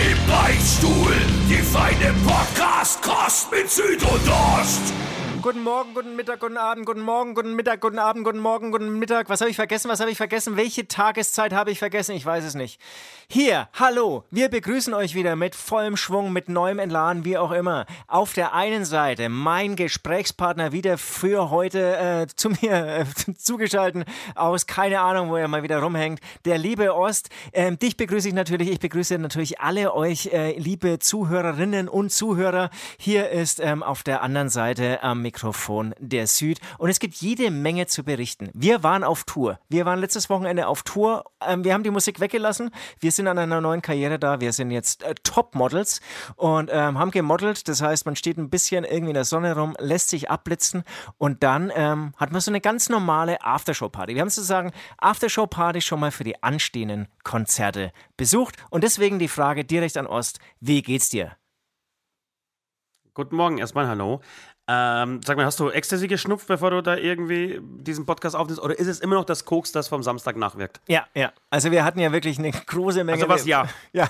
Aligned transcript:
Im 0.00 0.16
Beichtstuhl, 0.26 1.12
die 1.50 1.56
feine 1.56 2.14
Podcast-Kost 2.26 3.50
mit 3.50 3.70
Süd 3.70 4.02
und 4.02 4.30
Ost. 4.30 4.94
Guten 5.42 5.62
Morgen, 5.62 5.94
guten 5.94 6.16
Mittag, 6.16 6.38
guten 6.40 6.58
Abend, 6.58 6.84
guten 6.84 7.00
Morgen, 7.00 7.34
guten 7.34 7.56
Mittag, 7.56 7.80
guten 7.80 7.98
Abend, 7.98 8.24
guten 8.24 8.40
Morgen, 8.40 8.72
guten 8.72 8.98
Mittag. 8.98 9.30
Was 9.30 9.40
habe 9.40 9.48
ich 9.50 9.56
vergessen? 9.56 9.88
Was 9.88 10.00
habe 10.00 10.10
ich 10.10 10.18
vergessen? 10.18 10.58
Welche 10.58 10.86
Tageszeit 10.86 11.54
habe 11.54 11.70
ich 11.70 11.78
vergessen? 11.78 12.14
Ich 12.14 12.26
weiß 12.26 12.44
es 12.44 12.54
nicht. 12.54 12.78
Hier, 13.26 13.68
hallo, 13.72 14.24
wir 14.30 14.50
begrüßen 14.50 14.92
euch 14.92 15.14
wieder 15.14 15.36
mit 15.36 15.54
vollem 15.54 15.96
Schwung, 15.96 16.32
mit 16.32 16.48
neuem 16.48 16.78
Entladen, 16.78 17.24
wie 17.24 17.38
auch 17.38 17.52
immer. 17.52 17.86
Auf 18.06 18.34
der 18.34 18.54
einen 18.54 18.84
Seite 18.84 19.28
mein 19.30 19.76
Gesprächspartner 19.76 20.72
wieder 20.72 20.98
für 20.98 21.48
heute 21.48 21.96
äh, 21.96 22.26
zu 22.26 22.50
mir 22.50 22.72
äh, 22.72 23.04
zugeschaltet 23.38 24.06
aus, 24.34 24.66
keine 24.66 25.00
Ahnung, 25.00 25.30
wo 25.30 25.36
er 25.36 25.48
mal 25.48 25.62
wieder 25.62 25.78
rumhängt, 25.78 26.20
der 26.44 26.58
liebe 26.58 26.94
Ost. 26.94 27.30
Ähm, 27.52 27.78
dich 27.78 27.96
begrüße 27.96 28.28
ich 28.28 28.34
natürlich, 28.34 28.68
ich 28.68 28.80
begrüße 28.80 29.16
natürlich 29.16 29.60
alle 29.60 29.94
euch, 29.94 30.26
äh, 30.32 30.58
liebe 30.58 30.98
Zuhörerinnen 30.98 31.88
und 31.88 32.10
Zuhörer. 32.10 32.68
Hier 32.98 33.30
ist 33.30 33.60
ähm, 33.60 33.82
auf 33.82 34.02
der 34.02 34.22
anderen 34.22 34.50
Seite 34.50 35.02
am 35.02 35.29
Mikrofon 35.30 35.94
der 36.00 36.26
Süd. 36.26 36.58
Und 36.78 36.90
es 36.90 36.98
gibt 36.98 37.14
jede 37.14 37.52
Menge 37.52 37.86
zu 37.86 38.02
berichten. 38.02 38.50
Wir 38.52 38.82
waren 38.82 39.04
auf 39.04 39.22
Tour. 39.22 39.60
Wir 39.68 39.86
waren 39.86 40.00
letztes 40.00 40.28
Wochenende 40.28 40.66
auf 40.66 40.82
Tour. 40.82 41.24
Ähm, 41.40 41.62
wir 41.62 41.72
haben 41.72 41.84
die 41.84 41.90
Musik 41.90 42.18
weggelassen. 42.18 42.70
Wir 42.98 43.12
sind 43.12 43.28
an 43.28 43.38
einer 43.38 43.60
neuen 43.60 43.80
Karriere 43.80 44.18
da. 44.18 44.40
Wir 44.40 44.52
sind 44.52 44.72
jetzt 44.72 45.04
äh, 45.04 45.14
Top-Models 45.22 46.00
und 46.34 46.68
ähm, 46.72 46.98
haben 46.98 47.12
gemodelt. 47.12 47.68
Das 47.68 47.80
heißt, 47.80 48.06
man 48.06 48.16
steht 48.16 48.38
ein 48.38 48.50
bisschen 48.50 48.84
irgendwie 48.84 49.10
in 49.10 49.14
der 49.14 49.24
Sonne 49.24 49.56
rum, 49.56 49.76
lässt 49.78 50.10
sich 50.10 50.28
abblitzen 50.30 50.82
und 51.18 51.44
dann 51.44 51.70
ähm, 51.76 52.12
hat 52.16 52.32
man 52.32 52.40
so 52.40 52.50
eine 52.50 52.60
ganz 52.60 52.88
normale 52.88 53.40
Aftershow-Party. 53.40 54.16
Wir 54.16 54.22
haben 54.22 54.30
sozusagen 54.30 54.72
Aftershow-Party 54.98 55.80
schon 55.80 56.00
mal 56.00 56.10
für 56.10 56.24
die 56.24 56.42
anstehenden 56.42 57.06
Konzerte 57.22 57.92
besucht. 58.16 58.56
Und 58.70 58.82
deswegen 58.82 59.20
die 59.20 59.28
Frage 59.28 59.64
direkt 59.64 59.96
an 59.96 60.08
Ost. 60.08 60.40
Wie 60.58 60.82
geht's 60.82 61.08
dir? 61.08 61.36
Guten 63.12 63.36
Morgen, 63.36 63.58
erstmal 63.58 63.88
hallo. 63.88 64.20
Ähm, 64.72 65.20
sag 65.24 65.36
mal, 65.36 65.44
hast 65.44 65.58
du 65.58 65.68
Ecstasy 65.68 66.06
geschnupft, 66.06 66.46
bevor 66.46 66.70
du 66.70 66.80
da 66.80 66.94
irgendwie 66.94 67.58
diesen 67.60 68.06
Podcast 68.06 68.36
aufnimmst? 68.36 68.62
Oder 68.62 68.78
ist 68.78 68.86
es 68.86 69.00
immer 69.00 69.16
noch 69.16 69.24
das 69.24 69.44
Koks, 69.44 69.72
das 69.72 69.88
vom 69.88 70.04
Samstag 70.04 70.36
nachwirkt? 70.36 70.80
Ja, 70.86 71.08
ja. 71.12 71.32
Also 71.50 71.72
wir 71.72 71.84
hatten 71.84 71.98
ja 71.98 72.12
wirklich 72.12 72.38
eine 72.38 72.52
große 72.52 73.02
Menge. 73.02 73.16
Also 73.24 73.28
was, 73.28 73.46
ja? 73.46 73.66
Ja, 73.92 74.08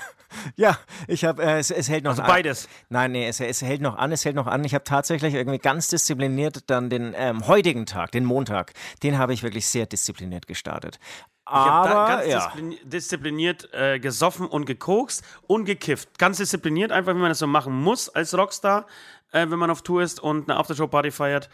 ja. 0.56 0.78
Ich 1.08 1.24
habe, 1.24 1.42
äh, 1.42 1.60
es, 1.60 1.70
es, 1.70 1.88
hält 1.88 2.04
noch 2.04 2.10
also 2.10 2.22
an. 2.24 2.28
beides? 2.28 2.68
Nein, 2.90 3.12
nee, 3.12 3.26
es, 3.26 3.40
es, 3.40 3.62
hält 3.62 3.80
noch 3.80 3.96
an, 3.96 4.12
es 4.12 4.26
hält 4.26 4.36
noch 4.36 4.46
an. 4.46 4.62
Ich 4.62 4.74
habe 4.74 4.84
tatsächlich 4.84 5.32
irgendwie 5.32 5.58
ganz 5.58 5.88
diszipliniert 5.88 6.68
dann 6.68 6.90
den 6.90 7.14
ähm, 7.16 7.46
heutigen 7.46 7.86
Tag, 7.86 8.12
den 8.12 8.26
Montag, 8.26 8.74
den 9.02 9.16
habe 9.16 9.32
ich 9.32 9.42
wirklich 9.42 9.66
sehr 9.66 9.86
diszipliniert 9.86 10.46
gestartet. 10.46 10.98
Ich 11.46 11.56
habe 11.56 11.88
ganz 11.88 12.26
ja. 12.26 12.38
diszipliniert, 12.38 12.92
diszipliniert 12.92 13.68
äh, 13.72 13.98
gesoffen 13.98 14.46
und 14.46 14.66
gekokst 14.66 15.24
und 15.46 15.64
gekifft. 15.64 16.18
Ganz 16.18 16.36
diszipliniert, 16.36 16.92
einfach 16.92 17.14
wie 17.14 17.18
man 17.18 17.30
das 17.30 17.40
so 17.40 17.46
machen 17.46 17.72
muss 17.72 18.08
als 18.08 18.36
Rockstar 18.36 18.86
äh, 19.32 19.48
wenn 19.48 19.58
man 19.58 19.70
auf 19.70 19.82
Tour 19.82 20.02
ist 20.02 20.20
und 20.20 20.48
eine 20.48 20.58
Aftershow-Party 20.58 21.10
feiert. 21.10 21.48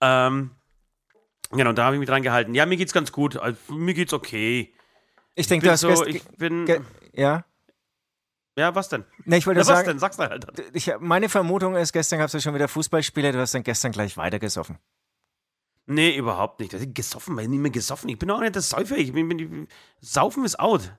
Ähm, 0.00 0.52
genau, 1.50 1.72
da 1.72 1.84
habe 1.84 1.96
ich 1.96 2.00
mich 2.00 2.08
dran 2.08 2.22
gehalten. 2.22 2.54
Ja, 2.54 2.66
mir 2.66 2.76
geht's 2.76 2.92
ganz 2.92 3.12
gut. 3.12 3.36
Also, 3.36 3.58
mir 3.72 3.94
geht's 3.94 4.12
okay. 4.12 4.74
Ich 5.34 5.46
denke, 5.46 5.66
du 5.66 5.72
hast 5.72 5.80
so, 5.80 6.04
ich 6.04 6.24
bin. 6.36 6.66
ja. 7.12 7.44
Ja, 8.56 8.74
was 8.74 8.88
denn? 8.88 9.04
Nee, 9.24 9.36
ich 9.36 9.46
wollte 9.46 9.60
Ja, 9.60 9.66
was 9.66 9.68
sagen, 9.68 9.86
denn? 9.86 9.98
Sag's 10.00 10.16
doch 10.16 10.28
halt. 10.28 10.44
ich, 10.72 10.90
meine 10.98 11.28
Vermutung 11.28 11.76
ist, 11.76 11.92
gestern 11.92 12.18
gab 12.18 12.26
es 12.26 12.32
ja 12.32 12.40
schon 12.40 12.54
wieder 12.56 12.66
Fußballspiele, 12.66 13.30
du 13.30 13.38
hast 13.38 13.54
dann 13.54 13.62
gestern 13.62 13.92
gleich 13.92 14.16
weitergesoffen. 14.16 14.78
Nee, 15.86 16.16
überhaupt 16.16 16.58
nicht. 16.58 16.74
Gesoffen, 16.94 17.36
weil 17.36 17.44
ich 17.44 17.50
nicht 17.50 17.60
mehr 17.60 17.70
gesoffen. 17.70 18.10
Ich 18.10 18.18
bin 18.18 18.30
auch 18.30 18.40
nicht 18.40 18.54
der 18.54 18.62
Säufer. 18.62 18.96
Ich 18.98 19.12
bin, 19.12 19.28
bin, 19.28 19.68
Saufen 20.00 20.44
ist 20.44 20.58
out. 20.60 20.92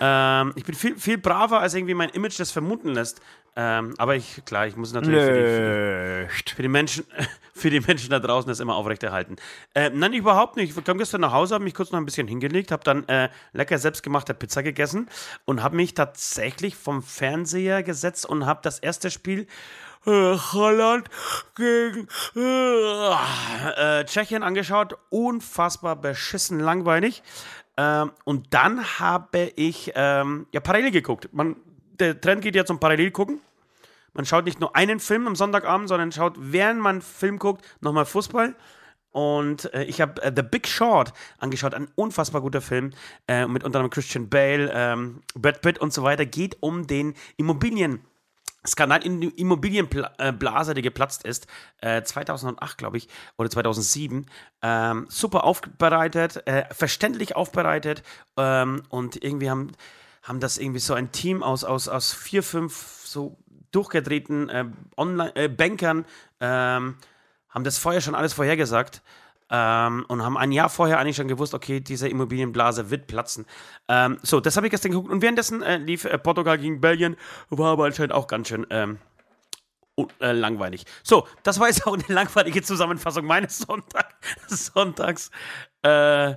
Ähm, 0.00 0.52
ich 0.56 0.64
bin 0.64 0.74
viel, 0.74 0.96
viel 0.98 1.18
braver, 1.18 1.60
als 1.60 1.74
irgendwie 1.74 1.94
mein 1.94 2.10
Image 2.10 2.38
das 2.38 2.50
vermuten 2.50 2.88
lässt. 2.88 3.20
Ähm, 3.56 3.94
aber 3.98 4.16
ich, 4.16 4.44
klar, 4.44 4.66
ich 4.66 4.74
muss 4.76 4.92
natürlich 4.92 5.22
für 5.22 6.28
die, 6.28 6.50
für 6.54 6.62
die 6.62 6.68
Menschen, 6.68 7.04
für 7.54 7.70
die 7.70 7.80
Menschen 7.80 8.10
da 8.10 8.18
draußen 8.18 8.48
das 8.48 8.58
immer 8.58 8.74
aufrechterhalten. 8.74 9.36
Äh, 9.74 9.90
nein, 9.90 10.12
überhaupt 10.12 10.56
nicht. 10.56 10.76
Ich 10.76 10.84
kam 10.84 10.98
gestern 10.98 11.20
nach 11.20 11.32
Hause, 11.32 11.54
habe 11.54 11.62
mich 11.62 11.74
kurz 11.74 11.92
noch 11.92 11.98
ein 12.00 12.04
bisschen 12.04 12.26
hingelegt, 12.26 12.72
habe 12.72 12.82
dann 12.82 13.06
äh, 13.08 13.28
lecker 13.52 13.78
selbstgemachte 13.78 14.34
Pizza 14.34 14.64
gegessen 14.64 15.08
und 15.44 15.62
habe 15.62 15.76
mich 15.76 15.94
tatsächlich 15.94 16.74
vom 16.74 17.02
Fernseher 17.02 17.84
gesetzt 17.84 18.26
und 18.26 18.44
habe 18.44 18.60
das 18.64 18.80
erste 18.80 19.10
Spiel 19.10 19.46
äh, 20.06 20.36
Holland 20.36 21.08
gegen 21.54 22.08
äh, 22.36 24.00
äh, 24.00 24.04
Tschechien 24.04 24.42
angeschaut. 24.42 24.96
Unfassbar 25.10 25.96
beschissen 25.96 26.58
langweilig. 26.58 27.22
Ähm, 27.76 28.12
und 28.24 28.54
dann 28.54 28.98
habe 29.00 29.52
ich 29.56 29.92
ähm, 29.94 30.46
ja 30.52 30.60
parallel 30.60 30.90
geguckt. 30.90 31.28
Man, 31.32 31.56
der 31.98 32.20
Trend 32.20 32.42
geht 32.42 32.54
ja 32.54 32.64
zum 32.64 32.78
Parallel 32.78 33.10
gucken. 33.10 33.40
Man 34.12 34.24
schaut 34.24 34.44
nicht 34.44 34.60
nur 34.60 34.76
einen 34.76 35.00
Film 35.00 35.26
am 35.26 35.34
Sonntagabend, 35.34 35.88
sondern 35.88 36.12
schaut, 36.12 36.34
während 36.38 36.80
man 36.80 37.02
Film 37.02 37.38
guckt, 37.38 37.64
nochmal 37.80 38.06
Fußball. 38.06 38.54
Und 39.10 39.72
äh, 39.74 39.84
ich 39.84 40.00
habe 40.00 40.22
äh, 40.22 40.32
The 40.34 40.42
Big 40.42 40.66
Short 40.66 41.12
angeschaut, 41.38 41.74
ein 41.74 41.88
unfassbar 41.94 42.40
guter 42.40 42.60
Film 42.60 42.90
äh, 43.28 43.46
mit 43.46 43.62
unter 43.64 43.78
anderem 43.78 43.90
Christian 43.90 44.28
Bale, 44.28 44.70
ähm, 44.74 45.20
Brad 45.34 45.62
Pitt 45.62 45.78
und 45.78 45.92
so 45.92 46.02
weiter. 46.02 46.26
Geht 46.26 46.56
um 46.60 46.86
den 46.86 47.14
Immobilien. 47.36 48.00
Skandal 48.66 49.04
in 49.04 49.20
die 49.20 49.28
Immobilienblase, 49.28 50.74
die 50.74 50.82
geplatzt 50.82 51.24
ist, 51.24 51.46
äh, 51.80 52.02
2008, 52.02 52.78
glaube 52.78 52.96
ich, 52.96 53.08
oder 53.36 53.50
2007. 53.50 54.26
Ähm, 54.62 55.06
super 55.08 55.44
aufbereitet, 55.44 56.46
äh, 56.46 56.64
verständlich 56.72 57.36
aufbereitet 57.36 58.02
ähm, 58.36 58.82
und 58.88 59.22
irgendwie 59.22 59.50
haben, 59.50 59.72
haben 60.22 60.40
das 60.40 60.58
irgendwie 60.58 60.80
so 60.80 60.94
ein 60.94 61.12
Team 61.12 61.42
aus, 61.42 61.64
aus, 61.64 61.88
aus 61.88 62.12
vier, 62.12 62.42
fünf 62.42 63.02
so 63.04 63.36
durchgedrehten 63.70 64.48
äh, 64.48 64.64
Online 64.96 65.34
äh, 65.36 65.48
Bankern 65.48 66.06
ähm, 66.40 66.96
haben 67.48 67.64
das 67.64 67.78
vorher 67.78 68.00
schon 68.00 68.14
alles 68.14 68.32
vorhergesagt 68.32 69.02
ähm, 69.54 70.04
und 70.08 70.22
haben 70.24 70.36
ein 70.36 70.50
Jahr 70.50 70.68
vorher 70.68 70.98
eigentlich 70.98 71.14
schon 71.14 71.28
gewusst, 71.28 71.54
okay, 71.54 71.78
diese 71.78 72.08
Immobilienblase 72.08 72.90
wird 72.90 73.06
platzen. 73.06 73.46
Ähm, 73.88 74.18
so, 74.22 74.40
das 74.40 74.56
habe 74.56 74.66
ich 74.66 74.72
gestern 74.72 74.90
geguckt 74.90 75.12
und 75.12 75.22
währenddessen 75.22 75.62
äh, 75.62 75.76
lief 75.76 76.04
äh, 76.04 76.18
Portugal 76.18 76.58
gegen 76.58 76.80
Belgien, 76.80 77.16
war 77.50 77.72
aber 77.72 77.84
anscheinend 77.84 78.12
auch 78.14 78.26
ganz 78.26 78.48
schön 78.48 78.66
ähm, 78.70 78.98
un- 79.96 80.08
äh, 80.20 80.32
langweilig. 80.32 80.84
So, 81.04 81.28
das 81.44 81.60
war 81.60 81.68
jetzt 81.68 81.86
auch 81.86 81.94
eine 81.94 82.04
langweilige 82.08 82.62
Zusammenfassung 82.62 83.26
meines 83.26 83.58
Sonntag 83.58 84.14
Sonntags. 84.48 85.30
Äh, 85.82 86.34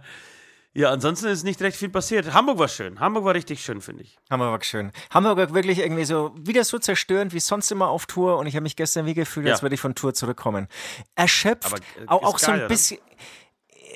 ja, 0.77 0.91
ansonsten 0.91 1.27
ist 1.27 1.43
nicht 1.43 1.61
recht 1.61 1.75
viel 1.75 1.89
passiert. 1.89 2.33
Hamburg 2.33 2.59
war 2.59 2.67
schön. 2.67 2.99
Hamburg 2.99 3.25
war 3.25 3.33
richtig 3.33 3.63
schön, 3.63 3.81
finde 3.81 4.03
ich. 4.03 4.17
Hamburg 4.29 4.51
war 4.51 4.63
schön. 4.63 4.91
Hamburg 5.11 5.37
war 5.37 5.53
wirklich 5.53 5.79
irgendwie 5.79 6.05
so, 6.05 6.33
wieder 6.37 6.63
so 6.63 6.77
zerstörend 6.77 7.33
wie 7.33 7.39
sonst 7.39 7.71
immer 7.71 7.87
auf 7.89 8.05
Tour 8.05 8.37
und 8.37 8.45
ich 8.47 8.55
habe 8.55 8.63
mich 8.63 8.75
gestern 8.75 9.05
wie 9.07 9.13
gefühlt, 9.15 9.47
als 9.47 9.59
Ja. 9.59 9.63
würde 9.63 9.75
ich 9.75 9.81
von 9.81 9.95
Tour 9.95 10.13
zurückkommen. 10.13 10.67
Erschöpft, 11.15 11.65
Aber, 11.65 11.77
äh, 11.77 12.07
auch, 12.07 12.23
auch 12.23 12.39
so 12.39 12.51
ein 12.51 12.59
geil, 12.59 12.65
oder? 12.67 12.75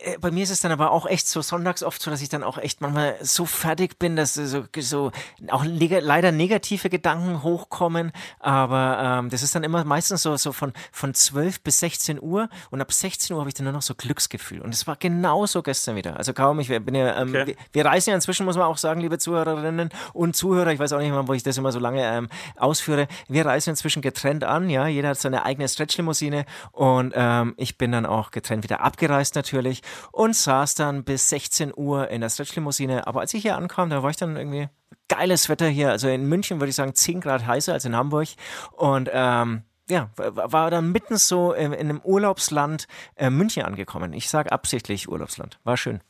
Äh, 0.04 0.18
Bei 0.20 0.32
mir 0.32 0.44
ist 0.44 0.50
es 0.50 0.60
dann 0.60 0.72
aber 0.72 0.92
auch 0.92 1.06
echt 1.06 1.28
so 1.28 1.42
sonntags 1.42 1.84
oft 1.84 2.02
so, 2.02 2.12
dass 2.12 2.22
ich 2.22 2.30
dann 2.30 2.44
auch 2.44 2.58
echt 2.58 2.82
manchmal 2.82 3.18
so 3.22 3.46
fertig 3.46 4.00
bin, 4.00 4.16
dass 4.16 4.36
so, 4.36 4.66
so 4.80 5.12
auch 5.50 5.64
neg 5.64 5.92
leider 6.02 6.32
negative 6.32 6.90
Gedanken 6.90 7.44
hochkommen. 7.44 8.12
Aber 8.40 9.20
ähm, 9.20 9.30
das 9.30 9.44
ist 9.44 9.56
dann 9.56 9.64
immer 9.64 9.84
meistens 9.84 10.24
so, 10.24 10.36
so 10.38 10.52
von, 10.52 10.74
von 10.92 11.14
12 11.14 11.62
bis 11.62 11.80
16 11.80 12.22
Uhr 12.22 12.50
und 12.70 12.82
ab 12.82 12.94
16 12.94 13.34
Uhr 13.34 13.40
habe 13.40 13.50
ich 13.50 13.54
dann 13.56 13.66
nur 13.66 13.74
noch 13.74 13.82
so 13.82 13.96
Glücksgefühl. 13.96 14.62
Und 14.62 14.74
es 14.74 14.88
war 14.88 14.96
genauso 14.96 15.62
gestern 15.64 15.96
wieder. 15.96 16.18
Also 16.18 16.34
kaum, 16.34 16.60
ich 16.60 16.68
bin 16.68 16.96
ja, 16.96 17.20
ähm, 17.20 17.30
Okay. 17.32 17.48
wir, 17.48 17.56
wir 17.72 17.86
reisen 17.86 18.10
ja 18.10 18.16
inzwischen, 18.16 18.46
muss 18.46 18.58
man 18.58 18.66
auch 18.66 18.78
sagen, 18.78 19.02
liebe 19.02 19.18
Zuhörerinnen 19.18 19.90
und 20.14 20.36
Zuhörer, 20.36 20.72
ich 20.72 20.80
weiß 20.80 20.94
auch 20.94 21.00
nicht 21.00 21.12
mal, 21.12 21.28
wo 21.28 21.34
ich 21.34 21.44
das 21.44 21.58
immer 21.58 21.72
so 21.72 21.80
lange 21.80 22.04
ähm, 22.04 22.30
ausführe, 22.58 23.08
wir 23.28 23.46
reisen 23.46 23.72
inzwischen 23.72 24.02
getrennt 24.02 24.44
an, 24.44 24.70
ja, 24.70 24.88
jeder 24.88 25.10
hat 25.10 25.20
seine 25.20 25.46
eigene 25.46 25.68
Stretchlimousine 25.68 26.46
und 26.72 27.14
ähm, 27.16 27.54
ich 27.58 27.78
bin 27.78 27.92
dann 27.92 28.06
auch 28.06 28.32
getrennt 28.32 28.64
wieder 28.64 28.82
abgereist 28.82 29.36
natürlich 29.36 29.82
und 30.12 30.36
saß 30.36 30.76
dann 30.76 31.04
bis 31.04 31.30
16 31.30 31.74
Uhr 31.76 32.10
in 32.10 32.22
der 32.22 32.30
Stretchlimousine, 32.30 33.08
aber 33.08 33.22
als 33.22 33.34
ich 33.34 33.42
hier 33.42 33.58
ankam, 33.58 33.90
da 33.90 34.04
war 34.04 34.10
ich 34.10 34.18
dann 34.18 34.36
irgendwie 34.36 34.70
geiles 35.08 35.50
Wetter 35.50 35.68
hier, 35.68 35.92
also 35.92 36.08
in 36.08 36.28
München 36.28 36.60
würde 36.60 36.70
ich 36.70 36.76
sagen 36.76 36.96
10 36.96 37.22
Grad 37.22 37.46
heißer 37.46 37.74
als 37.74 37.86
in 37.86 37.96
Hamburg 37.96 38.30
und 38.72 39.10
ähm, 39.12 39.64
ja, 39.90 40.10
war 40.16 40.72
dann 40.72 40.92
mitten 40.92 41.18
so 41.18 41.52
in, 41.52 41.74
in 41.74 41.90
einem 41.90 42.02
Urlaubsland 42.02 42.88
äh, 43.16 43.30
München 43.30 43.64
angekommen. 43.64 44.14
Ich 44.14 44.30
sage 44.30 44.52
absichtlich 44.52 45.10
Urlaubsland. 45.10 45.60
War 45.66 45.76
schön. 45.76 46.02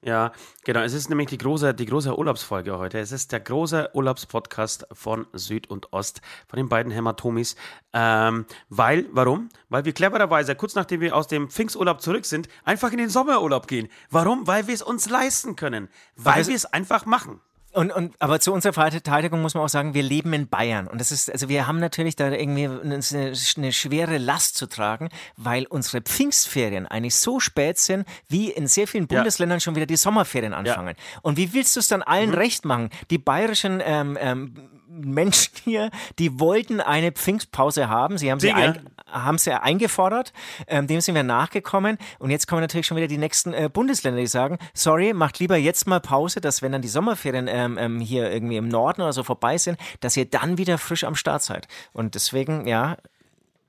Ja, 0.00 0.32
genau. 0.64 0.80
Es 0.80 0.92
ist 0.92 1.08
nämlich 1.08 1.28
die 1.28 1.38
große, 1.38 1.74
die 1.74 1.86
große 1.86 2.16
Urlaubsfolge 2.16 2.78
heute. 2.78 3.00
Es 3.00 3.10
ist 3.10 3.32
der 3.32 3.40
große 3.40 3.90
Urlaubspodcast 3.94 4.86
von 4.92 5.26
Süd 5.32 5.68
und 5.70 5.92
Ost, 5.92 6.20
von 6.46 6.56
den 6.56 6.68
beiden 6.68 6.92
Hämatomis. 6.92 7.56
Ähm, 7.92 8.46
weil, 8.68 9.06
warum? 9.10 9.48
Weil 9.68 9.84
wir 9.84 9.92
clevererweise, 9.92 10.54
kurz 10.54 10.76
nachdem 10.76 11.00
wir 11.00 11.16
aus 11.16 11.26
dem 11.26 11.50
Pfingsturlaub 11.50 12.00
zurück 12.00 12.26
sind, 12.26 12.48
einfach 12.64 12.92
in 12.92 12.98
den 12.98 13.08
Sommerurlaub 13.08 13.66
gehen. 13.66 13.88
Warum? 14.08 14.46
Weil 14.46 14.68
wir 14.68 14.74
es 14.74 14.82
uns 14.82 15.08
leisten 15.10 15.56
können. 15.56 15.88
Weil 16.14 16.46
wir 16.46 16.54
es 16.54 16.64
einfach 16.64 17.04
machen. 17.04 17.40
Und, 17.72 17.92
und, 17.92 18.14
aber 18.18 18.40
zu 18.40 18.52
unserer 18.52 18.72
Verteidigung 18.72 19.42
muss 19.42 19.54
man 19.54 19.62
auch 19.62 19.68
sagen, 19.68 19.92
wir 19.92 20.02
leben 20.02 20.32
in 20.32 20.48
Bayern. 20.48 20.86
Und 20.86 21.00
das 21.00 21.12
ist, 21.12 21.30
also 21.30 21.48
wir 21.48 21.66
haben 21.66 21.78
natürlich 21.78 22.16
da 22.16 22.30
irgendwie 22.30 22.66
eine, 22.66 23.00
eine 23.02 23.72
schwere 23.72 24.18
Last 24.18 24.56
zu 24.56 24.66
tragen, 24.66 25.10
weil 25.36 25.66
unsere 25.66 26.00
Pfingstferien 26.00 26.86
eigentlich 26.86 27.16
so 27.16 27.40
spät 27.40 27.78
sind, 27.78 28.06
wie 28.28 28.50
in 28.50 28.66
sehr 28.66 28.88
vielen 28.88 29.06
Bundesländern 29.06 29.56
ja. 29.56 29.60
schon 29.60 29.76
wieder 29.76 29.86
die 29.86 29.96
Sommerferien 29.96 30.54
anfangen. 30.54 30.96
Ja. 30.96 31.20
Und 31.22 31.36
wie 31.36 31.52
willst 31.52 31.76
du 31.76 31.80
es 31.80 31.88
dann 31.88 32.02
allen 32.02 32.30
mhm. 32.30 32.36
recht 32.36 32.64
machen? 32.64 32.88
Die 33.10 33.18
bayerischen 33.18 33.82
ähm, 33.84 34.16
ähm, 34.20 34.54
Menschen 34.88 35.52
hier, 35.64 35.90
die 36.18 36.40
wollten 36.40 36.80
eine 36.80 37.12
Pfingstpause 37.12 37.88
haben. 37.88 38.18
Sie 38.18 38.30
haben 38.30 38.40
sie, 38.40 38.52
ein, 38.52 38.88
haben 39.06 39.38
sie 39.38 39.52
eingefordert. 39.52 40.32
Ähm, 40.66 40.86
dem 40.86 41.00
sind 41.00 41.14
wir 41.14 41.22
nachgekommen. 41.22 41.98
Und 42.18 42.30
jetzt 42.30 42.46
kommen 42.46 42.60
natürlich 42.60 42.86
schon 42.86 42.96
wieder 42.96 43.06
die 43.06 43.18
nächsten 43.18 43.52
äh, 43.52 43.68
Bundesländer, 43.72 44.20
die 44.20 44.26
sagen, 44.26 44.58
sorry, 44.74 45.12
macht 45.12 45.38
lieber 45.38 45.56
jetzt 45.56 45.86
mal 45.86 46.00
Pause, 46.00 46.40
dass 46.40 46.62
wenn 46.62 46.72
dann 46.72 46.82
die 46.82 46.88
Sommerferien 46.88 47.48
ähm, 47.48 47.78
ähm, 47.78 48.00
hier 48.00 48.30
irgendwie 48.30 48.56
im 48.56 48.68
Norden 48.68 49.02
oder 49.02 49.12
so 49.12 49.22
vorbei 49.22 49.58
sind, 49.58 49.78
dass 50.00 50.16
ihr 50.16 50.24
dann 50.24 50.58
wieder 50.58 50.78
frisch 50.78 51.04
am 51.04 51.14
Start 51.14 51.42
seid. 51.42 51.68
Und 51.92 52.14
deswegen, 52.14 52.66
ja, 52.66 52.96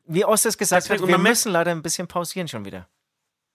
wie 0.05 0.25
Ost 0.25 0.45
es 0.45 0.57
gesagt 0.57 0.85
deswegen, 0.85 1.03
hat, 1.03 1.09
wir 1.09 1.17
müssen 1.17 1.51
leider 1.51 1.71
ein 1.71 1.81
bisschen 1.81 2.07
pausieren 2.07 2.47
schon 2.47 2.65
wieder 2.65 2.87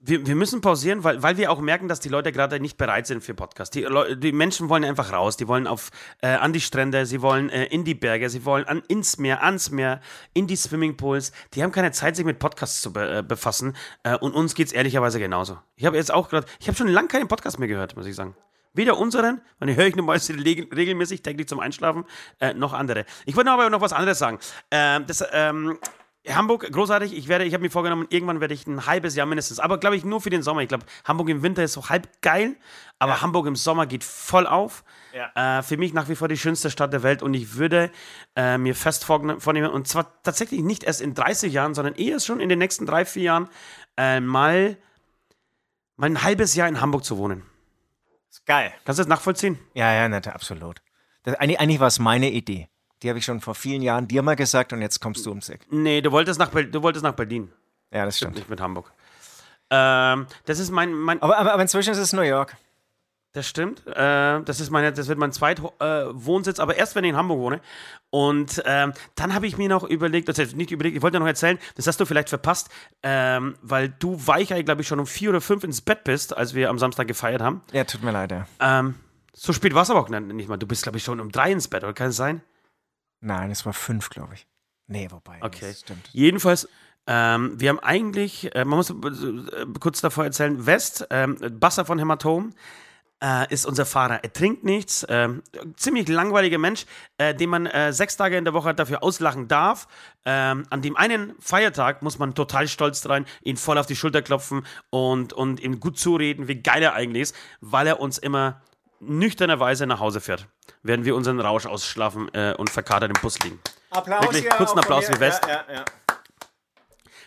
wir, 0.06 0.26
wir 0.26 0.34
müssen 0.34 0.60
pausieren, 0.60 1.02
weil, 1.02 1.22
weil 1.22 1.38
wir 1.38 1.50
auch 1.50 1.60
merken, 1.60 1.88
dass 1.88 1.98
die 1.98 2.10
Leute 2.10 2.30
gerade 2.30 2.60
nicht 2.60 2.76
bereit 2.76 3.06
sind 3.06 3.22
für 3.22 3.34
Podcasts. 3.34 3.72
Die, 3.72 3.86
die 4.16 4.32
Menschen 4.32 4.68
wollen 4.68 4.84
einfach 4.84 5.12
raus, 5.12 5.36
die 5.36 5.48
wollen 5.48 5.66
auf, 5.66 5.90
äh, 6.20 6.28
an 6.28 6.52
die 6.52 6.60
Strände, 6.60 7.06
sie 7.06 7.22
wollen 7.22 7.48
äh, 7.48 7.64
in 7.66 7.84
die 7.84 7.94
Berge, 7.94 8.28
sie 8.28 8.44
wollen 8.44 8.66
an, 8.66 8.82
ins 8.88 9.18
Meer, 9.18 9.42
ans 9.42 9.70
Meer, 9.70 10.00
in 10.34 10.46
die 10.46 10.56
Swimmingpools. 10.56 11.32
Die 11.54 11.62
haben 11.62 11.72
keine 11.72 11.92
Zeit, 11.92 12.16
sich 12.16 12.24
mit 12.26 12.38
Podcasts 12.38 12.82
zu 12.82 12.92
be, 12.92 13.18
äh, 13.18 13.22
befassen. 13.22 13.76
Äh, 14.02 14.16
und 14.18 14.34
uns 14.34 14.54
geht 14.54 14.66
es 14.66 14.72
ehrlicherweise 14.72 15.18
genauso. 15.18 15.58
Ich 15.76 15.86
habe 15.86 15.96
jetzt 15.96 16.12
auch 16.12 16.28
gerade, 16.28 16.46
ich 16.60 16.68
habe 16.68 16.76
schon 16.76 16.88
lange 16.88 17.08
keinen 17.08 17.28
Podcast 17.28 17.58
mehr 17.58 17.68
gehört, 17.68 17.96
muss 17.96 18.06
ich 18.06 18.14
sagen. 18.14 18.36
Weder 18.74 18.98
unseren, 18.98 19.40
weil 19.58 19.68
die 19.68 19.76
höre 19.76 19.86
ich 19.86 19.96
normalerweise 19.96 20.34
regelmäßig 20.44 21.22
täglich 21.22 21.48
zum 21.48 21.60
Einschlafen, 21.60 22.04
äh, 22.40 22.52
noch 22.52 22.74
andere. 22.74 23.06
Ich 23.24 23.36
wollte 23.36 23.50
aber 23.50 23.70
noch 23.70 23.80
was 23.80 23.92
anderes 23.92 24.18
sagen. 24.18 24.38
Ähm, 24.70 25.06
das, 25.06 25.24
ähm, 25.32 25.78
Hamburg, 26.28 26.70
großartig. 26.72 27.14
Ich 27.14 27.28
werde, 27.28 27.44
ich 27.44 27.52
habe 27.52 27.62
mir 27.62 27.70
vorgenommen, 27.70 28.06
irgendwann 28.08 28.40
werde 28.40 28.54
ich 28.54 28.66
ein 28.66 28.86
halbes 28.86 29.14
Jahr 29.14 29.26
mindestens, 29.26 29.60
aber 29.60 29.78
glaube 29.78 29.96
ich 29.96 30.04
nur 30.04 30.22
für 30.22 30.30
den 30.30 30.42
Sommer. 30.42 30.62
Ich 30.62 30.68
glaube, 30.68 30.86
Hamburg 31.04 31.28
im 31.28 31.42
Winter 31.42 31.62
ist 31.62 31.74
so 31.74 31.90
halb 31.90 32.22
geil, 32.22 32.56
aber 32.98 33.12
ja. 33.12 33.22
Hamburg 33.22 33.46
im 33.46 33.56
Sommer 33.56 33.86
geht 33.86 34.04
voll 34.04 34.46
auf. 34.46 34.84
Ja. 35.12 35.58
Äh, 35.58 35.62
für 35.62 35.76
mich 35.76 35.92
nach 35.92 36.08
wie 36.08 36.16
vor 36.16 36.28
die 36.28 36.38
schönste 36.38 36.70
Stadt 36.70 36.92
der 36.94 37.02
Welt 37.02 37.22
und 37.22 37.34
ich 37.34 37.56
würde 37.56 37.90
äh, 38.36 38.56
mir 38.56 38.74
fest 38.74 39.04
vornehmen, 39.04 39.70
und 39.70 39.86
zwar 39.86 40.22
tatsächlich 40.22 40.62
nicht 40.62 40.84
erst 40.84 41.02
in 41.02 41.12
30 41.12 41.52
Jahren, 41.52 41.74
sondern 41.74 41.94
eher 41.94 42.18
schon 42.20 42.40
in 42.40 42.48
den 42.48 42.58
nächsten 42.58 42.86
drei, 42.86 43.04
vier 43.04 43.22
Jahren 43.22 43.48
äh, 43.98 44.20
mal, 44.20 44.78
mal 45.96 46.06
ein 46.06 46.22
halbes 46.22 46.54
Jahr 46.54 46.68
in 46.68 46.80
Hamburg 46.80 47.04
zu 47.04 47.18
wohnen. 47.18 47.42
ist 48.30 48.46
geil. 48.46 48.72
Kannst 48.86 48.98
du 48.98 49.02
das 49.02 49.08
nachvollziehen? 49.08 49.58
Ja, 49.74 49.92
ja, 49.92 50.08
nett, 50.08 50.26
absolut. 50.26 50.80
Das, 51.24 51.34
eigentlich, 51.34 51.60
eigentlich 51.60 51.80
war 51.80 51.88
es 51.88 51.98
meine 51.98 52.30
Idee. 52.30 52.68
Die 53.04 53.10
habe 53.10 53.18
ich 53.18 53.24
schon 53.26 53.42
vor 53.42 53.54
vielen 53.54 53.82
Jahren 53.82 54.08
dir 54.08 54.22
mal 54.22 54.34
gesagt 54.34 54.72
und 54.72 54.80
jetzt 54.80 54.98
kommst 54.98 55.26
du 55.26 55.30
ums 55.30 55.50
Eck. 55.50 55.60
Nee, 55.70 56.00
du 56.00 56.10
wolltest 56.10 56.40
nach, 56.40 56.48
du 56.48 56.82
wolltest 56.82 57.04
nach 57.04 57.12
Berlin. 57.12 57.52
Ja, 57.92 58.06
das 58.06 58.16
stimmt. 58.16 58.36
Nicht 58.36 58.48
mit 58.48 58.62
Hamburg. 58.62 58.90
Ähm, 59.68 60.26
das 60.46 60.58
ist 60.58 60.70
mein. 60.70 60.94
mein 60.94 61.20
aber, 61.20 61.36
aber, 61.36 61.52
aber, 61.52 61.62
inzwischen 61.62 61.92
ist 61.92 61.98
es 61.98 62.14
New 62.14 62.22
York. 62.22 62.56
Das 63.32 63.46
stimmt. 63.46 63.86
Äh, 63.86 64.40
das, 64.42 64.58
ist 64.58 64.70
meine, 64.70 64.90
das 64.90 65.08
wird 65.08 65.18
mein 65.18 65.32
zweiter 65.32 65.70
äh, 65.80 66.06
Wohnsitz, 66.14 66.58
aber 66.60 66.76
erst, 66.76 66.94
wenn 66.94 67.04
ich 67.04 67.10
in 67.10 67.16
Hamburg 67.16 67.40
wohne. 67.40 67.60
Und 68.08 68.62
ähm, 68.64 68.94
dann 69.16 69.34
habe 69.34 69.46
ich 69.46 69.58
mir 69.58 69.68
noch 69.68 69.84
überlegt, 69.84 70.28
heißt 70.28 70.56
nicht 70.56 70.70
überlegt, 70.70 70.96
ich 70.96 71.02
wollte 71.02 71.20
noch 71.20 71.26
erzählen, 71.26 71.58
das 71.74 71.86
hast 71.86 72.00
du 72.00 72.06
vielleicht 72.06 72.30
verpasst, 72.30 72.70
ähm, 73.02 73.56
weil 73.60 73.90
du 73.90 74.26
Weichei, 74.26 74.62
glaube 74.62 74.80
ich, 74.80 74.88
schon 74.88 75.00
um 75.00 75.06
vier 75.06 75.28
oder 75.28 75.42
fünf 75.42 75.62
ins 75.62 75.82
Bett 75.82 76.04
bist, 76.04 76.34
als 76.34 76.54
wir 76.54 76.70
am 76.70 76.78
Samstag 76.78 77.06
gefeiert 77.06 77.42
haben. 77.42 77.60
Ja, 77.72 77.84
tut 77.84 78.02
mir 78.02 78.12
leid, 78.12 78.30
ja. 78.30 78.46
Ähm, 78.60 78.94
so 79.34 79.52
spät 79.52 79.74
war 79.74 79.82
es 79.82 79.90
aber 79.90 80.00
auch 80.00 80.08
nicht 80.08 80.48
mal. 80.48 80.56
Du 80.56 80.66
bist, 80.66 80.84
glaube 80.84 80.96
ich, 80.96 81.04
schon 81.04 81.20
um 81.20 81.30
drei 81.30 81.52
ins 81.52 81.68
Bett, 81.68 81.82
oder 81.82 81.92
kann 81.92 82.08
es 82.08 82.16
sein? 82.16 82.40
Nein, 83.24 83.50
es 83.50 83.64
war 83.64 83.72
fünf, 83.72 84.10
glaube 84.10 84.34
ich. 84.34 84.46
Nee, 84.86 85.08
wobei. 85.10 85.38
Okay. 85.40 85.72
stimmt. 85.72 86.10
Jedenfalls, 86.12 86.68
ähm, 87.06 87.58
wir 87.58 87.70
haben 87.70 87.80
eigentlich, 87.80 88.54
äh, 88.54 88.64
man 88.66 88.76
muss 88.76 88.90
äh, 88.90 89.66
kurz 89.80 90.02
davor 90.02 90.24
erzählen, 90.24 90.66
West, 90.66 91.06
ähm, 91.10 91.38
Basser 91.58 91.86
von 91.86 91.98
Hämatom, 91.98 92.52
äh, 93.22 93.50
ist 93.52 93.64
unser 93.64 93.86
Fahrer. 93.86 94.22
Er 94.22 94.32
trinkt 94.32 94.64
nichts, 94.64 95.06
ähm, 95.08 95.42
ziemlich 95.76 96.06
langweiliger 96.08 96.58
Mensch, 96.58 96.84
äh, 97.16 97.34
den 97.34 97.48
man 97.48 97.64
äh, 97.64 97.94
sechs 97.94 98.18
Tage 98.18 98.36
in 98.36 98.44
der 98.44 98.52
Woche 98.52 98.74
dafür 98.74 99.02
auslachen 99.02 99.48
darf. 99.48 99.88
Ähm, 100.26 100.66
an 100.68 100.82
dem 100.82 100.96
einen 100.96 101.32
Feiertag 101.40 102.02
muss 102.02 102.18
man 102.18 102.34
total 102.34 102.68
stolz 102.68 103.08
rein, 103.08 103.24
ihn 103.42 103.56
voll 103.56 103.78
auf 103.78 103.86
die 103.86 103.96
Schulter 103.96 104.20
klopfen 104.20 104.66
und, 104.90 105.32
und 105.32 105.60
ihm 105.60 105.80
gut 105.80 105.98
zureden, 105.98 106.46
wie 106.46 106.56
geil 106.56 106.82
er 106.82 106.92
eigentlich 106.92 107.22
ist, 107.22 107.36
weil 107.62 107.86
er 107.86 108.00
uns 108.00 108.18
immer 108.18 108.60
nüchternerweise 109.00 109.86
nach 109.86 110.00
Hause 110.00 110.20
fährt, 110.20 110.46
werden 110.82 111.04
wir 111.04 111.14
unseren 111.14 111.40
Rausch 111.40 111.66
ausschlafen 111.66 112.32
äh, 112.34 112.54
und 112.56 112.70
verkatert 112.70 113.10
im 113.14 113.20
Bus 113.20 113.38
liegen. 113.40 113.60
Applaus 113.90 114.22
Wirklich, 114.22 114.44
ja, 114.44 114.56
kurzen 114.56 114.78
Applaus 114.78 115.06
für 115.06 115.20
West. 115.20 115.42
Ja, 115.46 115.64
ja, 115.72 115.84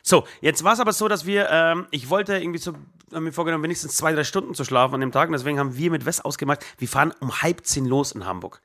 so, 0.07 0.25
jetzt 0.39 0.63
war 0.63 0.71
es 0.71 0.79
aber 0.79 0.93
so, 0.93 1.09
dass 1.09 1.25
wir, 1.25 1.49
ähm, 1.51 1.85
ich 1.91 2.09
wollte 2.09 2.37
irgendwie 2.37 2.59
so, 2.59 2.71
haben 3.13 3.25
mir 3.25 3.33
vorgenommen, 3.33 3.65
wenigstens 3.65 3.97
zwei, 3.97 4.13
drei 4.13 4.23
Stunden 4.23 4.53
zu 4.53 4.63
schlafen 4.63 4.95
an 4.95 5.01
dem 5.01 5.11
Tag. 5.11 5.27
Und 5.27 5.33
deswegen 5.33 5.59
haben 5.59 5.75
wir 5.75 5.91
mit 5.91 6.05
West 6.05 6.23
ausgemacht, 6.23 6.65
wir 6.77 6.87
fahren 6.87 7.13
um 7.19 7.41
halb 7.41 7.65
zehn 7.65 7.85
los 7.85 8.13
in 8.13 8.25
Hamburg. 8.25 8.61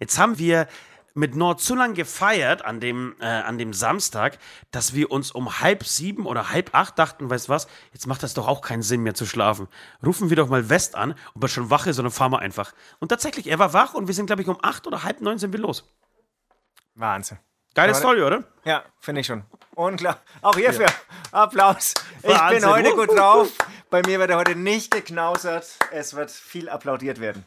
Jetzt 0.00 0.18
haben 0.18 0.38
wir 0.38 0.68
mit 1.14 1.34
Nord 1.34 1.60
so 1.60 1.74
lange 1.74 1.94
gefeiert 1.94 2.64
an 2.64 2.80
dem, 2.80 3.14
äh, 3.20 3.26
an 3.26 3.58
dem 3.58 3.72
Samstag, 3.72 4.38
dass 4.70 4.94
wir 4.94 5.10
uns 5.10 5.30
um 5.30 5.60
halb 5.60 5.84
sieben 5.84 6.26
oder 6.26 6.50
halb 6.50 6.74
acht 6.74 6.98
dachten, 6.98 7.30
weißt 7.30 7.48
du 7.48 7.52
was, 7.52 7.68
jetzt 7.92 8.06
macht 8.06 8.22
das 8.22 8.34
doch 8.34 8.48
auch 8.48 8.60
keinen 8.60 8.82
Sinn 8.82 9.02
mehr 9.02 9.14
zu 9.14 9.26
schlafen. 9.26 9.68
Rufen 10.04 10.30
wir 10.30 10.36
doch 10.36 10.48
mal 10.48 10.68
West 10.68 10.94
an, 10.94 11.14
ob 11.34 11.42
er 11.42 11.48
schon 11.48 11.70
wach 11.70 11.86
ist, 11.86 11.96
sondern 11.96 12.12
fahren 12.12 12.32
wir 12.32 12.40
einfach. 12.40 12.72
Und 12.98 13.08
tatsächlich, 13.08 13.46
er 13.46 13.58
war 13.58 13.72
wach 13.72 13.94
und 13.94 14.06
wir 14.06 14.14
sind, 14.14 14.26
glaube 14.26 14.42
ich, 14.42 14.48
um 14.48 14.58
acht 14.62 14.86
oder 14.86 15.02
halb 15.02 15.20
neun 15.20 15.38
sind 15.38 15.52
wir 15.52 15.60
los. 15.60 15.84
Wahnsinn. 16.94 17.38
Geile 17.74 17.94
Story, 17.94 18.22
oder? 18.22 18.44
Ja, 18.64 18.84
finde 19.00 19.22
ich 19.22 19.26
schon. 19.26 19.44
Und 19.74 19.96
klar, 19.96 20.20
auch 20.42 20.54
hierfür 20.54 20.86
ja. 20.86 20.92
Applaus. 21.30 21.94
Wahnsinn. 22.22 22.58
Ich 22.58 22.62
bin 22.62 22.70
heute 22.70 22.94
gut 22.94 23.16
drauf. 23.16 23.48
Bei 23.88 24.02
mir 24.04 24.18
wird 24.18 24.30
er 24.30 24.36
heute 24.36 24.54
nicht 24.54 24.90
geknausert. 24.90 25.66
Es 25.90 26.14
wird 26.14 26.30
viel 26.30 26.68
applaudiert 26.68 27.20
werden. 27.20 27.46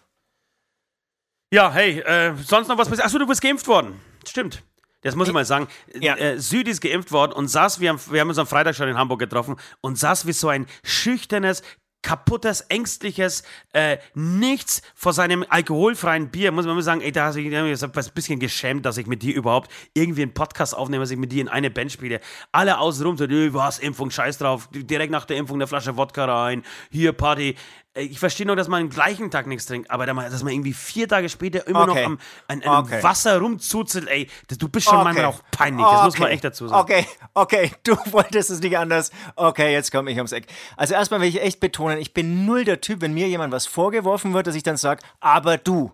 Ja, 1.54 1.72
hey, 1.72 2.00
äh, 2.00 2.34
sonst 2.44 2.68
noch 2.68 2.78
was 2.78 2.90
passiert? 2.90 3.06
Achso, 3.06 3.20
du 3.20 3.28
bist 3.28 3.42
geimpft 3.42 3.68
worden. 3.68 4.00
Stimmt. 4.28 4.64
Das 5.02 5.16
muss 5.16 5.28
ich 5.28 5.34
mal 5.34 5.46
sagen. 5.46 5.68
Ja. 6.00 6.16
Äh, 6.16 6.40
Süd 6.40 6.68
ist 6.68 6.82
geimpft 6.82 7.12
worden 7.12 7.32
und 7.32 7.48
saß, 7.48 7.80
wir 7.80 7.90
haben, 7.90 8.00
wir 8.10 8.22
haben 8.22 8.30
uns 8.30 8.40
am 8.40 8.48
Freitag 8.48 8.76
schon 8.76 8.88
in 8.88 8.98
Hamburg 8.98 9.20
getroffen 9.20 9.56
und 9.82 10.00
saß 10.00 10.26
wie 10.26 10.32
so 10.32 10.50
ein 10.50 10.66
schüchternes, 10.84 11.62
kaputtes, 12.06 12.62
ängstliches, 12.62 13.44
äh, 13.74 13.98
nichts 14.14 14.82
vor 14.94 15.14
seinem 15.14 15.44
alkoholfreien 15.48 16.30
Bier. 16.30 16.52
Muss 16.52 16.66
man 16.66 16.76
mal 16.76 16.82
sagen, 16.82 17.02
ey, 17.02 17.12
da 17.12 17.28
habe 17.28 17.42
ich 17.42 17.50
mich 17.50 17.84
ein 17.84 18.12
bisschen 18.14 18.40
geschämt, 18.40 18.86
dass 18.86 18.98
ich 18.98 19.08
mit 19.08 19.24
dir 19.24 19.36
überhaupt 19.36 19.72
irgendwie 19.94 20.22
einen 20.22 20.34
Podcast 20.34 20.76
aufnehme, 20.76 21.04
dass 21.04 21.12
ich 21.12 21.18
mit 21.18 21.32
dir 21.32 21.42
in 21.42 21.50
eine 21.50 21.72
Band 21.72 21.92
spiele. 21.92 22.20
Alle 22.52 22.78
außenrum 22.78 23.18
so, 23.18 23.26
was, 23.26 23.80
Impfung, 23.80 24.12
scheiß 24.12 24.38
drauf, 24.38 24.70
direkt 24.72 25.12
nach 25.12 25.26
der 25.26 25.38
Impfung 25.38 25.58
eine 25.58 25.68
Flasche 25.68 25.98
Wodka 25.98 26.26
rein, 26.26 26.64
hier 26.92 27.12
Party. 27.12 27.56
Äh, 27.96 28.04
ich 28.04 28.20
verstehe 28.20 28.46
nur, 28.46 28.56
dass 28.56 28.68
man 28.68 28.84
am 28.84 28.90
gleichen 28.90 29.32
Tag 29.32 29.48
nichts 29.48 29.66
trinkt, 29.66 29.90
aber 29.90 30.06
dass 30.06 30.44
man 30.44 30.54
irgendwie 30.54 30.74
vier 30.74 31.08
Tage 31.08 31.30
später 31.30 31.66
immer 31.68 31.88
okay. 31.88 32.02
noch 32.02 32.06
am 32.06 32.20
an, 32.48 32.64
an 32.64 32.84
okay. 32.84 33.02
Wasser 33.02 33.40
rumzuzelt, 33.40 34.08
ey, 34.08 34.30
du 34.48 34.70
bist 34.70 34.88
schon 34.88 34.96
okay. 34.96 35.04
manchmal 35.06 35.26
auch 35.26 35.40
peinlich, 35.52 35.86
das 35.86 36.04
muss 36.04 36.20
man 36.20 36.30
echt 36.30 36.44
dazu 36.44 36.68
sagen. 36.68 36.82
Okay, 36.82 37.06
okay, 37.34 37.72
du 37.84 37.96
wolltest 38.12 38.50
es 38.50 38.60
nicht 38.60 38.78
anders. 38.78 39.12
Okay, 39.36 39.72
jetzt 39.72 39.92
komme 39.92 40.12
ich 40.12 40.18
ums 40.18 40.32
Eck. 40.32 40.48
Also 40.78 40.94
erstmal 40.94 41.22
will 41.22 41.30
ich 41.30 41.42
echt 41.42 41.60
betonen, 41.60 41.98
ich 41.98 42.14
bin 42.14 42.46
null 42.46 42.66
der 42.66 42.82
Typ, 42.82 43.02
wenn 43.02 43.14
mir 43.14 43.28
jemand 43.28 43.54
was 43.54 43.66
vorgeworfen 43.66 44.34
wird, 44.34 44.48
dass 44.48 44.56
ich 44.56 44.64
dann 44.64 44.78
sage, 44.78 45.02
aber 45.20 45.58
du. 45.58 45.92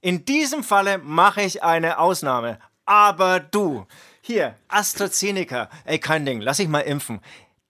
In 0.00 0.24
diesem 0.24 0.62
Falle 0.62 0.98
mache 0.98 1.42
ich 1.42 1.64
eine 1.64 1.98
Ausnahme. 1.98 2.60
Aber 2.86 3.40
du. 3.40 3.84
Hier, 4.20 4.54
AstraZeneca. 4.68 5.68
Ey, 5.84 5.98
kein 5.98 6.24
Ding, 6.24 6.40
lass 6.40 6.60
ich 6.60 6.68
mal 6.68 6.80
impfen 6.80 7.20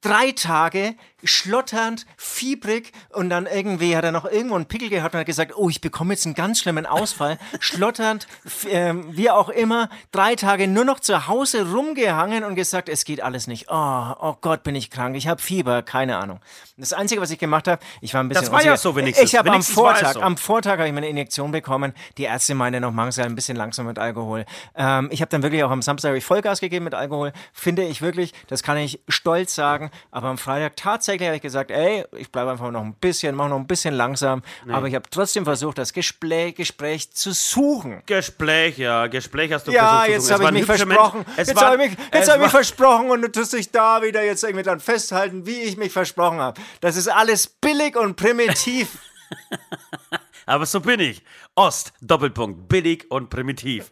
drei 0.01 0.33
Tage 0.33 0.95
schlotternd, 1.25 2.07
fiebrig 2.17 2.93
und 3.13 3.31
dann 3.31 3.47
irgendwie 3.47 3.97
hat 3.97 4.05
er 4.05 4.13
noch 4.13 4.25
irgendwo 4.25 4.55
einen 4.55 4.67
Pickel 4.67 4.89
gehabt 4.89 5.15
und 5.15 5.21
hat 5.21 5.27
gesagt, 5.27 5.53
oh, 5.57 5.69
ich 5.69 5.81
bekomme 5.81 6.15
jetzt 6.15 6.27
einen 6.27 6.35
ganz 6.35 6.61
schlimmen 6.61 6.87
Ausfall. 6.87 7.39
schlotternd, 7.61 8.27
äh, 8.71 8.95
wie 9.11 9.31
auch 9.31 9.49
immer, 9.49 9.89
drei 10.13 10.37
Tage 10.37 10.69
nur 10.69 10.85
noch 10.85 11.01
zu 11.01 11.27
Hause 11.27 11.73
rumgehangen 11.73 12.45
und 12.45 12.55
gesagt, 12.55 12.89
es 12.89 13.05
geht 13.05 13.21
alles 13.21 13.47
nicht. 13.47 13.67
Oh, 13.69 14.15
oh 14.21 14.37
Gott, 14.41 14.63
bin 14.63 14.75
ich 14.75 14.91
krank, 14.91 15.17
ich 15.17 15.27
habe 15.27 15.43
Fieber, 15.43 15.83
keine 15.83 16.19
Ahnung. 16.19 16.41
Das 16.77 16.93
Einzige, 16.93 17.21
was 17.21 17.31
ich 17.31 17.39
gemacht 17.39 17.67
habe, 17.67 17.83
ich 18.01 18.15
war 18.15 18.23
ein 18.23 18.29
bisschen... 18.29 18.45
Das 18.45 18.53
war 18.53 18.65
ja 18.65 18.77
so 18.77 18.95
wenigstens. 18.95 19.33
Ich 19.33 19.37
habe 19.37 19.51
am 19.51 19.63
Vortag, 19.63 20.13
so. 20.13 20.21
am 20.21 20.37
Vortag 20.37 20.79
habe 20.79 20.87
ich 20.87 20.95
meine 20.95 21.09
Injektion 21.09 21.51
bekommen. 21.51 21.93
Die 22.17 22.25
Ärzte 22.25 22.55
meinen 22.55 22.83
noch, 22.83 22.93
machen 22.93 23.11
sie 23.11 23.23
ein 23.23 23.35
bisschen 23.35 23.57
langsam 23.57 23.87
mit 23.87 23.99
Alkohol. 23.99 24.45
Ähm, 24.77 25.09
ich 25.11 25.21
habe 25.21 25.31
dann 25.31 25.43
wirklich 25.43 25.65
auch 25.65 25.71
am 25.71 25.83
Samstag 25.83 26.23
Vollgas 26.23 26.61
gegeben 26.61 26.85
mit 26.85 26.95
Alkohol. 26.95 27.33
Finde 27.53 27.85
ich 27.85 28.01
wirklich, 28.01 28.33
das 28.47 28.63
kann 28.63 28.77
ich 28.77 29.01
stolz 29.09 29.57
sagen. 29.57 29.91
Aber 30.13 30.29
am 30.29 30.39
Freitag 30.39 30.77
tatsächlich 30.77 31.08
tatsächlich 31.09 31.29
habe 31.29 31.37
ich 31.37 31.43
gesagt, 31.43 31.71
ey, 31.71 32.05
ich 32.19 32.31
bleibe 32.31 32.51
einfach 32.51 32.71
noch 32.71 32.83
ein 32.83 32.93
bisschen, 32.95 33.35
mache 33.35 33.49
noch 33.49 33.57
ein 33.57 33.67
bisschen 33.67 33.95
langsam, 33.95 34.43
aber 34.69 34.89
ich 34.89 34.95
habe 34.95 35.09
trotzdem 35.11 35.45
versucht, 35.45 35.79
das 35.79 35.93
Gespräch, 35.95 36.55
Gespräch 36.57 37.11
zu 37.13 37.33
suchen. 37.33 38.03
Gespräch, 38.05 38.77
ja, 38.77 39.07
Gespräch 39.07 39.51
hast 39.53 39.67
du 39.67 39.73
Ja, 39.73 40.03
versucht 40.05 40.07
zu 40.07 40.13
jetzt 40.13 40.33
habe 40.33 40.45
ich 40.45 40.51
mich 40.51 40.65
versprochen. 40.67 41.25
Jetzt 41.37 41.63
habe 41.63 41.83
ich, 41.85 41.91
mich- 41.91 41.99
jetzt 42.13 42.29
hab 42.29 42.37
ich 42.37 42.43
mich 42.43 42.51
versprochen 42.51 43.11
und 43.11 43.23
du 43.23 43.33
tust 43.33 43.55
dich 43.55 43.71
da 43.71 44.03
wieder 44.03 44.23
jetzt 44.23 44.45
irgendwie 44.45 44.65
dran 44.65 44.81
festhalten, 44.81 45.47
wie 45.47 45.63
ich 45.63 45.79
mich 45.79 45.93
versprochen 45.93 46.41
habe. 46.41 46.61
Das 46.83 46.97
ist 46.97 47.09
alles 47.09 47.47
billig 47.47 47.97
und 47.97 48.17
primitiv. 48.17 48.89
Aber 50.47 50.67
so 50.67 50.81
bin 50.81 51.01
ich. 51.01 51.23
Ost, 51.55 51.93
Doppelpunkt, 52.01 52.69
billig 52.69 53.11
und 53.11 53.31
primitiv. 53.31 53.91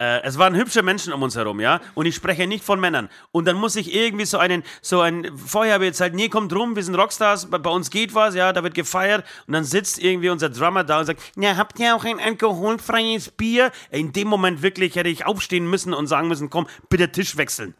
Äh, 0.00 0.22
es 0.22 0.38
waren 0.38 0.54
hübsche 0.54 0.82
Menschen 0.82 1.12
um 1.12 1.22
uns 1.22 1.34
herum, 1.34 1.58
ja? 1.60 1.80
Und 1.94 2.06
ich 2.06 2.14
spreche 2.14 2.46
nicht 2.46 2.64
von 2.64 2.78
Männern. 2.78 3.08
Und 3.32 3.46
dann 3.46 3.56
muss 3.56 3.74
ich 3.74 3.92
irgendwie 3.94 4.26
so 4.26 4.38
einen, 4.38 4.62
so 4.80 5.00
ein, 5.00 5.36
vorher 5.36 5.74
habe 5.74 5.84
ich 5.84 5.88
jetzt 5.88 6.00
halt, 6.00 6.14
nee, 6.14 6.28
kommt 6.28 6.52
rum, 6.52 6.76
wir 6.76 6.84
sind 6.84 6.94
Rockstars, 6.94 7.46
bei, 7.46 7.58
bei 7.58 7.70
uns 7.70 7.90
geht 7.90 8.14
was, 8.14 8.34
ja, 8.36 8.52
da 8.52 8.62
wird 8.62 8.74
gefeiert. 8.74 9.24
Und 9.46 9.54
dann 9.54 9.64
sitzt 9.64 9.98
irgendwie 9.98 10.30
unser 10.30 10.50
Drummer 10.50 10.84
da 10.84 11.00
und 11.00 11.06
sagt, 11.06 11.20
ja, 11.36 11.56
habt 11.56 11.80
ihr 11.80 11.96
auch 11.96 12.04
ein 12.04 12.20
alkoholfreies 12.20 13.30
Bier? 13.32 13.72
In 13.90 14.12
dem 14.12 14.28
Moment 14.28 14.62
wirklich 14.62 14.94
hätte 14.94 15.08
ich 15.08 15.26
aufstehen 15.26 15.68
müssen 15.68 15.92
und 15.92 16.06
sagen 16.06 16.28
müssen, 16.28 16.48
komm, 16.48 16.68
bitte 16.88 17.10
Tisch 17.10 17.36
wechseln. 17.36 17.74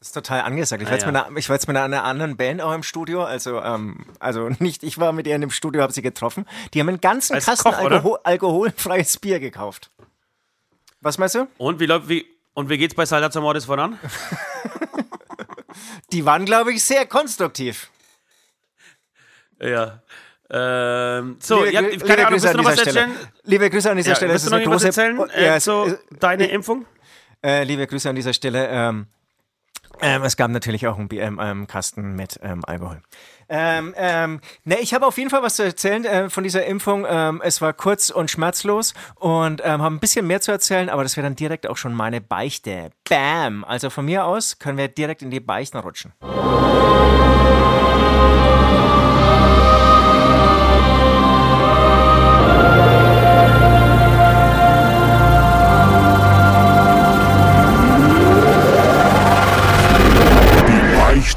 Das 0.00 0.08
ist 0.08 0.12
total 0.12 0.42
angesagt. 0.42 0.80
Ich 0.80 0.88
war, 0.88 0.94
jetzt 0.94 1.06
ja. 1.06 1.10
mit 1.10 1.16
einer, 1.16 1.36
ich 1.36 1.48
war 1.48 1.56
jetzt 1.56 1.66
mit 1.66 1.76
einer 1.76 2.04
anderen 2.04 2.36
Band 2.36 2.60
auch 2.60 2.72
im 2.72 2.84
Studio. 2.84 3.24
Also, 3.24 3.60
ähm, 3.60 4.04
also 4.20 4.48
nicht, 4.58 4.84
ich 4.84 4.98
war 4.98 5.12
mit 5.12 5.26
ihr 5.26 5.34
in 5.34 5.40
dem 5.40 5.50
Studio, 5.50 5.82
habe 5.82 5.92
sie 5.92 6.02
getroffen. 6.02 6.44
Die 6.72 6.80
haben 6.80 6.88
einen 6.88 7.00
ganzen 7.00 7.34
Als 7.34 7.46
Kasten 7.46 7.70
Koch? 7.70 7.78
Alkohol, 7.78 8.18
alkoholfreies 8.22 9.16
Bier 9.16 9.40
gekauft. 9.40 9.90
Was 11.00 11.18
meinst 11.18 11.34
du? 11.36 11.46
Und 11.58 11.80
wie 11.80 11.86
läuft, 11.86 12.08
wie, 12.08 12.26
und 12.54 12.68
wie 12.68 12.78
geht's 12.78 12.94
bei 12.94 13.06
Salazar 13.06 13.42
Mordes 13.42 13.64
voran? 13.66 13.98
Die 16.12 16.24
waren, 16.24 16.44
glaube 16.44 16.72
ich, 16.72 16.82
sehr 16.84 17.06
konstruktiv. 17.06 17.90
Ja. 19.60 20.02
Ähm, 20.50 21.36
so, 21.40 21.62
Liebe 21.64 21.72
ja, 21.74 21.82
keine 21.82 21.92
liebe 21.96 22.14
Ahnung, 22.14 22.30
Grüße 22.30 22.32
willst 22.32 22.44
du 22.44 22.58
noch 22.58 22.58
an 22.58 22.64
was 22.64 22.74
dieser 22.76 22.90
Stelle. 22.90 23.00
erzählen? 23.12 23.28
Liebe 23.44 23.70
Grüße 23.70 23.90
an 23.90 23.96
dieser 23.98 24.08
Ja, 24.10 24.16
Stelle. 24.16 24.32
willst 24.32 24.46
du 24.46 24.50
noch 24.58 24.74
was 24.74 24.84
erzählen? 24.84 25.30
Äh, 25.30 25.44
ja, 25.44 25.60
so, 25.60 25.98
deine 26.18 26.46
Impfung? 26.46 26.86
Äh, 27.44 27.64
liebe 27.64 27.86
Grüße 27.86 28.08
an 28.08 28.16
dieser 28.16 28.32
Stelle. 28.32 28.66
Ähm, 28.68 29.06
ähm, 30.00 30.22
es 30.22 30.36
gab 30.36 30.50
natürlich 30.50 30.86
auch 30.86 30.98
einen 30.98 31.08
BM, 31.08 31.38
ähm, 31.40 31.66
Kasten 31.66 32.14
mit 32.14 32.38
ähm, 32.42 32.64
Alkohol. 32.64 33.00
Ähm, 33.48 33.94
ähm, 33.96 34.40
ne, 34.64 34.78
ich 34.80 34.92
habe 34.92 35.06
auf 35.06 35.16
jeden 35.16 35.30
Fall 35.30 35.42
was 35.42 35.56
zu 35.56 35.64
erzählen 35.64 36.04
äh, 36.04 36.30
von 36.30 36.44
dieser 36.44 36.66
Impfung. 36.66 37.06
Ähm, 37.08 37.40
es 37.42 37.60
war 37.60 37.72
kurz 37.72 38.10
und 38.10 38.30
schmerzlos 38.30 38.94
und 39.14 39.62
ähm, 39.64 39.82
habe 39.82 39.94
ein 39.94 40.00
bisschen 40.00 40.26
mehr 40.26 40.40
zu 40.40 40.52
erzählen, 40.52 40.88
aber 40.90 41.02
das 41.02 41.16
wäre 41.16 41.26
dann 41.26 41.36
direkt 41.36 41.66
auch 41.66 41.76
schon 41.76 41.94
meine 41.94 42.20
Beichte. 42.20 42.90
Bam! 43.08 43.64
Also 43.64 43.90
von 43.90 44.04
mir 44.04 44.24
aus 44.24 44.58
können 44.58 44.78
wir 44.78 44.88
direkt 44.88 45.22
in 45.22 45.30
die 45.30 45.40
Beichten 45.40 45.78
rutschen. 45.78 46.12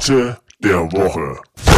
Die 0.04 0.10
Beichte 0.10 0.36
der 0.64 0.80
Woche. 0.90 1.71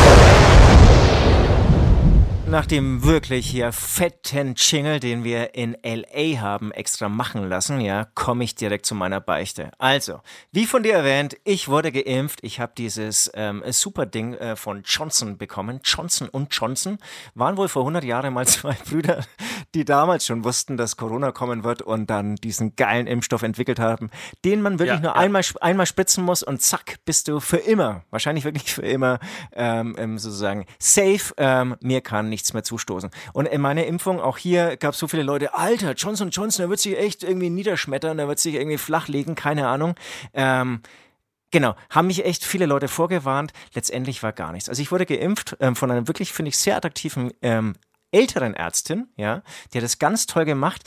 Nach 2.54 2.66
dem 2.66 3.02
wirklich 3.02 3.50
hier 3.50 3.73
fetten 3.73 4.54
Jingle, 4.56 5.00
den 5.00 5.25
wir 5.25 5.56
in 5.56 5.76
LA 5.82 6.40
haben 6.40 6.70
extra 6.70 7.08
machen 7.08 7.49
lassen, 7.49 7.80
ja, 7.80 8.06
komme 8.14 8.44
ich 8.44 8.54
direkt 8.54 8.87
zu 8.87 8.94
meiner 8.94 9.20
Beichte. 9.20 9.73
Also, 9.78 10.20
wie 10.52 10.64
von 10.64 10.84
dir 10.84 10.94
erwähnt, 10.94 11.37
ich 11.42 11.66
wurde 11.66 11.90
geimpft. 11.90 12.38
Ich 12.42 12.61
habe 12.61 12.70
dieses 12.78 13.28
ähm, 13.34 13.64
super 13.70 14.06
Ding 14.06 14.34
äh, 14.34 14.54
von 14.54 14.84
Johnson 14.84 15.37
bekommen. 15.37 15.80
Johnson 15.82 16.28
und 16.28 16.54
Johnson 16.54 16.99
waren 17.34 17.56
wohl 17.56 17.66
vor 17.66 17.82
100 17.82 18.04
Jahren 18.04 18.32
mal 18.32 18.46
zwei 18.46 18.75
Brüder, 18.88 19.25
die 19.75 19.84
damals 19.84 20.25
schon 20.25 20.44
wussten, 20.44 20.76
dass 20.76 20.96
Corona 20.96 21.32
kommen 21.32 21.64
wird 21.64 21.82
und 21.82 22.08
dann 22.08 22.37
diesen 22.37 22.76
geilen 22.76 23.08
Impfstoff 23.08 23.42
entwickelt 23.42 23.80
haben, 23.80 24.11
den 24.44 24.62
man 24.62 24.78
wirklich 24.78 25.00
Ja, 25.00 25.02
nur 25.02 25.16
ja. 25.16 25.20
einmal, 25.20 25.42
einmal 25.61 25.87
spritzen 25.87 26.23
muss 26.23 26.44
und 26.44 26.62
zack, 26.62 27.00
bist 27.04 27.26
du 27.26 27.40
für 27.40 27.56
immer, 27.56 28.04
wahrscheinlich 28.11 28.44
wirklich 28.44 28.73
für 28.73 28.82
immer, 28.82 29.18
ähm, 29.56 29.96
ähm, 29.99 30.18
sozusagen 30.18 30.66
safe. 30.78 31.34
Ähm, 31.37 31.75
mir 31.80 32.00
kann 32.00 32.28
nichts 32.28 32.43
mehr 32.52 32.64
zustoßen. 32.64 33.10
Und 33.32 33.46
in 33.46 33.60
meiner 33.60 33.86
Impfung, 33.86 34.20
auch 34.20 34.36
hier 34.36 34.76
gab 34.76 34.94
es 34.94 35.00
so 35.00 35.08
viele 35.08 35.22
Leute, 35.22 35.54
Alter, 35.54 35.92
Johnson 35.92 36.30
Johnson, 36.30 36.64
der 36.64 36.70
wird 36.70 36.80
sich 36.80 36.98
echt 36.98 37.22
irgendwie 37.22 37.50
niederschmettern, 37.50 38.16
der 38.16 38.28
wird 38.28 38.38
sich 38.38 38.54
irgendwie 38.54 38.78
flachlegen, 38.78 39.34
keine 39.34 39.68
Ahnung. 39.68 39.94
Ähm, 40.32 40.80
Genau, 41.50 41.76
haben 41.88 42.08
mich 42.08 42.24
echt 42.24 42.44
viele 42.44 42.66
Leute 42.66 42.88
vorgewarnt. 42.88 43.52
Letztendlich 43.74 44.24
war 44.24 44.32
gar 44.32 44.50
nichts. 44.50 44.68
Also 44.68 44.82
ich 44.82 44.90
wurde 44.90 45.06
geimpft 45.06 45.56
ähm, 45.60 45.76
von 45.76 45.88
einer 45.88 46.08
wirklich, 46.08 46.32
finde 46.32 46.48
ich, 46.48 46.58
sehr 46.58 46.76
attraktiven 46.76 47.32
ähm, 47.42 47.74
älteren 48.10 48.54
Ärztin, 48.54 49.08
ja, 49.16 49.42
die 49.72 49.78
hat 49.78 49.84
das 49.84 49.98
ganz 49.98 50.26
toll 50.26 50.44
gemacht. 50.44 50.82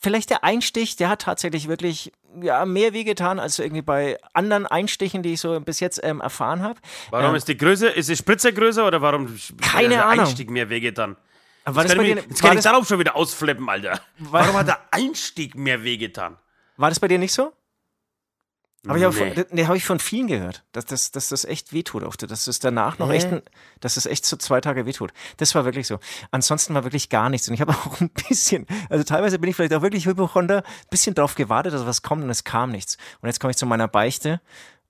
Vielleicht 0.00 0.30
der 0.30 0.44
Einstich, 0.44 0.96
der 0.96 1.08
hat 1.08 1.22
tatsächlich 1.22 1.68
wirklich 1.68 2.12
ja, 2.40 2.64
mehr 2.64 2.92
wehgetan 2.92 3.38
als 3.38 3.58
irgendwie 3.58 3.82
bei 3.82 4.18
anderen 4.32 4.66
Einstichen, 4.66 5.22
die 5.22 5.34
ich 5.34 5.40
so 5.40 5.58
bis 5.60 5.80
jetzt 5.80 6.00
ähm, 6.02 6.20
erfahren 6.20 6.62
habe. 6.62 6.78
Warum 7.10 7.30
Ähm, 7.30 7.34
ist 7.36 7.48
die 7.48 7.56
Größe, 7.56 7.88
ist 7.88 8.08
die 8.08 8.16
Spritze 8.16 8.52
größer 8.52 8.86
oder 8.86 9.00
warum 9.02 9.26
Keine 9.60 9.84
hat 9.86 9.90
der 9.92 10.06
Ahnung. 10.06 10.24
Einstieg 10.26 10.50
mehr 10.50 10.68
wehgetan? 10.68 11.16
war 11.64 11.84
das, 11.84 11.94
Kann 11.94 12.04
ich 12.04 12.14
dir, 12.14 12.22
Jetzt 12.22 12.42
war, 12.42 12.50
kann 12.50 12.58
ich 12.58 12.64
darauf 12.64 12.86
schon 12.88 12.98
wieder 12.98 13.14
ausflippen, 13.16 13.68
Alter. 13.68 14.00
Warum 14.18 14.56
hat 14.56 14.68
der 14.68 14.78
Einstieg 14.90 15.54
mehr 15.54 15.82
wehgetan? 15.84 16.36
war 16.76 16.88
das 16.90 17.00
bei 17.00 17.08
dir 17.08 17.18
nicht 17.18 17.32
so? 17.32 17.52
Habe 18.86 18.98
ich, 19.00 19.06
auch 19.06 19.12
Nee. 19.12 19.34
von, 19.34 19.44
nee, 19.50 19.66
hab 19.66 19.74
ich 19.74 19.84
von 19.84 19.98
vielen 19.98 20.28
gehört, 20.28 20.64
dass, 20.72 20.86
dass, 20.86 21.10
dass 21.10 21.28
das 21.30 21.44
echt 21.44 21.72
wehtut. 21.72 22.04
Auf, 22.04 22.16
dass 22.16 22.46
es 22.46 22.60
danach 22.60 22.98
noch 22.98 23.10
Hä? 23.10 23.16
echt, 23.16 23.28
dass 23.80 23.96
es 23.96 24.06
echt 24.06 24.24
so 24.24 24.36
zwei 24.36 24.60
Tage 24.60 24.86
wehtut. 24.86 25.12
Das 25.38 25.54
war 25.56 25.64
wirklich 25.64 25.86
so. 25.88 25.98
Ansonsten 26.30 26.74
war 26.74 26.84
wirklich 26.84 27.08
gar 27.08 27.28
nichts. 27.28 27.48
Und 27.48 27.54
ich 27.54 27.60
habe 27.60 27.72
auch 27.86 28.00
ein 28.00 28.10
bisschen, 28.28 28.66
also 28.88 29.02
teilweise 29.04 29.38
bin 29.40 29.50
ich 29.50 29.56
vielleicht 29.56 29.74
auch 29.74 29.82
wirklich 29.82 30.06
Hypochonder, 30.06 30.58
ein 30.58 30.88
bisschen 30.90 31.14
drauf 31.14 31.34
gewartet, 31.34 31.74
dass 31.74 31.86
was 31.86 32.02
kommt 32.02 32.22
und 32.22 32.30
es 32.30 32.44
kam 32.44 32.70
nichts. 32.70 32.96
Und 33.20 33.26
jetzt 33.26 33.40
komme 33.40 33.50
ich 33.50 33.56
zu 33.56 33.66
meiner 33.66 33.88
Beichte. 33.88 34.40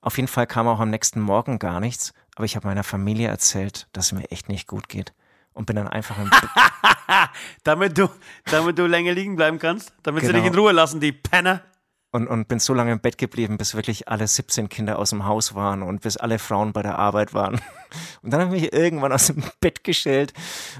Auf 0.01 0.17
jeden 0.17 0.29
Fall 0.29 0.47
kam 0.47 0.69
auch 0.69 0.81
am 0.81 0.91
nächsten 0.91 1.21
Morgen 1.21 1.59
gar 1.59 1.81
nichts. 1.81 2.13
Aber 2.37 2.45
ich 2.45 2.57
habe 2.57 2.69
meiner 2.69 2.85
Familie 2.85 3.29
erzählt, 3.29 3.89
dass 3.93 4.07
es 4.07 4.13
mir 4.13 4.31
echt 4.31 4.49
nicht 4.49 4.69
gut 4.69 4.89
geht. 4.89 5.13
Und 5.55 5.65
bin 5.67 5.75
dann 5.75 5.89
einfach 5.89 6.17
im, 6.19 6.31
Damit 7.65 7.99
du, 7.99 8.09
damit 8.45 8.79
du 8.79 8.87
länger 8.87 9.13
liegen 9.13 9.35
bleiben 9.35 9.59
kannst? 9.59 9.93
Damit 10.03 10.23
sie 10.23 10.29
Genau. 10.29 10.39
dich 10.41 10.47
in 10.53 10.55
Ruhe 10.59 10.73
lassen, 10.73 11.01
die 11.01 11.11
Penner? 11.13 11.63
Und, 12.11 12.27
und 12.27 12.49
bin 12.49 12.59
so 12.59 12.75
lange 12.75 12.93
im 12.93 13.01
Bett 13.01 13.19
geblieben, 13.19 13.59
bis 13.59 13.75
wirklich 13.75 14.09
alle 14.09 14.27
17 14.27 14.69
Kinder 14.69 14.99
aus 14.99 15.11
dem 15.11 15.27
Haus 15.27 15.55
waren 15.55 15.83
und 15.83 16.01
bis 16.01 16.17
alle 16.17 16.39
Frauen 16.39 16.73
bei 16.73 16.83
der 16.83 16.99
Arbeit 16.99 17.35
waren. 17.35 17.61
Und 18.23 18.33
dann 18.33 18.43
habe 18.43 18.57
ich 18.57 18.63
mich 18.63 18.73
irgendwann 18.75 19.13
aus 19.13 19.29
dem 19.29 19.43
Bett 19.61 19.83
gestellt 19.83 20.35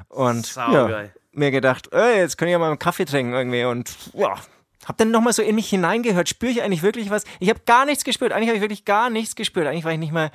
und 0.09 0.55
ja, 0.57 1.05
mir 1.33 1.51
gedacht, 1.51 1.91
ey, 1.93 2.19
jetzt 2.19 2.37
kann 2.37 2.49
ich 2.49 2.53
ja 2.53 2.59
mal 2.59 2.69
einen 2.69 2.79
Kaffee 2.79 3.07
trinken 3.07 3.33
irgendwie 3.33 3.65
und 3.65 3.95
ja, 4.13 4.35
hab 4.85 4.97
dann 4.99 5.11
nochmal 5.11 5.33
so 5.33 5.43
in 5.43 5.55
mich 5.55 5.71
hineingehört. 5.71 6.29
Spüre 6.29 6.53
ich 6.53 6.63
eigentlich 6.63 6.83
wirklich 6.83 7.11
was? 7.11 7.25
Ich 7.41 7.49
habe 7.49 7.61
gar 7.67 7.85
nichts 7.85 8.05
gespürt. 8.05 8.33
Eigentlich 8.33 8.49
habe 8.49 8.57
ich 8.57 8.63
wirklich 8.63 8.85
gar 8.85 9.09
nichts 9.09 9.37
gespürt. 9.37 9.67
Eigentlich 9.67 9.85
war 9.85 9.93
ich 9.93 9.99
nicht 9.99 10.13
mal, 10.13 10.31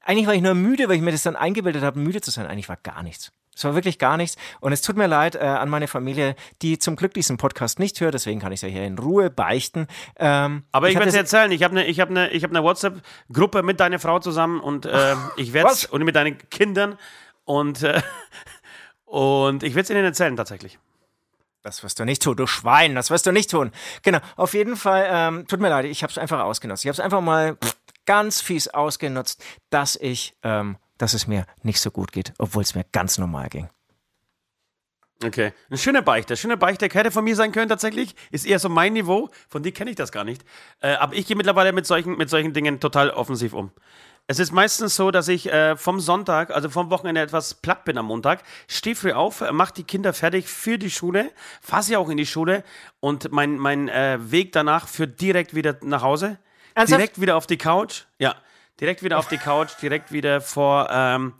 eigentlich 0.00 0.26
war 0.26 0.34
ich 0.34 0.42
nur 0.42 0.54
müde, 0.54 0.88
weil 0.88 0.96
ich 0.96 1.02
mir 1.02 1.12
das 1.12 1.22
dann 1.22 1.36
eingebildet 1.36 1.82
habe, 1.82 1.98
müde 1.98 2.20
zu 2.20 2.30
sein. 2.30 2.46
Eigentlich 2.46 2.68
war 2.68 2.76
gar 2.76 3.02
nichts. 3.02 3.32
Es 3.56 3.64
war 3.64 3.74
wirklich 3.74 3.98
gar 3.98 4.16
nichts. 4.18 4.36
Und 4.60 4.72
es 4.72 4.82
tut 4.82 4.96
mir 4.96 5.06
leid 5.06 5.34
äh, 5.34 5.38
an 5.38 5.70
meine 5.70 5.88
Familie, 5.88 6.36
die 6.60 6.78
zum 6.78 6.94
Glück 6.94 7.14
diesen 7.14 7.38
Podcast 7.38 7.78
nicht 7.78 7.98
hört. 8.00 8.12
Deswegen 8.12 8.38
kann 8.38 8.52
ich 8.52 8.58
es 8.58 8.62
ja 8.62 8.68
hier 8.68 8.84
in 8.84 8.98
Ruhe 8.98 9.30
beichten. 9.30 9.86
Ähm, 10.16 10.64
Aber 10.72 10.90
ich, 10.90 10.94
werde 10.94 11.06
dir 11.10 11.22
das- 11.22 11.32
erzählen, 11.32 11.50
ich 11.52 11.62
habe 11.62 11.72
eine 11.72 11.86
ich 11.86 11.98
hab 12.00 12.10
ne, 12.10 12.28
ich 12.30 12.44
hab 12.44 12.52
ne 12.52 12.62
WhatsApp-Gruppe 12.62 13.62
mit 13.62 13.80
deiner 13.80 13.98
Frau 13.98 14.18
zusammen 14.18 14.60
und 14.60 14.84
äh, 14.84 15.16
ich 15.36 15.54
werde 15.54 15.70
und 15.90 16.04
mit 16.04 16.14
deinen 16.14 16.36
Kindern 16.50 16.98
und, 17.44 17.82
äh, 17.82 18.02
und 19.04 19.62
ich 19.62 19.74
werde 19.74 19.84
es 19.84 19.90
ihnen 19.90 20.04
erzählen 20.04 20.36
tatsächlich. 20.36 20.78
Das 21.62 21.82
wirst 21.82 21.98
du 21.98 22.04
nicht 22.04 22.22
tun, 22.22 22.36
du 22.36 22.46
Schwein, 22.46 22.94
das 22.94 23.10
wirst 23.10 23.26
du 23.26 23.32
nicht 23.32 23.50
tun. 23.50 23.72
Genau, 24.02 24.18
auf 24.36 24.54
jeden 24.54 24.76
Fall, 24.76 25.06
ähm, 25.10 25.46
tut 25.48 25.60
mir 25.60 25.68
leid, 25.68 25.84
ich 25.86 26.02
habe 26.02 26.10
es 26.12 26.18
einfach 26.18 26.40
ausgenutzt. 26.40 26.84
Ich 26.84 26.88
habe 26.88 26.94
es 26.94 27.00
einfach 27.00 27.20
mal 27.20 27.56
ganz 28.04 28.40
fies 28.40 28.68
ausgenutzt, 28.68 29.42
dass 29.70 29.96
ich, 29.96 30.36
ähm, 30.44 30.76
dass 30.98 31.14
es 31.14 31.26
mir 31.26 31.46
nicht 31.62 31.80
so 31.80 31.90
gut 31.90 32.12
geht, 32.12 32.32
obwohl 32.38 32.62
es 32.62 32.74
mir 32.74 32.84
ganz 32.92 33.18
normal 33.18 33.48
ging. 33.48 33.68
Okay. 35.24 35.52
Eine 35.70 35.78
schöne 35.78 36.02
Beichte. 36.02 36.36
Schöne 36.36 36.58
Beichte 36.58 36.86
hätte 36.86 37.10
von 37.10 37.24
mir 37.24 37.36
sein 37.36 37.50
können 37.50 37.70
tatsächlich. 37.70 38.14
Ist 38.30 38.44
eher 38.44 38.58
so 38.58 38.68
mein 38.68 38.92
Niveau. 38.92 39.30
Von 39.48 39.62
dir 39.62 39.72
kenne 39.72 39.90
ich 39.90 39.96
das 39.96 40.12
gar 40.12 40.24
nicht. 40.24 40.44
Äh, 40.80 40.94
aber 40.94 41.14
ich 41.14 41.26
gehe 41.26 41.36
mittlerweile 41.36 41.72
mit 41.72 41.86
solchen, 41.86 42.18
mit 42.18 42.28
solchen 42.28 42.52
Dingen 42.52 42.80
total 42.80 43.10
offensiv 43.10 43.54
um. 43.54 43.70
Es 44.28 44.40
ist 44.40 44.52
meistens 44.52 44.96
so, 44.96 45.12
dass 45.12 45.28
ich 45.28 45.50
äh, 45.52 45.76
vom 45.76 46.00
Sonntag, 46.00 46.50
also 46.50 46.68
vom 46.68 46.90
Wochenende 46.90 47.20
etwas 47.20 47.54
platt 47.54 47.84
bin 47.84 47.96
am 47.96 48.06
Montag, 48.06 48.42
stehe 48.66 48.96
früh 48.96 49.12
auf, 49.12 49.40
mache 49.52 49.72
die 49.74 49.84
Kinder 49.84 50.12
fertig 50.12 50.48
für 50.48 50.78
die 50.78 50.90
Schule, 50.90 51.30
fahre 51.62 51.84
sie 51.84 51.96
auch 51.96 52.08
in 52.08 52.16
die 52.16 52.26
Schule 52.26 52.64
und 52.98 53.30
mein, 53.30 53.56
mein 53.56 53.88
äh, 53.88 54.18
Weg 54.20 54.50
danach 54.50 54.88
führt 54.88 55.20
direkt 55.20 55.54
wieder 55.54 55.76
nach 55.82 56.02
Hause. 56.02 56.38
Ernsthaft? 56.74 57.00
Direkt 57.00 57.20
wieder 57.20 57.36
auf 57.36 57.46
die 57.46 57.56
Couch. 57.56 58.02
Ja, 58.18 58.34
direkt 58.80 59.02
wieder 59.02 59.18
auf 59.18 59.28
die 59.28 59.38
Couch, 59.38 59.70
direkt 59.80 60.12
wieder 60.12 60.40
vor. 60.40 60.88
Ähm, 60.90 61.34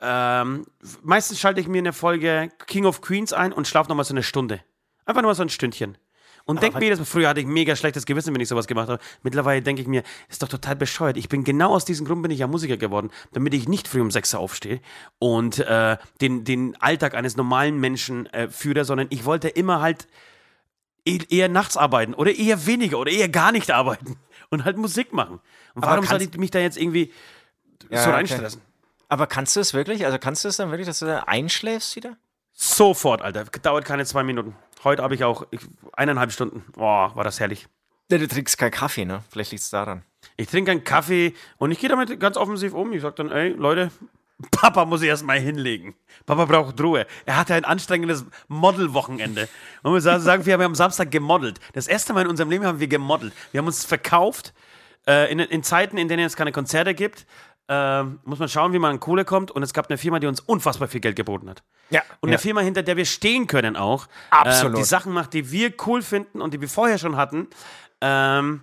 ähm, 0.00 0.66
meistens 1.02 1.40
schalte 1.40 1.60
ich 1.60 1.68
mir 1.68 1.78
eine 1.78 1.92
Folge 1.92 2.50
King 2.66 2.86
of 2.86 3.00
Queens 3.00 3.32
ein 3.32 3.52
und 3.52 3.68
schlafe 3.68 3.88
nochmal 3.88 4.04
so 4.04 4.14
eine 4.14 4.22
Stunde. 4.22 4.60
Einfach 5.04 5.22
nur 5.22 5.34
so 5.34 5.42
ein 5.42 5.48
Stündchen. 5.48 5.98
Und 6.46 6.62
denke 6.62 6.78
mir 6.78 6.84
jedes 6.84 6.98
Mal, 6.98 7.04
früher 7.04 7.28
hatte 7.28 7.40
ich 7.40 7.46
mega 7.46 7.76
schlechtes 7.76 8.06
Gewissen, 8.06 8.34
wenn 8.34 8.40
ich 8.40 8.48
sowas 8.48 8.66
gemacht 8.66 8.88
habe. 8.88 9.02
Mittlerweile 9.22 9.62
denke 9.62 9.82
ich 9.82 9.88
mir, 9.88 10.02
ist 10.28 10.42
doch 10.42 10.48
total 10.48 10.74
bescheuert. 10.74 11.16
Ich 11.16 11.28
bin 11.28 11.44
genau 11.44 11.74
aus 11.74 11.84
diesem 11.84 12.06
Grund 12.06 12.22
bin 12.22 12.30
ich 12.30 12.38
ja 12.38 12.46
Musiker 12.46 12.76
geworden, 12.76 13.10
damit 13.32 13.54
ich 13.54 13.68
nicht 13.68 13.86
früh 13.86 14.00
um 14.00 14.10
sechs 14.10 14.34
Uhr 14.34 14.40
aufstehe 14.40 14.80
und 15.18 15.58
äh, 15.58 15.96
den, 16.20 16.44
den 16.44 16.80
Alltag 16.80 17.14
eines 17.14 17.36
normalen 17.36 17.78
Menschen 17.78 18.26
äh, 18.32 18.48
führe, 18.48 18.84
sondern 18.84 19.06
ich 19.10 19.24
wollte 19.26 19.48
immer 19.48 19.80
halt 19.80 20.08
e- 21.04 21.20
eher 21.28 21.48
nachts 21.48 21.76
arbeiten 21.76 22.14
oder 22.14 22.34
eher 22.34 22.66
weniger 22.66 22.98
oder 22.98 23.12
eher 23.12 23.28
gar 23.28 23.52
nicht 23.52 23.70
arbeiten 23.70 24.16
und 24.50 24.64
halt 24.64 24.76
Musik 24.76 25.12
machen. 25.12 25.40
Und 25.74 25.84
warum 25.84 26.04
soll 26.04 26.20
ich 26.22 26.36
mich 26.36 26.50
da 26.50 26.58
jetzt 26.58 26.76
irgendwie 26.76 27.12
Ja, 27.88 27.98
so 28.02 28.08
okay. 28.08 28.16
reinstressen? 28.18 28.60
Aber 29.08 29.26
kannst 29.26 29.56
du 29.56 29.60
es 29.60 29.74
wirklich? 29.74 30.04
Also 30.04 30.18
kannst 30.18 30.44
du 30.44 30.48
es 30.48 30.56
dann 30.56 30.70
wirklich, 30.70 30.86
dass 30.86 30.98
du 31.00 31.06
da 31.06 31.20
einschläfst 31.26 31.96
wieder? 31.96 32.16
Sofort, 32.52 33.22
Alter. 33.22 33.44
Dauert 33.44 33.84
keine 33.84 34.04
zwei 34.04 34.22
Minuten. 34.22 34.54
Heute 34.84 35.02
habe 35.02 35.14
ich 35.14 35.24
auch 35.24 35.46
eineinhalb 35.94 36.32
Stunden. 36.32 36.64
Boah, 36.72 37.14
war 37.16 37.24
das 37.24 37.40
herrlich. 37.40 37.66
Ja, 38.10 38.18
du 38.18 38.28
trinkst 38.28 38.58
keinen 38.58 38.70
Kaffee, 38.70 39.04
ne? 39.04 39.22
Vielleicht 39.30 39.52
liegt 39.52 39.62
es 39.62 39.70
daran. 39.70 40.02
Ich 40.36 40.48
trinke 40.48 40.70
einen 40.70 40.84
Kaffee 40.84 41.34
und 41.58 41.70
ich 41.70 41.78
gehe 41.78 41.88
damit 41.88 42.18
ganz 42.20 42.36
offensiv 42.36 42.74
um. 42.74 42.92
Ich 42.92 43.02
sage 43.02 43.14
dann, 43.16 43.30
ey, 43.30 43.50
Leute, 43.50 43.90
Papa 44.50 44.84
muss 44.84 45.00
sich 45.00 45.08
erstmal 45.08 45.38
hinlegen. 45.38 45.94
Papa 46.26 46.44
braucht 46.44 46.80
Ruhe. 46.80 47.06
Er 47.26 47.36
hatte 47.36 47.54
ein 47.54 47.64
anstrengendes 47.64 48.24
Model-Wochenende. 48.48 49.48
Und 49.82 49.92
wir 49.94 50.00
sa- 50.00 50.20
sagen, 50.20 50.46
wir 50.46 50.54
haben 50.54 50.62
am 50.62 50.74
Samstag 50.74 51.10
gemodelt. 51.10 51.60
Das 51.72 51.86
erste 51.86 52.12
Mal 52.12 52.22
in 52.22 52.28
unserem 52.28 52.50
Leben 52.50 52.64
haben 52.64 52.80
wir 52.80 52.88
gemodelt. 52.88 53.32
Wir 53.52 53.58
haben 53.58 53.66
uns 53.66 53.84
verkauft 53.84 54.52
äh, 55.06 55.30
in, 55.30 55.38
in 55.40 55.62
Zeiten, 55.62 55.98
in 55.98 56.08
denen 56.08 56.24
es 56.24 56.36
keine 56.36 56.52
Konzerte 56.52 56.94
gibt. 56.94 57.26
Äh, 57.68 58.02
muss 58.24 58.38
man 58.38 58.48
schauen, 58.48 58.72
wie 58.72 58.78
man 58.78 58.92
an 58.92 59.00
Kohle 59.00 59.24
kommt. 59.24 59.50
Und 59.50 59.62
es 59.62 59.72
gab 59.72 59.88
eine 59.90 59.98
Firma, 59.98 60.18
die 60.20 60.26
uns 60.26 60.40
unfassbar 60.40 60.88
viel 60.88 61.00
Geld 61.00 61.16
geboten 61.16 61.48
hat. 61.48 61.62
Ja. 61.90 62.02
Und 62.20 62.28
eine 62.30 62.38
Firma, 62.38 62.60
hinter 62.60 62.82
der 62.82 62.96
wir 62.96 63.04
stehen 63.06 63.46
können 63.46 63.76
auch. 63.76 64.06
Absolut. 64.30 64.74
Äh, 64.74 64.78
die 64.78 64.84
Sachen 64.84 65.12
macht, 65.12 65.32
die 65.34 65.50
wir 65.50 65.72
cool 65.86 66.02
finden 66.02 66.40
und 66.40 66.54
die 66.54 66.60
wir 66.60 66.68
vorher 66.68 66.98
schon 66.98 67.16
hatten. 67.16 67.48
Ähm, 68.00 68.62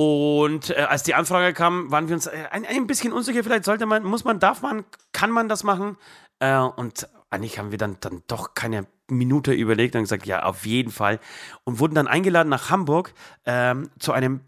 und 0.00 0.68
äh, 0.70 0.82
als 0.82 1.04
die 1.04 1.14
Anfrage 1.14 1.54
kam, 1.54 1.90
waren 1.90 2.08
wir 2.08 2.14
uns 2.16 2.26
äh, 2.26 2.44
ein, 2.50 2.66
ein 2.66 2.86
bisschen 2.86 3.14
unsicher. 3.14 3.42
Vielleicht 3.42 3.64
sollte 3.64 3.86
man, 3.86 4.04
muss 4.04 4.24
man, 4.24 4.38
darf 4.38 4.60
man, 4.60 4.84
kann 5.12 5.30
man 5.30 5.48
das 5.48 5.64
machen? 5.64 5.96
Äh, 6.38 6.58
und 6.58 7.08
eigentlich 7.30 7.58
haben 7.58 7.70
wir 7.70 7.78
dann, 7.78 7.96
dann 8.00 8.22
doch 8.26 8.52
keine 8.52 8.86
Minute 9.08 9.52
überlegt 9.54 9.94
und 9.96 10.02
gesagt, 10.02 10.26
ja, 10.26 10.42
auf 10.42 10.66
jeden 10.66 10.92
Fall. 10.92 11.18
Und 11.64 11.78
wurden 11.78 11.94
dann 11.94 12.08
eingeladen 12.08 12.50
nach 12.50 12.68
Hamburg 12.68 13.14
ähm, 13.46 13.88
zu 13.98 14.12
einem, 14.12 14.40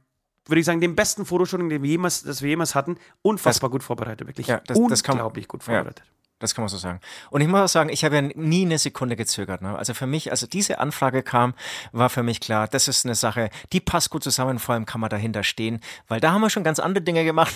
würde 0.45 0.61
ich 0.61 0.67
sagen, 0.67 0.83
dem 0.83 0.95
besten 0.95 1.25
Fotoshooting, 1.25 1.71
den 1.71 1.83
wir 1.83 1.89
jemals, 1.89 2.25
das 2.25 2.43
wir 2.43 2.51
jemals 2.51 2.75
hatten. 2.75 2.99
Unfassbar 3.23 3.71
gut 3.71 3.83
vorbereitet, 3.83 4.27
wirklich. 4.29 4.49
Ja, 4.49 4.61
das- 4.67 4.79
das 4.91 5.03
kann- 5.03 5.15
Unglaublich 5.15 5.49
gut 5.49 5.67
ja. 5.67 5.83
Das 6.41 6.55
kann 6.55 6.63
man 6.63 6.69
so 6.69 6.77
sagen. 6.77 7.01
Und 7.31 7.41
ich 7.41 7.49
muss 7.49 7.61
auch 7.61 7.69
sagen, 7.69 7.91
ich 7.91 8.05
habe 8.05 8.15
ja 8.17 8.23
nie 8.23 8.65
eine 8.65 8.79
Sekunde 8.79 9.17
gezögert. 9.17 9.61
Ne? 9.61 9.77
Also 9.77 9.93
für 9.95 10.07
mich, 10.07 10.31
also 10.31 10.47
diese 10.47 10.79
Anfrage 10.79 11.23
kam, 11.25 11.55
war 11.91 12.11
für 12.11 12.23
mich 12.23 12.41
klar, 12.41 12.69
das 12.69 12.87
ist 12.87 13.05
eine 13.05 13.17
Sache, 13.17 13.51
die 13.73 13.81
passt 13.81 14.11
gut 14.11 14.23
zusammen, 14.23 14.59
vor 14.61 14.75
allem 14.75 14.87
kann 14.87 15.01
man 15.01 15.11
dahinter 15.11 15.43
stehen, 15.43 15.81
weil 16.07 16.21
da 16.21 16.31
haben 16.33 16.41
wir 16.41 16.51
schon 16.51 16.63
ganz 16.65 16.79
andere 16.79 17.03
Dinge 17.03 17.25
gemacht. 17.25 17.53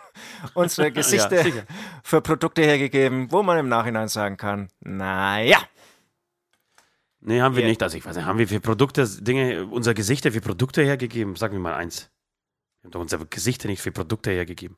Unsere 0.54 0.92
Gesichter 0.92 1.42
sicher. 1.42 1.64
für 2.04 2.20
Produkte 2.20 2.62
hergegeben, 2.62 3.32
wo 3.32 3.42
man 3.42 3.58
im 3.58 3.68
Nachhinein 3.68 4.08
sagen 4.08 4.36
kann, 4.36 4.68
naja. 4.80 5.58
Nee, 7.20 7.40
haben 7.40 7.54
wir 7.56 7.62
Ja. 7.64 7.68
nicht. 7.68 7.82
Also 7.82 7.98
ich 7.98 8.04
weiß 8.06 8.16
nicht, 8.16 8.24
haben 8.26 8.38
wir 8.38 8.48
für 8.48 8.60
Produkte, 8.60 9.06
Dinge, 9.22 9.66
unser 9.66 9.92
Gesichter 9.92 10.32
für 10.32 10.40
Produkte 10.40 10.82
hergegeben? 10.82 11.36
Sag 11.36 11.52
mir 11.52 11.58
mal 11.58 11.74
eins. 11.74 12.10
Wir 12.80 12.86
haben 12.86 12.92
doch 12.92 13.00
unsere 13.00 13.26
Gesichter 13.26 13.68
nicht 13.68 13.82
für 13.82 13.92
Produkte 13.92 14.30
hergegeben. 14.30 14.76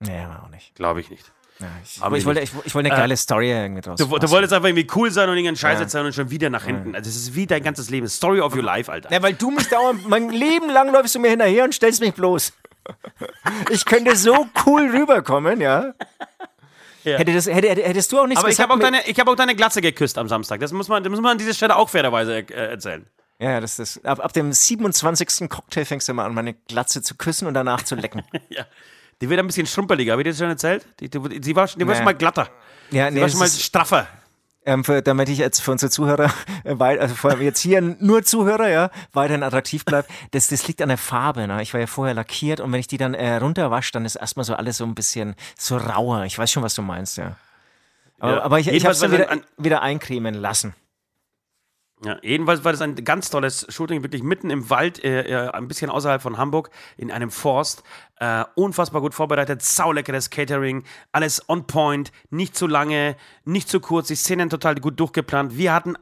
Nee, 0.00 0.24
auch 0.26 0.48
nicht. 0.50 0.74
Glaube 0.74 1.00
ich 1.00 1.10
nicht. 1.10 1.32
Ja, 1.60 1.66
ich, 1.84 2.02
aber 2.02 2.16
ich 2.16 2.24
wollte, 2.26 2.40
ich, 2.40 2.50
ich 2.64 2.74
wollte 2.74 2.88
eine 2.90 2.96
Äh, 2.98 3.00
geile 3.02 3.16
Story 3.16 3.50
irgendwie 3.52 3.80
draus 3.80 3.96
Du, 3.98 4.06
du 4.06 4.30
wolltest 4.30 4.52
einfach 4.52 4.68
irgendwie 4.68 4.88
cool 4.96 5.10
sein 5.12 5.28
und 5.28 5.36
irgendein 5.36 5.56
Scheiß 5.56 5.78
Ja. 5.78 5.82
erzählen 5.84 6.06
und 6.06 6.12
schon 6.14 6.30
wieder 6.30 6.50
nach 6.50 6.64
hinten. 6.64 6.94
Also 6.96 7.08
es 7.08 7.16
ist 7.16 7.34
wie 7.36 7.46
dein 7.46 7.62
ganzes 7.62 7.90
Leben. 7.90 8.08
Story 8.08 8.40
of 8.40 8.54
your 8.56 8.62
life, 8.64 8.90
Alter. 8.90 9.10
Ja, 9.12 9.22
weil 9.22 9.34
du 9.34 9.50
mich 9.52 9.68
dauernd, 9.68 10.08
mein 10.08 10.30
Leben 10.30 10.68
lang 10.68 10.92
läufst 10.92 11.14
du 11.14 11.20
mir 11.20 11.30
hinterher 11.30 11.64
und 11.64 11.72
stellst 11.72 12.00
mich 12.00 12.12
bloß. 12.14 12.52
Ich 13.70 13.84
könnte 13.84 14.16
so 14.16 14.46
cool 14.66 14.90
rüberkommen, 14.90 15.60
ja. 15.60 15.94
Ja. 17.04 17.18
Hätte 17.18 17.32
das, 17.34 17.46
hätte, 17.46 17.68
hätte- 17.68 17.82
hättest 17.82 18.10
du 18.12 18.18
auch 18.18 18.26
nichts 18.26 18.40
Aber 18.40 18.48
ich 18.48 18.56
gesagt. 18.56 18.70
habe 18.70 18.80
auch, 18.80 18.82
deine- 18.82 19.06
ich 19.06 19.18
hab 19.20 19.28
auch 19.28 19.36
deine 19.36 19.54
Glatze 19.54 19.80
geküsst 19.80 20.16
am 20.18 20.26
Samstag. 20.28 20.60
Das 20.60 20.72
muss 20.72 20.88
man, 20.88 21.02
das 21.04 21.10
muss 21.10 21.20
man 21.20 21.32
an 21.32 21.38
dieser 21.38 21.52
Stelle 21.54 21.76
auch 21.76 21.88
fairerweise 21.90 22.38
äh, 22.38 22.70
erzählen. 22.70 23.06
ja, 23.38 23.50
ja, 23.52 23.60
das 23.60 23.78
ist, 23.78 24.04
ab, 24.06 24.20
ab 24.24 24.32
dem 24.32 24.52
27. 24.52 25.48
Cocktail 25.50 25.84
fängst 25.84 26.08
du 26.08 26.14
mal 26.14 26.24
an, 26.24 26.34
meine 26.34 26.54
Glatze 26.54 27.02
zu 27.02 27.14
küssen 27.14 27.46
und 27.46 27.54
danach 27.54 27.82
zu 27.84 27.94
lecken. 27.94 28.22
Ja. 28.48 28.64
Die 29.20 29.28
wird 29.30 29.40
ein 29.40 29.46
bisschen 29.46 29.66
schrumpeliger. 29.66 30.12
Habe 30.12 30.22
ich 30.22 30.26
dir 30.26 30.30
das 30.30 30.38
schon 30.38 30.48
erzählt? 30.48 30.86
Die, 31.00 31.08
die, 31.08 31.18
die 31.40 31.56
war, 31.56 31.66
die 31.66 31.80
war 31.80 31.86
Nee. 31.86 31.94
schon 31.96 32.04
mal 32.04 32.14
glatter. 32.14 32.48
Ja, 32.90 33.08
Die 33.08 33.14
nee, 33.16 33.20
war 33.22 33.28
schon 33.28 33.38
mal 33.38 33.46
ist, 33.46 33.62
straffer. 33.62 34.06
ähm, 34.66 34.84
für, 34.84 35.02
damit 35.02 35.28
ich 35.28 35.38
jetzt 35.38 35.60
für 35.60 35.72
unsere 35.72 35.90
Zuhörer, 35.90 36.32
äh, 36.64 36.78
wei- 36.78 37.00
also 37.00 37.14
vor 37.14 37.30
allem 37.30 37.42
jetzt 37.42 37.60
hier 37.60 37.80
nur 37.80 38.22
Zuhörer, 38.24 38.68
ja, 38.68 38.90
weiterhin 39.12 39.42
attraktiv 39.42 39.84
bleibt, 39.84 40.10
das, 40.32 40.48
das 40.48 40.66
liegt 40.68 40.82
an 40.82 40.88
der 40.88 40.98
Farbe. 40.98 41.46
Ne? 41.46 41.62
Ich 41.62 41.72
war 41.74 41.80
ja 41.80 41.86
vorher 41.86 42.14
lackiert 42.14 42.60
und 42.60 42.72
wenn 42.72 42.80
ich 42.80 42.86
die 42.86 42.98
dann 42.98 43.14
äh, 43.14 43.36
runterwasche, 43.36 43.92
dann 43.92 44.04
ist 44.04 44.16
erstmal 44.16 44.44
so 44.44 44.54
alles 44.54 44.76
so 44.78 44.84
ein 44.84 44.94
bisschen 44.94 45.34
so 45.58 45.76
rauer. 45.76 46.24
Ich 46.24 46.38
weiß 46.38 46.50
schon, 46.50 46.62
was 46.62 46.74
du 46.74 46.82
meinst, 46.82 47.16
ja. 47.18 47.36
Aber, 48.20 48.32
Ja. 48.36 48.42
aber 48.42 48.58
ich, 48.60 48.68
ich 48.68 48.84
habe 48.84 48.92
es 48.92 49.00
dann 49.00 49.12
war 49.12 49.18
wieder, 49.18 49.38
wieder 49.58 49.82
eincremen 49.82 50.34
lassen. 50.34 50.74
Ja, 52.04 52.18
jedenfalls 52.20 52.64
war 52.64 52.72
das 52.72 52.82
ein 52.82 52.96
ganz 52.96 53.30
tolles 53.30 53.66
Shooting, 53.70 54.02
wirklich 54.02 54.22
mitten 54.22 54.50
im 54.50 54.68
Wald, 54.68 55.02
äh, 55.02 55.22
äh, 55.22 55.48
ein 55.50 55.68
bisschen 55.68 55.90
außerhalb 55.90 56.20
von 56.20 56.36
Hamburg, 56.36 56.68
in 56.98 57.10
einem 57.10 57.30
Forst. 57.30 57.82
Äh, 58.20 58.44
unfassbar 58.56 59.00
gut 59.00 59.14
vorbereitet, 59.14 59.62
sauleckeres 59.62 60.28
Catering, 60.28 60.84
alles 61.12 61.48
on 61.48 61.66
point, 61.66 62.12
nicht 62.28 62.56
zu 62.56 62.66
lange, 62.66 63.16
nicht 63.46 63.70
zu 63.70 63.80
kurz, 63.80 64.08
die 64.08 64.16
Szenen 64.16 64.50
total 64.50 64.74
gut 64.76 65.00
durchgeplant. 65.00 65.56
Wir 65.56 65.72
hatten 65.72 65.94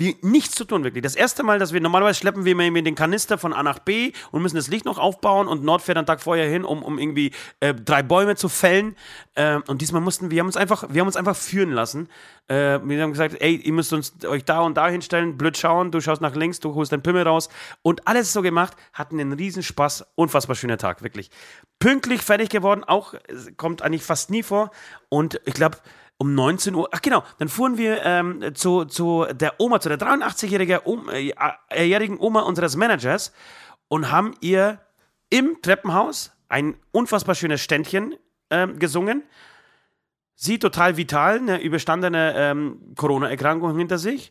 wie 0.00 0.16
nichts 0.22 0.54
zu 0.54 0.64
tun, 0.64 0.82
wirklich. 0.82 1.02
Das 1.02 1.14
erste 1.14 1.42
Mal, 1.42 1.58
dass 1.58 1.74
wir 1.74 1.80
normalerweise 1.82 2.18
schleppen 2.18 2.46
wir 2.46 2.52
immer 2.52 2.80
den 2.80 2.94
Kanister 2.94 3.36
von 3.36 3.52
A 3.52 3.62
nach 3.62 3.80
B 3.80 4.12
und 4.30 4.40
müssen 4.40 4.56
das 4.56 4.68
Licht 4.68 4.86
noch 4.86 4.98
aufbauen 4.98 5.46
und 5.46 5.62
Nord 5.62 5.82
fährt 5.82 5.98
einen 5.98 6.06
Tag 6.06 6.22
vorher 6.22 6.48
hin, 6.48 6.64
um, 6.64 6.82
um 6.82 6.98
irgendwie 6.98 7.32
äh, 7.60 7.74
drei 7.74 8.02
Bäume 8.02 8.34
zu 8.34 8.48
fällen. 8.48 8.96
Ähm, 9.36 9.62
und 9.66 9.82
diesmal 9.82 10.00
mussten 10.00 10.30
wir 10.30 10.40
haben 10.40 10.46
uns 10.46 10.56
einfach, 10.56 10.86
wir 10.88 11.02
haben 11.02 11.06
uns 11.06 11.16
einfach 11.16 11.36
führen 11.36 11.72
lassen. 11.72 12.08
Äh, 12.48 12.80
wir 12.82 13.02
haben 13.02 13.12
gesagt, 13.12 13.36
ey, 13.40 13.56
ihr 13.56 13.72
müsst 13.74 13.92
uns 13.92 14.14
euch 14.24 14.46
da 14.46 14.60
und 14.60 14.78
da 14.78 14.88
hinstellen, 14.88 15.36
blöd 15.36 15.58
schauen, 15.58 15.90
du 15.90 16.00
schaust 16.00 16.22
nach 16.22 16.34
links, 16.34 16.60
du 16.60 16.74
holst 16.74 16.92
deinen 16.92 17.02
Pimmel 17.02 17.24
raus 17.24 17.50
und 17.82 18.08
alles 18.08 18.32
so 18.32 18.40
gemacht, 18.40 18.78
hatten 18.94 19.20
einen 19.20 19.34
Riesenspaß, 19.34 20.06
unfassbar 20.14 20.56
schöner 20.56 20.78
Tag, 20.78 21.02
wirklich. 21.02 21.30
Pünktlich 21.78 22.22
fertig 22.22 22.48
geworden, 22.48 22.84
auch 22.84 23.12
äh, 23.12 23.20
kommt 23.58 23.82
eigentlich 23.82 24.02
fast 24.02 24.30
nie 24.30 24.42
vor 24.42 24.70
und 25.10 25.42
ich 25.44 25.52
glaube, 25.52 25.76
um 26.20 26.34
19 26.34 26.74
Uhr, 26.74 26.86
ach 26.92 27.00
genau, 27.00 27.24
dann 27.38 27.48
fuhren 27.48 27.78
wir 27.78 28.04
ähm, 28.04 28.54
zu, 28.54 28.84
zu 28.84 29.26
der 29.32 29.58
Oma, 29.58 29.80
zu 29.80 29.88
der 29.88 29.98
83-jährigen 29.98 30.80
Oma, 30.84 31.12
äh, 31.14 32.16
Oma 32.18 32.40
unseres 32.42 32.76
Managers 32.76 33.32
und 33.88 34.12
haben 34.12 34.34
ihr 34.42 34.80
im 35.30 35.62
Treppenhaus 35.62 36.32
ein 36.50 36.74
unfassbar 36.92 37.34
schönes 37.34 37.62
Ständchen 37.62 38.16
ähm, 38.50 38.78
gesungen. 38.78 39.22
Sie 40.34 40.58
total 40.58 40.98
vital, 40.98 41.38
eine 41.38 41.62
überstandene 41.62 42.34
ähm, 42.36 42.92
Corona-Erkrankung 42.96 43.78
hinter 43.78 43.96
sich. 43.96 44.30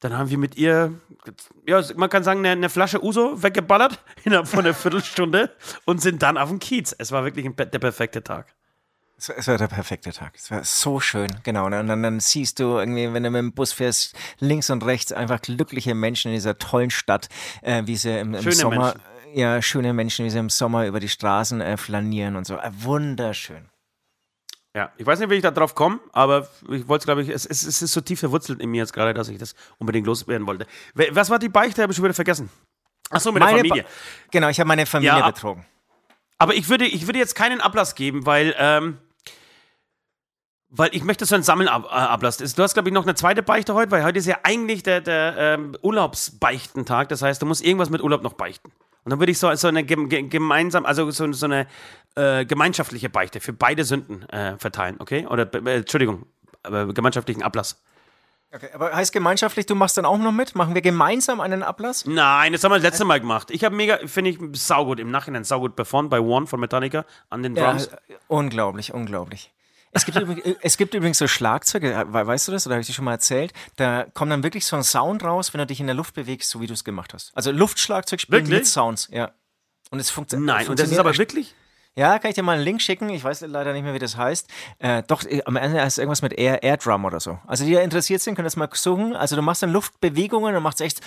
Dann 0.00 0.16
haben 0.16 0.30
wir 0.30 0.38
mit 0.38 0.56
ihr, 0.56 0.94
ja, 1.66 1.82
man 1.96 2.08
kann 2.08 2.24
sagen, 2.24 2.38
eine, 2.38 2.52
eine 2.52 2.70
Flasche 2.70 3.04
Uso 3.04 3.42
weggeballert 3.42 4.02
innerhalb 4.24 4.48
von 4.48 4.60
einer 4.60 4.72
Viertelstunde 4.72 5.50
und 5.84 6.00
sind 6.00 6.22
dann 6.22 6.38
auf 6.38 6.48
dem 6.48 6.58
Kiez. 6.58 6.96
Es 6.96 7.12
war 7.12 7.24
wirklich 7.24 7.44
ein, 7.44 7.54
der 7.54 7.78
perfekte 7.78 8.24
Tag. 8.24 8.54
Es 9.20 9.28
war, 9.28 9.36
es 9.36 9.48
war 9.48 9.58
der 9.58 9.66
perfekte 9.66 10.12
Tag. 10.12 10.34
Es 10.36 10.50
war 10.50 10.62
so 10.62 11.00
schön, 11.00 11.26
genau. 11.42 11.68
ne? 11.68 11.80
Und 11.80 11.88
dann, 11.88 12.02
dann 12.02 12.20
siehst 12.20 12.60
du 12.60 12.78
irgendwie, 12.78 13.12
wenn 13.12 13.24
du 13.24 13.30
mit 13.30 13.40
dem 13.40 13.52
Bus 13.52 13.72
fährst, 13.72 14.16
links 14.38 14.70
und 14.70 14.84
rechts 14.84 15.12
einfach 15.12 15.42
glückliche 15.42 15.94
Menschen 15.94 16.28
in 16.28 16.34
dieser 16.36 16.56
tollen 16.56 16.90
Stadt, 16.90 17.28
äh, 17.62 17.82
wie 17.86 17.96
sie 17.96 18.16
im, 18.16 18.34
im 18.34 18.52
Sommer, 18.52 18.94
Menschen. 18.94 19.38
ja, 19.38 19.60
schöne 19.60 19.92
Menschen, 19.92 20.24
wie 20.24 20.30
sie 20.30 20.38
im 20.38 20.50
Sommer 20.50 20.86
über 20.86 21.00
die 21.00 21.08
Straßen 21.08 21.60
äh, 21.60 21.76
flanieren 21.76 22.36
und 22.36 22.46
so. 22.46 22.56
Äh, 22.58 22.70
wunderschön. 22.72 23.68
Ja, 24.76 24.92
ich 24.96 25.04
weiß 25.06 25.18
nicht, 25.18 25.30
wie 25.30 25.34
ich 25.34 25.42
da 25.42 25.50
drauf 25.50 25.74
komme, 25.74 25.98
aber 26.12 26.48
ich 26.70 26.86
wollte 26.86 27.02
es, 27.02 27.04
glaube 27.06 27.22
ich, 27.22 27.30
es, 27.30 27.44
es, 27.44 27.64
es 27.66 27.82
ist 27.82 27.92
so 27.92 28.00
tief 28.00 28.20
verwurzelt 28.20 28.60
in 28.60 28.70
mir 28.70 28.78
jetzt 28.78 28.92
gerade, 28.92 29.14
dass 29.14 29.28
ich 29.28 29.38
das 29.38 29.54
unbedingt 29.78 30.06
loswerden 30.06 30.46
wollte. 30.46 30.66
Was 31.10 31.30
war 31.30 31.40
die 31.40 31.48
Beichte? 31.48 31.82
Habe 31.82 31.90
ich 31.92 31.96
schon 31.96 32.04
wieder 32.04 32.14
vergessen. 32.14 32.50
Achso, 33.10 33.32
mit 33.32 33.42
der 33.42 33.46
Meine 33.48 33.58
Familie. 33.60 33.82
Ba- 33.82 33.88
Genau, 34.30 34.48
ich 34.48 34.60
habe 34.60 34.68
meine 34.68 34.86
Familie 34.86 35.18
Ja, 35.18 35.26
betrogen. 35.28 35.64
Aber 36.36 36.54
ich 36.54 36.68
würde, 36.68 36.84
ich 36.84 37.06
würde 37.08 37.18
jetzt 37.18 37.34
keinen 37.34 37.60
Ablass 37.60 37.96
geben, 37.96 38.24
weil, 38.26 38.54
ähm, 38.58 38.98
weil 40.70 40.90
ich 40.94 41.02
möchte 41.04 41.24
so 41.24 41.34
einen 41.34 41.44
Sammelablass. 41.44 42.36
Du 42.38 42.62
hast, 42.62 42.74
glaube 42.74 42.88
ich, 42.88 42.92
noch 42.94 43.04
eine 43.04 43.14
zweite 43.14 43.42
Beichte 43.42 43.74
heute, 43.74 43.90
weil 43.90 44.04
heute 44.04 44.18
ist 44.18 44.26
ja 44.26 44.38
eigentlich 44.42 44.82
der, 44.82 45.00
der 45.00 45.34
ähm, 45.38 45.76
Urlaubsbeichtentag. 45.82 47.08
Das 47.08 47.22
heißt, 47.22 47.40
du 47.40 47.46
musst 47.46 47.64
irgendwas 47.64 47.90
mit 47.90 48.02
Urlaub 48.02 48.22
noch 48.22 48.34
beichten. 48.34 48.70
Und 49.04 49.10
dann 49.10 49.18
würde 49.20 49.32
ich 49.32 49.38
so, 49.38 49.54
so 49.54 49.68
eine 49.68 49.84
gem, 49.84 50.08
ge- 50.10 50.24
gemeinsam, 50.28 50.84
also 50.84 51.10
so, 51.10 51.32
so 51.32 51.46
eine 51.46 51.66
äh, 52.16 52.44
gemeinschaftliche 52.44 53.08
Beichte 53.08 53.40
für 53.40 53.52
beide 53.54 53.84
Sünden 53.84 54.28
äh, 54.28 54.58
verteilen, 54.58 54.96
okay? 54.98 55.26
Oder, 55.26 55.48
äh, 55.54 55.76
Entschuldigung, 55.78 56.26
gemeinschaftlichen 56.62 57.42
Ablass. 57.42 57.82
Okay, 58.52 58.68
aber 58.74 58.92
heißt 58.94 59.12
gemeinschaftlich, 59.12 59.66
du 59.66 59.74
machst 59.74 59.96
dann 59.96 60.04
auch 60.04 60.18
noch 60.18 60.32
mit? 60.32 60.54
Machen 60.54 60.74
wir 60.74 60.82
gemeinsam 60.82 61.40
einen 61.40 61.62
Ablass? 61.62 62.04
Nein, 62.06 62.52
das 62.52 62.64
haben 62.64 62.72
wir 62.72 62.76
das 62.76 62.82
letzte 62.82 63.04
Mal 63.04 63.20
gemacht. 63.20 63.50
Ich 63.50 63.62
habe 63.64 63.74
mega, 63.76 63.98
finde 64.06 64.30
ich, 64.30 64.38
saugut, 64.54 64.98
im 65.00 65.10
Nachhinein 65.10 65.44
saugut 65.44 65.76
performt 65.76 66.10
bei 66.10 66.20
One 66.20 66.46
von 66.46 66.58
Metallica 66.60 67.04
an 67.30 67.42
den 67.42 67.54
Ja, 67.56 67.70
Drums. 67.72 67.86
äh, 67.86 67.96
unglaublich, 68.26 68.92
unglaublich. 68.92 69.52
Es 69.92 70.04
gibt, 70.04 70.18
übrigens, 70.18 70.44
äh, 70.44 70.54
es 70.62 70.76
gibt 70.76 70.94
übrigens 70.94 71.18
so 71.18 71.26
Schlagzeuge, 71.26 71.92
äh, 71.92 72.04
weißt 72.12 72.48
du 72.48 72.52
das, 72.52 72.66
oder 72.66 72.74
habe 72.74 72.80
ich 72.82 72.86
dir 72.86 72.92
schon 72.92 73.04
mal 73.04 73.12
erzählt? 73.12 73.52
Da 73.76 74.06
kommt 74.14 74.32
dann 74.32 74.42
wirklich 74.42 74.66
so 74.66 74.76
ein 74.76 74.84
Sound 74.84 75.24
raus, 75.24 75.52
wenn 75.54 75.58
du 75.58 75.66
dich 75.66 75.80
in 75.80 75.86
der 75.86 75.94
Luft 75.94 76.14
bewegst, 76.14 76.50
so 76.50 76.60
wie 76.60 76.66
du 76.66 76.74
es 76.74 76.84
gemacht 76.84 77.14
hast. 77.14 77.32
Also 77.34 77.50
Luftschlagzeug 77.50 78.20
spielen 78.20 78.44
Wirklich? 78.44 78.60
mit 78.60 78.66
Sounds, 78.66 79.08
ja. 79.10 79.32
Und 79.90 80.00
es 80.00 80.10
funktio 80.10 80.38
Nein, 80.38 80.68
und 80.68 80.78
das 80.78 80.88
funktioniert. 80.88 80.92
ist 80.92 80.98
aber 80.98 81.18
wirklich. 81.18 81.54
Ja, 81.96 82.20
kann 82.20 82.28
ich 82.28 82.36
dir 82.36 82.44
mal 82.44 82.52
einen 82.52 82.62
Link 82.62 82.80
schicken? 82.80 83.08
Ich 83.10 83.24
weiß 83.24 83.40
leider 83.40 83.72
nicht 83.72 83.82
mehr, 83.82 83.92
wie 83.92 83.98
das 83.98 84.16
heißt. 84.16 84.48
Äh, 84.78 85.02
doch, 85.08 85.24
äh, 85.24 85.42
am 85.46 85.56
Ende 85.56 85.80
ist 85.80 85.98
irgendwas 85.98 86.22
mit 86.22 86.32
Air, 86.32 86.62
Air 86.62 86.76
Drum 86.76 87.04
oder 87.04 87.18
so. 87.18 87.40
Also 87.44 87.64
die 87.64 87.72
da 87.72 87.80
interessiert 87.80 88.20
sind, 88.20 88.36
können 88.36 88.44
das 88.44 88.54
mal 88.54 88.68
suchen. 88.72 89.16
Also 89.16 89.34
du 89.34 89.42
machst 89.42 89.64
dann 89.64 89.72
Luftbewegungen 89.72 90.54
und 90.54 90.62
machst 90.62 90.80
echt. 90.80 91.00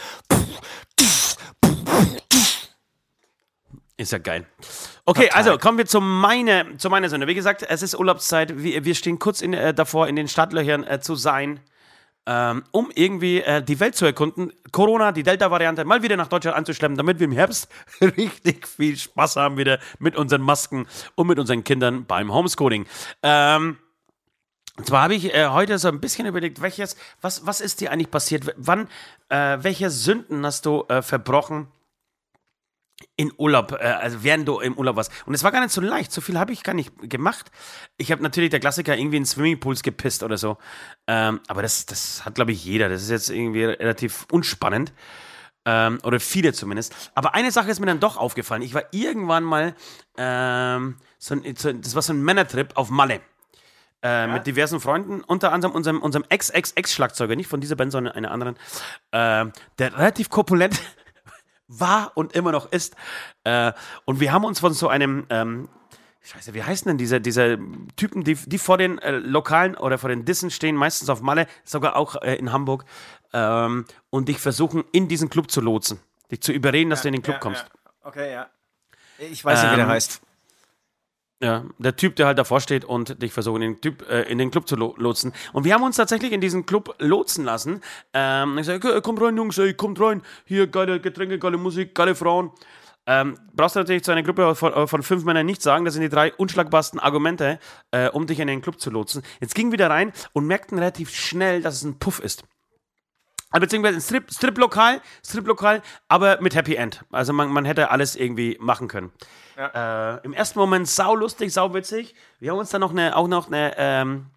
Ist 4.02 4.12
ja 4.12 4.18
geil. 4.18 4.48
Okay, 5.06 5.28
Total. 5.28 5.38
also 5.38 5.58
kommen 5.60 5.78
wir 5.78 5.86
zu 5.86 6.02
meiner, 6.02 6.76
zu 6.80 6.90
meiner 6.90 7.08
Sünde. 7.08 7.28
Wie 7.28 7.36
gesagt, 7.36 7.62
es 7.62 7.84
ist 7.84 7.94
Urlaubszeit. 7.94 8.64
Wir, 8.64 8.84
wir 8.84 8.96
stehen 8.96 9.20
kurz 9.20 9.42
in, 9.42 9.54
äh, 9.54 9.76
davor, 9.76 10.08
in 10.08 10.16
den 10.16 10.28
Startlöchern 10.28 10.84
äh, 10.84 11.00
zu 11.00 11.14
sein, 11.14 11.60
ähm, 12.26 12.64
um 12.72 12.90
irgendwie 12.96 13.42
äh, 13.42 13.62
die 13.62 13.80
Welt 13.80 13.96
zu 13.96 14.08
erkunden. 14.08 14.54
Corona, 14.72 15.12
die 15.12 15.22
Delta-Variante, 15.22 15.86
mal 15.86 16.02
wieder 16.02 16.18
nach 16.18 16.30
Deutschland 16.30 16.58
anzuschleppen, 16.58 16.98
damit 16.98 17.20
wir 17.20 17.26
im 17.26 17.32
Herbst 17.32 17.70
richtig 18.02 18.68
viel 18.68 18.98
Spaß 18.98 19.36
haben 19.36 19.58
wieder 19.58 19.78
mit 20.00 20.16
unseren 20.16 20.42
Masken 20.42 20.88
und 21.14 21.28
mit 21.28 21.38
unseren 21.38 21.64
Kindern 21.64 22.06
beim 22.06 22.34
Homeschooling. 22.34 22.88
Ähm, 23.22 23.78
und 24.78 24.88
zwar 24.88 25.04
habe 25.04 25.14
ich 25.14 25.32
äh, 25.32 25.50
heute 25.50 25.78
so 25.78 25.90
ein 25.90 26.00
bisschen 26.00 26.26
überlegt, 26.26 26.60
welches, 26.60 26.96
was, 27.22 27.46
was 27.46 27.62
ist 27.62 27.82
dir 27.82 27.92
eigentlich 27.92 28.10
passiert? 28.10 28.52
Wann, 28.58 28.88
äh, 29.30 29.60
welche 29.62 29.92
Sünden 29.92 30.44
hast 30.44 30.66
du 30.66 30.86
äh, 30.88 31.04
verbrochen? 31.04 31.68
In 33.16 33.32
Urlaub, 33.38 33.74
äh, 33.74 33.84
also 33.84 34.24
während 34.24 34.48
du 34.48 34.60
im 34.60 34.78
Urlaub 34.78 34.96
warst. 34.96 35.12
Und 35.26 35.34
es 35.34 35.44
war 35.44 35.52
gar 35.52 35.62
nicht 35.62 35.72
so 35.72 35.82
leicht, 35.82 36.12
so 36.12 36.22
viel 36.22 36.38
habe 36.38 36.54
ich 36.54 36.64
gar 36.64 36.74
nicht 36.74 36.92
gemacht. 37.10 37.52
Ich 37.98 38.12
habe 38.12 38.24
natürlich 38.24 38.50
der 38.50 38.60
Klassiker 38.60 38.98
irgendwie 38.98 39.18
in 39.18 39.26
Swimmingpools 39.26 39.84
gepisst 39.84 40.24
oder 40.24 40.38
so. 40.38 40.58
Ähm, 41.08 41.40
aber 41.48 41.62
das, 41.62 41.86
das 41.86 42.26
hat, 42.26 42.36
glaube 42.36 42.52
ich, 42.52 42.64
jeder. 42.64 42.90
Das 42.90 43.02
ist 43.02 43.10
jetzt 43.10 43.30
irgendwie 43.30 43.64
relativ 43.64 44.26
unspannend. 44.32 44.94
Ähm, 45.64 46.00
oder 46.04 46.20
viele 46.20 46.54
zumindest. 46.54 47.12
Aber 47.14 47.36
eine 47.36 47.52
Sache 47.52 47.70
ist 47.70 47.80
mir 47.80 47.86
dann 47.86 48.00
doch 48.00 48.18
aufgefallen. 48.18 48.64
Ich 48.64 48.74
war 48.74 48.84
irgendwann 48.92 49.44
mal, 49.44 49.76
ähm, 50.18 50.98
so 51.20 51.36
ein, 51.36 51.56
so, 51.56 51.72
das 51.72 51.94
war 51.94 52.02
so 52.02 52.14
ein 52.14 52.22
Männertrip 52.24 52.76
auf 52.76 52.90
Malle. 52.90 53.22
Äh, 54.04 54.26
Mit 54.26 54.48
diversen 54.48 54.80
Freunden, 54.80 55.22
unter 55.22 55.54
anderem 55.54 55.76
unserem, 55.76 56.02
unserem 56.02 56.26
Ex-Ex-Ex-Schlagzeuger, 56.28 57.36
nicht 57.36 57.48
von 57.48 57.62
dieser 57.62 57.76
Band, 57.76 57.92
sondern 57.92 58.16
einer 58.16 58.32
anderen, 58.32 58.56
äh, 59.12 59.46
der 59.78 59.96
relativ 59.96 60.30
korpulent 60.30 60.82
war 61.80 62.12
und 62.16 62.34
immer 62.34 62.52
noch 62.52 62.72
ist. 62.72 62.96
Äh, 63.44 63.72
und 64.06 64.20
wir 64.20 64.32
haben 64.32 64.46
uns 64.46 64.60
von 64.60 64.74
so 64.74 64.88
einem, 64.88 65.26
ähm, 65.30 65.70
Scheiße, 66.24 66.54
wie 66.54 66.62
heißen 66.62 66.88
denn 66.88 66.98
diese, 66.98 67.20
diese 67.20 67.58
Typen, 67.96 68.24
die, 68.24 68.36
die 68.36 68.58
vor 68.60 68.78
den 68.78 69.00
äh, 69.00 69.12
Lokalen 69.12 69.76
oder 69.76 69.98
vor 69.98 70.10
den 70.10 70.24
Dissen 70.24 70.52
stehen, 70.52 70.76
meistens 70.76 71.10
auf 71.10 71.22
Malle, 71.22 71.48
sogar 71.64 71.96
auch 71.96 72.22
äh, 72.22 72.36
in 72.36 72.52
Hamburg, 72.52 72.86
ähm, 73.34 73.86
und 74.12 74.30
dich 74.30 74.38
versuchen, 74.38 74.84
in 74.92 75.08
diesen 75.08 75.30
Club 75.30 75.50
zu 75.50 75.62
lotsen. 75.62 76.00
Dich 76.30 76.42
zu 76.42 76.52
überreden, 76.52 76.90
dass 76.92 77.02
du 77.02 77.08
in 77.08 77.14
den 77.14 77.24
Club 77.24 77.40
kommst. 77.40 77.66
Okay, 78.04 78.32
ja. 78.32 78.48
Ich 79.18 79.44
weiß 79.44 79.64
nicht, 79.64 79.72
wie 79.72 79.76
der 79.78 79.86
Ähm, 79.86 79.92
heißt. 79.92 80.22
Ja, 81.44 81.66
der 81.80 81.96
Typ, 81.96 82.16
der 82.18 82.28
halt 82.28 82.38
davor 82.38 82.62
steht 82.62 82.86
und 82.86 83.20
dich 83.24 83.34
versucht, 83.34 83.56
in 83.56 83.62
den, 83.62 83.82
typ, 83.82 84.08
äh, 84.08 84.22
in 84.24 84.38
den 84.38 84.52
Club 84.52 84.68
zu 84.68 84.76
lo 84.76 84.94
lotsen. 84.98 85.34
Und 85.54 85.64
wir 85.64 85.74
haben 85.74 85.82
uns 85.82 85.96
tatsächlich 85.96 86.34
in 86.34 86.40
diesen 86.40 86.68
Club 86.68 86.94
lotsen 87.00 87.46
lassen. 87.46 87.82
Ähm, 88.14 88.60
ich 88.60 88.68
sage, 88.68 88.88
"Okay, 88.88 89.02
kommt 89.02 89.20
rein, 89.22 89.36
Jungs, 89.36 89.58
ey, 89.58 89.74
kommt 89.74 90.00
rein. 90.00 90.22
Hier, 90.46 90.68
geile 90.68 91.00
Getränke, 91.00 91.40
geile 91.40 91.58
Musik, 91.58 91.96
geile 91.96 92.14
Frauen. 92.14 92.52
Ähm, 93.08 93.40
brauchst 93.56 93.76
du 93.76 93.80
natürlich 93.80 94.04
zu 94.04 94.12
einer 94.12 94.22
Gruppe 94.22 94.54
von, 94.54 94.88
von 94.88 95.02
fünf 95.02 95.26
Männern 95.26 95.48
nicht 95.48 95.64
sagen, 95.64 95.84
das 95.86 95.96
sind 95.96 96.04
die 96.04 96.10
drei 96.10 96.32
unschlagbarsten 96.36 97.00
Argumente, 97.00 97.58
äh, 97.90 98.10
um 98.10 98.28
dich 98.28 98.40
in 98.40 98.48
den 98.48 98.62
Club 98.62 98.80
zu 98.80 98.92
lotsen. 98.92 99.24
Jetzt 99.40 99.56
gingen 99.56 99.72
wir 99.72 99.80
da 99.80 99.88
rein 99.88 100.14
und 100.34 100.46
merkten 100.46 100.78
relativ 100.78 101.10
schnell, 101.10 101.64
dass 101.64 101.74
es 101.76 101.84
ein 101.84 101.98
Puff 101.98 102.20
ist. 102.20 102.44
Also 103.50 103.62
beziehungsweise 103.62 103.98
ein 103.98 104.02
Strip, 104.02 104.32
Strip-Lokal, 104.32 105.02
Strip-Lokal, 105.26 105.82
aber 106.08 106.40
mit 106.40 106.56
Happy 106.56 106.76
End. 106.76 107.04
Also 107.12 107.34
man, 107.34 107.50
man 107.50 107.66
hätte 107.66 107.92
alles 107.92 108.16
irgendwie 108.16 108.58
machen 108.62 108.88
können. 108.88 109.12
Äh, 109.68 110.26
Im 110.26 110.34
ersten 110.34 110.60
Moment 110.60 110.88
sau 110.88 111.16
lustig, 111.16 111.54
sau 111.54 111.74
witzig. 111.74 112.16
Wir 112.40 112.52
haben 112.52 112.60
uns 112.60 112.70
dann 112.70 112.82
noch 112.82 112.92
eine, 112.92 113.16
auch 113.16 113.28
noch 113.28 113.48
eine 113.48 113.74
ähm, 113.78 114.28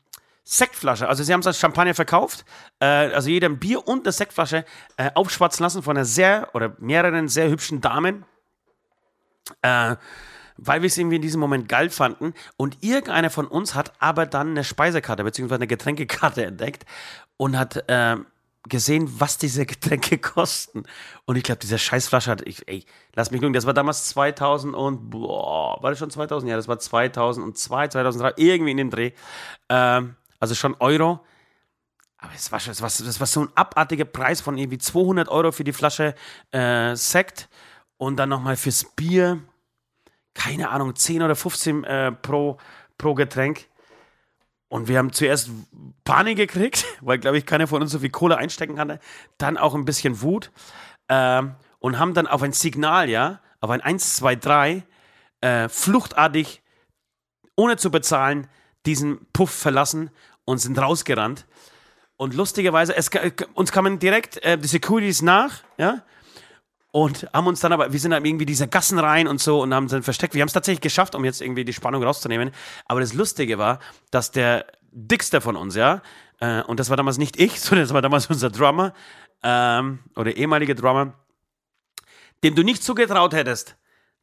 Sektflasche, 0.45 1.09
also 1.09 1.23
sie 1.23 1.33
haben 1.33 1.41
es 1.41 1.47
als 1.47 1.59
Champagner 1.59 1.95
verkauft, 1.95 2.45
äh, 2.79 2.85
also 2.85 3.31
jeder 3.31 3.49
ein 3.49 3.59
Bier 3.59 3.89
und 3.89 4.05
eine 4.05 4.13
Sektflasche 4.13 4.67
äh, 4.99 5.11
aufschwatzen 5.15 5.63
lassen 5.63 5.83
von 5.83 5.97
einer 5.97 6.05
sehr 6.05 6.51
oder 6.53 6.77
mehreren 6.79 7.29
sehr 7.29 7.49
hübschen 7.49 7.81
Damen. 7.81 8.27
Äh, 9.63 9.97
weil 10.57 10.83
wir 10.83 10.87
es 10.87 10.97
irgendwie 10.97 11.17
in 11.17 11.23
diesem 11.23 11.41
Moment 11.41 11.69
geil 11.69 11.91
fanden. 11.91 12.35
Und 12.57 12.79
irgendeiner 12.83 13.31
von 13.31 13.47
uns 13.47 13.75
hat 13.75 13.93
aber 13.99 14.27
dann 14.27 14.51
eine 14.51 14.65
Speisekarte 14.65 15.25
bzw. 15.25 15.55
eine 15.55 15.67
Getränkekarte 15.67 16.45
entdeckt 16.47 16.85
und 17.37 17.59
hat 17.59 17.89
äh, 17.89 18.17
gesehen, 18.69 19.09
was 19.21 19.39
diese 19.39 19.67
Getränke 19.67 20.19
kosten. 20.19 20.85
Und 21.27 21.37
ich 21.37 21.43
glaube, 21.43 21.59
diese 21.61 21.79
Scheißflasche 21.79 22.31
hat, 22.31 22.43
ich, 22.43 22.67
ey, 22.69 22.85
lass 23.15 23.31
mich 23.31 23.41
lügen, 23.41 23.53
das 23.55 23.67
war 23.67 23.75
damals 23.75 24.09
2000 24.09 24.75
und, 24.75 25.11
boah, 25.11 25.83
war 25.83 25.91
das 25.91 25.99
schon 25.99 26.11
2000? 26.11 26.51
Ja, 26.51 26.57
das 26.57 26.69
war 26.69 26.79
2002, 26.79 27.89
2003, 27.89 28.33
irgendwie 28.37 28.71
in 28.73 28.77
dem 28.79 28.91
Dreh. 28.91 29.13
Ähm, 29.69 30.17
also 30.41 30.55
schon 30.55 30.75
Euro. 30.81 31.21
Aber 32.19 32.33
es 32.35 32.51
war, 32.53 32.59
schon- 32.61 32.73
es 32.73 32.81
war, 32.81 32.89
das 32.89 33.21
war 33.21 33.27
so 33.27 33.43
ein 33.43 33.49
abartiger 33.55 34.07
Preis 34.07 34.41
von 34.41 34.57
irgendwie 34.57 34.79
200 34.79 35.29
Euro 35.29 35.53
für 35.53 35.65
die 35.65 35.75
Flasche 35.75 36.15
äh, 36.53 36.97
Sekt 36.97 37.49
und 37.99 38.17
dann 38.17 38.31
nochmal 38.31 38.57
fürs 38.57 38.85
Bier, 38.97 39.43
keine 40.33 40.71
Ahnung, 40.71 40.97
10 40.97 41.23
oder 41.23 41.37
15 41.37 41.85
äh, 41.85 42.13
pro, 42.13 42.57
pro 42.97 43.15
Getränk. 43.15 43.67
Und 44.75 44.89
wir 44.89 44.99
haben 44.99 45.13
zuerst 45.13 45.51
Panik 46.03 46.37
gekriegt, 46.37 46.85
weil, 47.01 47.19
glaube 47.21 47.39
ich, 47.39 47.47
keiner 47.47 47.69
von 47.69 47.81
uns 47.81 47.93
so 47.93 48.01
viel 48.01 48.11
Kohle 48.11 48.37
einstecken 48.39 48.81
hatte. 48.81 48.99
Dann 49.39 49.57
auch 49.57 49.77
ein 49.77 49.85
bisschen 49.85 50.21
Wut. 50.21 50.51
Ähm, 51.09 51.55
und 51.79 52.01
haben 52.01 52.13
dann 52.13 52.27
auf 52.27 52.43
ein 52.43 52.51
Signal, 52.53 53.09
ja, 53.09 53.39
auf 53.61 53.71
ein 53.71 53.81
1, 53.81 54.17
2, 54.17 54.35
3, 54.35 54.83
äh, 55.43 55.69
fluchtartig, 55.69 56.61
ohne 57.55 57.77
zu 57.77 57.93
bezahlen, 57.93 58.49
diesen 58.85 59.25
Puff 59.33 59.53
verlassen 59.53 60.11
und 60.45 60.59
sind 60.59 60.77
rausgerannt. 60.77 61.47
Und 62.17 62.35
lustigerweise, 62.35 62.97
es, 62.97 63.13
ka- 63.13 63.31
uns 63.55 63.71
kamen 63.71 64.01
direkt 64.01 64.43
äh, 64.43 64.59
die 64.59 64.67
Securities 64.67 65.23
nach, 65.23 65.61
ja, 65.79 66.03
und 66.95 67.27
haben 67.33 67.49
uns 67.49 67.59
dann 67.59 67.73
aber, 67.73 67.93
wir 67.93 67.99
sind 67.99 68.13
dann 68.13 68.25
irgendwie 68.25 68.47
diese 68.47 68.69
Gassen 68.69 69.01
rein 69.01 69.27
und 69.27 69.41
so 69.41 69.61
und 69.61 69.75
haben 69.75 69.89
dann 69.89 70.05
versteckt. 70.05 70.33
Wir 70.33 70.43
haben 70.43 70.47
es 70.47 70.53
tatsächlich 70.53 70.81
geschafft, 70.81 71.17
um 71.17 71.25
jetzt 71.25 71.41
irgendwie 71.41 71.65
die 71.65 71.73
Spannung 71.73 72.05
rauszunehmen. 72.05 72.53
Aber 72.87 73.01
das 73.01 73.15
Lustige 73.15 73.59
war, 73.59 73.81
dass 74.13 74.31
der 74.31 74.65
dickste 74.93 75.41
von 75.41 75.57
uns, 75.57 75.75
ja, 75.75 76.03
äh, 76.39 76.63
und 76.63 76.79
das 76.79 76.91
war 76.91 76.97
damals 76.97 77.19
nicht 77.19 77.37
ich, 77.37 77.61
sondern 77.61 77.85
das 77.85 77.93
war 77.93 78.01
damals 78.01 78.27
unser 78.27 78.49
Drummer 78.49 78.95
ähm, 79.43 80.05
oder 80.15 80.37
ehemaliger 80.37 80.77
Drummer, 80.77 81.15
dem 82.45 82.55
du 82.55 82.63
nicht 82.63 82.85
zugetraut 82.85 83.35
hättest, 83.35 83.77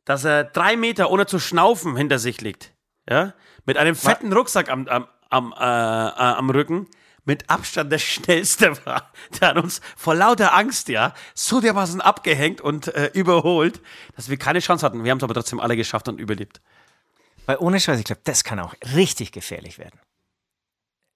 dass 0.06 0.24
er 0.24 0.46
drei 0.46 0.78
Meter 0.78 1.12
ohne 1.12 1.26
zu 1.26 1.40
schnaufen 1.40 1.98
hinter 1.98 2.20
sich 2.20 2.40
liegt, 2.40 2.72
ja, 3.10 3.34
mit 3.66 3.76
einem 3.76 3.96
fetten 3.96 4.32
Rucksack 4.32 4.72
am, 4.72 4.88
am, 4.88 5.08
am, 5.30 5.54
äh, 5.60 5.66
äh, 5.66 6.38
am 6.38 6.50
Rücken, 6.50 6.88
mit 7.24 7.50
Abstand 7.50 7.92
der 7.92 8.00
schnellste 8.00 8.84
war. 8.86 9.12
Der 9.40 9.50
hat 9.50 9.58
uns 9.58 9.82
vor 9.96 10.16
lauter 10.16 10.56
Angst, 10.56 10.90
ja, 10.90 11.14
so 11.36 11.62
dermaßen 11.62 12.02
abgehängt 12.02 12.62
und 12.62 12.88
äh, 12.90 13.12
überholt, 13.14 13.80
dass 14.16 14.30
wir 14.30 14.38
keine 14.38 14.60
Chance 14.60 14.86
hatten. 14.86 15.04
Wir 15.04 15.12
haben 15.12 15.20
es 15.20 15.24
aber 15.24 15.34
trotzdem 15.34 15.60
alle 15.60 15.76
geschafft 15.76 16.08
und 16.08 16.20
überlebt. 16.20 16.62
Weil 17.46 17.58
ohne 17.60 17.80
Scheiß, 17.80 18.00
ich 18.00 18.06
glaube, 18.06 18.22
das 18.24 18.44
kann 18.44 18.60
auch 18.60 18.74
richtig 18.96 19.32
gefährlich 19.32 19.78
werden. 19.78 20.00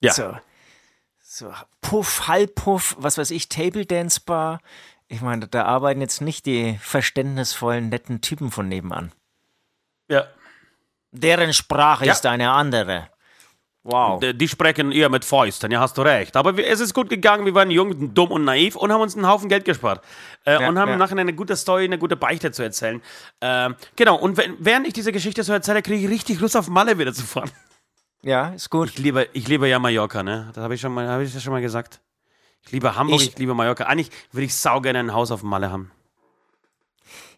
Ja. 0.02 0.14
So, 0.14 0.38
so 1.22 1.54
Puff, 1.82 2.28
Halbpuff, 2.28 2.96
was 3.00 3.18
weiß 3.18 3.32
ich, 3.32 3.50
Table 3.50 3.86
Dance 3.86 4.20
Bar. 4.24 4.60
Ich 5.08 5.22
meine, 5.22 5.48
da 5.48 5.66
arbeiten 5.66 6.02
jetzt 6.02 6.22
nicht 6.22 6.46
die 6.46 6.78
verständnisvollen, 6.82 7.90
netten 7.90 8.22
Typen 8.22 8.52
von 8.52 8.68
nebenan. 8.68 9.12
Ja. 10.08 10.28
Deren 11.12 11.54
Sprache 11.54 12.06
Ja. 12.06 12.12
ist 12.14 12.26
eine 12.26 12.52
andere. 12.52 13.10
Wow. 13.88 14.20
Die 14.34 14.48
sprechen 14.48 14.92
eher 14.92 15.10
mit 15.10 15.24
Fäusten, 15.24 15.70
ja, 15.72 15.80
hast 15.80 15.96
du 16.00 16.02
recht. 16.02 16.36
Aber 16.36 16.58
es 16.58 16.80
ist 16.80 16.96
gut 16.96 17.08
gegangen, 17.08 17.46
wir 17.46 17.54
waren 17.54 17.70
jung, 17.70 18.16
dumm 18.16 18.32
und 18.32 18.44
naiv 18.44 18.76
und 18.76 18.92
haben 18.92 19.02
uns 19.02 19.16
einen 19.16 19.28
Haufen 19.28 19.48
Geld 19.48 19.64
gespart. 19.64 20.04
Äh, 20.44 20.60
Ja, 20.60 20.70
und 20.70 20.80
haben 20.80 20.90
ja. 20.90 20.98
nachher 20.98 21.16
eine 21.20 21.34
gute 21.34 21.56
Story, 21.56 21.84
eine 21.84 22.00
gute 22.00 22.16
Beichte 22.16 22.52
zu 22.52 22.64
erzählen. 22.64 23.00
Ähm, 23.42 23.76
genau, 23.96 24.16
und 24.16 24.38
wenn, 24.38 24.56
während 24.58 24.88
ich 24.88 24.94
diese 24.94 25.12
Geschichte 25.12 25.44
so 25.44 25.54
erzähle, 25.54 25.84
kriege 25.84 26.04
ich 26.04 26.10
richtig 26.10 26.40
Lust 26.40 26.58
auf 26.58 26.68
Malle 26.68 26.98
wieder 26.98 27.14
zu 27.14 27.22
fahren. 27.24 27.52
Ja, 28.24 28.48
ist 28.56 28.72
gut. 28.72 28.90
Ich 28.90 28.98
liebe, 28.98 29.28
ich 29.34 29.48
liebe 29.48 29.68
ja 29.68 29.78
Mallorca, 29.78 30.24
ne? 30.24 30.50
Das 30.56 30.64
habe 30.64 30.74
ich, 30.74 30.82
schon 30.82 30.92
mal- 30.92 31.08
hab 31.08 31.22
ich 31.22 31.32
das 31.32 31.44
schon 31.44 31.54
mal 31.54 31.62
gesagt. 31.62 32.02
Ich 32.66 32.72
liebe 32.72 32.96
Hamburg, 32.96 33.22
ich, 33.22 33.28
Ich- 33.34 33.38
liebe 33.38 33.54
Mallorca. 33.54 33.84
Eigentlich 33.84 34.10
würde 34.32 34.46
ich 34.46 34.56
saugerne 34.56 34.98
ein 34.98 35.14
Haus 35.14 35.30
auf 35.30 35.44
Malle 35.44 35.70
haben. 35.72 35.92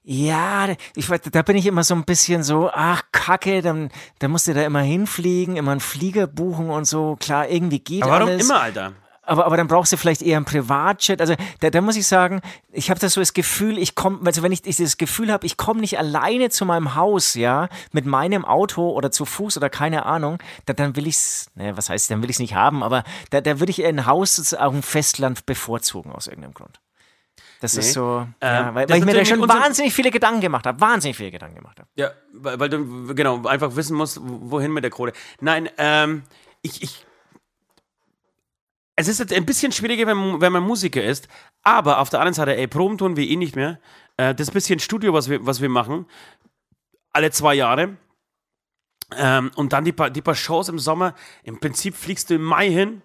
Ja, 0.10 0.70
ich, 0.96 1.10
weiß, 1.10 1.20
da 1.32 1.42
bin 1.42 1.58
ich 1.58 1.66
immer 1.66 1.84
so 1.84 1.94
ein 1.94 2.06
bisschen 2.06 2.42
so, 2.42 2.70
ach 2.74 3.04
Kacke, 3.12 3.62
dann, 3.62 3.90
dann 4.20 4.32
musst 4.32 4.48
du 4.48 4.54
da 4.54 4.64
immer 4.64 4.80
hinfliegen, 4.80 5.58
immer 5.58 5.72
einen 5.72 5.82
Flieger 5.82 6.28
buchen 6.28 6.70
und 6.70 6.86
so. 6.86 7.18
Klar, 7.20 7.50
irgendwie 7.50 7.80
geht 7.80 8.04
Aber 8.04 8.14
warum 8.14 8.30
alles. 8.30 8.46
immer, 8.46 8.62
Alter? 8.62 8.94
aber, 9.28 9.46
aber 9.46 9.58
dann 9.58 9.68
brauchst 9.68 9.92
du 9.92 9.98
vielleicht 9.98 10.22
eher 10.22 10.38
ein 10.38 10.46
Privatjet. 10.46 11.20
Also 11.20 11.36
da, 11.60 11.70
da 11.70 11.82
muss 11.82 11.98
ich 11.98 12.08
sagen, 12.08 12.42
ich 12.72 12.90
habe 12.90 13.00
das 13.00 13.14
so 13.14 13.22
das 13.22 13.34
Gefühl, 13.34 13.78
ich 13.78 13.96
komme, 13.96 14.20
also 14.26 14.42
wenn 14.44 14.52
ich 14.52 14.62
dieses 14.62 14.98
Gefühl 14.98 15.32
habe, 15.32 15.46
ich 15.46 15.58
komme 15.58 15.82
nicht 15.82 16.00
alleine 16.00 16.50
zu 16.50 16.66
meinem 16.66 16.96
Haus, 16.96 17.34
ja, 17.34 17.68
mit 17.92 18.06
meinem 18.06 18.46
Auto 18.46 18.90
oder 18.90 19.12
zu 19.12 19.26
Fuß 19.26 19.58
oder 19.58 19.70
keine 19.70 20.06
Ahnung, 20.06 20.40
da, 20.66 20.74
dann 20.74 20.96
will 20.96 21.06
ich's, 21.06 21.52
naja, 21.56 21.76
was 21.76 21.90
heißt, 21.90 22.10
dann 22.10 22.22
will 22.24 22.30
ich's 22.30 22.40
nicht 22.40 22.56
haben, 22.56 22.82
aber 22.82 23.04
da, 23.30 23.42
da 23.42 23.60
würde 23.60 23.72
ich 23.72 23.86
ein 23.86 24.06
Haus 24.06 24.54
auf 24.54 24.72
dem 24.72 24.84
Festland 24.84 25.46
bevorzugen 25.46 26.14
aus 26.14 26.28
irgendeinem 26.28 26.54
Grund. 26.54 26.80
Das 27.60 27.74
nee. 27.74 27.80
ist 27.80 27.94
so, 27.94 28.20
ähm, 28.20 28.28
ja, 28.42 28.76
weil, 28.76 28.90
weil 28.90 29.00
ich 29.00 29.06
mir 29.06 29.14
da 29.14 29.26
schon 29.26 29.48
wahnsinnig 29.48 29.94
viele 29.94 30.12
Gedanken 30.12 30.42
gemacht 30.42 30.66
habe. 30.68 30.80
Wahnsinnig 30.80 31.18
viele 31.18 31.32
Gedanken 31.32 31.56
gemacht 31.56 31.80
habe. 31.80 31.90
Ja, 31.96 32.12
weil, 32.34 32.60
weil, 32.60 32.70
du 32.70 33.16
genau 33.16 33.46
einfach 33.46 33.76
wissen 33.76 33.98
musst, 33.98 34.20
wohin 34.22 34.72
mit 34.72 34.84
der 34.84 34.92
Kohle. 34.92 35.14
Nein, 35.42 35.70
ähm, 35.78 36.24
ich, 36.62 36.84
ich 36.84 37.06
es 39.00 39.08
ist 39.08 39.20
jetzt 39.20 39.32
ein 39.32 39.46
bisschen 39.46 39.72
schwieriger, 39.72 40.08
wenn, 40.08 40.42
wenn 40.42 40.52
man 40.52 40.64
Musiker 40.64 41.04
ist, 41.04 41.28
aber 41.62 42.00
auf 42.00 42.10
der 42.10 42.20
anderen 42.20 42.34
Seite, 42.34 42.58
ey, 42.58 42.68
Proben 42.68 42.98
tun 42.98 43.16
wir 43.16 43.28
eh 43.28 43.36
nicht 43.36 43.56
mehr. 43.56 43.80
Äh, 44.18 44.34
das 44.34 44.50
bisschen 44.50 44.80
Studio, 44.80 45.14
was 45.14 45.30
wir, 45.30 45.46
was 45.46 45.62
wir 45.62 45.70
machen, 45.70 46.08
alle 47.12 47.30
zwei 47.30 47.54
Jahre. 47.54 47.98
Ähm, 49.16 49.52
und 49.56 49.72
dann 49.72 49.86
die 49.86 49.92
paar, 49.92 50.10
die 50.10 50.24
paar 50.24 50.36
Shows 50.36 50.68
im 50.68 50.80
Sommer. 50.80 51.14
Im 51.44 51.60
Prinzip 51.60 51.96
fliegst 51.96 52.32
du 52.32 52.36
im 52.36 52.44
Mai 52.44 52.70
hin 52.70 53.04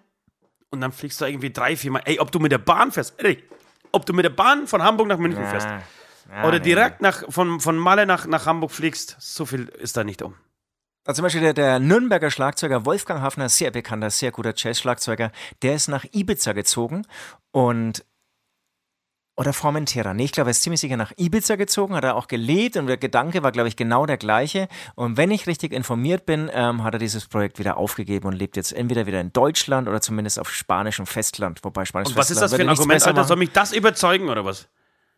und 0.71 0.81
dann 0.81 0.91
fliegst 0.91 1.21
du 1.21 1.25
irgendwie 1.25 1.51
drei, 1.51 1.75
vier 1.75 1.91
Mal. 1.91 2.01
Ey, 2.05 2.19
ob 2.19 2.31
du 2.31 2.39
mit 2.39 2.51
der 2.51 2.57
Bahn 2.57 2.91
fährst, 2.91 3.23
ey, 3.23 3.43
ob 3.93 4.05
du 4.05 4.13
mit 4.13 4.25
der 4.25 4.31
Bahn 4.31 4.67
von 4.67 4.83
Hamburg 4.83 5.07
nach 5.07 5.17
München 5.17 5.41
ja. 5.41 5.49
fährst 5.49 5.67
ja, 6.29 6.45
oder 6.45 6.59
direkt 6.59 7.01
ja. 7.01 7.09
nach, 7.09 7.23
von, 7.29 7.61
von 7.61 7.77
Malle 7.77 8.05
nach, 8.05 8.25
nach 8.25 8.45
Hamburg 8.45 8.71
fliegst, 8.71 9.15
so 9.19 9.45
viel 9.45 9.67
ist 9.67 9.95
da 9.95 10.03
nicht 10.03 10.21
um. 10.21 10.35
Also 11.05 11.17
zum 11.17 11.23
Beispiel 11.23 11.41
der, 11.41 11.53
der 11.53 11.79
Nürnberger 11.79 12.31
Schlagzeuger 12.31 12.85
Wolfgang 12.85 13.21
Hafner, 13.21 13.49
sehr 13.49 13.71
bekannter, 13.71 14.09
sehr 14.09 14.31
guter 14.31 14.53
Jazz-Schlagzeuger, 14.55 15.31
der 15.61 15.75
ist 15.75 15.89
nach 15.89 16.05
Ibiza 16.13 16.53
gezogen 16.53 17.05
und 17.51 18.05
oder 19.35 19.51
Formentera. 19.51 20.13
Nee, 20.13 20.25
ich 20.25 20.31
glaube, 20.31 20.49
er 20.49 20.51
ist 20.51 20.61
ziemlich 20.61 20.79
sicher 20.79 20.97
nach 20.97 21.11
Ibiza 21.17 21.55
gezogen, 21.55 21.95
hat 21.95 22.03
er 22.03 22.15
auch 22.15 22.27
gelebt 22.27 22.77
und 22.77 22.87
der 22.87 22.97
Gedanke 22.97 23.41
war, 23.41 23.51
glaube 23.51 23.67
ich, 23.67 23.75
genau 23.75 24.05
der 24.05 24.17
gleiche. 24.17 24.67
Und 24.95 25.17
wenn 25.17 25.31
ich 25.31 25.47
richtig 25.47 25.73
informiert 25.73 26.25
bin, 26.25 26.51
ähm, 26.53 26.83
hat 26.83 26.93
er 26.93 26.99
dieses 26.99 27.27
Projekt 27.27 27.57
wieder 27.57 27.77
aufgegeben 27.77 28.27
und 28.27 28.33
lebt 28.33 28.55
jetzt 28.57 28.73
entweder 28.73 29.07
wieder 29.07 29.19
in 29.19 29.33
Deutschland 29.33 29.87
oder 29.87 30.01
zumindest 30.01 30.39
auf 30.39 30.51
spanischem 30.51 31.07
Festland. 31.07 31.63
Wobei 31.63 31.85
Spanisch 31.85 32.09
und 32.09 32.15
was 32.15 32.27
Festland 32.27 32.45
ist 32.45 32.51
das 32.51 32.57
für 32.57 32.63
ein 32.63 32.69
Argument, 32.69 33.07
Alter? 33.07 33.23
Soll 33.23 33.37
mich 33.37 33.51
das 33.51 33.73
überzeugen 33.73 34.29
oder 34.29 34.45
was? 34.45 34.67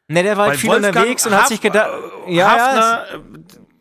Ne, 0.08 0.24
der 0.24 0.38
war 0.38 0.48
halt 0.48 0.60
viel 0.60 0.70
Wolfgang 0.70 0.96
unterwegs 0.96 1.26
und 1.26 1.34
Haf 1.34 1.42
hat 1.42 1.48
sich 1.50 1.62
gedacht, 1.62 1.90
ja, 2.28 2.52
Hafner, 2.52 3.06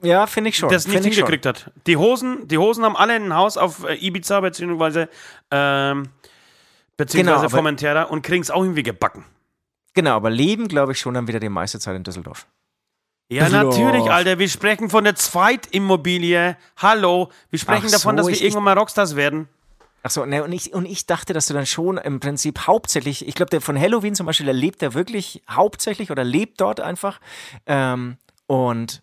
ja, 0.03 0.09
ja, 0.09 0.27
finde 0.27 0.51
ich 0.51 0.57
schon. 0.57 0.69
Das 0.69 0.89
nicht 0.89 1.05
hingekriegt 1.05 1.47
hat. 1.47 1.71
Die 1.87 1.97
Hosen, 1.97 2.49
die 2.49 2.59
Hosen 2.59 2.85
haben 2.85 2.97
alle 2.97 3.15
ein 3.15 3.35
Haus 3.35 3.57
auf 3.57 3.85
äh, 3.85 3.95
Ibiza 3.95 4.41
beziehungsweise, 4.41 5.09
ähm, 5.51 6.09
beziehungsweise 6.97 7.37
genau, 7.37 7.49
Formentera 7.51 8.03
und 8.05 8.23
kriegen 8.23 8.43
es 8.43 8.51
auch 8.51 8.63
irgendwie 8.63 8.83
gebacken. 8.83 9.25
Genau, 9.95 10.17
aber 10.17 10.31
leben, 10.31 10.69
glaube 10.69 10.93
ich, 10.93 10.99
schon 10.99 11.15
dann 11.15 11.29
wieder 11.29 11.41
die 11.41 11.49
meiste 11.49 11.79
Zeit 11.79 11.97
in 11.97 12.03
Düsseldorf. 12.03 12.47
Ja, 13.29 13.45
Düsseldorf. 13.45 13.79
natürlich, 13.79 14.11
Alter. 14.11 14.39
Wir 14.39 14.49
sprechen 14.49 14.91
von 14.91 15.05
der 15.05 15.15
Zweitimmobilie. 15.15 16.57
Hallo. 16.77 17.31
Wir 17.51 17.59
sprechen 17.59 17.87
Ach 17.87 17.93
davon, 17.93 18.17
so, 18.17 18.19
dass 18.19 18.27
wir 18.27 18.35
ich, 18.35 18.43
irgendwann 18.43 18.65
mal 18.65 18.79
Rockstars 18.79 19.17
werden. 19.17 19.49
Achso, 20.03 20.27
ne, 20.27 20.45
und 20.45 20.53
ich, 20.53 20.75
und 20.75 20.85
ich 20.85 21.07
dachte, 21.07 21.33
dass 21.33 21.47
du 21.47 21.55
dann 21.55 21.65
schon 21.65 21.97
im 21.97 22.21
Prinzip 22.21 22.67
hauptsächlich, 22.67 23.27
ich 23.27 23.35
glaube, 23.35 23.49
der 23.49 23.63
von 23.63 23.81
Halloween 23.81 24.15
zum 24.15 24.27
Beispiel, 24.27 24.45
der 24.45 24.55
lebt 24.55 24.83
da 24.83 24.93
wirklich 24.93 25.43
hauptsächlich 25.49 26.11
oder 26.11 26.25
lebt 26.25 26.61
dort 26.61 26.81
einfach. 26.81 27.21
Ähm, 27.65 28.19
und 28.47 29.03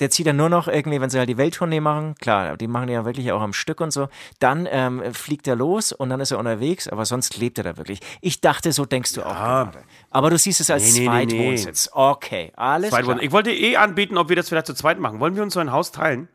der 0.00 0.10
zieht 0.10 0.26
dann 0.26 0.36
nur 0.36 0.48
noch 0.48 0.66
irgendwie, 0.66 1.00
wenn 1.00 1.10
sie 1.10 1.18
halt 1.18 1.28
die 1.28 1.36
Welttournee 1.36 1.80
machen, 1.80 2.14
klar, 2.16 2.56
die 2.56 2.66
machen 2.66 2.88
ja 2.88 3.04
wirklich 3.04 3.30
auch 3.32 3.42
am 3.42 3.52
Stück 3.52 3.80
und 3.80 3.92
so, 3.92 4.08
dann 4.38 4.66
ähm, 4.70 5.14
fliegt 5.14 5.46
er 5.46 5.56
los 5.56 5.92
und 5.92 6.08
dann 6.08 6.20
ist 6.20 6.30
er 6.30 6.38
unterwegs, 6.38 6.88
aber 6.88 7.04
sonst 7.04 7.36
lebt 7.36 7.58
er 7.58 7.64
da 7.64 7.76
wirklich. 7.76 8.00
Ich 8.20 8.40
dachte, 8.40 8.72
so 8.72 8.86
denkst 8.86 9.12
du 9.12 9.22
auch 9.22 9.34
gerade. 9.34 9.84
Aber 10.10 10.30
du 10.30 10.38
siehst 10.38 10.60
es 10.60 10.70
als 10.70 10.94
nee, 10.94 11.00
nee, 11.00 11.06
Zweitwohnsitz. 11.06 11.86
Nee, 11.86 12.00
okay, 12.00 12.52
alles 12.56 12.90
klar. 12.90 13.22
Ich 13.22 13.30
wollte 13.30 13.52
eh 13.52 13.76
anbieten, 13.76 14.16
ob 14.16 14.28
wir 14.28 14.36
das 14.36 14.48
vielleicht 14.48 14.66
zu 14.66 14.74
zweit 14.74 14.98
machen. 14.98 15.20
Wollen 15.20 15.36
wir 15.36 15.42
uns 15.42 15.54
so 15.54 15.60
ein 15.60 15.70
Haus 15.70 15.92
teilen? 15.92 16.28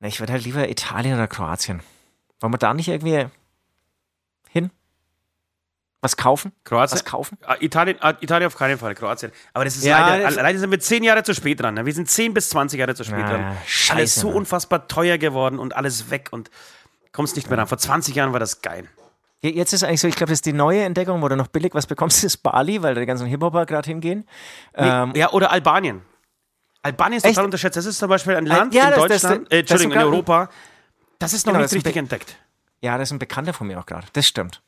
Na, 0.00 0.08
ich 0.08 0.18
würde 0.18 0.32
halt 0.32 0.44
lieber 0.44 0.68
Italien 0.68 1.14
oder 1.14 1.28
Kroatien. 1.28 1.82
Wollen 2.40 2.54
wir 2.54 2.58
da 2.58 2.72
nicht 2.72 2.88
irgendwie? 2.88 3.26
Was 6.02 6.16
kaufen? 6.16 6.52
Kroatien? 6.64 6.94
Was 6.94 7.04
kaufen? 7.04 7.36
Ah, 7.44 7.56
Italien, 7.60 7.98
ah, 8.00 8.14
Italien 8.20 8.46
auf 8.46 8.56
keinen 8.56 8.78
Fall, 8.78 8.94
Kroatien. 8.94 9.32
Aber 9.52 9.64
das 9.64 9.76
ist 9.76 9.84
ja, 9.84 10.08
leider, 10.08 10.24
das 10.24 10.36
leider 10.36 10.58
sind 10.58 10.70
wir 10.70 10.80
zehn 10.80 11.04
Jahre 11.04 11.22
zu 11.24 11.34
spät 11.34 11.60
dran. 11.60 11.74
Ne? 11.74 11.84
Wir 11.84 11.92
sind 11.92 12.08
zehn 12.10 12.32
bis 12.32 12.48
zwanzig 12.48 12.80
Jahre 12.80 12.94
zu 12.94 13.04
spät 13.04 13.18
ja, 13.18 13.28
dran. 13.28 13.56
Scheiße, 13.66 13.96
alles 13.98 14.14
so 14.14 14.28
Mann. 14.28 14.38
unfassbar 14.38 14.88
teuer 14.88 15.18
geworden 15.18 15.58
und 15.58 15.76
alles 15.76 16.10
weg 16.10 16.28
und 16.30 16.50
kommst 17.12 17.36
nicht 17.36 17.50
mehr 17.50 17.58
dran. 17.58 17.66
Vor 17.66 17.76
20 17.76 18.14
Jahren 18.14 18.32
war 18.32 18.40
das 18.40 18.62
geil. 18.62 18.88
Jetzt 19.42 19.72
ist 19.72 19.84
eigentlich 19.84 20.00
so, 20.00 20.08
ich 20.08 20.16
glaube, 20.16 20.30
das 20.30 20.38
ist 20.38 20.46
die 20.46 20.52
neue 20.52 20.82
Entdeckung, 20.82 21.22
wo 21.22 21.28
du 21.28 21.36
noch 21.36 21.48
billig 21.48 21.74
was 21.74 21.86
bekommst, 21.86 22.24
ist 22.24 22.38
Bali, 22.38 22.82
weil 22.82 22.94
da 22.94 23.00
die 23.00 23.06
ganzen 23.06 23.26
Hip-Hopper 23.26 23.66
gerade 23.66 23.88
hingehen. 23.88 24.26
Nee, 24.76 24.86
ähm, 24.86 25.12
ja, 25.14 25.30
oder 25.32 25.50
Albanien. 25.50 26.02
Albanien 26.82 27.18
ist 27.18 27.26
total 27.26 27.44
unterschätzt. 27.44 27.76
Das 27.76 27.84
ist 27.84 27.98
zum 27.98 28.08
Beispiel 28.08 28.36
ein 28.36 28.46
Land 28.46 28.74
ja, 28.74 28.84
in 28.84 28.90
das, 28.90 28.98
Deutschland, 29.00 29.22
das, 29.22 29.48
das, 29.48 29.50
äh, 29.50 29.58
Entschuldigung, 29.60 29.92
in 29.92 29.98
Europa. 29.98 30.48
Das 31.18 31.34
ist 31.34 31.46
noch 31.46 31.52
genau, 31.52 31.64
nicht 31.64 31.74
richtig 31.74 31.96
entdeckt. 31.96 32.36
Ja, 32.80 32.96
das 32.96 33.08
ist 33.08 33.12
ein 33.12 33.18
Bekannter 33.18 33.52
von 33.52 33.66
mir 33.66 33.78
auch 33.78 33.84
gerade. 33.84 34.06
Das 34.14 34.26
stimmt. 34.26 34.62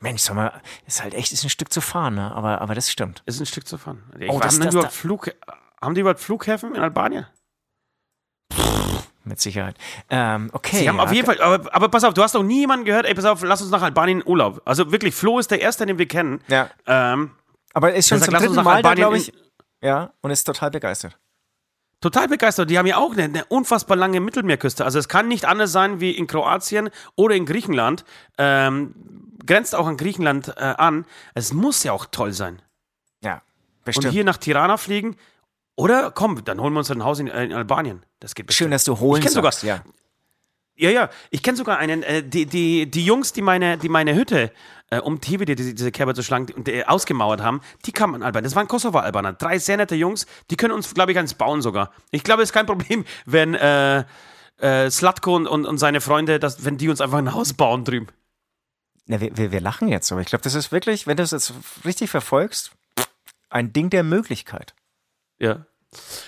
Mensch, 0.00 0.22
sag 0.22 0.36
mal, 0.36 0.62
ist 0.86 1.02
halt 1.02 1.14
echt 1.14 1.32
ist 1.32 1.44
ein 1.44 1.50
Stück 1.50 1.72
zu 1.72 1.80
fahren, 1.80 2.14
ne? 2.14 2.32
aber, 2.32 2.60
aber 2.60 2.74
das 2.74 2.90
stimmt. 2.90 3.22
Ist 3.26 3.40
ein 3.40 3.46
Stück 3.46 3.66
zu 3.66 3.78
fahren. 3.78 4.04
Ich 4.18 4.30
oh, 4.30 4.38
das, 4.38 4.54
haben, 4.54 4.60
das, 4.60 4.70
die 4.70 4.76
überhaupt 4.76 4.94
Flug, 4.94 5.30
haben 5.82 5.94
die 5.94 6.00
überhaupt 6.00 6.20
Flughäfen 6.20 6.74
in 6.74 6.80
Albanien? 6.80 7.26
mit 9.28 9.40
Sicherheit. 9.40 9.76
Ähm, 10.10 10.50
okay. 10.52 10.78
Sie 10.78 10.88
haben 10.88 10.96
ja, 10.96 11.02
auf 11.02 11.12
jeden 11.12 11.26
Fall, 11.26 11.40
aber, 11.40 11.72
aber, 11.74 11.88
pass 11.88 12.02
auf, 12.02 12.14
du 12.14 12.22
hast 12.22 12.34
doch 12.34 12.42
nie 12.42 12.60
jemanden 12.60 12.84
gehört, 12.84 13.06
ey, 13.06 13.14
pass 13.14 13.24
auf, 13.24 13.42
lass 13.42 13.60
uns 13.60 13.70
nach 13.70 13.82
Albanien 13.82 14.20
in 14.20 14.26
Urlaub. 14.26 14.62
Also 14.64 14.90
wirklich, 14.90 15.14
Flo 15.14 15.38
ist 15.38 15.50
der 15.50 15.60
Erste, 15.60 15.86
den 15.86 15.98
wir 15.98 16.08
kennen. 16.08 16.40
Ja. 16.48 16.70
Ähm, 16.86 17.32
aber 17.74 17.94
ist 17.94 18.08
schon 18.08 18.20
zum 18.20 18.32
sagt, 18.32 18.44
dritten 18.44 18.64
Mal 18.64 18.82
glaube 18.82 19.18
ich. 19.18 19.32
Ja, 19.80 20.12
und 20.22 20.30
ist 20.30 20.44
total 20.44 20.70
begeistert. 20.70 21.18
Total 22.00 22.28
begeistert. 22.28 22.70
Die 22.70 22.78
haben 22.78 22.86
ja 22.86 22.96
auch 22.96 23.12
eine, 23.12 23.24
eine, 23.24 23.44
unfassbar 23.46 23.96
lange 23.96 24.20
Mittelmeerküste. 24.20 24.84
Also 24.84 24.98
es 24.98 25.08
kann 25.08 25.28
nicht 25.28 25.44
anders 25.44 25.72
sein 25.72 26.00
wie 26.00 26.12
in 26.12 26.26
Kroatien 26.26 26.90
oder 27.16 27.34
in 27.34 27.44
Griechenland. 27.44 28.04
Ähm, 28.38 28.94
grenzt 29.48 29.74
auch 29.74 29.88
an 29.88 29.96
Griechenland 29.96 30.54
äh, 30.56 30.60
an. 30.60 31.04
Es 31.34 31.52
muss 31.52 31.82
ja 31.82 31.92
auch 31.92 32.06
toll 32.06 32.32
sein. 32.32 32.62
Ja, 33.20 33.42
bestimmt. 33.84 34.06
Und 34.06 34.12
hier 34.12 34.22
nach 34.24 34.36
Tirana 34.36 34.76
fliegen. 34.76 35.16
Oder 35.74 36.12
komm, 36.12 36.44
dann 36.44 36.60
holen 36.60 36.72
wir 36.72 36.78
uns 36.80 36.90
ein 36.90 37.02
Haus 37.04 37.18
in, 37.18 37.26
äh, 37.26 37.44
in 37.44 37.52
Albanien. 37.52 38.04
Das 38.20 38.36
geht 38.36 38.46
bestimmt. 38.46 38.66
Schön, 38.66 38.70
dass 38.70 38.84
du 38.84 39.00
holen 39.00 39.22
ich 39.22 39.30
sogar, 39.30 39.52
ja. 39.62 39.82
Ja, 40.76 40.90
ja. 40.90 41.10
Ich 41.30 41.42
kenne 41.42 41.56
sogar 41.56 41.78
einen, 41.78 42.04
äh, 42.04 42.22
die, 42.22 42.46
die, 42.46 42.88
die 42.88 43.04
Jungs, 43.04 43.32
die 43.32 43.42
meine, 43.42 43.78
die 43.78 43.88
meine 43.88 44.14
Hütte 44.14 44.52
äh, 44.90 45.00
um 45.00 45.20
Tibi, 45.20 45.44
die, 45.44 45.54
diese 45.54 45.92
Kerber 45.92 46.14
zu 46.14 46.22
schlagen, 46.22 46.46
und, 46.54 46.68
äh, 46.68 46.84
ausgemauert 46.84 47.42
haben, 47.42 47.60
die 47.84 47.92
kamen 47.92 48.16
an 48.16 48.22
Albanien. 48.22 48.44
Das 48.44 48.56
waren 48.56 48.68
Kosovo-Albaner. 48.68 49.34
Drei 49.34 49.58
sehr 49.58 49.76
nette 49.76 49.94
Jungs, 49.94 50.26
die 50.50 50.56
können 50.56 50.72
uns, 50.72 50.94
glaube 50.94 51.12
ich, 51.12 51.18
eins 51.18 51.34
bauen 51.34 51.62
sogar. 51.62 51.92
Ich 52.10 52.24
glaube, 52.24 52.42
es 52.42 52.50
ist 52.50 52.52
kein 52.52 52.66
Problem, 52.66 53.04
wenn 53.26 53.54
äh, 53.54 54.04
äh, 54.58 54.90
Slatko 54.90 55.36
und, 55.36 55.46
und, 55.46 55.66
und 55.66 55.78
seine 55.78 56.00
Freunde, 56.00 56.38
dass, 56.38 56.64
wenn 56.64 56.78
die 56.78 56.88
uns 56.88 57.00
einfach 57.00 57.18
ein 57.18 57.34
Haus 57.34 57.52
bauen 57.52 57.84
drüben. 57.84 58.08
Na, 59.08 59.20
wir, 59.20 59.36
wir, 59.36 59.50
wir 59.52 59.60
lachen 59.60 59.88
jetzt, 59.88 60.12
aber 60.12 60.20
ich 60.20 60.28
glaube, 60.28 60.42
das 60.42 60.54
ist 60.54 60.70
wirklich, 60.70 61.06
wenn 61.06 61.16
du 61.16 61.22
es 61.22 61.30
jetzt 61.30 61.52
richtig 61.84 62.10
verfolgst, 62.10 62.72
ein 63.48 63.72
Ding 63.72 63.88
der 63.88 64.04
Möglichkeit. 64.04 64.74
Ja. 65.38 65.66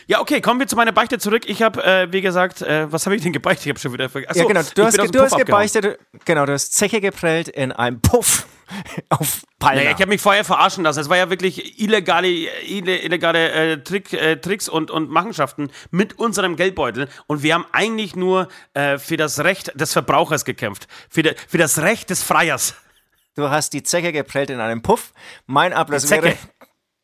Ja, 0.07 0.21
okay, 0.21 0.41
kommen 0.41 0.59
wir 0.59 0.67
zu 0.67 0.77
meiner 0.77 0.93
Beichte 0.93 1.19
zurück. 1.19 1.43
Ich 1.47 1.63
habe, 1.63 1.85
äh, 1.85 2.13
wie 2.13 2.23
gesagt, 2.23 2.63
äh, 2.63 2.91
was 2.91 3.05
habe 3.07 3.15
ich 3.15 3.23
denn 3.23 3.33
gebeichtet? 3.33 3.67
Ich 3.67 3.71
habe 3.71 3.79
schon 3.79 3.93
wieder 3.93 4.09
vergessen. 4.09 4.39
Ja, 4.39 4.45
genau, 4.45 4.63
du 4.75 4.85
hast, 4.85 4.97
du 4.97 5.21
hast 5.21 5.37
gebeichtet, 5.37 5.99
genau, 6.25 6.47
du 6.47 6.53
hast 6.53 6.73
Zeche 6.73 7.01
geprellt 7.01 7.49
in 7.49 7.71
einem 7.71 8.01
Puff 8.01 8.47
auf 9.11 9.43
Palma. 9.59 9.83
Naja, 9.83 9.91
ich 9.91 10.01
habe 10.01 10.09
mich 10.09 10.21
vorher 10.21 10.45
verarschen 10.45 10.83
lassen. 10.83 11.01
Es 11.01 11.11
war 11.11 11.19
ja 11.19 11.29
wirklich 11.29 11.79
illegale, 11.79 12.29
illegale 12.29 13.51
äh, 13.51 13.83
Trick, 13.83 14.13
äh, 14.15 14.37
Tricks 14.37 14.69
und, 14.69 14.91
und 14.91 15.11
Machenschaften 15.11 15.71
mit 15.91 16.19
unserem 16.19 16.57
Geldbeutel. 16.57 17.09
Und 17.27 17.43
wir 17.43 17.55
haben 17.55 17.67
eigentlich 17.73 18.17
nur 18.17 18.49
äh, 18.73 18.99
für 18.99 19.19
das 19.19 19.41
Recht 19.41 19.79
des 19.79 19.93
Verbrauchers 19.93 20.47
gekämpft. 20.47 20.89
Für, 21.11 21.23
de, 21.23 21.35
für 21.49 21.59
das 21.59 21.81
Recht 21.81 22.09
des 22.09 22.23
Freiers. 22.23 22.75
Du 23.37 23.51
hast 23.51 23.75
die 23.75 23.83
Zecke 23.83 24.13
geprellt 24.13 24.51
in 24.51 24.61
einem 24.61 24.83
Puff. 24.83 25.13
Mein 25.47 25.73
Ablass 25.73 26.11
wäre, 26.11 26.37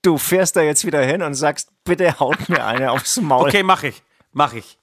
du 0.07 0.19
fährst 0.19 0.57
da 0.57 0.63
jetzt 0.63 0.87
wieder 0.87 1.03
hin 1.03 1.23
und 1.23 1.35
sagst, 1.35 1.71
bitte 1.85 2.21
haut 2.21 2.49
mir 2.49 2.65
eine 2.65 2.93
aufs 2.93 3.21
Maul. 3.21 3.49
Okay, 3.49 3.63
mach 3.63 3.83
ich. 3.83 4.03
Mach 4.33 4.53
ich. 4.53 4.79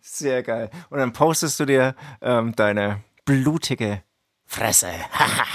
Sehr 0.00 0.42
geil. 0.42 0.70
Und 0.90 0.98
dann 0.98 1.12
postest 1.12 1.60
du 1.60 1.66
dir 1.66 1.94
ähm, 2.20 2.54
deine 2.56 3.02
blutige 3.24 4.02
Fresse. 4.50 4.88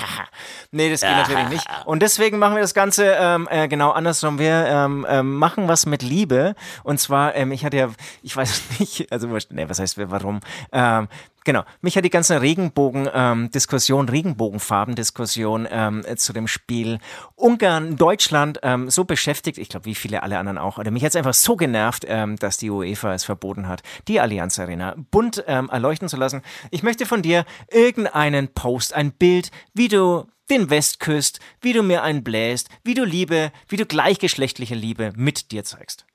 nee, 0.72 0.92
das 0.92 1.02
geht 1.02 1.10
natürlich 1.10 1.50
nicht. 1.50 1.68
Und 1.86 2.04
deswegen 2.04 2.38
machen 2.38 2.54
wir 2.54 2.62
das 2.62 2.76
Ganze 2.76 3.18
ähm, 3.20 3.48
äh, 3.50 3.68
genau 3.68 3.90
andersrum. 3.90 4.38
Wir 4.38 4.68
ähm, 4.68 5.06
ähm, 5.10 5.36
machen 5.36 5.68
was 5.68 5.88
mit 5.88 6.04
Liebe. 6.04 6.54
Und 6.84 7.00
zwar, 7.00 7.34
ähm, 7.34 7.52
ich 7.52 7.66
hatte 7.66 7.78
ja, 7.78 7.90
ich 8.22 8.38
weiß 8.38 8.62
nicht, 8.80 9.12
also 9.12 9.28
nee, 9.50 9.68
was 9.68 9.80
heißt 9.80 9.98
warum? 9.98 10.42
Ähm, 10.72 11.08
Genau. 11.46 11.64
Mich 11.82 11.98
hat 11.98 12.06
die 12.06 12.10
ganze 12.10 12.42
Regenbogen-Diskussion, 12.42 14.06
ähm, 14.08 14.10
Regenbogenfarben-Diskussion 14.10 15.68
ähm, 15.70 16.04
zu 16.16 16.34
dem 16.34 16.48
Spiel 16.48 17.00
Ungarn, 17.36 17.98
Deutschland 17.98 18.60
ähm, 18.64 18.90
so 18.90 19.04
beschäftigt, 19.04 19.58
ich 19.58 19.70
glaube, 19.70 19.86
wie 19.86 19.96
viele 19.96 20.24
alle 20.24 20.38
anderen 20.38 20.58
auch, 20.58 20.78
oder 20.78 20.92
mich 20.92 21.04
hat 21.04 21.10
es 21.10 21.16
einfach 21.16 21.34
so 21.34 21.56
genervt, 21.56 22.06
ähm, 22.08 22.38
dass 22.38 22.58
die 22.58 22.70
UEFA 22.70 23.14
es 23.14 23.26
verboten 23.26 23.68
hat, 23.68 23.84
die 24.08 24.20
Allianz 24.20 24.58
Arena 24.58 24.96
bunt 25.12 25.44
ähm, 25.48 25.70
erleuchten 25.70 26.08
zu 26.08 26.18
lassen. 26.18 26.42
Ich 26.72 26.84
möchte 26.84 27.06
von 27.06 27.22
dir 27.22 27.46
irgendeinen 27.72 28.54
Post, 28.54 28.94
ein 28.94 29.12
Bild, 29.12 29.52
wie 29.74 29.90
du 29.90 30.26
den 30.50 30.70
West 30.70 31.00
küsst, 31.00 31.40
wie 31.62 31.74
du 31.74 31.84
mir 31.84 32.04
einen 32.04 32.24
bläst, 32.24 32.70
wie 32.84 32.94
du 32.94 33.04
Liebe, 33.04 33.52
wie 33.68 33.78
du 33.78 33.86
gleichgeschlechtliche 33.86 34.76
Liebe 34.76 35.12
mit 35.16 35.52
dir 35.52 35.64
zeigst. 35.64 36.06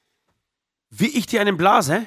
Wie 0.90 1.06
ich 1.06 1.26
dir 1.26 1.40
einen 1.40 1.56
blase? 1.56 2.06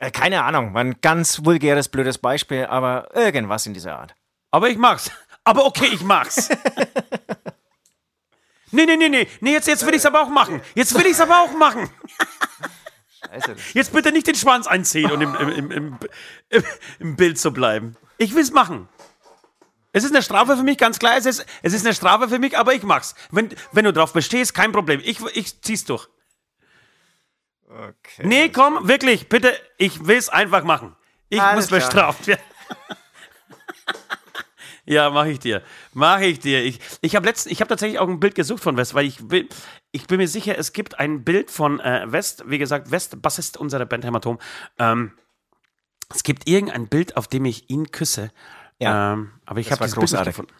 Äh, 0.00 0.10
keine 0.10 0.42
Ahnung, 0.44 0.72
war 0.72 0.80
ein 0.80 1.02
ganz 1.02 1.44
vulgäres, 1.44 1.88
blödes 1.88 2.16
Beispiel, 2.16 2.64
aber 2.64 3.14
irgendwas 3.14 3.66
in 3.66 3.74
dieser 3.74 3.98
Art. 3.98 4.14
Aber 4.50 4.70
ich 4.70 4.78
mag's. 4.78 5.10
Aber 5.44 5.66
okay, 5.66 5.88
ich 5.92 6.02
mag's. 6.02 6.48
nee, 8.70 8.86
nee, 8.86 8.96
nee, 8.96 9.10
nee. 9.10 9.28
Nee, 9.40 9.52
jetzt, 9.52 9.68
jetzt 9.68 9.86
will 9.86 9.94
ich's 9.94 10.06
aber 10.06 10.22
auch 10.22 10.30
machen. 10.30 10.62
Jetzt 10.74 10.94
will 10.94 11.04
ich's 11.04 11.20
aber 11.20 11.40
auch 11.40 11.52
machen. 11.52 11.90
Scheiße. 13.26 13.56
Jetzt 13.74 13.92
bitte 13.92 14.10
nicht 14.10 14.26
den 14.26 14.34
Schwanz 14.34 14.66
einziehen 14.66 15.10
und 15.10 15.20
im, 15.20 15.34
im, 15.34 15.70
im, 15.70 15.98
im, 16.98 17.16
Bild 17.16 17.38
zu 17.38 17.52
bleiben. 17.52 17.94
Ich 18.16 18.34
will's 18.34 18.52
machen. 18.52 18.88
Es 19.92 20.04
ist 20.04 20.14
eine 20.14 20.22
Strafe 20.22 20.56
für 20.56 20.62
mich, 20.62 20.78
ganz 20.78 20.98
klar. 20.98 21.18
Es 21.18 21.26
ist, 21.26 21.44
es 21.62 21.74
ist 21.74 21.84
eine 21.84 21.94
Strafe 21.94 22.30
für 22.30 22.38
mich, 22.38 22.56
aber 22.56 22.72
ich 22.72 22.84
mach's. 22.84 23.14
Wenn, 23.30 23.50
wenn 23.72 23.84
du 23.84 23.92
drauf 23.92 24.14
bestehst, 24.14 24.54
kein 24.54 24.72
Problem. 24.72 25.02
Ich, 25.04 25.20
ich 25.34 25.60
zieh's 25.60 25.84
durch. 25.84 26.08
Okay. 27.70 28.22
Nee, 28.26 28.48
komm, 28.48 28.88
wirklich, 28.88 29.28
bitte, 29.28 29.52
ich 29.78 30.04
will's 30.06 30.28
einfach 30.28 30.64
machen. 30.64 30.96
Ich 31.28 31.40
Alles 31.40 31.70
muss 31.70 31.78
klar. 31.80 31.80
bestraft 31.80 32.26
werden. 32.26 32.40
ja, 34.84 35.08
mach 35.10 35.26
ich 35.26 35.38
dir. 35.38 35.62
Mach 35.92 36.18
ich 36.20 36.40
dir. 36.40 36.64
Ich, 36.64 36.80
ich 37.00 37.14
habe 37.14 37.28
habe 37.28 37.68
tatsächlich 37.68 38.00
auch 38.00 38.08
ein 38.08 38.18
Bild 38.18 38.34
gesucht 38.34 38.62
von 38.62 38.76
West, 38.76 38.94
weil 38.94 39.06
ich 39.06 39.30
will, 39.30 39.48
ich 39.92 40.08
bin 40.08 40.16
mir 40.18 40.26
sicher, 40.26 40.58
es 40.58 40.72
gibt 40.72 40.98
ein 40.98 41.22
Bild 41.22 41.50
von 41.52 41.78
äh, 41.78 42.10
West, 42.10 42.42
wie 42.46 42.58
gesagt, 42.58 42.90
West, 42.90 43.22
Bassist 43.22 43.56
unserer 43.56 43.86
Band 43.86 44.04
Hämatom. 44.04 44.40
Ähm, 44.78 45.12
es 46.12 46.24
gibt 46.24 46.48
irgendein 46.48 46.88
Bild, 46.88 47.16
auf 47.16 47.28
dem 47.28 47.44
ich 47.44 47.70
ihn 47.70 47.92
küsse. 47.92 48.32
Ja. 48.80 49.12
Ähm, 49.12 49.30
aber 49.46 49.60
ich 49.60 49.68
Das 49.68 49.78
habe 49.78 49.80
war 49.80 49.86
das 49.86 49.94
Bild 49.94 50.02
nicht 50.02 50.10
großartig. 50.10 50.32
gefunden. 50.34 50.54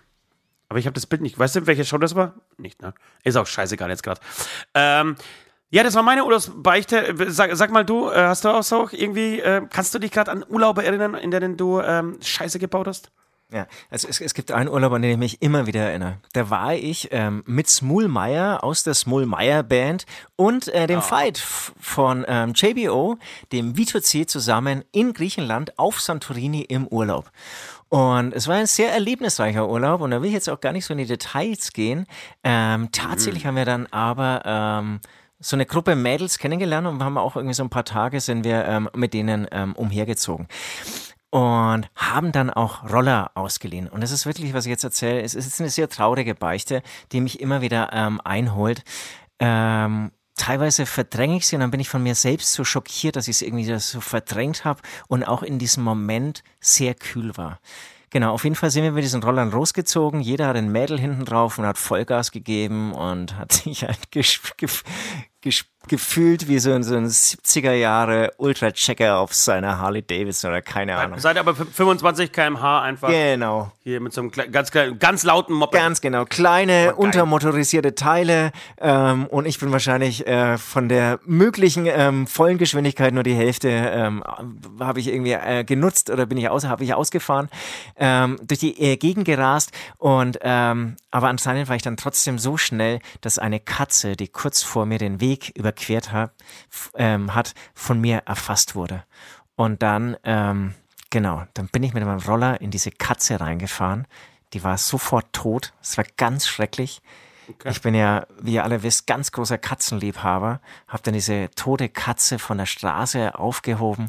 Aber 0.68 0.78
ich 0.78 0.86
habe 0.86 0.94
das 0.94 1.06
Bild 1.06 1.22
nicht. 1.22 1.36
Weißt 1.36 1.56
du, 1.56 1.66
welche 1.66 1.84
Show 1.84 1.98
das 1.98 2.14
war? 2.14 2.34
Nicht, 2.56 2.80
ne? 2.80 2.94
Ist 3.24 3.36
auch 3.36 3.46
scheißegal 3.48 3.90
jetzt 3.90 4.04
gerade. 4.04 4.20
Ähm, 4.74 5.16
ja, 5.70 5.82
das 5.82 5.94
war 5.94 6.02
meine 6.02 6.24
Urlaubsbeichte. 6.24 7.14
Sag, 7.28 7.54
sag 7.56 7.70
mal 7.70 7.84
du, 7.84 8.10
äh, 8.10 8.14
hast 8.16 8.44
du 8.44 8.48
auch 8.48 8.62
so 8.62 8.88
irgendwie, 8.92 9.40
äh, 9.40 9.62
kannst 9.70 9.94
du 9.94 9.98
dich 9.98 10.10
gerade 10.10 10.30
an 10.30 10.44
Urlaube 10.48 10.84
erinnern, 10.84 11.14
in 11.14 11.30
denen 11.30 11.56
du 11.56 11.80
ähm, 11.80 12.18
Scheiße 12.22 12.58
gebaut 12.58 12.86
hast? 12.86 13.10
Ja, 13.52 13.66
also 13.90 14.06
es, 14.06 14.20
es 14.20 14.34
gibt 14.34 14.52
einen 14.52 14.68
Urlaub, 14.68 14.92
an 14.92 15.02
den 15.02 15.10
ich 15.10 15.16
mich 15.16 15.42
immer 15.42 15.66
wieder 15.66 15.80
erinnere. 15.80 16.18
Da 16.34 16.50
war 16.50 16.74
ich 16.74 17.08
ähm, 17.10 17.42
mit 17.46 17.68
Smulmeier 17.68 18.62
aus 18.62 18.84
der 18.84 18.94
Smulmeier 18.94 19.64
Band 19.64 20.06
und 20.36 20.68
äh, 20.68 20.86
dem 20.86 21.02
Fight 21.02 21.38
f- 21.38 21.72
von 21.80 22.24
ähm, 22.28 22.52
JBO, 22.54 23.18
dem 23.50 23.76
Vito 23.76 23.98
C 23.98 24.24
zusammen 24.24 24.84
in 24.92 25.14
Griechenland 25.14 25.76
auf 25.80 26.00
Santorini 26.00 26.60
im 26.62 26.86
Urlaub. 26.86 27.32
Und 27.88 28.34
es 28.34 28.46
war 28.46 28.54
ein 28.54 28.66
sehr 28.66 28.92
erlebnisreicher 28.92 29.68
Urlaub 29.68 30.00
und 30.00 30.12
da 30.12 30.22
will 30.22 30.28
ich 30.28 30.34
jetzt 30.34 30.48
auch 30.48 30.60
gar 30.60 30.72
nicht 30.72 30.84
so 30.84 30.92
in 30.94 30.98
die 30.98 31.06
Details 31.06 31.72
gehen. 31.72 32.06
Ähm, 32.44 32.90
tatsächlich 32.92 33.46
haben 33.46 33.56
wir 33.56 33.64
dann 33.64 33.86
aber 33.90 34.42
ähm, 34.44 35.00
so 35.40 35.56
eine 35.56 35.66
Gruppe 35.66 35.96
Mädels 35.96 36.38
kennengelernt 36.38 36.86
und 36.86 37.02
haben 37.02 37.18
auch 37.18 37.34
irgendwie 37.34 37.54
so 37.54 37.64
ein 37.64 37.70
paar 37.70 37.84
Tage 37.84 38.20
sind 38.20 38.44
wir 38.44 38.64
ähm, 38.66 38.88
mit 38.94 39.14
denen 39.14 39.46
ähm, 39.50 39.74
umhergezogen 39.74 40.46
und 41.30 41.88
haben 41.94 42.32
dann 42.32 42.50
auch 42.50 42.90
Roller 42.90 43.30
ausgeliehen. 43.34 43.88
Und 43.88 44.02
das 44.02 44.10
ist 44.10 44.26
wirklich, 44.26 44.52
was 44.52 44.66
ich 44.66 44.70
jetzt 44.70 44.84
erzähle, 44.84 45.22
es 45.22 45.34
ist 45.34 45.60
eine 45.60 45.70
sehr 45.70 45.88
traurige 45.88 46.34
Beichte, 46.34 46.82
die 47.12 47.20
mich 47.20 47.40
immer 47.40 47.60
wieder 47.60 47.90
ähm, 47.92 48.20
einholt. 48.24 48.82
Ähm, 49.38 50.10
teilweise 50.36 50.86
verdränge 50.86 51.36
ich 51.36 51.46
sie 51.46 51.56
und 51.56 51.60
dann 51.60 51.70
bin 51.70 51.80
ich 51.80 51.88
von 51.88 52.02
mir 52.02 52.14
selbst 52.14 52.52
so 52.52 52.64
schockiert, 52.64 53.16
dass 53.16 53.28
ich 53.28 53.36
es 53.36 53.42
irgendwie 53.42 53.78
so 53.78 54.00
verdrängt 54.00 54.64
habe 54.64 54.82
und 55.06 55.22
auch 55.24 55.42
in 55.42 55.58
diesem 55.58 55.84
Moment 55.84 56.42
sehr 56.60 56.94
kühl 56.94 57.36
war. 57.36 57.60
Genau, 58.12 58.32
auf 58.32 58.42
jeden 58.42 58.56
Fall 58.56 58.72
sind 58.72 58.82
wir 58.82 58.90
mit 58.90 59.04
diesen 59.04 59.22
Rollern 59.22 59.52
losgezogen. 59.52 60.20
Jeder 60.20 60.48
hat 60.48 60.56
ein 60.56 60.72
Mädel 60.72 60.98
hinten 60.98 61.24
drauf 61.24 61.58
und 61.58 61.66
hat 61.66 61.78
Vollgas 61.78 62.32
gegeben 62.32 62.92
und 62.92 63.36
hat 63.36 63.52
sich 63.52 63.84
halt 63.84 63.98
ges 64.10 64.40
gef 64.56 64.82
ges 65.40 65.64
gefühlt 65.88 66.46
wie 66.46 66.58
so 66.58 66.72
ein, 66.72 66.82
so 66.82 66.94
ein 66.94 67.06
70er 67.06 67.72
Jahre 67.72 68.32
Ultra-Checker 68.36 69.18
auf 69.18 69.34
seiner 69.34 69.78
Harley 69.78 70.02
Davidson 70.02 70.50
oder 70.50 70.62
keine 70.62 70.96
Ahnung. 70.96 71.18
Seid 71.18 71.38
aber 71.38 71.54
25 71.54 72.32
km/h 72.32 72.82
einfach 72.82 73.08
Genau. 73.08 73.72
hier 73.82 74.00
mit 74.00 74.12
so 74.12 74.20
einem 74.20 74.30
ganz, 74.30 74.70
ganz 74.70 75.22
lauten 75.24 75.54
Moped. 75.54 75.72
Ganz 75.80 76.00
genau. 76.00 76.24
Kleine, 76.26 76.94
untermotorisierte 76.96 77.94
Teile. 77.94 78.52
Ähm, 78.78 79.26
und 79.26 79.46
ich 79.46 79.58
bin 79.58 79.72
wahrscheinlich 79.72 80.26
äh, 80.26 80.58
von 80.58 80.88
der 80.88 81.18
möglichen 81.24 81.86
ähm, 81.86 82.26
vollen 82.26 82.58
Geschwindigkeit 82.58 83.14
nur 83.14 83.22
die 83.22 83.34
Hälfte 83.34 83.68
ähm, 83.68 84.22
habe 84.78 85.00
ich 85.00 85.08
irgendwie 85.08 85.32
äh, 85.32 85.64
genutzt 85.64 86.10
oder 86.10 86.26
bin 86.26 86.38
ich 86.38 86.48
aus, 86.48 86.64
habe 86.66 86.84
ich 86.84 86.94
ausgefahren, 86.94 87.48
ähm, 87.96 88.38
durch 88.42 88.60
die 88.60 88.80
äh, 88.80 88.96
Gegend 88.96 89.24
gerast. 89.24 89.72
Und 89.98 90.38
ähm, 90.42 90.96
aber 91.10 91.28
anscheinend 91.28 91.68
war 91.68 91.74
ich 91.76 91.82
dann 91.82 91.96
trotzdem 91.96 92.38
so 92.38 92.56
schnell, 92.56 93.00
dass 93.20 93.38
eine 93.38 93.58
Katze, 93.58 94.14
die 94.14 94.28
kurz 94.28 94.62
vor 94.62 94.86
mir 94.86 94.98
den 94.98 95.20
Weg 95.20 95.52
überquert 95.70 96.12
hat, 96.12 96.32
ähm, 96.94 97.34
hat, 97.34 97.54
von 97.74 98.00
mir 98.00 98.18
erfasst 98.26 98.74
wurde. 98.74 99.04
Und 99.56 99.82
dann, 99.82 100.16
ähm, 100.24 100.74
genau, 101.10 101.44
dann 101.54 101.68
bin 101.68 101.82
ich 101.82 101.94
mit 101.94 102.04
meinem 102.04 102.20
Roller 102.20 102.60
in 102.60 102.70
diese 102.70 102.90
Katze 102.90 103.40
reingefahren. 103.40 104.06
Die 104.52 104.64
war 104.64 104.78
sofort 104.78 105.32
tot. 105.32 105.72
Es 105.80 105.96
war 105.96 106.04
ganz 106.16 106.46
schrecklich. 106.46 107.00
Ich 107.64 107.82
bin 107.82 107.94
ja, 107.94 108.26
wie 108.40 108.54
ihr 108.54 108.64
alle 108.64 108.82
wisst, 108.82 109.06
ganz 109.06 109.32
großer 109.32 109.58
Katzenliebhaber. 109.58 110.60
Hab 110.86 111.02
dann 111.02 111.14
diese 111.14 111.50
tote 111.56 111.88
Katze 111.88 112.38
von 112.38 112.58
der 112.58 112.66
Straße 112.66 113.38
aufgehoben 113.38 114.06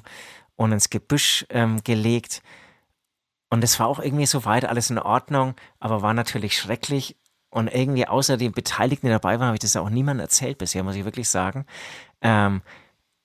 und 0.56 0.71
ins 0.71 0.89
Gebüsch 0.89 1.45
ähm, 1.50 1.84
gelegt. 1.84 2.41
Und 3.50 3.63
es 3.63 3.80
war 3.80 3.88
auch 3.88 4.00
irgendwie 4.00 4.28
soweit 4.28 4.65
alles 4.65 4.89
in 4.89 5.00
Ordnung, 5.00 5.56
aber 5.80 6.02
war 6.02 6.13
natürlich 6.13 6.58
schrecklich. 6.58 7.17
Und 7.52 7.68
irgendwie 7.68 8.08
außer 8.08 8.38
den 8.38 8.54
Beteiligten, 8.54 9.08
die 9.08 9.12
dabei 9.12 9.40
waren, 9.40 9.48
habe 9.48 9.56
ich 9.56 9.62
das 9.62 9.76
auch 9.76 9.90
niemandem 9.90 10.24
erzählt 10.24 10.58
bisher, 10.58 10.84
muss 10.84 10.96
ich 10.96 11.06
wirklich 11.06 11.30
sagen. 11.30 11.66
Ähm, 12.22 12.62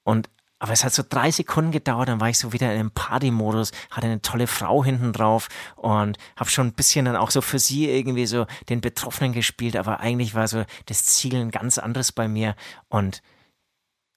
und 0.03 0.29
aber 0.59 0.73
es 0.73 0.85
hat 0.85 0.95
so 0.95 1.03
drei 1.07 1.31
Sekunden 1.31 1.71
gedauert, 1.71 2.09
dann 2.09 2.21
war 2.21 2.31
ich 2.31 2.39
so 2.39 2.53
wieder 2.53 2.73
in 2.73 2.81
einem 2.81 2.91
Party-Modus, 2.91 3.73
hatte 3.91 4.07
eine 4.07 4.23
tolle 4.23 4.47
Frau 4.47 4.83
hinten 4.83 5.13
drauf 5.13 5.49
und 5.77 6.17
habe 6.35 6.51
schon 6.51 6.69
ein 6.69 6.73
bisschen 6.73 7.05
dann 7.05 7.17
auch 7.17 7.31
so 7.31 7.43
für 7.43 7.59
sie 7.59 7.91
irgendwie 7.91 8.27
so 8.27 8.47
den 8.71 8.81
Betroffenen 8.81 9.33
gespielt, 9.33 9.77
aber 9.77 10.01
eigentlich 10.01 10.35
war 10.35 10.49
so 10.49 10.65
das 10.87 11.05
Ziel 11.05 11.37
ein 11.37 11.51
ganz 11.51 11.79
anderes 11.79 12.13
bei 12.13 12.27
mir 12.27 12.57
und 12.89 13.23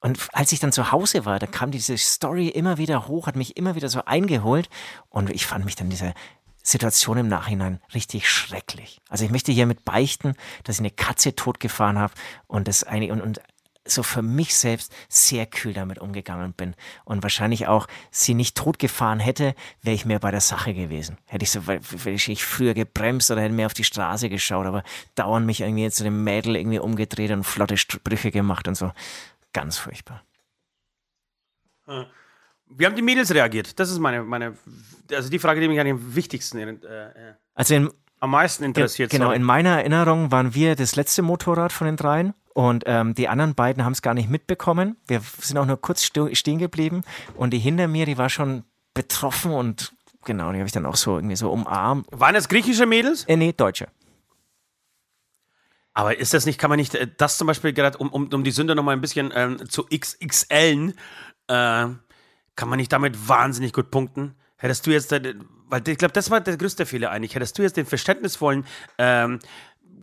und 0.02 0.30
als 0.32 0.54
ich 0.54 0.62
dann 0.62 0.72
zu 0.72 0.94
Hause 0.94 1.26
war, 1.26 1.40
da 1.40 1.46
kam 1.46 1.72
diese 1.72 1.98
Story 1.98 2.48
immer 2.48 2.78
wieder 2.78 3.10
hoch, 3.10 3.28
hat 3.28 3.36
mich 3.36 3.58
immer 3.58 3.76
wieder 3.76 3.90
so 3.90 4.06
eingeholt 4.06 4.70
und 5.10 5.30
ich 5.30 5.46
fand 5.46 5.66
mich 5.66 5.76
dann 5.76 5.90
dieser 5.90 6.14
Situation 6.64 7.18
im 7.18 7.28
Nachhinein 7.28 7.82
richtig 7.94 8.30
schrecklich. 8.30 9.00
Also 9.10 9.26
ich 9.26 9.32
möchte 9.32 9.52
hiermit 9.52 9.86
beichten, 9.86 10.36
dass 10.64 10.76
ich 10.76 10.82
eine 10.82 10.92
Katze 10.92 11.36
totgefahren 11.36 11.98
habe 11.98 12.14
und 12.48 12.68
das 12.68 12.84
eine 12.84 13.12
und, 13.12 13.22
und 13.22 13.42
so 13.86 14.04
für 14.04 14.22
mich 14.22 14.56
selbst 14.56 14.94
sehr 15.08 15.46
kühl 15.46 15.74
damit 15.74 16.00
umgegangen 16.00 16.54
bin 16.54 16.76
und 17.06 17.24
wahrscheinlich 17.24 17.68
auch 17.68 17.88
sie 18.12 18.34
nicht 18.34 18.56
totgefahren 18.56 19.20
hätte, 19.20 19.56
wäre 19.82 19.96
ich 19.96 20.06
mehr 20.06 20.20
bei 20.20 20.32
der 20.32 20.42
Sache 20.42 20.74
gewesen. 20.74 21.18
Hätte 21.26 21.44
ich 21.44 21.52
so, 21.52 21.62
hätte 21.62 22.32
ich 22.32 22.44
früher 22.44 22.74
gebremst 22.74 23.32
oder 23.32 23.42
hätte 23.42 23.54
mehr 23.54 23.66
auf 23.66 23.74
die 23.74 23.84
Straße 23.84 24.30
geschaut, 24.30 24.68
aber 24.68 24.84
dauernd 25.16 25.46
mich 25.46 25.62
irgendwie 25.62 25.90
zu 25.90 26.04
dem 26.04 26.24
Mädel 26.24 26.56
irgendwie 26.56 26.80
umgedreht 26.80 27.32
und 27.32 27.44
flotte 27.44 27.78
Sprüche 27.78 28.32
gemacht 28.32 28.68
und 28.68 28.76
so. 28.76 28.92
Ganz 29.54 29.78
furchtbar. 29.78 30.24
Wie 32.70 32.86
haben 32.86 32.96
die 32.96 33.02
Mädels 33.02 33.34
reagiert? 33.34 33.80
Das 33.80 33.90
ist 33.92 34.00
meine, 34.00 34.24
meine, 34.24 34.56
also 35.12 35.30
die 35.30 35.40
Frage, 35.40 35.60
die 35.60 35.68
mich 35.68 35.80
an 35.80 35.86
den 35.86 36.16
wichtigsten, 36.16 36.60
äh, 36.60 36.72
äh, 36.72 37.34
Also 37.56 37.76
in, 37.76 37.90
am 38.20 38.32
meisten 38.32 38.64
interessiert. 38.64 39.12
genau, 39.12 39.26
sorry. 39.26 39.38
in 39.38 39.44
meiner 39.44 39.78
Erinnerung 39.78 40.32
waren 40.32 40.54
wir 40.54 40.76
das 40.76 40.96
letzte 40.96 41.22
Motorrad 41.22 41.72
von 41.72 41.88
den 41.88 41.96
dreien 41.96 42.34
und 42.54 42.84
ähm, 42.86 43.16
die 43.16 43.28
anderen 43.28 43.56
beiden 43.56 43.84
haben 43.86 43.94
es 43.94 44.02
gar 44.02 44.14
nicht 44.14 44.30
mitbekommen. 44.30 44.98
Wir 45.08 45.22
sind 45.40 45.58
auch 45.58 45.66
nur 45.66 45.82
kurz 45.82 46.04
stehen 46.04 46.60
geblieben 46.60 47.04
und 47.36 47.52
die 47.52 47.60
hinter 47.60 47.88
mir, 47.88 48.06
die 48.06 48.18
war 48.18 48.30
schon 48.30 48.64
betroffen 48.94 49.52
und 49.52 49.94
genau, 50.26 50.52
die 50.52 50.60
habe 50.60 50.68
ich 50.68 50.74
dann 50.74 50.86
auch 50.86 50.96
so 50.96 51.16
irgendwie 51.18 51.36
so 51.36 51.52
umarmt. 51.52 52.08
Waren 52.12 52.36
das 52.36 52.50
griechische 52.50 52.86
Mädels? 52.86 53.24
Äh, 53.26 53.38
nee, 53.38 53.54
Deutsche. 53.54 53.88
Aber 55.94 56.18
ist 56.18 56.34
das 56.34 56.46
nicht, 56.46 56.60
kann 56.60 56.70
man 56.70 56.78
nicht, 56.78 56.96
äh, 56.96 57.08
das 57.18 57.38
zum 57.38 57.48
Beispiel 57.48 57.74
gerade, 57.74 57.98
um, 57.98 58.10
um, 58.10 58.28
um 58.32 58.44
die 58.44 58.52
Sünde 58.52 58.76
nochmal 58.76 58.96
ein 58.96 59.02
bisschen 59.02 59.32
ähm, 59.36 59.70
zu 59.70 59.86
XXLen, 59.86 60.94
äh, 61.48 61.88
kann 62.60 62.68
man 62.68 62.76
nicht 62.78 62.92
damit 62.92 63.30
wahnsinnig 63.30 63.72
gut 63.72 63.90
punkten? 63.90 64.36
Hättest 64.58 64.86
du 64.86 64.92
jetzt, 64.92 65.14
äh, 65.14 65.34
weil 65.70 65.88
ich 65.88 65.98
glaube, 65.98 66.12
das 66.12 66.30
war 66.30 66.42
der 66.42 66.58
größte 66.58 66.86
Fehler 66.86 67.10
eigentlich, 67.10 67.34
hättest 67.34 67.58
du 67.58 67.62
jetzt 67.62 67.78
den 67.78 67.86
verständnisvollen, 67.86 68.66
ähm, 68.98 69.40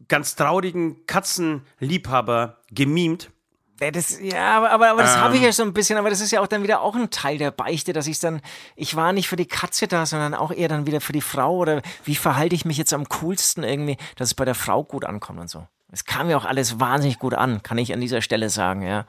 ganz 0.09 0.37
traurigen 0.37 1.05
Katzenliebhaber 1.05 2.63
gemimt, 2.71 3.31
Ja, 3.79 3.91
das, 3.91 4.19
ja, 4.23 4.57
aber, 4.57 4.71
aber, 4.71 4.89
aber 4.93 5.03
das 5.03 5.19
habe 5.19 5.35
ich 5.35 5.41
Ähm. 5.41 5.49
ja 5.49 5.53
so 5.53 5.63
ein 5.65 5.75
bisschen, 5.75 5.99
aber 5.99 6.09
das 6.09 6.23
ist 6.23 6.31
ja 6.31 6.41
auch 6.41 6.47
dann 6.47 6.63
wieder 6.63 6.81
auch 6.81 6.97
ein 6.97 7.11
Teil 7.11 7.37
der 7.37 7.51
Beichte, 7.51 7.93
dass 7.93 8.07
ich 8.07 8.19
dann, 8.21 8.41
ich 8.75 8.97
war 8.97 9.13
nicht 9.13 9.29
für 9.29 9.37
die 9.37 9.45
Katze 9.45 9.87
da, 9.87 10.07
sondern 10.07 10.33
auch 10.33 10.51
eher 10.51 10.69
dann 10.69 10.87
wieder 10.87 11.03
für 11.03 11.13
die 11.13 11.21
Frau 11.21 11.59
oder 11.59 11.83
wie 12.05 12.15
verhalte 12.15 12.55
ich 12.55 12.65
mich 12.65 12.79
jetzt 12.79 12.95
am 12.95 13.07
coolsten 13.11 13.65
irgendwie, 13.65 13.99
dass 14.17 14.29
es 14.29 14.35
bei 14.35 14.47
der 14.47 14.55
Frau 14.55 14.83
gut 14.83 15.05
ankommt 15.05 15.41
und 15.41 15.51
so. 15.51 15.67
Es 15.93 16.07
kam 16.07 16.31
ja 16.31 16.39
auch 16.39 16.47
alles 16.47 16.81
wahnsinnig 16.81 17.19
gut 17.19 17.35
an, 17.35 17.63
kann 17.63 17.77
ich 17.77 17.93
an 17.93 18.01
dieser 18.01 18.23
Stelle 18.23 18.49
sagen, 18.49 18.81
ja. 18.81 19.05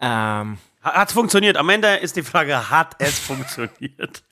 Ähm, 0.00 0.56
hat 0.82 1.08
es 1.08 1.14
funktioniert? 1.14 1.56
Am 1.56 1.68
Ende 1.68 1.96
ist 1.96 2.16
die 2.16 2.22
Frage, 2.22 2.70
hat 2.70 2.94
es 2.98 3.18
funktioniert? 3.26 4.22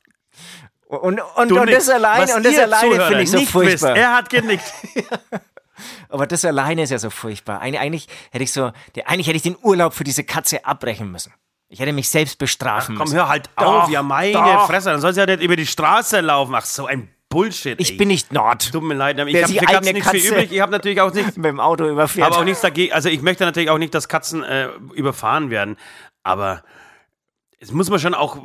Und, 0.86 1.20
und, 1.36 1.49
Du 1.51 1.61
und 1.61 1.70
das 1.70 1.88
alleine, 1.90 2.22
Was 2.24 2.34
und 2.34 2.46
das 2.46 2.55
ihr 2.55 2.62
alleine 2.62 3.07
finde 3.07 3.22
ich 3.22 3.30
so 3.30 3.36
nicht 3.38 3.51
furchtbar. 3.51 3.90
Wisst, 3.94 3.99
er 4.03 4.14
hat 4.16 4.30
genickt. 4.30 4.72
Aber 6.09 6.26
das 6.26 6.44
alleine 6.44 6.82
ist 6.82 6.90
ja 6.90 6.99
so 6.99 7.11
furchtbar. 7.11 7.61
Eig- 7.62 7.78
Eigentlich 7.78 8.09
hätte 8.30 8.42
ich 8.42 8.53
so, 8.53 8.72
eigentlich 9.05 9.26
hätte 9.26 9.36
ich 9.36 9.42
den 9.42 9.57
Urlaub 9.62 9.92
für 9.94 10.05
diese 10.05 10.24
Katze 10.24 10.64
abbrechen 10.64 11.11
müssen. 11.12 11.32
Ich 11.68 11.78
hätte 11.80 11.92
mich 11.92 12.09
selbst 12.09 12.38
bestrafen 12.38 12.96
Komm, 12.96 13.05
müssen. 13.05 13.16
hör 13.16 13.28
halt 13.28 13.51
Doch, 13.59 13.84
auf, 13.84 13.90
ja 13.90 14.03
meine 14.03 14.32
doch. 14.32 14.66
Fresse, 14.66 14.90
dann 14.90 15.01
soll 15.03 15.12
sie 15.12 15.20
ja 15.20 15.26
nicht 15.26 15.42
über 15.42 15.55
die 15.57 15.66
Straße 15.66 16.20
laufen. 16.20 16.55
Ach, 16.55 16.64
so 16.64 16.86
ein 16.86 17.11
Bullshit. 17.28 17.78
Ich 17.78 17.90
ey. 17.90 17.96
bin 17.99 18.09
nicht 18.09 18.32
Nord. 18.32 18.72
Tut 18.72 18.82
mir 18.82 18.94
leid, 18.94 19.18
ich 19.18 19.36
habe 19.42 19.49
für 19.53 19.55
Katzen 19.57 19.76
eigene 19.76 19.92
nicht 19.92 20.09
viel 20.09 20.20
Katze- 20.20 20.28
übrig. 20.32 20.53
Ich 20.53 20.61
habe 20.62 20.72
natürlich 20.72 21.01
auch 21.03 21.12
nicht, 21.12 21.26
Mit 21.36 21.44
dem 21.44 21.61
Auto 21.61 21.86
überfährt. 21.86 22.26
aber 22.28 22.38
auch 22.38 22.44
nichts 22.44 22.62
dagegen. 22.62 22.94
Also 22.94 23.11
ich 23.11 23.20
möchte 23.20 23.44
natürlich 23.44 23.68
auch 23.68 23.76
nicht, 23.76 23.94
dass 23.94 24.09
Katzen 24.09 24.42
äh, 24.42 24.68
überfahren 24.94 25.51
werden. 25.51 25.76
Aber 26.29 26.62
es 27.61 27.72
muss 27.72 27.91
man 27.91 27.99
schon 27.99 28.14
auch, 28.14 28.39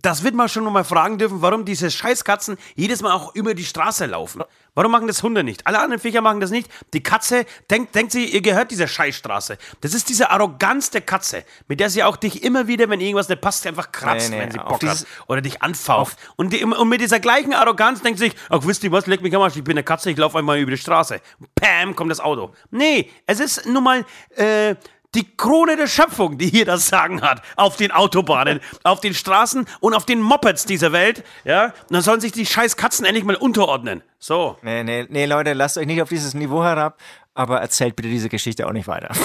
das 0.00 0.22
wird 0.22 0.36
man 0.36 0.48
schon 0.48 0.64
mal 0.72 0.84
fragen 0.84 1.18
dürfen, 1.18 1.42
warum 1.42 1.64
diese 1.64 1.90
Scheißkatzen 1.90 2.58
jedes 2.76 3.02
Mal 3.02 3.12
auch 3.12 3.34
über 3.34 3.54
die 3.54 3.64
Straße 3.64 4.06
laufen. 4.06 4.44
Warum 4.74 4.92
machen 4.92 5.08
das 5.08 5.24
Hunde 5.24 5.42
nicht? 5.42 5.66
Alle 5.66 5.80
anderen 5.80 6.00
Viecher 6.00 6.20
machen 6.20 6.38
das 6.38 6.50
nicht. 6.50 6.70
Die 6.92 7.02
Katze 7.02 7.44
denkt, 7.70 7.92
denkt 7.96 8.12
sie, 8.12 8.26
ihr 8.26 8.40
gehört 8.40 8.70
dieser 8.70 8.86
Scheißstraße. 8.86 9.58
Das 9.80 9.94
ist 9.94 10.08
diese 10.08 10.30
Arroganz 10.30 10.90
der 10.90 11.00
Katze, 11.00 11.44
mit 11.66 11.80
der 11.80 11.90
sie 11.90 12.04
auch 12.04 12.16
dich 12.16 12.44
immer 12.44 12.68
wieder, 12.68 12.88
wenn 12.88 13.00
irgendwas 13.00 13.28
nicht 13.28 13.40
passt, 13.40 13.66
einfach 13.66 13.90
kratzt, 13.90 14.30
Nee, 14.30 14.36
nee, 14.36 14.42
wenn 14.42 14.50
sie 14.52 14.58
Bock 14.58 14.80
hat. 14.84 15.06
Oder 15.26 15.40
dich 15.40 15.60
anfaucht. 15.60 16.16
Und, 16.36 16.52
die, 16.52 16.64
und 16.64 16.88
mit 16.88 17.00
dieser 17.00 17.18
gleichen 17.18 17.52
Arroganz 17.52 18.00
denkt 18.00 18.20
sie 18.20 18.26
sich, 18.26 18.36
ach 18.48 18.60
wisst 18.64 18.84
ihr 18.84 18.92
was, 18.92 19.08
leck 19.08 19.22
mich 19.22 19.34
am 19.34 19.42
Arsch, 19.42 19.56
ich 19.56 19.64
bin 19.64 19.72
eine 19.72 19.82
Katze, 19.82 20.08
ich 20.08 20.16
laufe 20.16 20.38
einmal 20.38 20.60
über 20.60 20.70
die 20.70 20.76
Straße. 20.76 21.20
Pam, 21.56 21.96
kommt 21.96 22.12
das 22.12 22.20
Auto. 22.20 22.52
Nee, 22.70 23.10
es 23.26 23.40
ist 23.40 23.66
nun 23.66 23.82
mal 23.82 24.04
äh, 24.36 24.76
die 25.14 25.36
Krone 25.36 25.76
der 25.76 25.86
Schöpfung, 25.86 26.38
die 26.38 26.48
hier 26.48 26.64
das 26.64 26.88
Sagen 26.88 27.22
hat. 27.22 27.42
Auf 27.56 27.76
den 27.76 27.90
Autobahnen, 27.90 28.60
auf 28.84 29.00
den 29.00 29.14
Straßen 29.14 29.66
und 29.80 29.94
auf 29.94 30.06
den 30.06 30.20
Mopeds 30.20 30.66
dieser 30.66 30.92
Welt. 30.92 31.24
Ja, 31.44 31.66
und 31.66 31.90
dann 31.90 32.02
sollen 32.02 32.20
sich 32.20 32.32
die 32.32 32.46
scheiß 32.46 32.76
Katzen 32.76 33.04
endlich 33.04 33.24
mal 33.24 33.36
unterordnen. 33.36 34.02
So. 34.18 34.56
Nee, 34.62 34.84
nee, 34.84 35.06
nee, 35.08 35.26
Leute, 35.26 35.52
lasst 35.52 35.78
euch 35.78 35.86
nicht 35.86 36.00
auf 36.02 36.08
dieses 36.08 36.34
Niveau 36.34 36.62
herab, 36.62 36.98
aber 37.34 37.60
erzählt 37.60 37.96
bitte 37.96 38.08
diese 38.08 38.28
Geschichte 38.28 38.66
auch 38.66 38.72
nicht 38.72 38.88
weiter. 38.88 39.10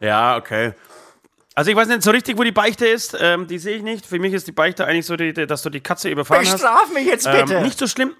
Ja, 0.00 0.36
okay. 0.36 0.74
Also 1.54 1.70
ich 1.70 1.76
weiß 1.76 1.88
nicht 1.88 2.02
so 2.02 2.10
richtig, 2.10 2.36
wo 2.36 2.42
die 2.42 2.52
Beichte 2.52 2.86
ist. 2.86 3.16
Ähm, 3.18 3.46
die 3.46 3.58
sehe 3.58 3.76
ich 3.76 3.82
nicht. 3.82 4.04
Für 4.04 4.18
mich 4.18 4.34
ist 4.34 4.46
die 4.46 4.52
Beichte 4.52 4.84
eigentlich 4.86 5.06
so, 5.06 5.16
die, 5.16 5.32
dass 5.32 5.62
du 5.62 5.70
die 5.70 5.80
Katze 5.80 6.10
überfahren 6.10 6.44
hast. 6.44 6.52
Bestraf 6.52 6.92
mich 6.92 7.06
jetzt 7.06 7.30
bitte. 7.30 7.54
Ähm, 7.54 7.62
nicht 7.62 7.78
so 7.78 7.86
schlimm. 7.86 8.14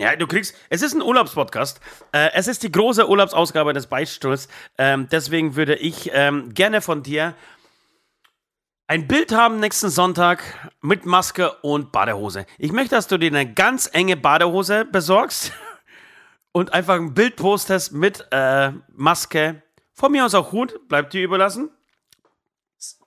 Ja, 0.00 0.16
du 0.16 0.26
kriegst. 0.26 0.56
Es 0.70 0.80
ist 0.80 0.94
ein 0.94 1.02
Urlaubspodcast. 1.02 1.78
Äh, 2.12 2.30
es 2.32 2.48
ist 2.48 2.62
die 2.62 2.72
große 2.72 3.06
Urlaubsausgabe 3.06 3.74
des 3.74 3.86
Beistuhls. 3.86 4.48
Ähm, 4.78 5.08
deswegen 5.12 5.56
würde 5.56 5.76
ich 5.76 6.10
ähm, 6.14 6.54
gerne 6.54 6.80
von 6.80 7.02
dir 7.02 7.34
ein 8.86 9.06
Bild 9.06 9.30
haben 9.32 9.60
nächsten 9.60 9.90
Sonntag 9.90 10.70
mit 10.80 11.04
Maske 11.04 11.52
und 11.60 11.92
Badehose. 11.92 12.46
Ich 12.56 12.72
möchte, 12.72 12.94
dass 12.94 13.08
du 13.08 13.18
dir 13.18 13.26
eine 13.26 13.52
ganz 13.52 13.90
enge 13.92 14.16
Badehose 14.16 14.86
besorgst 14.86 15.52
und 16.52 16.72
einfach 16.72 16.94
ein 16.94 17.12
Bild 17.12 17.36
postest 17.36 17.92
mit 17.92 18.26
äh, 18.30 18.72
Maske. 18.96 19.62
Von 19.92 20.12
mir 20.12 20.24
aus 20.24 20.34
auch 20.34 20.50
Hut, 20.50 20.88
bleibt 20.88 21.12
dir 21.12 21.22
überlassen. 21.22 21.68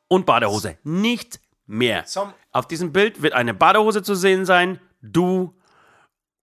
Und 0.08 0.28
Badehose. 0.28 0.78
Nicht 0.84 1.40
mehr. 1.66 2.06
Auf 2.52 2.68
diesem 2.68 2.94
Bild 2.94 3.24
wird 3.24 3.34
eine 3.34 3.56
Badehose 3.56 4.04
zu 4.04 4.14
sehen 4.14 4.46
sein, 4.46 4.80
du 5.02 5.56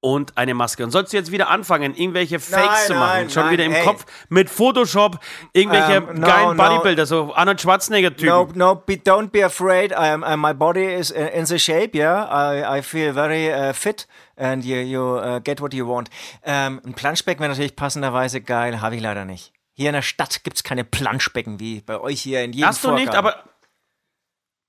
und 0.00 0.36
eine 0.38 0.54
Maske. 0.54 0.82
Und 0.82 0.90
sollst 0.90 1.12
du 1.12 1.16
jetzt 1.16 1.30
wieder 1.30 1.48
anfangen, 1.48 1.94
irgendwelche 1.94 2.40
Fakes 2.40 2.66
Nein, 2.66 2.86
zu 2.86 2.94
machen, 2.94 3.12
nein, 3.12 3.30
schon 3.30 3.42
nein, 3.44 3.52
wieder 3.52 3.64
im 3.64 3.72
ey. 3.72 3.84
Kopf 3.84 4.06
mit 4.28 4.48
Photoshop, 4.48 5.18
irgendwelche 5.52 5.96
Ähm, 5.96 6.20
no, 6.20 6.26
geilen 6.26 6.56
no. 6.56 6.62
Bodybuilder, 6.62 7.06
so 7.06 7.34
Arnold 7.34 7.60
Schwarzenegger-Typen. 7.60 8.26
No, 8.26 8.48
no, 8.54 8.74
be, 8.76 8.94
don't 8.94 9.28
be 9.28 9.44
afraid. 9.44 9.92
I'm, 9.92 10.22
uh, 10.22 10.36
my 10.36 10.54
body 10.54 10.84
is 10.84 11.10
in, 11.10 11.44
the 11.46 11.58
shape, 11.58 11.94
yeah. 11.94 12.24
I, 12.30 12.78
I 12.78 12.82
feel 12.82 13.12
very 13.12 13.52
uh, 13.52 13.72
fit 13.74 14.06
and 14.36 14.64
you, 14.64 14.76
you 14.76 15.02
uh, 15.18 15.40
get 15.40 15.60
what 15.60 15.74
you 15.74 15.86
want. 15.86 16.08
Ähm, 16.44 16.80
ein 16.84 16.94
Planschbecken 16.94 17.40
wäre 17.40 17.50
natürlich 17.50 17.76
passenderweise 17.76 18.40
geil, 18.40 18.80
habe 18.80 18.96
ich 18.96 19.02
leider 19.02 19.24
nicht. 19.24 19.52
Hier 19.74 19.90
in 19.90 19.94
der 19.94 20.02
Stadt 20.02 20.44
gibt 20.44 20.56
es 20.56 20.62
keine 20.62 20.84
Planschbecken 20.84 21.60
wie 21.60 21.80
bei 21.82 22.00
euch 22.00 22.22
hier 22.22 22.42
in 22.42 22.52
jedem 22.52 22.68
Hast 22.68 22.84
du 22.84 22.92
nicht, 22.92 23.12
Vorgarten. 23.12 23.40
aber. 23.40 23.44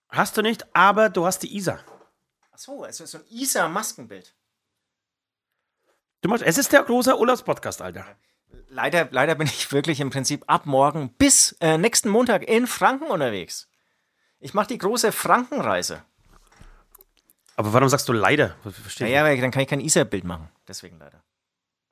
Hast 0.09 0.35
du 0.35 0.41
nicht, 0.41 0.65
aber 0.75 1.09
du 1.09 1.25
hast 1.25 1.39
die 1.39 1.55
Isar. 1.55 1.79
Ach 2.51 2.57
so, 2.57 2.83
es 2.83 2.99
ist 2.99 3.11
so 3.11 3.19
ein 3.19 3.23
Isa-Maskenbild. 3.29 4.33
Du 6.21 6.29
machst, 6.29 6.43
es 6.43 6.57
ist 6.57 6.71
der 6.71 6.83
große 6.83 7.17
Urlaubspodcast, 7.17 7.81
Alter. 7.81 8.05
Leider, 8.69 9.07
leider 9.11 9.35
bin 9.35 9.47
ich 9.47 9.71
wirklich 9.71 9.99
im 9.99 10.11
Prinzip 10.11 10.43
ab 10.47 10.65
morgen 10.65 11.09
bis 11.17 11.53
äh, 11.59 11.77
nächsten 11.77 12.09
Montag 12.09 12.47
in 12.47 12.67
Franken 12.67 13.05
unterwegs. 13.05 13.67
Ich 14.39 14.53
mache 14.53 14.67
die 14.67 14.77
große 14.77 15.11
Frankenreise. 15.11 16.03
Aber 17.55 17.73
warum 17.73 17.89
sagst 17.89 18.07
du 18.07 18.13
leider? 18.13 18.55
Verstehe 18.63 19.07
Naja, 19.07 19.23
weil 19.23 19.39
dann 19.41 19.51
kann 19.51 19.61
ich 19.61 19.67
kein 19.67 19.81
Isa-Bild 19.81 20.23
machen. 20.23 20.49
Deswegen 20.67 20.97
leider. 20.99 21.21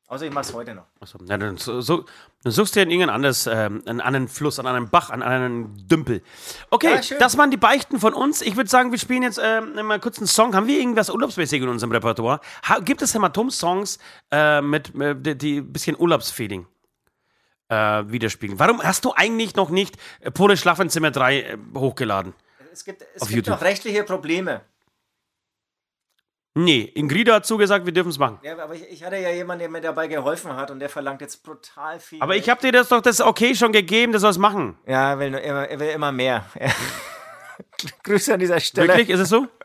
Außer 0.10 0.26
ich 0.26 0.34
mache 0.34 0.46
es 0.46 0.54
heute 0.54 0.74
noch. 0.74 0.86
Achso, 1.00 1.20
na, 1.24 1.38
dann, 1.38 1.58
so, 1.58 1.82
so, 1.82 2.04
dann 2.42 2.52
suchst 2.52 2.76
du 2.76 2.80
dir 2.84 2.92
irgendein 2.92 3.14
anderes, 3.14 3.46
ähm, 3.46 3.84
einen 3.86 4.02
anderen 4.02 4.28
Fluss, 4.28 4.58
an 4.58 4.66
einen 4.66 4.90
Bach, 4.90 5.12
an 5.12 5.22
einen 5.22 5.88
Dümpel. 5.88 6.24
Okay, 6.72 6.96
Ja, 6.96 7.04
schön. 7.04 7.20
das 7.20 7.38
waren 7.38 7.52
die 7.52 7.58
Beichten 7.58 8.00
von 8.00 8.16
uns. 8.16 8.42
Ich 8.42 8.56
würde 8.58 8.68
sagen, 8.72 8.90
wir 8.90 8.98
spielen 8.98 9.22
jetzt 9.22 9.40
ähm, 9.42 9.86
mal 9.86 10.00
kurz 10.00 10.18
einen 10.18 10.26
Song. 10.26 10.56
Haben 10.56 10.66
wir 10.66 10.80
irgendwas 10.80 11.12
Urlaubsmäßiges 11.12 11.64
in 11.64 11.70
unserem 11.70 11.92
Repertoire? 11.92 12.40
Ha 12.68 12.80
gibt 12.80 13.04
es 13.04 13.14
Hämatom-Songs 13.14 14.00
äh, 14.32 14.62
mit, 14.62 14.96
äh, 15.00 15.16
die, 15.16 15.38
die 15.38 15.58
ein 15.60 15.72
bisschen 15.72 15.96
Urlaubsfeeling 15.96 16.66
äh, 17.68 17.76
widerspiegeln? 18.08 18.58
Warum 18.58 18.82
hast 18.82 19.06
du 19.06 19.14
eigentlich 19.16 19.56
noch 19.56 19.70
nicht 19.70 19.96
Pole 20.34 20.58
Schlafenzimmer 20.58 21.12
3 21.12 21.40
äh, 21.40 21.58
hochgeladen? 21.76 22.34
Es 22.74 22.84
gibt, 22.84 23.04
es 23.14 23.22
Auf 23.22 23.30
gibt 23.30 23.48
noch 23.48 23.62
rechtliche 23.62 24.04
Probleme. 24.04 24.62
Nee, 26.56 26.82
Ingrida 26.96 27.36
hat 27.36 27.46
zugesagt, 27.46 27.86
wir 27.86 27.94
dürfen 27.94 28.10
es 28.10 28.18
machen. 28.18 28.40
Ja, 28.42 28.58
aber 28.58 28.74
ich, 28.74 28.90
ich 28.90 29.04
hatte 29.04 29.18
ja 29.18 29.30
jemanden, 29.30 29.60
der 29.60 29.70
mir 29.70 29.82
dabei 29.82 30.08
geholfen 30.08 30.56
hat 30.56 30.72
und 30.72 30.80
der 30.80 30.90
verlangt 30.90 31.22
jetzt 31.22 31.44
brutal 31.44 32.00
viel. 32.00 32.22
Aber 32.22 32.36
ich 32.36 32.50
habe 32.50 32.60
dir 32.60 32.72
das 32.72 32.90
doch 32.90 33.02
das 33.02 33.22
Okay 33.22 33.56
schon 33.56 33.72
gegeben, 33.72 34.12
der 34.12 34.20
soll 34.20 34.32
es 34.32 34.38
machen. 34.38 34.78
Ja, 34.88 35.12
er 35.12 35.20
will, 35.20 35.30
nur 35.32 35.42
er 35.42 35.80
will 35.80 35.90
immer 35.90 36.12
mehr. 36.12 36.46
Grüße 38.04 38.34
an 38.34 38.40
dieser 38.40 38.60
Stelle. 38.60 38.88
Wirklich? 38.88 39.10
Ist 39.10 39.20
es 39.20 39.30
so? 39.30 39.48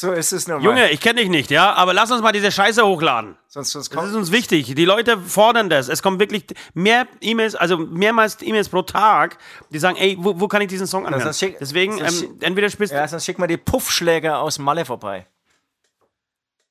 So 0.00 0.12
ist 0.12 0.32
es 0.32 0.48
normal. 0.48 0.64
Junge, 0.64 0.90
ich 0.92 0.98
kenne 1.00 1.20
dich 1.20 1.28
nicht, 1.28 1.50
ja, 1.50 1.74
aber 1.74 1.92
lass 1.92 2.10
uns 2.10 2.22
mal 2.22 2.32
diese 2.32 2.50
Scheiße 2.50 2.82
hochladen. 2.86 3.36
sonst, 3.48 3.72
sonst 3.72 3.88
Das 3.92 3.96
kommt 3.98 4.08
ist 4.08 4.14
uns 4.16 4.32
wichtig. 4.32 4.74
Die 4.74 4.84
Leute 4.86 5.18
fordern 5.18 5.68
das. 5.68 5.88
Es 5.88 6.02
kommen 6.02 6.18
wirklich 6.18 6.44
mehr 6.72 7.06
E-Mails, 7.20 7.54
also 7.54 7.76
mehrmals 7.76 8.38
E-Mails 8.40 8.70
pro 8.70 8.80
Tag, 8.80 9.36
die 9.68 9.78
sagen, 9.78 9.98
ey, 9.98 10.16
wo, 10.18 10.40
wo 10.40 10.48
kann 10.48 10.62
ich 10.62 10.68
diesen 10.68 10.86
Song 10.86 11.04
anhören? 11.06 11.22
sonst 11.24 11.38
schick- 11.38 11.58
Deswegen, 11.60 11.98
sonst 11.98 12.22
ähm, 12.22 12.38
entweder 12.40 12.70
spielst 12.70 12.94
Ja, 12.94 13.06
sonst 13.06 13.26
schick 13.26 13.38
mal 13.38 13.46
die 13.46 13.58
Puffschläger 13.58 14.38
aus 14.38 14.58
Malle 14.58 14.86
vorbei. 14.86 15.26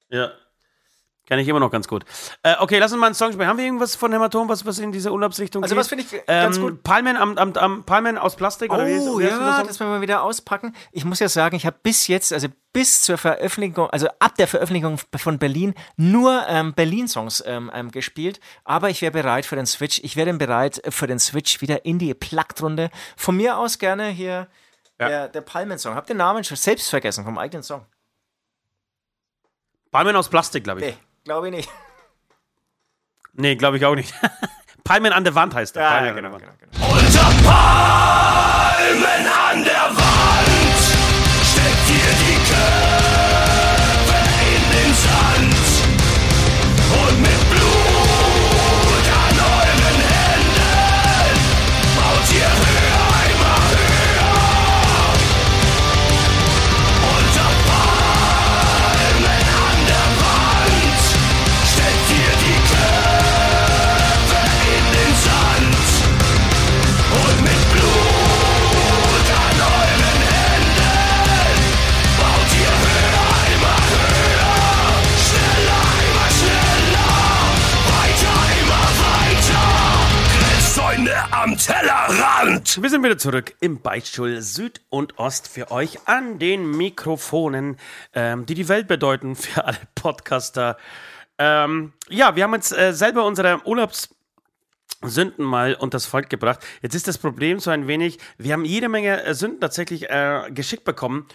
Ja. 0.10 0.32
Kenne 1.30 1.44
ich 1.44 1.48
immer 1.48 1.60
noch 1.60 1.70
ganz 1.70 1.88
gut. 1.88 2.06
Äh, 2.42 2.56
okay, 2.60 2.80
lass 2.80 2.92
uns 2.92 3.00
mal 3.00 3.06
einen 3.06 3.14
Song 3.14 3.32
spielen. 3.32 3.48
Haben 3.48 3.60
wir 3.60 3.66
irgendwas 3.66 3.96
von 3.96 4.12
Hämatom, 4.12 4.50
was, 4.50 4.66
was 4.66 4.80
in 4.80 4.92
diese 4.92 5.12
Urlaubsrichtung 5.12 5.62
Also 5.62 5.76
geht? 5.76 5.80
was 5.80 5.88
finde 5.88 6.04
ich 6.04 6.26
ganz 6.26 6.58
ähm, 6.58 6.64
gut- 6.64 6.84
Palmen, 6.84 7.16
am, 7.18 7.38
am, 7.38 7.54
am, 7.54 7.84
Palmen 7.86 8.18
aus 8.18 8.36
Plastik? 8.36 8.74
oder 8.74 8.88
wie 8.88 8.94
ist- 8.94 9.08
Oh 9.08 9.20
wie 9.20 9.26
ja, 9.26 9.64
das 9.64 9.80
werden 9.80 9.92
wir 9.94 10.02
wieder 10.02 10.24
auspacken. 10.24 10.76
Ich 10.92 11.06
muss 11.06 11.20
ja 11.20 11.30
sagen, 11.30 11.56
ich 11.56 11.68
habe 11.68 11.78
bis 11.84 12.08
jetzt, 12.08 12.34
also 12.34 12.48
bis 12.74 13.02
zur 13.02 13.20
Veröffentlichung, 13.20 13.92
also 13.92 14.08
ab 14.18 14.36
der 14.38 14.48
Veröffentlichung 14.48 14.98
von 15.18 15.38
Berlin, 15.38 15.76
nur 15.98 16.46
ähm, 16.48 16.74
Berlin-Songs 16.74 17.44
ähm, 17.46 17.70
ähm, 17.76 17.92
gespielt. 17.92 18.40
Aber 18.64 18.90
ich 18.90 19.04
wäre 19.04 19.12
bereit 19.12 19.46
für 19.46 19.56
den 19.56 19.68
Switch. 19.68 20.00
Ich 20.04 20.16
wäre 20.16 20.34
bereit 20.34 20.82
für 20.90 21.06
den 21.06 21.20
Switch 21.20 21.62
wieder 21.62 21.86
in 21.86 22.00
die 22.00 22.12
Plugged-Runde. 22.16 22.90
Von 23.16 23.38
mir 23.38 23.58
aus 23.60 23.78
gerne 23.78 24.08
hier 24.10 24.48
der, 25.00 25.28
der 25.30 25.42
Palmen-Song. 25.42 25.94
Hab 25.94 26.08
den 26.08 26.18
Namen 26.18 26.44
schon 26.44 26.58
selbst 26.58 26.90
vergessen 26.90 27.24
vom 27.24 27.38
eigenen 27.38 27.62
Song. 27.62 27.86
Palmen 29.92 30.16
aus 30.16 30.30
Plastik, 30.30 30.64
glaube 30.64 30.82
ich. 30.82 30.88
Nee, 30.88 30.98
glaube 31.30 31.50
ich 31.50 31.56
nicht. 31.56 31.70
Nee, 33.34 33.56
glaube 33.56 33.78
ich 33.78 33.86
auch 33.86 33.94
nicht. 33.94 34.12
Palmen 34.84 35.14
an 35.14 35.24
der 35.24 35.36
Wand 35.36 35.54
heißt 35.54 35.76
der. 35.76 35.84
Ja, 35.84 35.90
Palmen 35.92 36.06
ja, 36.06 36.10
an 36.10 36.16
der 36.16 36.24
genau, 36.24 36.34
Wand. 36.34 36.60
genau, 36.72 36.90
genau. 36.90 38.59
Wir 82.60 82.90
sind 82.90 83.04
wieder 83.06 83.18
zurück 83.18 83.56
im 83.62 83.80
Beichtstuhl 83.80 84.42
Süd 84.42 84.82
und 84.90 85.18
Ost 85.18 85.48
für 85.48 85.72
euch 85.72 86.10
an 86.10 86.40
den 86.40 86.70
Mikrofonen, 86.70 87.78
ähm, 88.14 88.46
die 88.46 88.54
die 88.54 88.68
Welt 88.68 88.90
bedeuten 88.90 89.38
für 89.38 89.64
alle 89.64 89.78
Podcaster. 89.96 90.78
Ähm, 91.38 91.94
ja, 92.10 92.36
wir 92.36 92.44
haben 92.44 92.54
jetzt 92.54 92.78
äh, 92.78 92.94
selber 92.94 93.24
unsere 93.24 93.66
Urlaubssünden 93.66 95.46
mal 95.46 95.74
unters 95.74 96.06
Volk 96.06 96.30
gebracht. 96.30 96.60
Jetzt 96.82 96.96
ist 96.96 97.08
das 97.08 97.18
Problem 97.18 97.60
so 97.60 97.72
ein 97.72 97.88
wenig, 97.88 98.20
wir 98.38 98.52
haben 98.52 98.66
jede 98.66 98.90
Menge 98.90 99.24
äh, 99.24 99.34
Sünden 99.34 99.62
tatsächlich 99.62 100.10
äh, 100.10 100.50
geschickt 100.50 100.84
bekommen. 100.84 101.28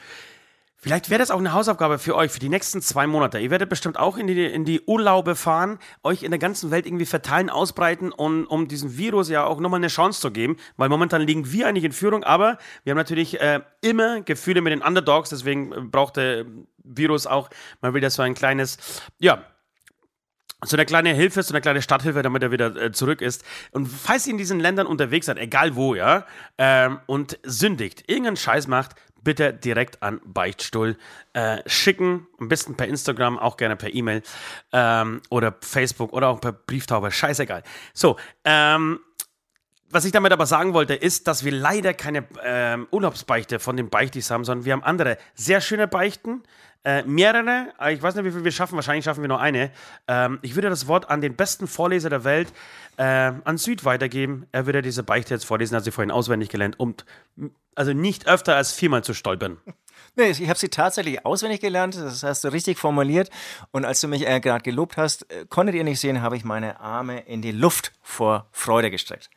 Vielleicht 0.85 1.09
wäre 1.09 1.19
das 1.19 1.31
auch 1.31 1.39
eine 1.39 1.55
Hausaufgabe 1.55 1.99
für 1.99 2.15
euch 2.15 2.31
für 2.31 2.41
die 2.41 2.51
nächsten 2.51 2.83
zwei 2.83 3.07
Monate. 3.07 3.39
Ihr 3.39 3.51
werdet 3.51 3.71
bestimmt 3.71 3.99
auch 3.99 4.19
in 4.19 4.27
die, 4.27 4.45
in 4.45 4.67
die 4.67 4.83
Urlaube 4.83 5.35
fahren, 5.35 5.79
euch 6.03 6.23
in 6.23 6.31
der 6.31 6.39
ganzen 6.39 6.71
Welt 6.71 6.85
irgendwie 6.85 7.07
verteilen, 7.07 7.49
ausbreiten 7.49 8.13
und 8.13 8.45
um 8.45 8.69
diesem 8.69 8.99
Virus 8.99 9.31
ja 9.31 9.47
auch 9.47 9.61
nochmal 9.61 9.81
eine 9.81 9.87
Chance 9.87 10.21
zu 10.21 10.31
geben, 10.31 10.59
weil 10.77 10.91
momentan 10.91 11.23
liegen 11.23 11.51
wir 11.51 11.69
eigentlich 11.69 11.85
in 11.85 11.93
Führung, 11.93 12.23
aber 12.23 12.59
wir 12.83 12.91
haben 12.91 12.99
natürlich 12.99 13.41
äh, 13.41 13.61
immer 13.81 14.21
Gefühle 14.21 14.61
mit 14.61 14.75
den 14.75 14.83
Underdogs, 14.83 15.31
deswegen 15.31 15.73
äh, 15.73 15.81
braucht 15.81 16.19
der 16.19 16.45
Virus 16.83 17.27
auch 17.27 17.49
mal 17.81 17.95
wieder 17.95 18.11
so 18.11 18.21
ein 18.21 18.35
kleines, 18.35 18.77
ja, 19.19 19.43
so 20.63 20.77
eine 20.77 20.85
kleine 20.85 21.15
Hilfe, 21.15 21.43
so 21.43 21.55
eine 21.55 21.63
kleine 21.63 21.81
Stadthilfe, 21.81 22.21
damit 22.21 22.43
er 22.43 22.51
wieder 22.51 22.77
äh, 22.77 22.93
zurück 22.93 23.23
ist. 23.23 23.43
Und 23.71 23.87
falls 23.87 24.27
ihr 24.27 24.33
in 24.33 24.39
diesen 24.39 24.61
Ländern 24.61 24.87
unterwegs 24.87 25.25
seid, 25.27 25.39
egal 25.39 25.77
wo, 25.77 25.95
ja, 25.95 26.27
ähm, 26.59 27.01
und 27.07 27.39
sündigt, 27.43 28.05
irgendeinen 28.07 28.37
Scheiß 28.37 28.67
macht, 28.67 28.97
bitte 29.25 29.53
direkt 29.53 30.03
an 30.03 30.21
Beichtstuhl 30.25 30.97
äh, 31.33 31.59
schicken. 31.67 32.27
Am 32.39 32.49
besten 32.49 32.77
per 32.77 32.87
Instagram, 32.87 33.39
auch 33.39 33.57
gerne 33.57 33.77
per 33.77 33.93
E-Mail 33.93 34.23
ähm, 34.73 35.23
oder 35.31 35.57
Facebook 35.61 36.13
oder 36.13 36.29
auch 36.29 36.41
per 36.41 36.53
Brieftaube. 36.53 37.11
Scheißegal. 37.11 37.63
So, 37.93 38.17
ähm, 38.45 39.01
was 39.91 40.05
ich 40.05 40.13
damit 40.13 40.33
aber 40.33 40.47
sagen 40.47 40.75
wollte, 40.75 40.95
ist, 40.95 41.29
dass 41.29 41.45
wir 41.45 41.53
leider 41.53 41.95
keine 41.95 42.27
ähm, 42.43 42.89
Urlaubsbeichte 42.91 43.61
von 43.61 43.77
den 43.77 43.91
Beichtis 43.91 44.31
haben, 44.31 44.45
sondern 44.45 44.65
wir 44.65 44.73
haben 44.73 44.83
andere 44.83 45.19
sehr 45.35 45.61
schöne 45.61 45.87
Beichten. 45.87 46.43
Äh, 46.85 47.03
mehrere, 47.05 47.73
ich 47.91 48.03
weiß 48.03 48.15
nicht, 48.15 48.25
wie 48.27 48.31
viel 48.31 48.45
wir 48.45 48.53
schaffen, 48.53 48.77
wahrscheinlich 48.77 49.07
schaffen 49.07 49.23
wir 49.23 49.29
nur 49.29 49.41
eine. 49.41 49.71
Ähm, 50.07 50.39
ich 50.43 50.55
würde 50.55 50.69
das 50.69 50.87
Wort 50.87 51.09
an 51.09 51.23
den 51.23 51.35
besten 51.35 51.67
Vorleser 51.67 52.11
der 52.11 52.25
Welt, 52.25 52.53
äh, 52.99 53.03
an 53.03 53.57
Süd 53.57 53.85
weitergeben. 53.87 54.47
Er 54.53 54.67
würde 54.67 54.83
diese 54.83 55.03
Beichte 55.03 55.33
jetzt 55.33 55.47
vorlesen, 55.47 55.77
hat 55.77 55.85
sie 55.85 55.91
vorhin 55.91 56.11
auswendig 56.11 56.51
gelernt, 56.51 56.79
um 56.79 56.95
also 57.75 57.93
nicht 57.93 58.29
öfter 58.29 58.57
als 58.57 58.73
viermal 58.73 59.03
zu 59.03 59.15
stolpern. 59.15 59.59
Nee, 60.17 60.31
ich 60.31 60.49
habe 60.49 60.59
sie 60.59 60.69
tatsächlich 60.69 61.27
auswendig 61.27 61.61
gelernt, 61.61 61.97
das 61.97 62.23
hast 62.23 62.45
du 62.45 62.49
richtig 62.49 62.79
formuliert. 62.79 63.31
Und 63.73 63.85
als 63.85 64.01
du 64.01 64.07
mich 64.07 64.27
äh, 64.29 64.39
gerade 64.39 64.63
gelobt 64.63 64.97
hast, 64.97 65.29
äh, 65.29 65.45
konntet 65.49 65.75
ihr 65.75 65.83
nicht 65.83 65.99
sehen, 65.99 66.23
habe 66.23 66.37
ich 66.37 66.45
meine 66.45 66.79
Arme 66.79 67.21
in 67.21 67.43
die 67.43 67.51
Luft 67.51 67.93
vor 68.01 68.47
Freude 68.53 68.93
gestreckt. 68.93 69.29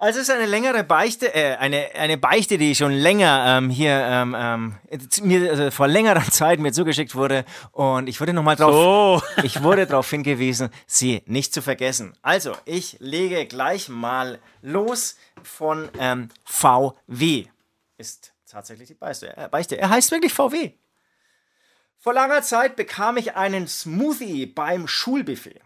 Also 0.00 0.20
es 0.20 0.28
ist 0.28 0.34
eine 0.34 0.46
längere 0.46 0.84
Beichte, 0.84 1.34
äh, 1.34 1.56
eine, 1.56 1.90
eine 1.96 2.16
Beichte, 2.16 2.56
die 2.56 2.76
schon 2.76 2.92
länger 2.92 3.58
ähm, 3.58 3.68
hier 3.68 3.90
ähm, 3.94 4.36
ähm, 4.38 4.76
mir 5.22 5.50
also 5.50 5.72
vor 5.72 5.88
längerer 5.88 6.22
Zeit 6.30 6.60
mir 6.60 6.72
zugeschickt 6.72 7.16
wurde 7.16 7.44
und 7.72 8.08
ich 8.08 8.20
wurde 8.20 8.32
nochmal 8.32 8.54
drauf, 8.54 9.24
so. 9.26 9.42
ich 9.42 9.60
wurde 9.64 9.86
darauf 9.86 10.08
hingewiesen, 10.08 10.70
sie 10.86 11.22
nicht 11.26 11.52
zu 11.52 11.62
vergessen. 11.62 12.16
Also 12.22 12.56
ich 12.64 12.98
lege 13.00 13.44
gleich 13.46 13.88
mal 13.88 14.38
los 14.62 15.16
von 15.42 15.88
ähm, 15.98 16.28
VW. 16.44 17.46
Ist 17.96 18.34
tatsächlich 18.48 18.86
die 18.86 18.94
Beichte. 18.94 19.36
Äh, 19.36 19.48
Beichte. 19.48 19.78
Er 19.78 19.90
heißt 19.90 20.12
wirklich 20.12 20.32
VW. 20.32 20.74
Vor 21.98 22.14
langer 22.14 22.42
Zeit 22.42 22.76
bekam 22.76 23.16
ich 23.16 23.34
einen 23.34 23.66
Smoothie 23.66 24.46
beim 24.46 24.86
Schulbuffet, 24.86 25.60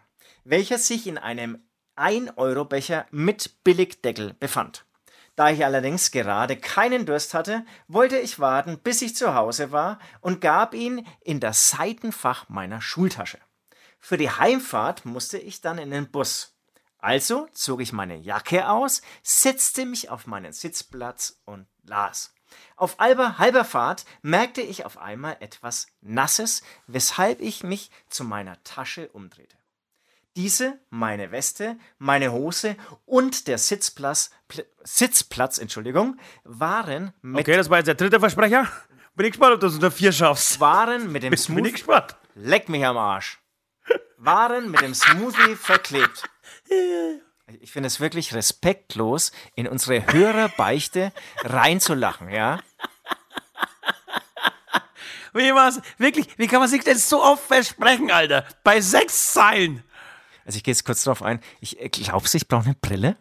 welcher 0.45 0.79
sich 0.79 1.07
in 1.07 1.19
einem 1.19 1.63
1-Euro-Becher 1.97 3.07
mit 3.11 3.63
Billigdeckel 3.65 4.35
befand. 4.35 4.85
Da 5.35 5.51
ich 5.51 5.65
allerdings 5.65 6.11
gerade 6.11 6.57
keinen 6.57 7.07
Durst 7.07 7.33
hatte, 7.33 7.65
wollte 7.89 8.19
ich 8.19 8.39
warten, 8.39 8.79
bis 8.79 9.01
ich 9.01 9.17
zu 9.17 9.35
Hause 9.35 9.73
war 9.73 9.99
und 10.21 10.41
gab 10.41 10.75
ihn 10.75 11.07
in 11.21 11.41
das 11.41 11.71
Seitenfach 11.71 12.49
meiner 12.49 12.83
Schultasche. 12.83 13.39
Für 13.99 14.19
die 14.19 14.31
Heimfahrt 14.31 15.05
musste 15.05 15.39
ich 15.39 15.61
dann 15.61 15.79
in 15.79 15.91
den 15.91 16.11
Bus. 16.11 16.55
Also 16.99 17.49
zog 17.53 17.81
ich 17.81 17.93
meine 17.93 18.17
Jacke 18.17 18.69
aus, 18.69 19.01
setzte 19.23 19.87
mich 19.87 20.11
auf 20.11 20.27
meinen 20.27 20.53
Sitzplatz 20.53 21.41
und 21.45 21.67
las. 21.83 22.35
Auf 22.77 22.99
halber, 22.99 23.39
halber 23.39 23.65
Fahrt 23.65 24.05
merkte 24.21 24.61
ich 24.61 24.85
auf 24.85 24.99
einmal 24.99 25.37
etwas 25.41 25.87
Nasses, 26.01 26.63
weshalb 26.87 27.41
ich 27.41 27.65
mich 27.65 27.91
zu 28.09 28.25
meiner 28.25 28.63
Tasche 28.65 29.09
umdrehte. 29.09 29.57
Diese, 30.35 30.79
meine 30.89 31.31
Weste, 31.31 31.77
meine 31.99 32.33
Hose 32.33 32.77
und 33.05 33.49
der 33.49 33.59
Sitzplatz, 33.59 34.31
Pl 34.49 34.65
Sitzplatz, 34.83 35.59
Entschuldigung, 35.59 36.19
waren 36.45 37.13
mit. 37.21 37.43
Okay, 37.43 37.57
das 37.57 37.69
war 37.69 37.79
jetzt 37.79 37.87
der 37.87 37.95
dritte 37.95 38.19
Versprecher. 38.19 38.67
Bin 39.15 39.27
ich 39.27 39.33
gespannt, 39.33 39.55
ob 39.55 39.61
du 39.61 39.67
es 39.67 39.75
unter 39.75 39.91
vier 39.91 40.11
schaffst. 40.11 40.59
Waren 40.59 41.13
mit 41.13 41.23
dem 41.23 41.37
Smoothie. 41.37 41.63
Bin 41.63 41.65
ich 41.67 41.73
gespannt. 41.75 42.17
Leck 42.35 42.71
mich 42.71 42.85
am 42.85 42.97
Arsch. 42.97 43.41
Waren 44.17 44.71
mit 44.71 44.81
dem 44.81 44.95
Smoothie 44.95 45.55
verklebt. 45.55 46.23
Ich 47.61 47.71
finde 47.71 47.89
es 47.89 48.01
wirklich 48.01 48.33
respektlos, 48.33 49.33
in 49.55 49.69
unsere 49.69 50.13
Hörerbeichte 50.13 51.13
reinzulachen, 51.43 52.31
ja? 52.31 52.61
Wie 55.35 55.55
was? 55.55 55.81
Wirklich? 55.99 56.27
Wie 56.39 56.47
kann 56.47 56.61
man 56.61 56.69
sich 56.69 56.85
denn 56.85 56.97
so 56.97 57.23
oft 57.23 57.45
versprechen, 57.45 58.11
Alter? 58.11 58.47
Bei 58.65 58.81
sechs 58.81 59.33
Zeilen. 59.33 59.85
Also 60.45 60.57
ich 60.57 60.65
gehe 60.65 60.73
jetzt 60.73 60.85
kurz 60.85 61.05
drauf 61.05 61.23
ein. 61.23 61.41
Ich 61.61 61.81
äh, 61.81 61.89
glaubst 61.89 62.35
du, 62.35 62.39
ich 62.39 62.49
brauche 62.49 62.65
eine 62.65 62.75
Brille? 62.75 63.17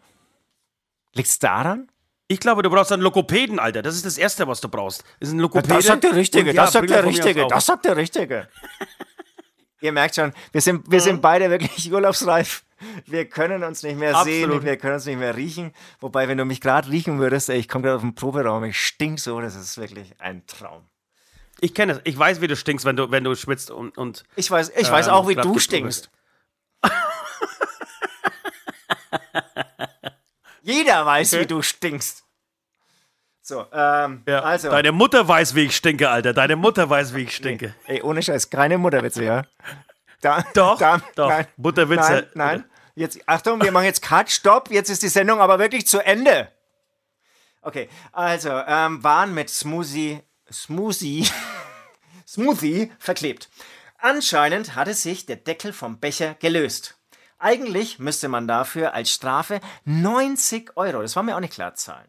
Liegt's 1.14 1.38
daran? 1.38 1.88
Ich 2.28 2.40
glaube, 2.40 2.62
du 2.62 2.70
brauchst 2.70 2.92
einen 2.92 3.02
Lokopäden, 3.02 3.58
Alter. 3.58 3.82
Das 3.82 3.94
ist 3.94 4.06
das 4.06 4.16
Erste, 4.16 4.46
was 4.46 4.60
du 4.60 4.68
brauchst. 4.68 5.04
Ist 5.20 5.32
ein 5.32 5.38
Lokopäde. 5.38 5.74
Das 5.74 5.86
sagt 5.86 6.04
der 6.04 6.16
Richtige, 6.16 6.52
ja, 6.52 6.62
das 6.62 6.72
sagt 6.72 6.88
der 6.88 7.04
Richtige, 7.04 7.46
das 7.46 7.66
sagt 7.66 7.84
der 7.84 7.96
Richtige. 7.96 8.48
Ihr 9.82 9.92
merkt 9.92 10.14
schon, 10.14 10.32
wir 10.52 10.60
sind, 10.60 10.90
wir 10.90 11.00
sind 11.00 11.20
beide 11.20 11.50
wirklich 11.50 11.92
urlaubsreif. 11.92 12.64
Wir 13.06 13.28
können 13.28 13.64
uns 13.64 13.82
nicht 13.82 13.98
mehr 13.98 14.16
Absolut. 14.16 14.52
sehen, 14.52 14.64
wir 14.64 14.76
können 14.76 14.94
uns 14.94 15.06
nicht 15.06 15.18
mehr 15.18 15.36
riechen. 15.36 15.72
Wobei, 16.00 16.28
wenn 16.28 16.38
du 16.38 16.44
mich 16.44 16.60
gerade 16.60 16.88
riechen 16.88 17.18
würdest, 17.18 17.48
ey, 17.48 17.58
ich 17.58 17.68
komme 17.68 17.82
gerade 17.82 17.96
auf 17.96 18.02
den 18.02 18.14
Proberaum, 18.14 18.64
ich 18.64 18.78
stink 18.78 19.20
so, 19.20 19.40
das 19.40 19.54
ist 19.54 19.78
wirklich 19.78 20.14
ein 20.20 20.46
Traum. 20.46 20.84
Ich 21.60 21.74
kenne 21.74 21.92
es, 21.92 22.00
ich 22.04 22.18
weiß, 22.18 22.40
wie 22.40 22.48
du 22.48 22.56
stinkst, 22.56 22.84
wenn 22.84 22.96
du, 22.96 23.10
wenn 23.10 23.24
du 23.24 23.34
schwitzt 23.34 23.70
und. 23.70 23.98
und 23.98 24.24
ich 24.36 24.50
weiß, 24.50 24.72
ich 24.76 24.86
ähm, 24.86 24.92
weiß 24.92 25.08
auch, 25.08 25.28
wie 25.28 25.34
du 25.34 25.58
stinkst. 25.58 26.10
Jeder 30.62 31.04
weiß, 31.04 31.34
okay. 31.34 31.42
wie 31.42 31.46
du 31.46 31.62
stinkst. 31.62 32.24
So, 33.44 33.66
ähm, 33.72 34.22
ja, 34.26 34.42
also. 34.42 34.70
Deine 34.70 34.92
Mutter 34.92 35.26
weiß, 35.26 35.56
wie 35.56 35.64
ich 35.64 35.76
stinke, 35.76 36.08
Alter. 36.08 36.32
Deine 36.32 36.54
Mutter 36.54 36.88
weiß, 36.88 37.14
wie 37.14 37.22
ich 37.22 37.34
stinke. 37.34 37.74
Nee. 37.88 37.96
Ey, 37.96 38.02
ohne 38.02 38.22
Scheiß, 38.22 38.50
keine 38.50 38.78
Mutterwitze, 38.78 39.24
ja? 39.24 39.42
Da, 40.20 40.44
doch, 40.54 40.78
da, 40.78 41.00
doch. 41.16 41.28
Nein, 41.28 41.46
Mutterwitze. 41.56 42.30
Nein, 42.34 42.36
nein. 42.60 42.64
Jetzt, 42.94 43.18
Achtung, 43.26 43.60
wir 43.60 43.72
machen 43.72 43.86
jetzt 43.86 44.02
Cut, 44.02 44.30
Stopp. 44.30 44.70
Jetzt 44.70 44.90
ist 44.90 45.02
die 45.02 45.08
Sendung 45.08 45.40
aber 45.40 45.58
wirklich 45.58 45.86
zu 45.86 45.98
Ende. 45.98 46.52
Okay, 47.62 47.88
also, 48.12 48.50
ähm, 48.50 49.02
waren 49.02 49.34
mit 49.34 49.50
Smoothie, 49.50 50.20
Smoothie, 50.50 51.26
Smoothie 52.28 52.92
verklebt. 52.98 53.48
Anscheinend 53.98 54.76
hatte 54.76 54.94
sich 54.94 55.26
der 55.26 55.36
Deckel 55.36 55.72
vom 55.72 55.98
Becher 55.98 56.34
gelöst. 56.34 56.96
Eigentlich 57.42 57.98
müsste 57.98 58.28
man 58.28 58.46
dafür 58.46 58.94
als 58.94 59.10
Strafe 59.10 59.60
90 59.84 60.76
Euro, 60.76 61.02
das 61.02 61.16
war 61.16 61.24
mir 61.24 61.34
auch 61.34 61.40
nicht 61.40 61.54
klar, 61.54 61.74
zahlen. 61.74 62.08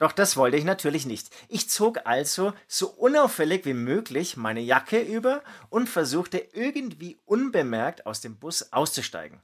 Doch 0.00 0.10
das 0.10 0.36
wollte 0.36 0.56
ich 0.56 0.64
natürlich 0.64 1.06
nicht. 1.06 1.30
Ich 1.48 1.70
zog 1.70 2.00
also 2.04 2.52
so 2.66 2.88
unauffällig 2.88 3.66
wie 3.66 3.72
möglich 3.72 4.36
meine 4.36 4.60
Jacke 4.60 5.00
über 5.00 5.44
und 5.70 5.88
versuchte 5.88 6.38
irgendwie 6.38 7.20
unbemerkt 7.24 8.04
aus 8.04 8.20
dem 8.20 8.36
Bus 8.36 8.72
auszusteigen. 8.72 9.40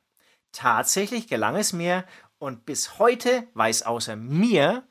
Tatsächlich 0.51 1.29
gelang 1.29 1.55
es 1.55 1.73
mir 1.73 2.05
und 2.41 2.67
bis 2.67 2.99
heute 2.99 3.47
weiß 3.55 3.85
außer 3.85 4.17
mir 4.17 4.83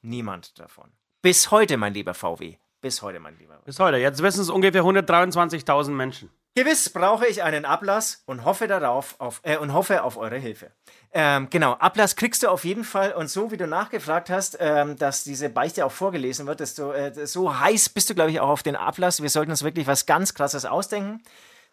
niemand 0.00 0.60
davon. 0.60 0.92
Bis 1.22 1.50
heute, 1.50 1.76
mein 1.76 1.94
lieber 1.94 2.14
VW. 2.14 2.56
Bis 2.80 3.02
heute, 3.02 3.18
mein 3.18 3.36
lieber. 3.36 3.60
Bis 3.64 3.80
heute. 3.80 3.96
Jetzt 3.96 4.22
wissen 4.22 4.42
es 4.42 4.48
ungefähr 4.48 4.84
123.000 4.84 5.90
Menschen. 5.90 6.30
Gewiss 6.58 6.90
brauche 6.90 7.24
ich 7.24 7.44
einen 7.44 7.64
Ablass 7.64 8.24
und 8.26 8.44
hoffe 8.44 8.66
darauf 8.66 9.14
auf, 9.20 9.40
äh, 9.44 9.58
und 9.58 9.72
hoffe 9.72 10.02
auf 10.02 10.16
eure 10.16 10.38
Hilfe. 10.38 10.72
Ähm, 11.12 11.46
genau, 11.50 11.74
Ablass 11.74 12.16
kriegst 12.16 12.42
du 12.42 12.48
auf 12.48 12.64
jeden 12.64 12.82
Fall 12.82 13.12
und 13.12 13.30
so 13.30 13.52
wie 13.52 13.56
du 13.56 13.68
nachgefragt 13.68 14.28
hast, 14.28 14.56
ähm, 14.58 14.96
dass 14.96 15.22
diese 15.22 15.50
Beichte 15.50 15.86
auch 15.86 15.92
vorgelesen 15.92 16.48
wird, 16.48 16.58
desto, 16.58 16.90
äh, 16.90 17.28
so 17.28 17.60
heiß 17.60 17.90
bist 17.90 18.10
du, 18.10 18.16
glaube 18.16 18.32
ich, 18.32 18.40
auch 18.40 18.48
auf 18.48 18.64
den 18.64 18.74
Ablass. 18.74 19.22
Wir 19.22 19.30
sollten 19.30 19.52
uns 19.52 19.62
wirklich 19.62 19.86
was 19.86 20.04
ganz 20.04 20.34
Krasses 20.34 20.64
ausdenken. 20.64 21.22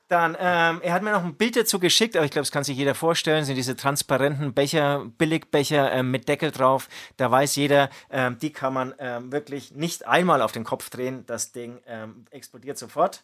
Dann, 0.07 0.37
ähm, 0.39 0.81
er 0.83 0.93
hat 0.93 1.01
mir 1.01 1.13
noch 1.13 1.23
ein 1.23 1.33
Bild 1.33 1.55
dazu 1.55 1.79
geschickt, 1.79 2.15
aber 2.15 2.25
ich 2.25 2.31
glaube, 2.31 2.43
das 2.43 2.51
kann 2.51 2.63
sich 2.63 2.77
jeder 2.77 2.93
vorstellen, 2.93 3.43
sind 3.43 3.55
diese 3.55 3.75
transparenten 3.75 4.53
Becher, 4.53 5.03
Billigbecher 5.17 5.91
äh, 5.93 6.03
mit 6.03 6.29
Deckel 6.29 6.51
drauf. 6.51 6.89
Da 7.17 7.31
weiß 7.31 7.55
jeder, 7.55 7.89
ähm, 8.11 8.37
die 8.37 8.53
kann 8.53 8.75
man 8.75 8.93
ähm, 8.99 9.31
wirklich 9.31 9.71
nicht 9.71 10.05
einmal 10.05 10.43
auf 10.43 10.51
den 10.51 10.63
Kopf 10.63 10.91
drehen. 10.91 11.25
Das 11.25 11.53
Ding 11.53 11.81
ähm, 11.87 12.25
explodiert 12.29 12.77
sofort. 12.77 13.23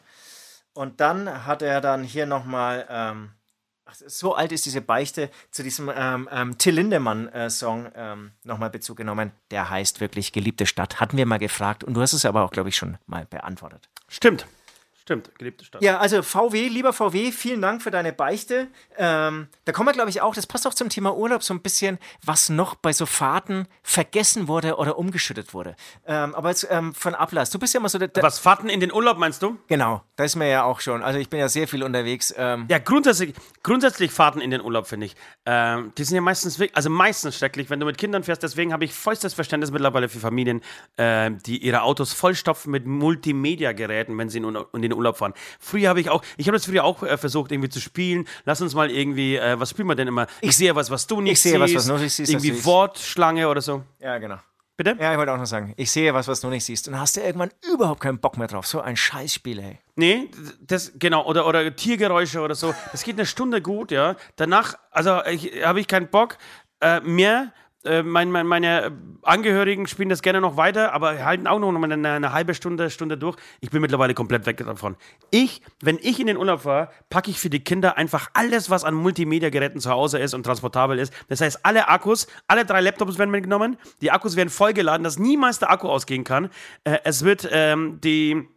Und 0.74 1.00
dann 1.02 1.46
hat 1.46 1.62
er 1.62 1.82
dann 1.82 2.04
hier 2.04 2.26
nochmal, 2.26 2.88
ähm, 2.90 3.32
So 4.08 4.36
alt 4.36 4.52
ist 4.54 4.66
diese 4.66 4.80
Beichte 4.82 5.30
zu 5.52 5.64
diesem 5.64 5.92
ähm, 5.94 6.30
ähm, 6.32 6.58
Till 6.58 6.76
Lindemann-Song 6.76 7.92
ähm, 7.94 8.32
nochmal 8.44 8.70
Bezug 8.70 8.98
genommen. 8.98 9.32
Der 9.50 9.70
heißt 9.70 10.00
wirklich 10.00 10.32
Geliebte 10.32 10.66
Stadt. 10.66 11.02
Hatten 11.02 11.18
wir 11.18 11.26
mal 11.26 11.40
gefragt 11.40 11.84
und 11.84 11.94
du 11.96 12.02
hast 12.02 12.14
es 12.14 12.26
aber 12.26 12.44
auch, 12.44 12.52
glaube 12.52 12.70
ich, 12.70 12.78
schon 12.78 12.98
mal 13.06 13.26
beantwortet. 13.26 13.90
Stimmt. 14.08 14.46
Stimmt, 15.12 15.38
geliebte 15.38 15.66
Stadt. 15.66 15.82
Ja, 15.82 15.98
also 15.98 16.22
VW, 16.22 16.70
lieber 16.70 16.94
VW, 16.94 17.34
vielen 17.34 17.62
Dank 17.62 17.82
für 17.82 17.92
deine 17.92 18.14
Beichte. 18.14 18.70
Ähm, 18.98 19.50
da 19.66 19.74
kommen 19.74 19.90
wir, 19.90 19.94
glaube 19.94 20.10
ich, 20.10 20.22
auch, 20.22 20.34
das 20.34 20.48
passt 20.48 20.66
auch 20.66 20.74
zum 20.74 20.88
Thema 20.88 21.18
Urlaub 21.18 21.44
so 21.44 21.54
ein 21.54 21.62
bisschen, 21.62 22.00
was 22.24 22.48
noch 22.48 22.76
bei 22.76 22.94
so 22.94 23.06
Fahrten 23.06 23.68
vergessen 23.84 24.48
wurde 24.48 24.78
oder 24.78 24.98
umgeschüttet 24.98 25.54
wurde. 25.54 25.76
Ähm, 26.08 26.34
aber 26.34 26.48
jetzt 26.48 26.66
ähm, 26.72 26.94
von 26.94 27.14
Ablass, 27.14 27.50
du 27.50 27.60
bist 27.60 27.74
ja 27.74 27.82
immer 27.82 27.90
so 27.90 28.00
der. 28.00 28.08
der 28.08 28.24
Was, 28.24 28.40
Fahrten 28.40 28.70
in 28.70 28.80
den 28.80 28.94
Urlaub 28.94 29.18
meinst 29.18 29.44
du? 29.44 29.58
genau, 29.68 30.02
da 30.16 30.24
ist 30.24 30.38
mir 30.38 30.48
ja 30.48 30.64
auch 30.64 30.80
schon. 30.80 31.04
Also 31.04 31.20
ich 31.20 31.30
bin 31.30 31.42
ja 31.42 31.50
sehr 31.50 31.68
viel 31.68 31.84
unterwegs. 31.84 32.34
Ähm, 32.38 32.68
Ja, 32.70 32.78
grundsätzlich, 32.78 33.34
grundsätzlich 33.64 34.12
Fahrten 34.12 34.40
in 34.40 34.50
den 34.50 34.62
Urlaub, 34.62 34.88
finde 34.88 35.08
ich. 35.08 35.16
Ähm, 35.46 35.92
die 35.98 36.06
sind 36.06 36.16
ja 36.16 36.22
meistens, 36.22 36.58
also 36.74 36.90
meistens 36.90 37.38
schrecklich, 37.38 37.70
wenn 37.70 37.82
du 37.82 37.86
mit 37.86 37.98
Kindern 37.98 38.24
fährst. 38.24 38.44
Deswegen 38.44 38.72
habe 38.72 38.86
ich 38.86 38.94
vollstes 38.94 39.34
Verständnis 39.34 39.72
mittlerweile 39.72 40.08
für 40.08 40.20
Familien, 40.20 40.62
äh, 40.96 41.32
die 41.46 41.58
ihre 41.58 41.82
Autos 41.82 42.14
vollstopfen 42.14 42.72
mit 42.72 42.86
Multimedia-Geräten, 42.86 44.18
wenn 44.18 44.30
sie 44.30 44.38
in, 44.38 44.58
in 44.72 44.82
den 44.82 44.94
Urlaub 44.94 45.01
fahren. 45.14 45.34
Früher 45.60 45.90
habe 45.90 46.02
ich 46.02 46.10
auch, 46.10 46.24
ich 46.38 46.48
habe 46.48 46.58
das 46.58 46.66
früher 46.66 46.84
auch 46.84 47.04
äh, 47.04 47.18
versucht, 47.18 47.52
irgendwie 47.52 47.70
zu 47.70 47.80
spielen. 47.80 48.28
Lass 48.46 48.62
uns 48.62 48.74
mal 48.74 48.90
irgendwie, 48.90 49.36
äh, 49.36 49.60
was 49.60 49.72
spielen 49.72 49.88
wir 49.88 49.96
denn 49.96 50.08
immer? 50.08 50.28
Ich, 50.42 50.56
sehe 50.56 50.76
was, 50.76 50.90
was 50.90 51.08
du 51.08 51.22
nicht 51.22 51.42
sehe 51.42 51.60
was, 51.60 51.70
siehst. 51.70 51.90
was 51.90 51.96
du 51.96 52.04
nicht 52.04 52.14
siehst, 52.14 52.32
Irgendwie 52.32 52.52
ich. 52.52 52.66
Wortschlange 52.66 53.48
oder 53.48 53.62
so. 53.62 53.84
ja, 54.00 54.18
genau. 54.18 54.38
Bitte? 54.78 54.98
Ja, 55.00 55.12
ich 55.12 55.18
wollte 55.20 55.32
auch 55.32 55.38
noch 55.38 55.46
sagen, 55.46 55.74
ich 55.78 55.92
sehe 55.92 56.12
was, 56.12 56.28
was 56.28 56.42
du 56.42 56.48
nicht 56.48 56.66
siehst. 56.66 56.88
Und 56.88 56.94
dann 56.94 57.02
hast 57.02 57.16
du 57.16 57.22
irgendwann 57.22 57.52
überhaupt 57.72 58.00
keinen 58.00 58.18
Bock 58.18 58.38
mehr 58.38 58.48
drauf. 58.48 58.66
So 58.66 58.82
ein 58.82 58.96
Scheißspiel, 58.98 59.60
ey. 59.60 59.80
Nee, 59.96 60.30
das, 60.60 60.94
genau, 60.96 61.24
oder, 61.28 61.46
oder 61.46 61.76
Tiergeräusche 61.76 62.40
oder 62.40 62.56
so. 62.56 62.74
Das 62.92 63.04
geht 63.04 63.16
eine 63.16 63.28
Stunde 63.28 63.62
gut, 63.62 63.92
ja. 63.92 64.16
Danach, 64.38 64.74
also 64.90 65.24
ich, 65.26 65.64
habe 65.64 65.80
ich 65.80 65.88
keinen 65.88 66.08
Bock 66.08 66.38
äh, 66.80 67.00
mehr. 67.02 67.54
Äh, 67.84 68.04
mein, 68.04 68.30
mein, 68.30 68.46
meine 68.46 68.92
Angehörigen 69.24 69.88
spielen 69.88 70.10
das 70.10 70.22
gerne 70.22 70.40
noch 70.40 70.56
weiter, 70.58 70.94
aber 70.94 71.24
halten 71.24 71.48
auch 71.48 71.60
noch 71.60 71.74
eine, 71.74 72.10
eine 72.10 72.32
halbe 72.32 72.54
Stunde, 72.54 72.90
Stunde 72.90 73.18
durch. 73.18 73.38
Ich 73.60 73.72
bin 73.72 73.82
mittlerweile 73.82 74.14
komplett 74.14 74.46
weg 74.46 74.58
davon. 74.58 74.96
Ich, 75.32 75.62
wenn 75.82 75.98
ich 76.02 76.20
in 76.20 76.28
den 76.28 76.38
Urlaub 76.38 76.62
fahre, 76.62 76.90
packe 77.10 77.32
ich 77.32 77.40
für 77.40 77.50
die 77.50 77.64
Kinder 77.64 77.98
einfach 77.98 78.30
alles, 78.34 78.70
was 78.70 78.84
an 78.84 78.94
Multimedia-Geräten 78.94 79.80
zu 79.80 79.90
Hause 79.90 80.20
ist 80.20 80.34
und 80.34 80.44
transportabel 80.44 81.00
ist. 81.00 81.14
Das 81.28 81.42
heißt, 81.42 81.66
alle 81.66 81.88
Akkus, 81.88 82.28
alle 82.48 82.66
drei 82.66 82.82
Laptops 82.82 83.18
werden 83.18 83.32
mitgenommen, 83.32 83.78
die 84.02 84.12
Akkus 84.12 84.36
werden 84.36 84.50
vollgeladen, 84.50 85.04
dass 85.04 85.18
niemals 85.18 85.60
der 85.60 85.72
Akku 85.72 85.88
ausgehen 85.88 86.24
kann. 86.24 86.50
Äh, 86.84 87.00
es 87.04 87.26
wird 87.26 87.50
ähm, 87.52 88.00
die 88.02 88.48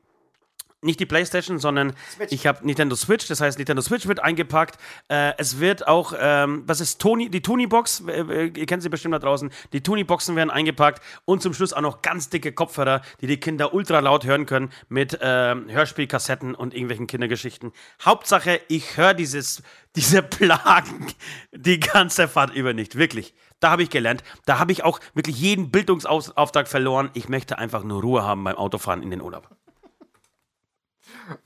nicht 0.84 1.00
die 1.00 1.06
PlayStation, 1.06 1.58
sondern 1.58 1.94
ich 2.30 2.46
habe 2.46 2.64
Nintendo 2.66 2.94
Switch. 2.94 3.26
Das 3.26 3.40
heißt, 3.40 3.58
Nintendo 3.58 3.82
Switch 3.82 4.06
wird 4.06 4.20
eingepackt. 4.20 4.78
Äh, 5.08 5.32
es 5.38 5.58
wird 5.58 5.88
auch, 5.88 6.14
ähm, 6.18 6.62
was 6.66 6.80
ist 6.80 7.00
Tony, 7.00 7.28
die 7.28 7.42
Tony 7.42 7.66
Box? 7.66 8.02
Äh, 8.06 8.20
äh, 8.20 8.52
ihr 8.54 8.66
kennt 8.66 8.82
sie 8.82 8.88
bestimmt 8.88 9.14
da 9.14 9.18
draußen. 9.18 9.50
Die 9.72 9.82
Tony 9.82 10.04
Boxen 10.04 10.36
werden 10.36 10.50
eingepackt 10.50 11.02
und 11.24 11.42
zum 11.42 11.54
Schluss 11.54 11.72
auch 11.72 11.80
noch 11.80 12.02
ganz 12.02 12.28
dicke 12.28 12.52
Kopfhörer, 12.52 13.02
die 13.20 13.26
die 13.26 13.38
Kinder 13.38 13.74
ultra 13.74 13.98
laut 14.00 14.24
hören 14.24 14.46
können 14.46 14.70
mit 14.88 15.18
ähm, 15.20 15.68
Hörspielkassetten 15.68 16.54
und 16.54 16.74
irgendwelchen 16.74 17.06
Kindergeschichten. 17.06 17.72
Hauptsache, 18.04 18.60
ich 18.68 18.96
höre 18.96 19.14
dieses, 19.14 19.62
diese 19.96 20.22
Plagen 20.22 21.06
die 21.52 21.80
ganze 21.80 22.28
Fahrt 22.28 22.54
über 22.54 22.72
nicht. 22.72 22.96
Wirklich. 22.96 23.34
Da 23.60 23.70
habe 23.70 23.82
ich 23.82 23.90
gelernt. 23.90 24.22
Da 24.44 24.58
habe 24.58 24.72
ich 24.72 24.84
auch 24.84 25.00
wirklich 25.14 25.38
jeden 25.38 25.70
Bildungsauftrag 25.70 26.68
verloren. 26.68 27.10
Ich 27.14 27.28
möchte 27.28 27.58
einfach 27.58 27.82
nur 27.82 28.02
Ruhe 28.02 28.22
haben 28.22 28.44
beim 28.44 28.56
Autofahren 28.56 29.02
in 29.02 29.10
den 29.10 29.22
Urlaub. 29.22 29.48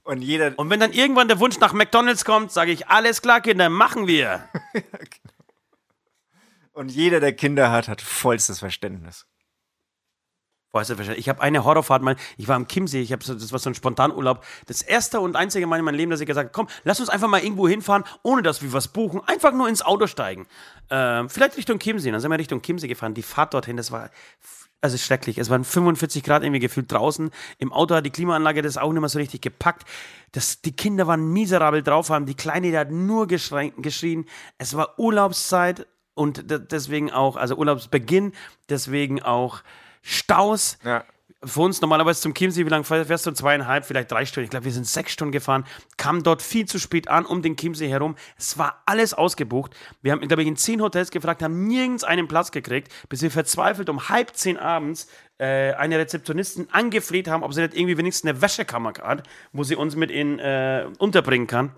Und 0.04 0.22
jeder. 0.22 0.58
Und 0.58 0.70
wenn 0.70 0.80
dann 0.80 0.92
irgendwann 0.92 1.28
der 1.28 1.40
Wunsch 1.40 1.58
nach 1.58 1.72
McDonalds 1.72 2.24
kommt, 2.24 2.52
sage 2.52 2.72
ich, 2.72 2.88
alles 2.88 3.22
klar, 3.22 3.40
Kinder, 3.40 3.68
machen 3.68 4.06
wir. 4.06 4.48
Und 6.72 6.90
jeder, 6.90 7.18
der 7.18 7.32
Kinder 7.32 7.72
hat, 7.72 7.88
hat 7.88 8.00
vollstes 8.00 8.60
Verständnis. 8.60 9.26
Weißt 10.70 10.90
du, 10.90 10.94
ich 11.16 11.28
habe 11.30 11.40
eine 11.40 11.64
Horrorfahrt 11.64 12.02
mal, 12.02 12.14
ich 12.36 12.46
war 12.46 12.54
am 12.54 12.68
Chiemsee, 12.68 13.00
ich 13.00 13.10
habe 13.10 13.24
so, 13.24 13.34
das 13.34 13.52
war 13.52 13.58
so 13.58 13.70
ein 13.70 13.74
Spontanurlaub. 13.74 14.44
Das 14.66 14.82
erste 14.82 15.18
und 15.20 15.34
einzige 15.34 15.66
Mal 15.66 15.78
in 15.78 15.84
meinem 15.84 15.94
Leben, 15.94 16.10
dass 16.10 16.20
ich 16.20 16.26
gesagt 16.26 16.48
habe, 16.48 16.52
komm, 16.54 16.68
lass 16.84 17.00
uns 17.00 17.08
einfach 17.08 17.26
mal 17.26 17.42
irgendwo 17.42 17.66
hinfahren, 17.66 18.04
ohne 18.22 18.42
dass 18.42 18.62
wir 18.62 18.72
was 18.72 18.88
buchen, 18.88 19.22
einfach 19.26 19.52
nur 19.52 19.68
ins 19.68 19.80
Auto 19.80 20.06
steigen. 20.06 20.46
Ähm, 20.90 21.30
vielleicht 21.30 21.56
Richtung 21.56 21.78
Chiemsee. 21.78 22.10
Dann 22.10 22.20
sind 22.20 22.30
wir 22.30 22.38
Richtung 22.38 22.60
Chiemsee 22.60 22.86
gefahren. 22.86 23.14
Die 23.14 23.22
Fahrt 23.22 23.54
dorthin, 23.54 23.78
das 23.78 23.90
war 23.90 24.10
also 24.80 24.96
schrecklich. 24.96 25.38
Es 25.38 25.50
waren 25.50 25.64
45 25.64 26.22
Grad 26.22 26.42
irgendwie 26.42 26.60
gefühlt 26.60 26.90
draußen. 26.90 27.30
Im 27.58 27.72
Auto 27.72 27.94
hat 27.94 28.06
die 28.06 28.10
Klimaanlage 28.10 28.62
das 28.62 28.76
auch 28.76 28.92
nicht 28.92 29.00
mehr 29.00 29.08
so 29.08 29.18
richtig 29.18 29.40
gepackt. 29.40 29.84
Das, 30.32 30.60
die 30.60 30.72
Kinder 30.76 31.06
waren 31.06 31.32
miserabel 31.32 31.82
drauf, 31.82 32.10
haben 32.10 32.26
die 32.26 32.34
Kleine, 32.36 32.70
die 32.70 32.78
hat 32.78 32.90
nur 32.90 33.26
geschrien. 33.26 34.24
Es 34.58 34.74
war 34.76 34.98
Urlaubszeit 34.98 35.86
und 36.14 36.50
de- 36.50 36.60
deswegen 36.60 37.10
auch, 37.10 37.36
also 37.36 37.56
Urlaubsbeginn, 37.56 38.32
deswegen 38.68 39.22
auch 39.22 39.62
Staus. 40.02 40.78
Ja. 40.84 41.04
Für 41.44 41.60
uns 41.60 41.80
normalerweise 41.80 42.20
zum 42.20 42.34
Chiemsee, 42.34 42.66
wie 42.66 42.68
lange 42.68 42.82
fährst 42.82 43.24
du? 43.24 43.30
Zweieinhalb, 43.30 43.84
vielleicht 43.84 44.10
drei 44.10 44.24
Stunden. 44.24 44.46
Ich 44.46 44.50
glaube, 44.50 44.64
wir 44.64 44.72
sind 44.72 44.88
sechs 44.88 45.12
Stunden 45.12 45.30
gefahren, 45.30 45.64
kamen 45.96 46.24
dort 46.24 46.42
viel 46.42 46.66
zu 46.66 46.80
spät 46.80 47.06
an, 47.06 47.24
um 47.24 47.42
den 47.42 47.56
Chiemsee 47.56 47.88
herum. 47.88 48.16
Es 48.36 48.58
war 48.58 48.82
alles 48.86 49.14
ausgebucht. 49.14 49.76
Wir 50.02 50.10
haben, 50.10 50.26
glaube 50.26 50.42
ich, 50.42 50.48
in 50.48 50.56
zehn 50.56 50.82
Hotels 50.82 51.12
gefragt, 51.12 51.40
haben 51.40 51.68
nirgends 51.68 52.02
einen 52.02 52.26
Platz 52.26 52.50
gekriegt, 52.50 52.92
bis 53.08 53.22
wir 53.22 53.30
verzweifelt 53.30 53.88
um 53.88 54.08
halb 54.08 54.34
zehn 54.34 54.56
abends 54.56 55.06
äh, 55.38 55.74
eine 55.74 55.98
Rezeptionistin 55.98 56.66
angefleht 56.72 57.28
haben, 57.28 57.44
ob 57.44 57.54
sie 57.54 57.60
nicht 57.60 57.74
irgendwie 57.74 57.96
wenigstens 57.98 58.28
eine 58.28 58.42
Wäschekammer 58.42 58.94
hat, 59.00 59.22
wo 59.52 59.62
sie 59.62 59.76
uns 59.76 59.94
mit 59.94 60.10
in 60.10 60.40
äh, 60.40 60.86
unterbringen 60.98 61.46
kann. 61.46 61.70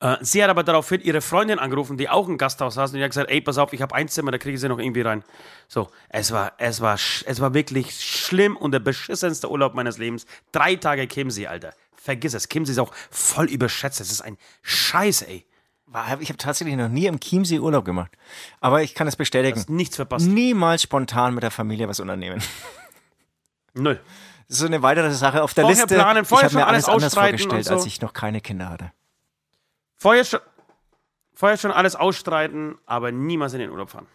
Äh, 0.00 0.16
sie 0.20 0.42
hat 0.42 0.50
aber 0.50 0.62
daraufhin 0.62 1.00
ihre 1.00 1.20
Freundin 1.20 1.58
angerufen, 1.58 1.96
die 1.96 2.08
auch 2.08 2.28
ein 2.28 2.38
Gasthaus 2.38 2.74
saß, 2.74 2.92
und 2.92 2.98
die 2.98 3.04
hat 3.04 3.10
gesagt, 3.10 3.30
ey, 3.30 3.40
pass 3.40 3.58
auf, 3.58 3.72
ich 3.72 3.82
habe 3.82 3.94
ein 3.94 4.08
Zimmer, 4.08 4.30
da 4.30 4.38
kriege 4.38 4.54
ich 4.54 4.60
sie 4.60 4.68
noch 4.68 4.78
irgendwie 4.78 5.02
rein. 5.02 5.24
So, 5.68 5.90
es 6.08 6.32
war, 6.32 6.52
es 6.58 6.80
war, 6.80 6.94
es 6.94 7.40
war 7.40 7.54
wirklich 7.54 8.00
schlimm 8.00 8.56
und 8.56 8.72
der 8.72 8.80
beschissenste 8.80 9.50
Urlaub 9.50 9.74
meines 9.74 9.98
Lebens. 9.98 10.26
Drei 10.52 10.76
Tage 10.76 11.06
Chiemsee, 11.08 11.46
Alter. 11.46 11.74
Vergiss 11.96 12.34
es, 12.34 12.48
Chiemsee 12.48 12.72
ist 12.72 12.78
auch 12.78 12.92
voll 13.10 13.46
überschätzt. 13.46 14.00
Es 14.00 14.10
ist 14.10 14.20
ein 14.20 14.38
Scheiß, 14.62 15.22
ey. 15.22 15.44
Ich 16.20 16.28
habe 16.28 16.36
tatsächlich 16.36 16.76
noch 16.76 16.88
nie 16.88 17.06
im 17.06 17.18
Chiemsee 17.18 17.58
Urlaub 17.58 17.84
gemacht. 17.84 18.12
Aber 18.60 18.82
ich 18.82 18.94
kann 18.94 19.08
es 19.08 19.16
bestätigen. 19.16 19.56
Hast 19.56 19.70
nichts 19.70 19.96
verpasst. 19.96 20.26
Niemals 20.26 20.82
spontan 20.82 21.34
mit 21.34 21.42
der 21.42 21.50
Familie 21.50 21.88
was 21.88 21.98
unternehmen. 21.98 22.42
Null. 23.74 23.98
Das 24.48 24.56
ist 24.56 24.60
so 24.60 24.66
eine 24.66 24.82
weitere 24.82 25.10
Sache 25.12 25.42
auf 25.42 25.52
der 25.54 25.64
Vorher 25.64 25.82
Liste. 25.84 25.94
planen, 25.94 26.24
vorher 26.24 26.48
ich 26.48 26.54
habe 26.54 26.64
mir 26.64 26.66
alles 26.66 26.86
alles 26.86 27.04
anders 27.04 27.14
vorgestellt, 27.14 27.64
so. 27.66 27.74
als 27.74 27.86
ich 27.86 28.00
noch 28.00 28.14
keine 28.14 28.40
Kinder 28.40 28.70
hatte. 28.70 28.92
Vorher 29.98 30.24
schon, 30.24 30.40
vorher 31.34 31.58
schon 31.58 31.72
alles 31.72 31.96
ausstreiten, 31.96 32.78
aber 32.86 33.12
niemals 33.12 33.52
in 33.52 33.58
den 33.60 33.70
Urlaub 33.70 33.90
fahren. 33.90 34.06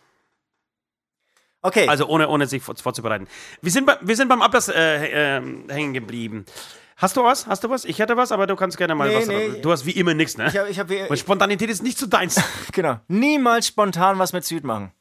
Okay. 1.62 1.88
Also 1.88 2.08
ohne, 2.08 2.28
ohne 2.28 2.48
sich 2.48 2.62
vor, 2.64 2.76
vorzubereiten. 2.76 3.28
Wir 3.62 3.72
sind, 3.72 3.86
bei, 3.86 3.98
wir 4.02 4.16
sind 4.16 4.28
beim 4.28 4.42
Ablass 4.42 4.68
äh, 4.70 5.38
äh, 5.38 5.42
hängen 5.70 5.94
geblieben. 5.94 6.46
Hast 6.98 7.18
du 7.18 7.24
was? 7.24 7.48
Hast 7.48 7.64
du 7.64 7.70
was? 7.70 7.86
Ich 7.86 8.00
hätte 8.00 8.16
was, 8.18 8.32
aber 8.32 8.48
du 8.48 8.56
kannst 8.56 8.78
gerne 8.78 8.96
mal 8.96 9.08
Nee, 9.08 9.16
was. 9.18 9.28
nee. 9.28 9.62
Du 9.62 9.72
hast 9.72 9.86
wie 9.86 9.92
immer 9.92 10.14
nichts, 10.14 10.38
ne? 10.38 10.48
ich 10.48 10.58
hab, 10.58 10.70
ich 10.70 10.80
hab, 10.80 11.10
Und 11.10 11.18
Spontanität 11.18 11.70
ist 11.70 11.82
nicht 11.84 11.98
so 11.98 12.06
deins. 12.06 12.42
genau. 12.72 13.00
Niemals 13.08 13.68
spontan 13.68 14.20
was 14.20 14.32
mit 14.34 14.44
Süd 14.46 14.64
machen. 14.64 14.92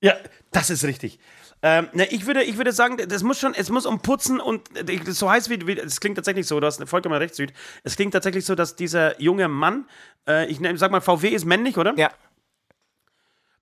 ja, 0.00 0.14
das 0.50 0.70
ist 0.70 0.84
richtig. 0.84 1.18
Ähm, 1.62 1.88
ne, 1.92 2.06
ich, 2.10 2.26
würde, 2.26 2.42
ich 2.44 2.58
würde 2.58 2.72
sagen, 2.72 2.96
das 3.08 3.22
muss 3.22 3.38
schon, 3.38 3.54
es 3.54 3.70
muss 3.70 3.86
um 3.86 4.00
Putzen 4.00 4.40
und 4.40 4.68
so 5.06 5.30
heißt 5.30 5.48
wie, 5.50 5.66
wie 5.66 5.78
es 5.78 6.00
klingt 6.00 6.16
tatsächlich 6.16 6.46
so, 6.46 6.60
du 6.60 6.66
hast 6.66 6.86
vollkommen 6.88 7.16
recht, 7.16 7.34
Süd. 7.34 7.52
Es 7.82 7.96
klingt 7.96 8.12
tatsächlich 8.12 8.44
so, 8.44 8.54
dass 8.54 8.76
dieser 8.76 9.20
junge 9.20 9.48
Mann, 9.48 9.88
äh, 10.28 10.46
ich 10.46 10.60
sag 10.74 10.90
mal, 10.90 11.00
VW 11.00 11.28
ist 11.28 11.44
männlich, 11.44 11.78
oder? 11.78 11.94
Ja. 11.96 12.10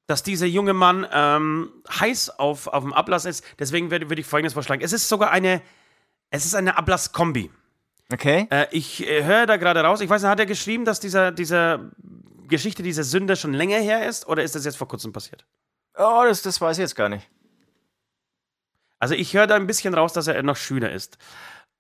dass 0.07 0.23
dieser 0.23 0.47
junge 0.47 0.75
Mann 0.75 1.07
ähm, 1.13 1.73
heiß 1.89 2.39
auf, 2.39 2.67
auf 2.67 2.83
dem 2.83 2.93
Ablass 2.93 3.25
ist. 3.25 3.45
Deswegen 3.59 3.91
würde, 3.91 4.11
würde 4.11 4.21
ich 4.21 4.27
folgendes 4.27 4.53
vorschlagen. 4.53 4.83
Es 4.83 4.93
ist 4.93 5.09
sogar 5.09 5.31
eine, 5.31 5.63
es 6.31 6.45
ist 6.45 6.55
eine 6.55 6.77
Ablass-Kombi. 6.77 7.51
Okay. 8.13 8.47
Äh, 8.51 8.67
ich 8.71 9.07
äh, 9.07 9.25
höre 9.25 9.47
da 9.47 9.57
gerade 9.57 9.81
raus, 9.81 10.01
ich 10.01 10.11
weiß 10.11 10.21
nicht, 10.23 10.31
hat 10.31 10.41
er 10.41 10.47
geschrieben, 10.47 10.85
dass 10.85 11.01
dieser, 11.01 11.33
dieser 11.33 11.91
Geschichte 12.49 12.83
dieser 12.83 13.05
Sünde 13.05 13.37
schon 13.37 13.55
länger 13.55 13.79
her 13.79 14.07
ist 14.07 14.29
oder 14.29 14.43
ist 14.43 14.55
das 14.55 14.65
jetzt 14.65 14.77
vor 14.77 14.89
kurzem 14.89 15.13
passiert? 15.13 15.47
Oh, 15.97 16.23
das, 16.27 16.43
das 16.43 16.61
weiß 16.61 16.77
ich 16.77 16.83
jetzt 16.83 16.97
gar 16.97 17.09
nicht. 17.09 17.31
Also 18.99 19.15
ich 19.15 19.35
höre 19.35 19.47
da 19.47 19.57
ein 19.57 19.67
bisschen 19.67 19.95
raus, 19.95 20.13
dass 20.13 20.27
er 20.27 20.43
noch 20.43 20.57
Schüler 20.57 20.91
ist. 20.93 21.19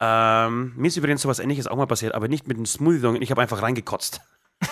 Ähm, 0.01 0.73
mir 0.77 0.89
ist 0.89 0.97
übrigens 0.97 1.23
sowas 1.23 1.39
ähnliches 1.39 1.67
auch 1.67 1.77
mal 1.77 1.87
passiert, 1.87 2.15
aber 2.15 2.29
nicht 2.29 2.47
mit 2.49 2.57
einem 2.57 2.67
Smoothie, 2.67 3.19
ich 3.21 3.31
habe 3.31 3.41
einfach 3.41 3.63
reingekotzt. 3.63 4.21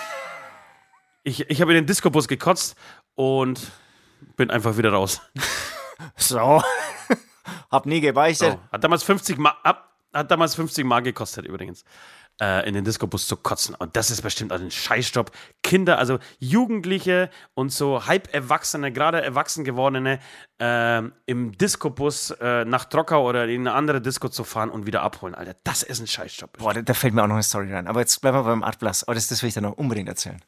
ich 1.23 1.49
ich 1.49 1.61
habe 1.61 1.73
in 1.73 1.77
den 1.77 1.87
Discobus 1.87 2.29
gekotzt 2.29 2.77
und 3.15 3.71
bin 4.37 4.51
einfach 4.51 4.77
wieder 4.77 4.93
raus. 4.93 5.21
So. 6.17 6.61
hab 7.71 7.87
nie 7.87 8.01
gebeichtet. 8.01 8.55
So. 8.55 8.61
Hat 8.73 8.83
damals 8.83 9.05
50 9.05 9.39
Mark, 9.39 9.57
hat, 9.63 9.85
hat 10.13 10.31
damals 10.31 10.57
50 10.57 10.85
Mark 10.85 11.05
gekostet 11.05 11.47
übrigens. 11.47 11.85
Äh, 12.41 12.67
in 12.69 12.75
den 12.75 12.85
Disco-Bus 12.85 13.27
zu 13.27 13.37
kotzen. 13.37 13.75
Und 13.75 13.97
das 13.97 14.11
ist 14.11 14.23
bestimmt 14.23 14.53
ein 14.53 14.71
Scheißjob. 14.71 15.31
Kinder, 15.63 15.99
also 15.99 16.19
Jugendliche 16.39 17.31
und 17.55 17.73
so 17.73 18.07
halb 18.07 18.33
Erwachsene, 18.33 18.93
gerade 18.93 19.23
erwachsen 19.23 19.65
gewordene, 19.65 20.19
äh, 20.61 21.03
im 21.27 21.53
Disco-Bus 21.57 22.31
äh, 22.41 22.65
nach 22.65 22.85
Trockau 22.87 23.29
oder 23.29 23.49
in 23.49 23.63
eine 23.63 23.75
andere 23.75 24.01
Disco 24.01 24.29
zu 24.29 24.45
fahren 24.45 24.71
und 24.71 24.87
wieder 24.87 25.03
abholen, 25.03 25.35
Alter. 25.35 25.57
Das 25.65 25.83
ist 25.83 26.01
ein 26.01 26.07
Scheißjob. 26.07 26.59
Boah, 26.59 26.75
da, 26.75 26.83
da 26.83 26.95
fällt 26.95 27.15
mir 27.15 27.23
auch 27.23 27.29
noch 27.29 27.35
eine 27.35 27.43
Story 27.43 27.73
rein. 27.73 27.87
Aber 27.87 28.01
jetzt 28.01 28.21
bleiben 28.21 28.37
wir 28.37 28.45
beim 28.45 28.63
Artblass. 28.63 29.05
Aber 29.05 29.15
das, 29.15 29.29
das 29.29 29.43
will 29.43 29.49
ich 29.49 29.55
dann 29.55 29.65
noch 29.65 29.77
unbedingt 29.77 30.09
erzählen. 30.09 30.41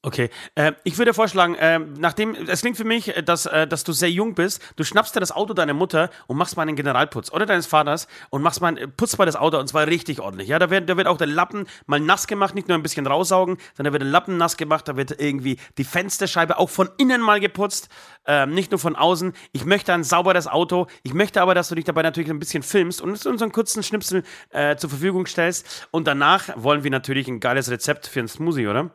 Okay, 0.00 0.30
äh, 0.54 0.74
ich 0.84 0.96
würde 0.96 1.12
vorschlagen, 1.12 1.56
äh, 1.56 1.80
nachdem, 1.80 2.36
es 2.46 2.60
klingt 2.60 2.76
für 2.76 2.84
mich, 2.84 3.16
äh, 3.16 3.20
dass, 3.20 3.46
äh, 3.46 3.66
dass 3.66 3.82
du 3.82 3.90
sehr 3.92 4.08
jung 4.08 4.36
bist, 4.36 4.62
du 4.76 4.84
schnappst 4.84 5.16
dir 5.16 5.18
das 5.18 5.32
Auto 5.32 5.54
deiner 5.54 5.74
Mutter 5.74 6.10
und 6.28 6.36
machst 6.36 6.56
mal 6.56 6.62
einen 6.62 6.76
Generalputz 6.76 7.32
oder 7.32 7.46
deines 7.46 7.66
Vaters 7.66 8.06
und 8.30 8.40
machst 8.42 8.60
mal, 8.60 8.74
putzt 8.96 9.18
mal 9.18 9.24
das 9.24 9.34
Auto 9.34 9.58
und 9.58 9.66
zwar 9.66 9.88
richtig 9.88 10.20
ordentlich. 10.20 10.46
Ja, 10.46 10.60
da 10.60 10.70
wird, 10.70 10.88
da 10.88 10.96
wird 10.96 11.08
auch 11.08 11.16
der 11.16 11.26
Lappen 11.26 11.66
mal 11.86 11.98
nass 11.98 12.28
gemacht, 12.28 12.54
nicht 12.54 12.68
nur 12.68 12.78
ein 12.78 12.82
bisschen 12.84 13.08
raussaugen, 13.08 13.56
sondern 13.76 13.92
da 13.92 13.92
wird 13.94 14.02
der 14.04 14.10
Lappen 14.12 14.36
nass 14.36 14.56
gemacht, 14.56 14.86
da 14.86 14.96
wird 14.96 15.20
irgendwie 15.20 15.58
die 15.78 15.84
Fensterscheibe 15.84 16.58
auch 16.58 16.70
von 16.70 16.88
innen 16.98 17.20
mal 17.20 17.40
geputzt, 17.40 17.88
äh, 18.24 18.46
nicht 18.46 18.70
nur 18.70 18.78
von 18.78 18.94
außen. 18.94 19.32
Ich 19.50 19.64
möchte 19.64 19.92
ein 19.92 20.04
sauberes 20.04 20.46
Auto, 20.46 20.86
ich 21.02 21.12
möchte 21.12 21.42
aber, 21.42 21.56
dass 21.56 21.70
du 21.70 21.74
dich 21.74 21.86
dabei 21.86 22.02
natürlich 22.02 22.30
ein 22.30 22.38
bisschen 22.38 22.62
filmst 22.62 23.02
und 23.02 23.10
uns 23.10 23.42
einen 23.42 23.50
kurzen 23.50 23.82
Schnipsel 23.82 24.22
äh, 24.50 24.76
zur 24.76 24.90
Verfügung 24.90 25.26
stellst 25.26 25.88
und 25.90 26.06
danach 26.06 26.50
wollen 26.54 26.84
wir 26.84 26.92
natürlich 26.92 27.26
ein 27.26 27.40
geiles 27.40 27.68
Rezept 27.68 28.06
für 28.06 28.20
einen 28.20 28.28
Smoothie, 28.28 28.68
oder? 28.68 28.92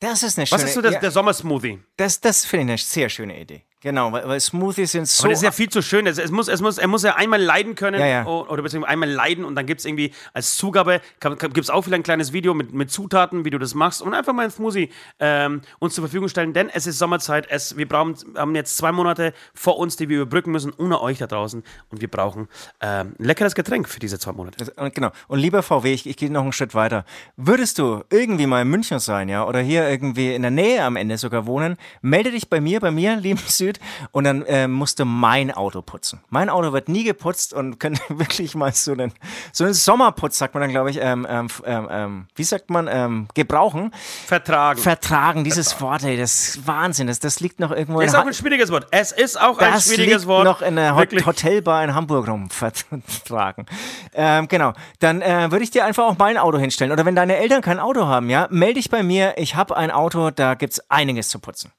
Das 0.00 0.22
ist 0.22 0.38
eine 0.38 0.46
schöne 0.46 0.62
Was 0.62 0.68
ist 0.68 0.74
so 0.74 0.82
der, 0.82 0.92
ja, 0.92 0.98
der 0.98 1.10
Sommersmoothie? 1.10 1.78
Das, 1.96 2.20
das 2.20 2.44
finde 2.46 2.64
ich 2.64 2.70
eine 2.70 2.78
sehr 2.78 3.08
schöne 3.10 3.38
Idee. 3.38 3.64
Genau, 3.82 4.12
weil, 4.12 4.28
weil 4.28 4.38
Smoothies 4.38 4.92
sind 4.92 5.08
so. 5.08 5.22
Aber 5.22 5.30
das 5.30 5.38
ist 5.38 5.44
ja 5.44 5.52
viel 5.52 5.70
zu 5.70 5.80
schön. 5.80 6.06
Es, 6.06 6.18
es, 6.18 6.30
muss, 6.30 6.48
es 6.48 6.60
muss, 6.60 6.76
er 6.76 6.86
muss 6.86 7.02
ja 7.02 7.16
einmal 7.16 7.40
leiden 7.40 7.74
können 7.74 7.98
Ja, 7.98 8.06
ja. 8.06 8.26
oder 8.26 8.62
beziehungsweise 8.62 8.92
einmal 8.92 9.08
leiden 9.08 9.44
und 9.44 9.54
dann 9.54 9.64
gibt 9.64 9.80
es 9.80 9.86
irgendwie 9.86 10.12
als 10.34 10.56
Zugabe, 10.56 11.00
gibt 11.20 11.58
es 11.58 11.70
auch 11.70 11.82
vielleicht 11.82 12.00
ein 12.00 12.02
kleines 12.02 12.34
Video 12.34 12.52
mit, 12.52 12.74
mit 12.74 12.90
Zutaten, 12.90 13.46
wie 13.46 13.50
du 13.50 13.58
das 13.58 13.74
machst 13.74 14.02
und 14.02 14.12
einfach 14.12 14.34
mal 14.34 14.44
ein 14.44 14.50
Smoothie 14.50 14.90
ähm, 15.18 15.62
uns 15.78 15.94
zur 15.94 16.04
Verfügung 16.04 16.28
stellen, 16.28 16.52
denn 16.52 16.68
es 16.68 16.86
ist 16.86 16.98
Sommerzeit. 16.98 17.46
Es, 17.48 17.76
wir 17.76 17.88
brauchen, 17.88 18.16
haben 18.36 18.54
jetzt 18.54 18.76
zwei 18.76 18.92
Monate 18.92 19.32
vor 19.54 19.78
uns, 19.78 19.96
die 19.96 20.08
wir 20.08 20.22
überbrücken 20.22 20.50
müssen, 20.50 20.72
ohne 20.76 21.00
euch 21.00 21.18
da 21.18 21.26
draußen 21.26 21.62
und 21.88 22.00
wir 22.00 22.08
brauchen 22.08 22.48
ähm, 22.80 23.14
ein 23.18 23.24
leckeres 23.24 23.54
Getränk 23.54 23.88
für 23.88 24.00
diese 24.00 24.18
zwei 24.18 24.32
Monate. 24.32 24.72
Und 24.76 24.94
genau. 24.94 25.10
Und 25.28 25.38
lieber 25.38 25.62
VW, 25.62 25.92
ich, 25.92 26.06
ich 26.06 26.16
gehe 26.16 26.30
noch 26.30 26.42
einen 26.42 26.52
Schritt 26.52 26.74
weiter. 26.74 27.04
Würdest 27.36 27.78
du 27.78 28.02
irgendwie 28.10 28.46
mal 28.46 28.62
in 28.62 28.68
München 28.68 28.98
sein, 28.98 29.28
ja, 29.28 29.46
oder 29.46 29.60
hier 29.60 29.88
irgendwie 29.88 30.34
in 30.34 30.42
der 30.42 30.50
Nähe 30.50 30.82
am 30.84 30.96
Ende 30.96 31.16
sogar 31.16 31.46
wohnen, 31.46 31.76
melde 32.02 32.30
dich 32.30 32.50
bei 32.50 32.60
mir, 32.60 32.80
bei 32.80 32.90
mir, 32.90 33.16
lieben 33.20 33.40
Süd, 33.46 33.69
und 34.10 34.24
dann 34.24 34.42
äh, 34.46 34.66
musst 34.66 34.98
du 34.98 35.04
mein 35.04 35.52
Auto 35.52 35.82
putzen. 35.82 36.20
Mein 36.30 36.48
Auto 36.48 36.72
wird 36.72 36.88
nie 36.88 37.04
geputzt 37.04 37.52
und 37.52 37.78
könnte 37.78 38.00
wirklich 38.08 38.54
mal 38.54 38.72
so 38.72 38.92
einen, 38.92 39.12
so 39.52 39.64
einen 39.64 39.74
Sommerputz, 39.74 40.38
sagt 40.38 40.54
man 40.54 40.62
dann, 40.62 40.70
glaube 40.70 40.90
ich, 40.90 40.98
ähm, 41.00 41.26
ähm, 41.28 41.48
ähm, 41.64 41.88
ähm, 41.90 42.26
wie 42.34 42.44
sagt 42.44 42.70
man, 42.70 42.88
ähm, 42.90 43.28
gebrauchen. 43.34 43.92
Vertragen. 44.26 44.80
Vertragen, 44.80 45.44
dieses 45.44 45.80
Wort, 45.80 46.02
ey, 46.04 46.16
das 46.16 46.56
ist 46.56 46.66
Wahnsinn. 46.66 47.06
Das, 47.06 47.20
das 47.20 47.40
liegt 47.40 47.60
noch 47.60 47.70
irgendwo 47.70 48.00
ist 48.00 48.14
in 48.14 48.20
auch 48.20 48.26
ein 48.26 48.34
schwieriges 48.34 48.70
Wort. 48.70 48.86
Es 48.90 49.12
ist 49.12 49.40
auch 49.40 49.58
ein 49.58 49.72
das 49.72 49.86
schwieriges 49.86 50.26
Wort. 50.26 50.44
noch 50.44 50.62
in 50.62 50.76
der 50.76 50.96
Hot. 50.96 51.10
Hotelbar 51.26 51.84
in 51.84 51.94
Hamburg 51.94 52.28
rumvertragen. 52.28 53.66
Ähm, 54.12 54.48
genau. 54.48 54.72
Dann 54.98 55.22
äh, 55.22 55.50
würde 55.50 55.62
ich 55.62 55.70
dir 55.70 55.84
einfach 55.84 56.04
auch 56.04 56.18
mein 56.18 56.36
Auto 56.36 56.58
hinstellen. 56.58 56.92
Oder 56.92 57.04
wenn 57.04 57.14
deine 57.14 57.36
Eltern 57.36 57.62
kein 57.62 57.78
Auto 57.78 58.06
haben, 58.06 58.28
ja, 58.28 58.48
melde 58.50 58.74
dich 58.74 58.90
bei 58.90 59.02
mir. 59.02 59.34
Ich 59.36 59.54
habe 59.54 59.76
ein 59.76 59.90
Auto, 59.90 60.30
da 60.30 60.54
gibt's 60.54 60.80
einiges 60.90 61.28
zu 61.28 61.38
putzen. 61.38 61.70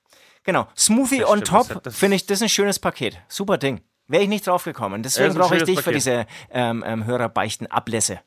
Genau. 0.44 0.68
Smoothie 0.78 1.20
Das 1.20 1.30
on 1.30 1.46
stimmt, 1.46 1.84
top, 1.84 1.94
finde 1.94 2.16
ich, 2.16 2.26
das 2.26 2.40
ist 2.40 2.44
ein 2.44 2.50
schönes 2.50 2.80
Paket. 2.80 3.20
Super 3.28 3.58
Ding. 3.58 3.82
Wäre 4.08 4.24
ich 4.24 4.30
nicht 4.30 4.46
drauf 4.48 4.64
gekommen. 4.66 5.04
Deswegen 5.04 5.34
brauche 5.36 5.56
ich 5.56 5.64
dich 5.64 5.78
für 5.80 5.86
Paket. 5.86 5.96
diese 5.96 6.26
ähm, 6.50 6.84
ähm, 6.86 7.06
Hörerbeichten-Ablässe. 7.06 8.20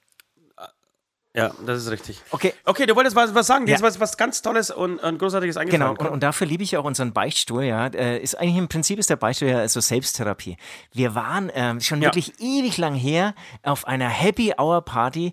Ja, 1.37 1.51
das 1.67 1.79
ist 1.83 1.91
richtig. 1.91 2.23
Okay. 2.31 2.55
Okay, 2.65 2.87
du 2.87 2.95
wolltest 2.95 3.17
was, 3.17 3.35
was 3.35 3.49
sagen. 3.49 3.67
Dir 3.67 3.73
Ja. 3.73 3.77
ist 3.79 3.83
was, 3.83 3.99
was 3.99 4.17
ganz 4.17 4.41
Tolles 4.41 4.71
und, 4.71 5.01
und 5.01 5.19
Großartiges 5.19 5.57
eingefallen. 5.57 5.97
Genau, 5.97 6.01
und, 6.09 6.13
und 6.15 6.23
dafür 6.23 6.47
liebe 6.47 6.63
ich 6.63 6.77
auch 6.77 6.85
unseren 6.85 7.13
Beichtstuhl, 7.13 7.65
ja. 7.65 7.89
Äh, 7.89 8.19
ist 8.23 8.39
eigentlich 8.39 8.57
im 8.57 8.69
Prinzip 8.69 9.01
ist 9.01 9.11
der 9.11 9.17
Beichtstuhl 9.17 9.49
ja 9.49 9.67
so 9.67 9.81
Selbsttherapie. 9.81 10.57
Wir 10.93 11.17
waren 11.17 11.51
ähm, 11.53 11.81
schon 11.81 12.01
Ja. 12.01 12.07
wirklich 12.07 12.35
ewig 12.39 12.79
lang 12.79 12.95
her 12.95 13.35
auf 13.65 13.85
einer 13.89 14.09
Happy 14.09 14.55
Hour 14.57 14.83
Party 14.85 15.33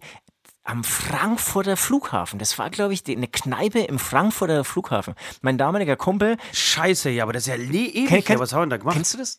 am 0.63 0.83
Frankfurter 0.83 1.75
Flughafen. 1.77 2.37
Das 2.39 2.57
war, 2.59 2.69
glaube 2.69 2.93
ich, 2.93 3.03
die, 3.03 3.15
eine 3.17 3.27
Kneipe 3.27 3.79
im 3.79 3.97
Frankfurter 3.99 4.63
Flughafen. 4.63 5.15
Mein 5.41 5.57
damaliger 5.57 5.95
Kumpel, 5.95 6.37
Scheiße, 6.53 7.09
ja, 7.09 7.23
aber 7.23 7.33
das 7.33 7.43
ist 7.43 7.47
ja 7.47 7.55
le- 7.55 7.63
ewig. 7.89 8.09
Kenn- 8.09 8.23
kenn- 8.23 8.33
ja, 8.33 8.39
was 8.39 8.53
haben 8.53 8.59
wir 8.61 8.65
denn 8.65 8.69
da 8.71 8.77
gemacht? 8.77 8.95
kennst 8.95 9.13
du 9.13 9.17
das? 9.17 9.37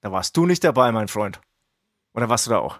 Da 0.00 0.10
warst 0.12 0.36
du 0.36 0.44
nicht 0.46 0.64
dabei, 0.64 0.92
mein 0.92 1.08
Freund. 1.08 1.40
Oder 2.14 2.28
warst 2.28 2.46
du 2.46 2.50
da 2.50 2.58
auch? 2.58 2.78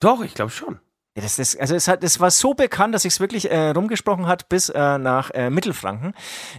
Doch, 0.00 0.22
ich 0.22 0.34
glaube 0.34 0.50
schon. 0.50 0.80
Ja, 1.18 1.22
das, 1.24 1.34
das, 1.34 1.56
also 1.56 1.74
es, 1.74 1.88
hat, 1.88 2.04
es 2.04 2.20
war 2.20 2.30
so 2.30 2.54
bekannt, 2.54 2.94
dass 2.94 3.04
es 3.04 3.18
wirklich 3.18 3.50
äh, 3.50 3.70
rumgesprochen 3.70 4.26
hat 4.28 4.48
bis 4.48 4.68
äh, 4.68 4.98
nach 4.98 5.30
äh, 5.32 5.50
Mittelfranken. 5.50 6.14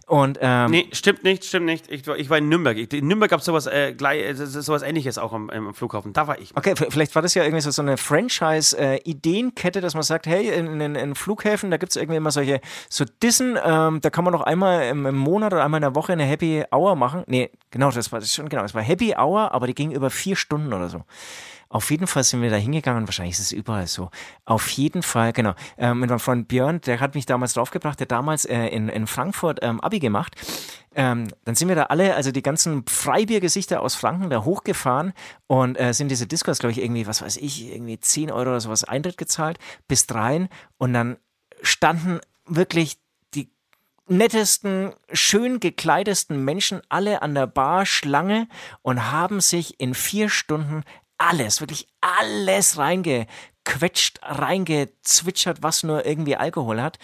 Und 0.05 0.37
ähm, 0.41 0.71
Nee, 0.71 0.89
stimmt 0.91 1.23
nicht, 1.23 1.45
stimmt 1.45 1.65
nicht. 1.65 1.89
Ich, 1.89 2.05
war- 2.07 2.17
ich 2.17 2.29
war 2.29 2.39
in 2.39 2.49
Nürnberg. 2.49 2.75
Ich, 2.77 2.91
in 2.91 3.07
Nürnberg 3.07 3.31
gab 3.31 3.39
es 3.39 3.45
sowas, 3.45 3.67
äh, 3.67 3.93
gleich, 3.93 4.21
äh, 4.21 4.33
sowas 4.35 4.81
ähnliches 4.81 5.17
auch 5.17 5.31
am, 5.31 5.49
am 5.49 5.73
Flughafen. 5.73 6.11
Da 6.11 6.27
war 6.27 6.37
ich. 6.39 6.51
Okay, 6.57 6.73
vielleicht 6.75 7.15
war 7.15 7.21
das 7.21 7.35
ja 7.35 7.43
irgendwie 7.43 7.61
so, 7.61 7.71
so 7.71 7.81
eine 7.81 7.95
Franchise-Ideenkette, 7.97 9.81
dass 9.81 9.93
man 9.93 10.03
sagt, 10.03 10.27
hey, 10.27 10.49
in, 10.49 10.81
in, 10.81 10.95
in 10.95 11.15
Flughäfen, 11.15 11.71
da 11.71 11.77
gibt 11.77 11.91
es 11.91 11.95
irgendwie 11.95 12.17
immer 12.17 12.31
solche 12.31 12.59
so 12.89 13.05
Dissen, 13.23 13.57
ähm, 13.63 14.01
da 14.01 14.09
kann 14.09 14.23
man 14.23 14.33
noch 14.33 14.41
einmal 14.41 14.83
im, 14.87 15.05
im 15.05 15.15
Monat 15.17 15.53
oder 15.53 15.63
einmal 15.63 15.77
in 15.79 15.83
der 15.83 15.95
Woche 15.95 16.13
eine 16.13 16.23
Happy 16.25 16.63
Hour 16.71 16.95
machen. 16.95 17.23
Nee, 17.27 17.49
genau, 17.71 17.91
das 17.91 18.11
war 18.11 18.19
das 18.19 18.33
schon, 18.33 18.49
genau, 18.49 18.63
es 18.63 18.73
war 18.73 18.81
Happy 18.81 19.15
Hour, 19.17 19.53
aber 19.53 19.67
die 19.67 19.75
ging 19.75 19.91
über 19.91 20.09
vier 20.09 20.35
Stunden 20.35 20.73
oder 20.73 20.89
so. 20.89 21.03
Auf 21.69 21.91
jeden 21.91 22.07
Fall 22.07 22.23
sind 22.23 22.41
wir 22.41 22.49
da 22.49 22.55
hingegangen, 22.55 23.07
wahrscheinlich 23.07 23.35
ist 23.35 23.45
es 23.45 23.51
überall 23.51 23.85
so. 23.85 24.09
Auf 24.45 24.69
jeden 24.69 25.03
Fall, 25.03 25.33
genau. 25.33 25.53
Ähm, 25.77 25.99
mit 25.99 26.09
meinem 26.09 26.19
Freund 26.19 26.47
Björn, 26.47 26.81
der 26.81 26.99
hat 26.99 27.13
mich 27.13 27.27
damals 27.27 27.53
draufgebracht, 27.53 27.99
der 27.99 28.07
damals 28.07 28.45
äh, 28.45 28.67
in, 28.67 28.89
in 28.89 29.05
Frankfurt 29.05 29.59
ähm, 29.61 29.79
Abi 29.79 29.99
gemacht. 29.99 30.35
Ähm, 30.95 31.27
dann 31.45 31.53
sind 31.53 31.67
wir 31.67 31.75
da 31.75 31.83
alle, 31.83 32.15
also 32.15 32.31
die 32.31 32.41
ganzen 32.41 32.85
Freibiergesichter 32.87 33.81
aus 33.81 33.93
Franken, 33.93 34.31
da 34.31 34.43
hochgefahren 34.43 35.13
und 35.45 35.79
äh, 35.79 35.93
sind 35.93 36.09
diese 36.09 36.25
Discos, 36.25 36.57
glaube 36.57 36.71
ich, 36.71 36.81
irgendwie, 36.81 37.05
was 37.05 37.21
weiß 37.21 37.37
ich, 37.37 37.71
irgendwie 37.71 37.99
10 37.99 38.31
Euro 38.31 38.49
oder 38.49 38.59
sowas 38.59 38.83
Eintritt 38.83 39.17
gezahlt, 39.17 39.59
bis 39.87 40.07
dreien 40.07 40.49
und 40.79 40.93
dann 40.93 41.17
standen 41.61 42.19
wirklich 42.45 42.97
die 43.35 43.51
nettesten, 44.07 44.93
schön 45.11 45.59
gekleidesten 45.59 46.43
Menschen 46.43 46.81
alle 46.89 47.21
an 47.21 47.35
der 47.35 47.47
Bar 47.47 47.85
Schlange 47.85 48.47
und 48.81 49.11
haben 49.11 49.39
sich 49.39 49.79
in 49.79 49.93
vier 49.93 50.29
Stunden 50.29 50.83
alles, 51.19 51.61
wirklich 51.61 51.87
alles 52.01 52.77
reingequetscht, 52.77 54.19
reingezwitschert, 54.23 55.61
was 55.61 55.83
nur 55.83 56.05
irgendwie 56.05 56.35
Alkohol 56.35 56.81
hat. 56.81 56.97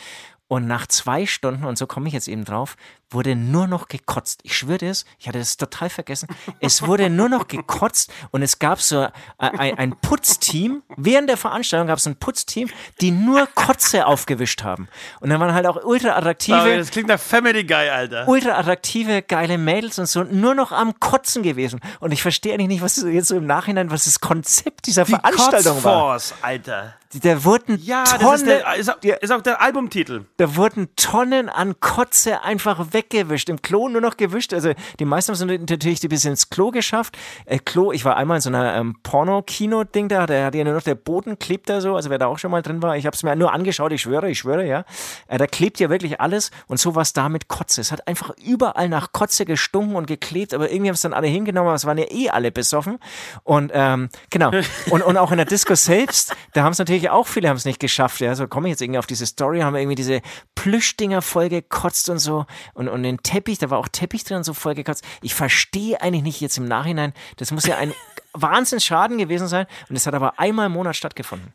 Und 0.47 0.67
nach 0.67 0.85
zwei 0.85 1.25
Stunden, 1.25 1.65
und 1.65 1.77
so 1.77 1.87
komme 1.87 2.07
ich 2.07 2.13
jetzt 2.13 2.27
eben 2.27 2.45
drauf, 2.45 2.75
wurde 3.09 3.35
nur 3.35 3.65
noch 3.65 3.87
gekotzt. 3.87 4.41
Ich 4.43 4.55
schwöre 4.55 4.77
dir 4.77 4.91
es, 4.91 5.05
ich 5.17 5.27
hatte 5.27 5.39
das 5.39 5.57
total 5.57 5.89
vergessen. 5.89 6.27
Es 6.59 6.83
wurde 6.83 7.09
nur 7.09 7.29
noch 7.29 7.47
gekotzt 7.47 8.13
und 8.31 8.43
es 8.43 8.59
gab 8.59 8.79
so 8.79 9.03
äh, 9.03 9.09
ein, 9.39 9.95
Putzteam. 10.01 10.83
Während 10.97 11.29
der 11.29 11.37
Veranstaltung 11.37 11.87
gab 11.87 11.97
es 11.97 12.05
ein 12.05 12.17
Putzteam, 12.17 12.69
die 13.01 13.09
nur 13.09 13.47
Kotze 13.55 14.05
aufgewischt 14.05 14.63
haben. 14.63 14.87
Und 15.19 15.29
dann 15.29 15.39
waren 15.39 15.53
halt 15.53 15.65
auch 15.65 15.83
ultra 15.83 16.15
attraktive 16.15 16.77
das 16.77 16.91
klingt 16.91 17.07
nach 17.07 17.19
Family 17.19 17.63
Guy, 17.63 17.89
Alter. 17.89 18.27
ultra 18.27 18.57
attraktive, 18.57 19.23
geile 19.23 19.57
Mädels 19.57 19.97
und 19.97 20.07
so, 20.07 20.23
nur 20.23 20.53
noch 20.53 20.71
am 20.71 20.99
Kotzen 20.99 21.41
gewesen. 21.41 21.79
Und 21.99 22.11
ich 22.11 22.21
verstehe 22.21 22.53
eigentlich 22.53 22.67
nicht, 22.67 22.81
was 22.81 22.97
jetzt 22.97 23.29
so 23.29 23.35
im 23.35 23.47
Nachhinein, 23.47 23.89
was 23.89 24.05
das 24.05 24.19
Konzept 24.19 24.85
dieser 24.85 25.05
Veranstaltung 25.05 25.83
war. 25.83 26.11
Kotzforce, 26.11 26.35
Alter. 26.41 26.95
Da 27.24 27.43
wurden 27.43 27.80
Ja, 27.82 28.03
Tonnen, 28.03 28.22
das 28.22 28.41
ist, 28.41 28.47
der, 28.47 28.76
ist, 28.76 28.89
auch, 28.89 29.22
ist 29.22 29.32
auch 29.32 29.41
der 29.41 29.61
Albumtitel. 29.61 30.26
da 30.38 30.55
wurden 30.55 30.89
Tonnen 30.95 31.49
an 31.49 31.80
Kotze 31.80 32.41
einfach 32.43 32.88
weggewischt. 32.91 33.49
Im 33.49 33.61
Klo 33.61 33.88
nur 33.88 34.01
noch 34.01 34.18
gewischt. 34.18 34.53
Also 34.53 34.72
die 34.99 35.05
meisten 35.05 35.34
haben 35.34 35.49
es 35.49 35.70
natürlich 35.70 36.03
ein 36.03 36.09
bisschen 36.09 36.32
ins 36.32 36.49
Klo 36.49 36.72
geschafft. 36.72 37.18
Äh, 37.45 37.59
Klo, 37.59 37.91
ich 37.91 38.05
war 38.05 38.18
einmal 38.18 38.38
in 38.38 38.41
so 38.41 38.49
einer 38.49 38.76
ähm, 38.76 38.97
Porno-Kino-Ding 39.03 40.09
da, 40.09 40.26
da 40.26 40.45
hat 40.45 40.55
ja 40.55 40.63
nur 40.63 40.74
noch 40.74 40.84
der 40.84 40.95
Boden 40.95 41.39
klebt 41.39 41.70
da 41.70 41.82
so. 41.82 41.95
Also 41.95 42.09
wer 42.09 42.18
da 42.18 42.28
auch 42.28 42.39
schon 42.39 42.51
mal 42.51 42.61
drin 42.61 42.82
war, 42.82 42.97
ich 42.97 43.05
habe 43.05 43.16
es 43.16 43.24
mir 43.24 43.36
nur 43.36 43.53
angeschaut, 43.53 43.91
ich 43.91 44.01
schwöre, 44.01 44.30
ich 44.30 44.39
schwöre, 44.39 44.66
ja. 44.66 44.86
Äh, 45.28 45.38
da 45.38 45.47
klebt 45.47 45.80
ja 45.80 45.89
wirklich 45.89 46.20
alles 46.20 46.51
und 46.68 46.80
so 46.80 46.95
war 46.95 47.01
es 47.01 47.13
da 47.13 47.30
mit 47.30 47.47
Kotze. 47.47 47.82
Es 47.82 47.91
hat 47.91 48.07
einfach 48.07 48.32
überall 48.43 48.89
nach 48.89 49.11
Kotze 49.11 49.45
gestunken 49.45 49.95
und 49.95 50.07
geklebt, 50.07 50.53
aber 50.53 50.72
irgendwie 50.72 50.89
haben 50.89 50.95
es 50.95 51.01
dann 51.01 51.13
alle 51.13 51.28
hingenommen, 51.28 51.68
aber 51.68 51.76
es 51.76 51.86
waren 51.86 51.97
ja 51.97 52.05
eh 52.09 52.30
alle 52.30 52.51
besoffen. 52.51 52.99
Und 53.43 53.72
ähm, 53.74 54.09
genau. 54.30 54.51
Und, 54.89 55.01
und 55.01 55.18
auch 55.18 55.32
in 55.32 55.38
der 55.38 55.45
Disco 55.45 55.74
selbst, 55.76 56.36
da 56.53 56.63
haben 56.63 56.72
es 56.74 56.80
natürlich 56.80 57.04
auch 57.13 57.27
viele 57.27 57.49
haben 57.49 57.57
es 57.57 57.65
nicht 57.65 57.79
geschafft. 57.79 58.19
Ja, 58.19 58.35
so 58.35 58.47
komme 58.47 58.67
ich 58.67 58.71
jetzt 58.71 58.81
irgendwie 58.81 58.99
auf 58.99 59.07
diese 59.07 59.25
Story, 59.25 59.61
haben 59.61 59.73
wir 59.73 59.81
irgendwie 59.81 59.95
diese 59.95 60.21
Plüschdinger 60.55 61.21
voll 61.21 61.49
gekotzt 61.49 62.09
und 62.09 62.19
so 62.19 62.45
und, 62.73 62.87
und 62.87 63.03
den 63.03 63.21
Teppich, 63.23 63.57
da 63.59 63.69
war 63.69 63.77
auch 63.77 63.87
Teppich 63.87 64.23
drin 64.23 64.43
so 64.43 64.53
voll 64.53 64.75
gekotzt. 64.75 65.03
Ich 65.21 65.35
verstehe 65.35 66.01
eigentlich 66.01 66.23
nicht 66.23 66.41
jetzt 66.41 66.57
im 66.57 66.65
Nachhinein, 66.65 67.13
das 67.37 67.51
muss 67.51 67.65
ja 67.65 67.77
ein 67.77 67.93
Wahnsinnsschaden 68.33 69.17
gewesen 69.17 69.47
sein 69.47 69.65
und 69.89 69.95
es 69.95 70.07
hat 70.07 70.13
aber 70.13 70.39
einmal 70.39 70.67
im 70.67 70.73
Monat 70.73 70.95
stattgefunden. 70.95 71.53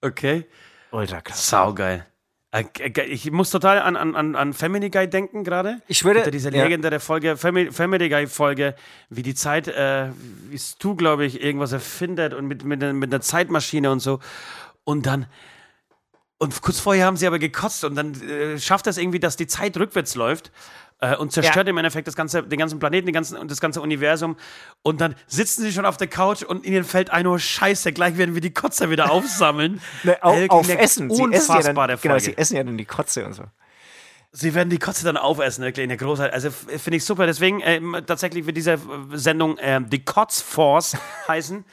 Okay. 0.00 0.46
Ultra 0.90 1.20
krass. 1.20 1.48
Saugeil. 1.48 2.06
Äh, 2.52 2.64
Ich 3.06 3.30
muss 3.30 3.50
total 3.50 3.80
an, 3.80 3.96
an, 3.96 4.36
an 4.36 4.52
Family 4.52 4.90
Guy 4.90 5.08
denken 5.08 5.42
gerade. 5.42 5.80
Ich 5.88 6.04
würde- 6.04 6.30
diese 6.30 6.50
ja. 6.54 6.62
legendäre 6.64 7.00
Folge, 7.00 7.36
Family, 7.36 7.72
Family 7.72 8.08
Guy 8.08 8.26
Folge, 8.26 8.74
wie 9.08 9.22
die 9.22 9.34
Zeit, 9.34 9.68
äh, 9.68 10.08
wie 10.50 10.58
Stu, 10.58 10.94
glaube 10.94 11.24
ich, 11.24 11.42
irgendwas 11.42 11.72
erfindet 11.72 12.34
und 12.34 12.46
mit, 12.46 12.64
mit, 12.64 12.82
einer- 12.82 12.92
mit 12.92 13.12
einer 13.12 13.20
Zeitmaschine 13.22 13.90
und 13.90 14.00
so. 14.00 14.20
Und 14.84 15.06
dann, 15.06 15.26
und 16.38 16.60
kurz 16.60 16.78
vorher 16.80 17.06
haben 17.06 17.16
sie 17.16 17.26
aber 17.26 17.38
gekotzt 17.38 17.84
und 17.84 17.94
dann 17.94 18.20
äh, 18.22 18.58
schafft 18.58 18.86
es 18.86 18.98
irgendwie, 18.98 19.20
dass 19.20 19.36
die 19.36 19.46
Zeit 19.46 19.76
rückwärts 19.78 20.14
läuft. 20.14 20.50
Äh, 21.02 21.16
Und 21.16 21.32
zerstört 21.32 21.66
Ja. 21.66 21.70
im 21.70 21.76
Endeffekt 21.76 22.06
das 22.08 22.14
ganze, 22.16 22.42
den 22.42 22.58
ganzen 22.58 22.78
Planeten 22.78 23.06
den 23.06 23.12
ganzen, 23.12 23.36
und 23.36 23.50
das 23.50 23.60
ganze 23.60 23.80
Universum. 23.82 24.36
Und 24.82 25.00
dann 25.00 25.14
sitzen 25.26 25.62
sie 25.62 25.72
schon 25.72 25.84
auf 25.84 25.96
der 25.98 26.06
Couch 26.06 26.42
und 26.42 26.64
ihnen 26.64 26.84
fällt 26.84 27.10
ein, 27.10 27.26
oh 27.26 27.36
Scheiße, 27.36 27.92
gleich 27.92 28.16
werden 28.16 28.34
wir 28.34 28.40
die 28.40 28.54
Kotzer 28.54 28.88
wieder 28.90 29.10
aufsammeln. 29.10 29.80
Ne, 30.04 30.16
au, 30.22 30.34
Äh, 30.34 30.48
auf 30.48 30.68
Essen. 30.68 31.10
Sie 31.10 31.22
essen 31.32 31.54
ja 31.54 31.62
dann, 31.62 31.74
genau, 31.74 31.96
Folge. 31.98 32.20
sie 32.20 32.38
essen 32.38 32.56
ja 32.56 32.64
dann 32.64 32.78
die 32.78 32.84
Kotze 32.86 33.26
und 33.26 33.34
so. 33.34 33.44
Sie 34.34 34.54
werden 34.54 34.70
die 34.70 34.78
Kotze 34.78 35.04
dann 35.04 35.18
aufessen, 35.18 35.62
wirklich 35.62 35.84
eine 35.84 35.98
großartige. 35.98 36.32
Also 36.32 36.48
f- 36.48 36.80
finde 36.80 36.96
ich 36.96 37.04
super. 37.04 37.26
Deswegen 37.26 37.60
ähm, 37.62 37.96
tatsächlich 38.06 38.46
wird 38.46 38.56
diese 38.56 38.72
äh, 38.72 38.78
Sendung 39.12 39.58
ähm, 39.60 39.90
die 39.90 40.02
Kotz 40.04 40.40
Force 40.40 40.96
heißen. 41.28 41.64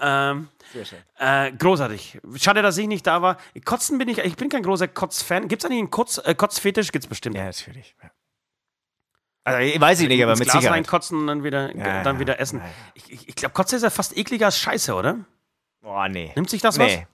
Ähm, 0.00 0.48
Sehr 0.72 0.84
schön. 0.84 0.98
äh, 1.18 1.52
großartig. 1.52 2.18
Schade, 2.36 2.62
dass 2.62 2.76
ich 2.76 2.88
nicht 2.88 3.06
da 3.06 3.22
war. 3.22 3.36
Kotzen 3.64 3.98
bin 3.98 4.08
ich, 4.08 4.18
ich 4.18 4.34
bin 4.36 4.48
kein 4.48 4.62
großer 4.64 4.88
Kotz-Fan. 4.88 5.46
Gibt 5.48 5.62
es 5.62 5.66
eigentlich 5.70 5.78
einen 5.80 5.90
Kotz, 5.90 6.18
äh, 6.24 6.34
Kotzfetisch? 6.34 6.90
Gibt 6.90 7.04
es 7.04 7.08
bestimmt. 7.08 7.36
Ja, 7.36 7.44
natürlich. 7.44 7.94
Ja. 8.02 8.10
Also, 9.48 9.58
ich 9.60 9.80
weiß 9.80 10.00
ich 10.00 10.08
nicht, 10.08 10.22
aber 10.22 10.36
mit 10.36 10.44
Glas 10.44 10.54
Sicherheit. 10.54 10.76
reinkotzen 10.76 11.18
und 11.18 11.26
dann 11.26 11.44
wieder, 11.44 11.74
Ja, 11.76 12.02
dann 12.02 12.18
wieder 12.18 12.38
essen. 12.40 12.60
Ich, 12.94 13.12
ich, 13.12 13.28
ich 13.28 13.34
glaube, 13.34 13.52
Kotze 13.54 13.76
ist 13.76 13.82
ja 13.82 13.90
fast 13.90 14.16
ekliger 14.16 14.46
als 14.46 14.58
Scheiße, 14.58 14.94
oder? 14.94 15.18
Boah, 15.80 16.08
nee. 16.08 16.32
Nimmt 16.34 16.50
sich 16.50 16.62
das 16.62 16.76
Nee. 16.78 17.06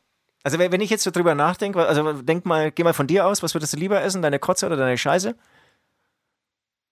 Also, 0.43 0.59
wenn 0.59 0.81
ich 0.81 0.91
jetzt 0.91 1.05
so 1.05 1.11
drüber 1.11 1.35
nachdenke, 1.35 1.87
also 1.87 2.13
denk 2.23 2.45
mal, 2.45 2.71
geh 2.71 2.85
mal 2.85 2.93
von 2.93 3.07
dir 3.07 3.27
aus, 3.27 3.43
was 3.43 3.55
würdest 3.55 3.73
du 3.73 3.79
lieber 3.79 4.03
essen, 4.03 4.21
deine 4.21 4.39
Kotze 4.39 4.67
oder 4.67 4.77
deine 4.77 4.99
Scheiße? 4.99 5.35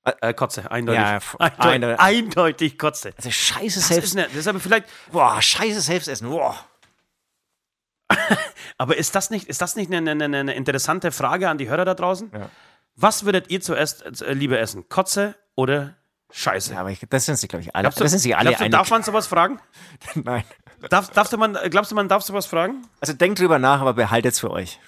was? 0.04 0.14
Äh, 0.20 0.34
Kotze, 0.34 0.70
eindeutig. 0.70 1.00
Ja, 1.02 1.18
eindeutig, 1.38 1.64
eindeutig. 1.64 2.00
eindeutig 2.00 2.78
Kotze. 2.78 3.12
Also, 3.16 3.30
Scheiße 3.30 3.80
selbst. 3.80 4.16
das 4.16 4.34
ist 4.34 4.48
aber 4.48 4.60
vielleicht, 4.60 4.86
Boah, 5.10 5.40
Scheiße 5.40 5.80
selbst 5.80 6.08
essen. 6.08 6.28
Boah. 6.30 6.56
Aber 8.78 8.96
ist 8.96 9.14
das 9.14 9.30
nicht, 9.30 9.48
ist 9.48 9.62
das 9.62 9.76
nicht 9.76 9.92
eine, 9.92 10.10
eine, 10.10 10.24
eine 10.24 10.54
interessante 10.54 11.12
Frage 11.12 11.48
an 11.48 11.58
die 11.58 11.68
Hörer 11.68 11.84
da 11.84 11.94
draußen? 11.94 12.30
Ja. 12.32 12.50
Was 12.94 13.24
würdet 13.24 13.50
ihr 13.50 13.60
zuerst 13.60 14.02
äh, 14.22 14.32
lieber 14.32 14.58
essen? 14.58 14.88
Kotze 14.88 15.34
oder 15.54 15.96
Scheiße? 16.30 16.72
Ja, 16.74 16.80
aber 16.80 16.90
ich, 16.90 17.00
das 17.08 17.26
sind 17.26 17.36
sie, 17.36 17.48
glaube 17.48 17.62
ich, 17.62 17.74
alle. 17.74 17.84
Glaubst 17.84 18.00
du, 18.00 18.04
das 18.04 18.12
sind 18.12 18.20
sie 18.20 18.34
alle 18.34 18.50
glaubst 18.50 18.60
du, 18.60 18.64
einig. 18.64 18.72
darf 18.72 18.90
man 18.90 19.02
sowas 19.02 19.26
fragen? 19.26 19.60
Nein. 20.14 20.44
Darf, 20.88 21.10
darfst 21.10 21.32
du 21.32 21.36
man, 21.38 21.56
glaubst 21.70 21.90
du, 21.90 21.94
man 21.94 22.08
darf 22.08 22.22
sowas 22.22 22.46
fragen? 22.46 22.86
Also, 23.00 23.12
denkt 23.12 23.38
drüber 23.38 23.58
nach, 23.58 23.80
aber 23.80 23.94
behaltet 23.94 24.32
es 24.32 24.40
für 24.40 24.50
euch. 24.50 24.80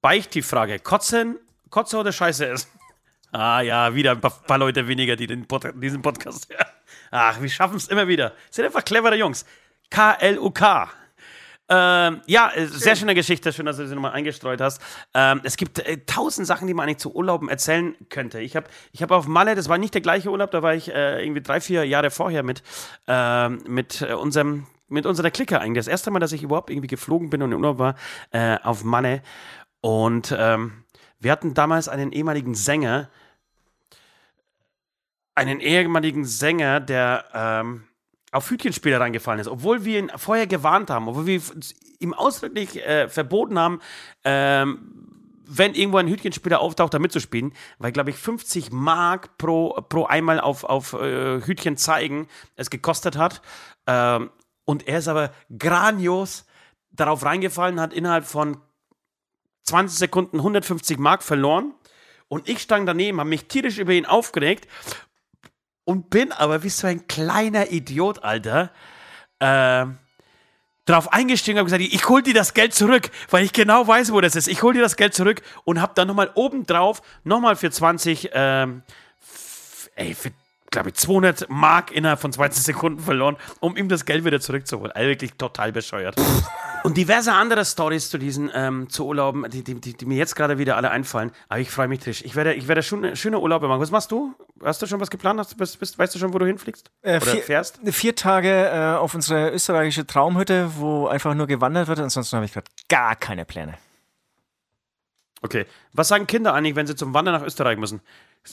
Beicht 0.00 0.34
die 0.34 0.42
Frage. 0.42 0.78
Kotzen, 0.78 1.38
Kotze 1.70 1.98
oder 1.98 2.12
Scheiße 2.12 2.46
essen? 2.46 2.68
Ah 3.36 3.62
ja, 3.62 3.96
wieder 3.96 4.12
ein 4.12 4.20
paar, 4.20 4.30
paar 4.30 4.58
Leute 4.58 4.86
weniger, 4.86 5.16
die 5.16 5.26
den 5.26 5.48
Pod, 5.48 5.66
diesen 5.82 6.02
Podcast 6.02 6.48
hören. 6.50 6.68
Ach, 7.10 7.40
wir 7.40 7.48
schaffen 7.48 7.76
es 7.78 7.88
immer 7.88 8.06
wieder. 8.06 8.32
Sind 8.48 8.64
einfach 8.64 8.84
clevere 8.84 9.16
Jungs. 9.16 9.44
K-L-U-K. 9.90 10.88
Ähm, 11.68 12.20
ja, 12.26 12.50
äh, 12.54 12.66
sehr 12.66 12.94
schöne 12.94 13.14
Geschichte. 13.14 13.52
Schön, 13.52 13.64
dass 13.64 13.78
du 13.78 13.88
sie 13.88 13.94
nochmal 13.94 14.12
eingestreut 14.12 14.60
hast. 14.60 14.82
Ähm, 15.14 15.40
es 15.44 15.56
gibt 15.56 15.78
äh, 15.78 15.98
tausend 16.04 16.46
Sachen, 16.46 16.66
die 16.66 16.74
man 16.74 16.86
eigentlich 16.86 16.98
zu 16.98 17.14
Urlauben 17.14 17.48
erzählen 17.48 17.96
könnte. 18.10 18.40
Ich 18.40 18.54
habe 18.54 18.66
ich 18.92 19.02
hab 19.02 19.10
auf 19.10 19.26
Malle, 19.26 19.54
das 19.54 19.68
war 19.68 19.78
nicht 19.78 19.94
der 19.94 20.02
gleiche 20.02 20.30
Urlaub, 20.30 20.50
da 20.50 20.62
war 20.62 20.74
ich 20.74 20.92
äh, 20.92 21.22
irgendwie 21.22 21.40
drei, 21.40 21.60
vier 21.60 21.84
Jahre 21.84 22.10
vorher 22.10 22.42
mit, 22.42 22.62
ähm, 23.06 23.62
mit 23.66 24.02
äh, 24.02 24.12
unserem 24.12 24.66
mit 24.88 25.06
unserer 25.06 25.30
Clique 25.30 25.58
eigentlich. 25.58 25.80
Das 25.80 25.88
erste 25.88 26.10
Mal, 26.10 26.18
dass 26.18 26.32
ich 26.32 26.42
überhaupt 26.42 26.70
irgendwie 26.70 26.86
geflogen 26.86 27.30
bin 27.30 27.42
und 27.42 27.52
im 27.52 27.58
Urlaub 27.58 27.78
war, 27.78 27.94
äh, 28.30 28.58
auf 28.62 28.84
Malle. 28.84 29.22
Und 29.80 30.34
ähm, 30.38 30.84
wir 31.18 31.32
hatten 31.32 31.54
damals 31.54 31.88
einen 31.88 32.12
ehemaligen 32.12 32.54
Sänger, 32.54 33.08
einen 35.34 35.60
ehemaligen 35.60 36.26
Sänger, 36.26 36.80
der 36.80 37.24
ähm, 37.32 37.84
auf 38.34 38.50
Hütchenspieler 38.50 39.00
reingefallen 39.00 39.40
ist, 39.40 39.48
obwohl 39.48 39.84
wir 39.84 39.98
ihn 39.98 40.10
vorher 40.16 40.46
gewarnt 40.46 40.90
haben, 40.90 41.08
obwohl 41.08 41.26
wir 41.26 41.40
ihm 42.00 42.12
ausdrücklich 42.12 42.84
äh, 42.84 43.08
verboten 43.08 43.58
haben, 43.58 43.80
ähm, 44.24 45.14
wenn 45.46 45.74
irgendwo 45.74 45.98
ein 45.98 46.08
Hütchenspieler 46.08 46.60
auftaucht, 46.60 46.94
da 46.94 46.98
mitzuspielen, 46.98 47.52
weil, 47.78 47.92
glaube 47.92 48.10
ich, 48.10 48.16
50 48.16 48.72
Mark 48.72 49.38
pro, 49.38 49.74
pro 49.88 50.06
einmal 50.06 50.40
auf, 50.40 50.64
auf 50.64 50.94
äh, 50.94 51.42
Hütchen 51.42 51.76
zeigen 51.76 52.28
es 52.56 52.70
gekostet 52.70 53.16
hat. 53.16 53.40
Ähm, 53.86 54.30
und 54.64 54.88
er 54.88 54.98
ist 54.98 55.08
aber 55.08 55.32
grandios 55.56 56.46
darauf 56.90 57.24
reingefallen, 57.24 57.80
hat 57.80 57.92
innerhalb 57.92 58.24
von 58.24 58.56
20 59.64 59.98
Sekunden 59.98 60.38
150 60.38 60.98
Mark 60.98 61.22
verloren. 61.22 61.74
Und 62.28 62.48
ich 62.48 62.60
stand 62.60 62.88
daneben, 62.88 63.20
habe 63.20 63.28
mich 63.28 63.46
tierisch 63.46 63.78
über 63.78 63.92
ihn 63.92 64.06
aufgeregt 64.06 64.66
und 65.84 66.10
bin 66.10 66.32
aber 66.32 66.62
wie 66.62 66.68
so 66.68 66.86
ein 66.86 67.06
kleiner 67.06 67.70
Idiot, 67.70 68.24
Alter, 68.24 68.70
ähm, 69.40 69.98
drauf 70.86 71.12
eingestiegen 71.12 71.58
und 71.58 71.64
gesagt, 71.64 71.82
ich 71.82 72.08
hol 72.08 72.22
dir 72.22 72.34
das 72.34 72.54
Geld 72.54 72.74
zurück, 72.74 73.10
weil 73.30 73.44
ich 73.44 73.52
genau 73.52 73.86
weiß, 73.86 74.12
wo 74.12 74.20
das 74.20 74.36
ist. 74.36 74.48
Ich 74.48 74.62
hol 74.62 74.74
dir 74.74 74.82
das 74.82 74.96
Geld 74.96 75.14
zurück 75.14 75.42
und 75.64 75.80
habe 75.80 75.92
dann 75.94 76.08
nochmal 76.08 76.30
obendrauf, 76.34 77.00
nochmal 77.24 77.56
für 77.56 77.70
20, 77.70 78.30
ähm, 78.32 78.82
ey, 79.94 80.14
für, 80.14 80.30
glaube 80.74 80.90
ich, 80.90 80.96
200 80.96 81.48
Mark 81.48 81.92
innerhalb 81.92 82.20
von 82.20 82.32
20 82.32 82.64
Sekunden 82.64 82.98
verloren, 83.00 83.36
um 83.60 83.76
ihm 83.76 83.88
das 83.88 84.04
Geld 84.04 84.24
wieder 84.24 84.40
zurückzuholen. 84.40 84.92
Also 84.92 85.08
wirklich 85.08 85.32
total 85.34 85.72
bescheuert. 85.72 86.16
Und 86.82 86.96
diverse 86.96 87.32
andere 87.32 87.64
Stories 87.64 88.10
zu 88.10 88.18
diesen 88.18 88.50
ähm, 88.52 88.90
zu 88.90 89.06
Urlauben, 89.06 89.48
die, 89.50 89.62
die, 89.64 89.80
die, 89.80 89.94
die 89.94 90.04
mir 90.04 90.18
jetzt 90.18 90.34
gerade 90.36 90.58
wieder 90.58 90.76
alle 90.76 90.90
einfallen. 90.90 91.30
Aber 91.48 91.60
ich 91.60 91.70
freue 91.70 91.88
mich 91.88 92.00
tisch. 92.00 92.22
Ich 92.24 92.34
werde, 92.36 92.54
ich 92.54 92.66
werde 92.68 92.82
schon 92.82 93.16
schöne 93.16 93.38
Urlaube 93.38 93.68
machen. 93.68 93.80
Was 93.80 93.90
machst 93.92 94.10
du? 94.10 94.34
Hast 94.62 94.82
du 94.82 94.86
schon 94.86 95.00
was 95.00 95.10
geplant? 95.10 95.38
Hast, 95.40 95.52
du- 95.52 95.56
bist, 95.56 95.78
bist, 95.78 95.98
weißt 95.98 96.14
du 96.14 96.18
schon, 96.18 96.34
wo 96.34 96.38
du 96.38 96.44
hinfliegst? 96.46 96.90
Äh, 97.02 97.16
Oder 97.16 97.26
vier, 97.26 97.42
fährst? 97.42 97.78
Vier 97.84 98.16
Tage 98.16 98.50
äh, 98.50 98.96
auf 98.96 99.14
unsere 99.14 99.50
österreichische 99.50 100.06
Traumhütte, 100.06 100.72
wo 100.76 101.06
einfach 101.06 101.34
nur 101.34 101.46
gewandert 101.46 101.88
wird. 101.88 102.00
Ansonsten 102.00 102.36
habe 102.36 102.46
ich 102.46 102.52
gerade 102.52 102.66
gar 102.88 103.14
keine 103.16 103.44
Pläne. 103.44 103.74
Okay. 105.40 105.66
Was 105.92 106.08
sagen 106.08 106.26
Kinder 106.26 106.52
eigentlich, 106.54 106.74
wenn 106.74 106.86
sie 106.86 106.96
zum 106.96 107.14
Wandern 107.14 107.34
nach 107.34 107.46
Österreich 107.46 107.78
müssen? 107.78 108.00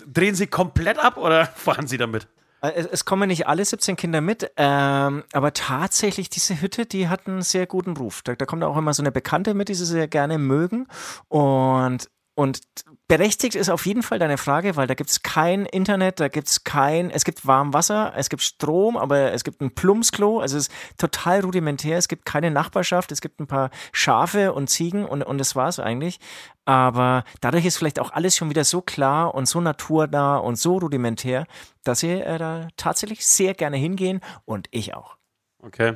Drehen 0.06 0.36
sie 0.36 0.48
komplett 0.48 1.00
ab 1.00 1.18
oder 1.18 1.46
fahren 1.56 1.88
sie 1.88 1.98
damit? 1.98 2.28
Äh, 2.62 2.72
Es, 2.92 3.06
kommen 3.06 3.28
nicht 3.28 3.48
alle 3.48 3.66
17 3.66 3.96
Kinder 3.96 4.22
mit, 4.22 4.52
ähm, 4.58 5.24
aber 5.34 5.54
tatsächlich 5.54 6.30
diese 6.30 6.62
Hütte, 6.62 6.86
die 6.86 7.10
hat 7.10 7.28
einen 7.28 7.42
sehr 7.42 7.68
guten 7.68 7.98
Ruf. 7.98 8.22
Da, 8.24 8.36
da 8.36 8.46
kommt 8.46 8.64
auch 8.64 8.78
immer 8.78 8.94
so 8.94 9.02
eine 9.04 9.12
Bekannte 9.12 9.54
mit, 9.54 9.70
die 9.70 9.74
sie 9.74 9.86
sehr 9.86 10.08
gerne 10.08 10.38
mögen. 10.38 10.88
Und, 11.28 12.10
und 12.42 12.62
berechtigt 13.08 13.54
ist 13.54 13.70
auf 13.70 13.86
jeden 13.86 14.02
Fall 14.02 14.18
deine 14.18 14.40
Frage, 14.40 14.76
weil 14.76 14.88
da 14.88 14.96
gibt 14.96 15.12
es 15.12 15.22
kein 15.22 15.68
Internet, 15.68 16.20
da 16.20 16.28
gibt 16.28 16.48
es 16.48 16.64
kein, 16.64 17.12
es 17.12 17.24
gibt 17.24 17.46
Warmwasser, 17.46 18.14
es 18.16 18.30
gibt 18.30 18.42
Strom, 18.42 18.98
aber 18.98 19.32
es 19.32 19.44
gibt 19.44 19.62
ein 19.62 19.76
Plumpsklo, 19.76 20.40
also 20.40 20.58
es 20.58 20.70
ist 20.70 20.98
total 20.98 21.42
rudimentär, 21.42 22.00
es 22.00 22.08
gibt 22.08 22.26
keine 22.26 22.50
Nachbarschaft, 22.50 23.12
es 23.12 23.22
gibt 23.22 23.40
ein 23.40 23.46
paar 23.46 23.70
Schafe 23.92 24.54
und 24.54 24.72
Ziegen 24.72 25.06
und, 25.06 25.22
und 25.22 25.38
das 25.38 25.56
war's 25.56 25.80
eigentlich. 25.80 26.20
Aber 26.66 27.26
dadurch 27.42 27.68
ist 27.68 27.78
vielleicht 27.78 28.00
auch 28.00 28.12
alles 28.12 28.36
schon 28.36 28.50
wieder 28.50 28.64
so 28.64 28.82
klar 28.82 29.36
und 29.36 29.46
so 29.46 29.62
naturnah 29.62 30.38
und 30.38 30.58
so 30.58 30.80
rudimentär, 30.80 31.46
dass 31.84 32.00
sie 32.00 32.22
äh, 32.22 32.40
da 32.40 32.70
tatsächlich 32.76 33.24
sehr 33.24 33.54
gerne 33.54 33.78
hingehen 33.78 34.20
und 34.46 34.68
ich 34.72 34.96
auch. 34.96 35.16
Okay. 35.60 35.96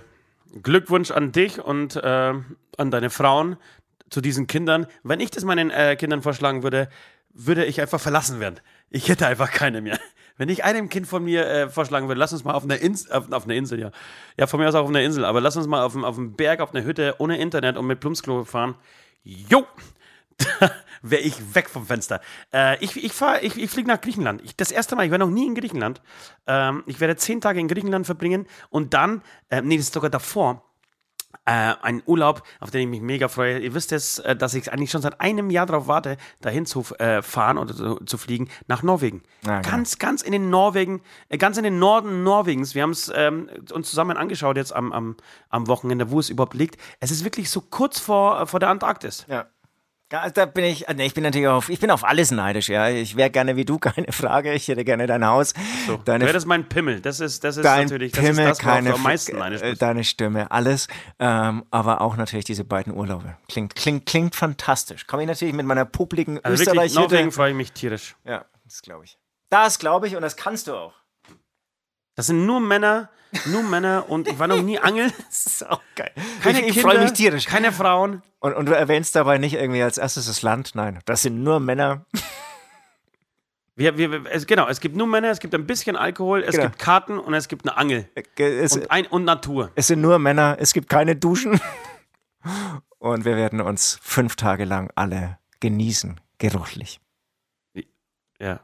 Glückwunsch 0.62 1.10
an 1.10 1.32
dich 1.32 1.60
und 1.60 1.96
äh, 1.96 2.34
an 2.78 2.92
deine 2.92 3.10
Frauen 3.10 3.58
zu 4.10 4.22
diesen 4.22 4.48
Kindern. 4.48 4.88
Wenn 5.04 5.20
ich 5.20 5.32
das 5.32 5.44
meinen 5.44 5.72
äh, 5.72 5.96
Kindern 5.96 6.22
vorschlagen 6.22 6.64
würde, 6.64 6.90
würde 7.34 7.66
ich 7.66 7.82
einfach 7.82 8.00
verlassen 8.00 8.40
werden. 8.40 8.60
Ich 8.90 9.10
hätte 9.10 9.28
einfach 9.28 9.52
keine 9.52 9.82
mehr. 9.82 10.00
Wenn 10.38 10.50
ich 10.50 10.64
einem 10.64 10.90
Kind 10.90 11.08
von 11.08 11.24
mir 11.24 11.48
äh, 11.48 11.70
vorschlagen 11.70 12.08
würde, 12.08 12.20
lass 12.20 12.34
uns 12.34 12.44
mal 12.44 12.54
auf 12.54 12.64
einer 12.64 12.78
Insel, 12.78 13.12
auf, 13.14 13.32
auf 13.32 13.46
einer 13.46 13.56
Insel, 13.56 13.80
ja. 13.80 13.92
Ja, 14.38 14.48
von 14.48 14.60
mir 14.60 14.68
aus 14.68 14.76
auch 14.76 14.84
auf 14.84 14.90
einer 14.90 15.02
Insel, 15.02 15.24
aber 15.26 15.40
lass 15.42 15.56
uns 15.56 15.68
mal 15.68 15.84
auf, 15.84 15.96
auf 15.96 16.16
dem 16.16 16.36
Berg, 16.36 16.60
auf 16.60 16.74
einer 16.74 16.84
Hütte, 16.86 17.16
ohne 17.20 17.38
Internet 17.38 17.78
und 17.78 17.88
mit 17.88 18.00
Plumpsklo 18.00 18.44
fahren. 18.44 18.76
Jo! 19.24 19.66
Da 20.60 20.72
wäre 21.12 21.22
ich 21.22 21.56
weg 21.56 21.70
vom 21.70 21.86
Fenster. 21.86 22.20
Äh, 22.52 22.84
ich 22.84 22.96
ich, 22.98 23.14
ich, 23.42 23.58
ich 23.58 23.70
fliege 23.70 23.88
nach 23.88 24.02
Griechenland. 24.02 24.42
Ich, 24.44 24.56
das 24.56 24.72
erste 24.72 24.96
Mal, 24.96 25.06
ich 25.06 25.12
war 25.12 25.18
noch 25.18 25.30
nie 25.30 25.46
in 25.46 25.56
Griechenland. 25.56 26.02
Ähm, 26.48 26.84
ich 26.88 27.00
werde 27.00 27.16
zehn 27.16 27.42
Tage 27.42 27.60
in 27.60 27.68
Griechenland 27.68 28.06
verbringen 28.06 28.48
und 28.70 28.94
dann, 28.94 29.22
äh, 29.50 29.62
nee, 29.62 29.78
das 29.78 29.88
ist 29.88 29.94
sogar 29.94 30.10
davor, 30.10 30.64
äh, 31.46 31.74
ein 31.82 32.02
Urlaub, 32.06 32.44
auf 32.60 32.72
den 32.72 32.82
ich 32.82 32.88
mich 32.88 33.02
mega 33.02 33.28
freue. 33.28 33.60
Ihr 33.60 33.74
wisst 33.74 33.92
es, 33.92 34.20
äh, 34.20 34.36
dass 34.36 34.54
ich 34.54 34.72
eigentlich 34.72 34.92
schon 34.92 35.02
seit 35.02 35.22
einem 35.22 35.50
Jahr 35.50 35.66
darauf 35.66 35.88
warte, 35.88 36.18
dahin 36.42 36.66
zu 36.66 36.84
äh, 37.00 37.22
fahren 37.22 37.58
oder 37.58 37.76
zu, 37.76 37.96
zu 38.06 38.18
fliegen, 38.18 38.50
nach 38.68 38.84
Norwegen. 38.84 39.24
Ja, 39.46 39.62
genau. 39.62 39.76
Ganz, 39.76 39.98
ganz 40.00 40.22
in 40.22 40.32
den 40.32 40.50
Norwegen, 40.50 41.02
äh, 41.30 41.38
ganz 41.38 41.58
in 41.58 41.64
den 41.64 41.80
Norden 41.80 42.24
Norwegens. 42.24 42.76
Wir 42.76 42.84
haben 42.84 42.92
es 42.92 43.12
ähm, 43.14 43.50
uns 43.72 43.90
zusammen 43.90 44.18
angeschaut 44.18 44.58
jetzt 44.58 44.76
am, 44.76 44.92
am, 44.92 45.18
am 45.50 45.68
Wochenende, 45.68 46.12
wo 46.12 46.20
es 46.20 46.30
überhaupt 46.30 46.54
liegt. 46.54 46.78
Es 47.00 47.12
ist 47.12 47.24
wirklich 47.24 47.50
so 47.50 47.62
kurz 47.62 48.00
vor, 48.00 48.48
vor 48.48 48.60
der 48.60 48.70
Antarktis. 48.70 49.26
Ja. 49.28 49.48
Ja, 50.12 50.30
Da 50.30 50.46
bin 50.46 50.66
ich, 50.66 50.86
nee, 50.96 51.06
ich 51.08 51.14
bin 51.16 51.24
natürlich 51.24 51.48
auf, 51.48 51.70
ich 51.70 51.80
bin 51.80 51.90
auf 51.90 52.04
alles 52.04 52.30
neidisch, 52.32 52.70
ja. 52.70 52.90
Ich 52.90 53.16
wäre 53.16 53.30
gerne 53.32 53.56
wie 53.56 53.66
du, 53.66 53.80
keine 53.80 54.12
Frage. 54.12 54.54
Ich 54.54 54.68
hätte 54.68 54.86
gerne 54.86 55.08
dein 55.08 55.26
Haus. 55.26 55.54
So, 55.88 55.98
deine, 55.98 56.26
wäre 56.26 56.34
das 56.34 56.46
mein 56.46 56.70
Pimmel. 56.70 57.02
Das 57.02 57.20
ist, 57.20 57.44
das 57.44 57.58
ist 57.58 57.64
natürlich 57.64 58.12
das 58.12 58.24
Pimmel, 58.24 58.44
ist 58.46 58.50
das, 58.50 58.60
keine, 58.60 58.94
am 58.94 59.02
meisten 59.02 59.38
neidisch 59.38 59.62
äh, 59.62 59.72
bist. 59.72 59.82
deine 59.82 60.04
Stimme, 60.04 60.52
alles. 60.52 60.88
Ähm, 61.20 61.66
aber 61.72 62.02
auch 62.02 62.18
natürlich 62.18 62.46
diese 62.46 62.64
beiden 62.64 62.94
Urlaube. 62.94 63.36
Klingt, 63.50 63.76
klingt, 63.76 64.06
klingt 64.06 64.36
fantastisch. 64.36 65.08
Komme 65.08 65.24
ich 65.24 65.28
natürlich 65.28 65.54
mit 65.56 65.66
meiner 65.66 65.86
publiken 65.86 66.40
Also 66.44 66.60
wirklich, 66.60 66.68
Österreich-Hütte. 66.86 67.16
deswegen 67.16 67.32
freue 67.32 67.50
ich 67.52 67.58
mich 67.58 67.72
tierisch. 67.72 68.16
Ja, 68.26 68.46
das 68.64 68.82
glaube 68.84 69.06
ich. 69.06 69.18
Das 69.50 69.80
glaube 69.80 70.08
ich 70.08 70.16
und 70.16 70.22
das 70.22 70.36
kannst 70.36 70.68
du 70.68 70.76
auch. 70.76 70.94
Das 72.16 72.28
sind 72.28 72.46
nur 72.46 72.60
Männer, 72.62 73.10
nur 73.48 73.64
Männer 73.64 74.06
und 74.10 74.28
ich 74.28 74.40
war 74.40 74.48
noch 74.48 74.62
nie 74.62 74.80
angeln. 74.80 75.12
Das 75.28 75.46
ist 75.46 75.70
auch 75.70 75.82
geil. 75.96 76.12
Keine 76.42 76.62
ich 76.62 76.78
ich 76.78 76.82
freue 76.82 77.00
mich 77.00 77.14
tierisch. 77.14 77.46
Keine 77.46 77.72
Frauen. 77.72 78.22
Und, 78.40 78.54
und 78.54 78.68
du 78.68 78.76
erwähnst 78.76 79.16
dabei 79.16 79.38
nicht 79.38 79.54
irgendwie 79.56 79.82
als 79.84 79.98
erstes 79.98 80.28
das 80.28 80.42
Land. 80.42 80.72
Nein, 80.76 81.00
das 81.06 81.22
sind 81.22 81.44
nur 81.44 81.60
Männer. 81.60 82.06
Wir, 83.78 83.98
wir, 83.98 84.26
es, 84.32 84.48
genau, 84.48 84.70
es 84.70 84.80
gibt 84.80 84.96
nur 84.96 85.06
Männer, 85.06 85.32
es 85.32 85.40
gibt 85.42 85.54
ein 85.54 85.68
bisschen 85.68 85.98
Alkohol, 85.98 86.44
es 86.44 86.52
Genau. 86.56 86.68
gibt 86.68 86.80
Karten 86.80 87.20
und 87.20 87.34
es 87.34 87.50
gibt 87.50 87.68
eine 87.68 87.76
Angel. 87.76 88.10
Es, 88.38 88.78
Und, 88.78 88.90
ein, 88.90 89.06
und 89.08 89.26
Natur. 89.26 89.70
es 89.76 89.88
sind 89.88 90.00
nur 90.00 90.18
Männer, 90.18 90.56
es 90.62 90.72
gibt 90.72 90.88
keine 90.88 91.18
Duschen. 91.18 91.60
Und 93.00 93.26
wir 93.26 93.36
werden 93.36 93.60
uns 93.60 94.00
fünf 94.02 94.36
Tage 94.38 94.64
lang 94.64 94.92
alle 94.96 95.38
genießen, 95.60 96.22
geruchlich. 96.38 97.02
Ja. 98.40 98.62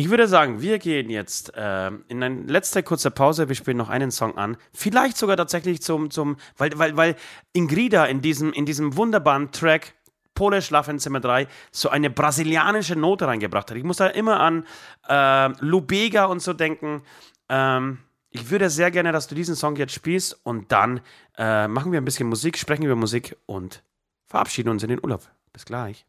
Ich 0.00 0.08
würde 0.08 0.26
sagen, 0.26 0.62
wir 0.62 0.78
gehen 0.78 1.10
jetzt 1.10 1.52
ähm, 1.56 2.06
in 2.08 2.22
eine 2.22 2.40
letzte 2.44 2.82
kurze 2.82 3.10
Pause. 3.10 3.50
Wir 3.50 3.54
spielen 3.54 3.76
noch 3.76 3.90
einen 3.90 4.10
Song 4.10 4.38
an. 4.38 4.56
Vielleicht 4.72 5.18
sogar 5.18 5.36
tatsächlich 5.36 5.82
zum, 5.82 6.10
zum 6.10 6.38
weil, 6.56 6.70
weil, 6.78 6.96
weil 6.96 7.16
Ingrida 7.52 8.06
in 8.06 8.22
diesem, 8.22 8.50
in 8.54 8.64
diesem 8.64 8.96
wunderbaren 8.96 9.52
Track 9.52 9.92
Polish 10.34 10.68
Schlafenzimmer 10.68 11.20
3 11.20 11.46
so 11.70 11.90
eine 11.90 12.08
brasilianische 12.08 12.96
Note 12.96 13.26
reingebracht 13.26 13.70
hat. 13.70 13.76
Ich 13.76 13.84
muss 13.84 13.98
da 13.98 14.06
immer 14.06 14.40
an 14.40 14.64
äh, 15.06 15.48
Lubega 15.62 16.24
und 16.24 16.40
so 16.40 16.54
denken. 16.54 17.02
Ähm, 17.50 17.98
ich 18.30 18.48
würde 18.48 18.70
sehr 18.70 18.90
gerne, 18.90 19.12
dass 19.12 19.26
du 19.26 19.34
diesen 19.34 19.54
Song 19.54 19.76
jetzt 19.76 19.92
spielst 19.92 20.40
und 20.46 20.72
dann 20.72 21.02
äh, 21.36 21.68
machen 21.68 21.92
wir 21.92 22.00
ein 22.00 22.06
bisschen 22.06 22.26
Musik, 22.26 22.56
sprechen 22.56 22.84
über 22.84 22.96
Musik 22.96 23.36
und 23.44 23.82
verabschieden 24.24 24.70
uns 24.70 24.82
in 24.82 24.88
den 24.88 25.00
Urlaub. 25.04 25.28
Bis 25.52 25.66
gleich. 25.66 26.06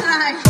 Schlafenzimmer 0.00 0.49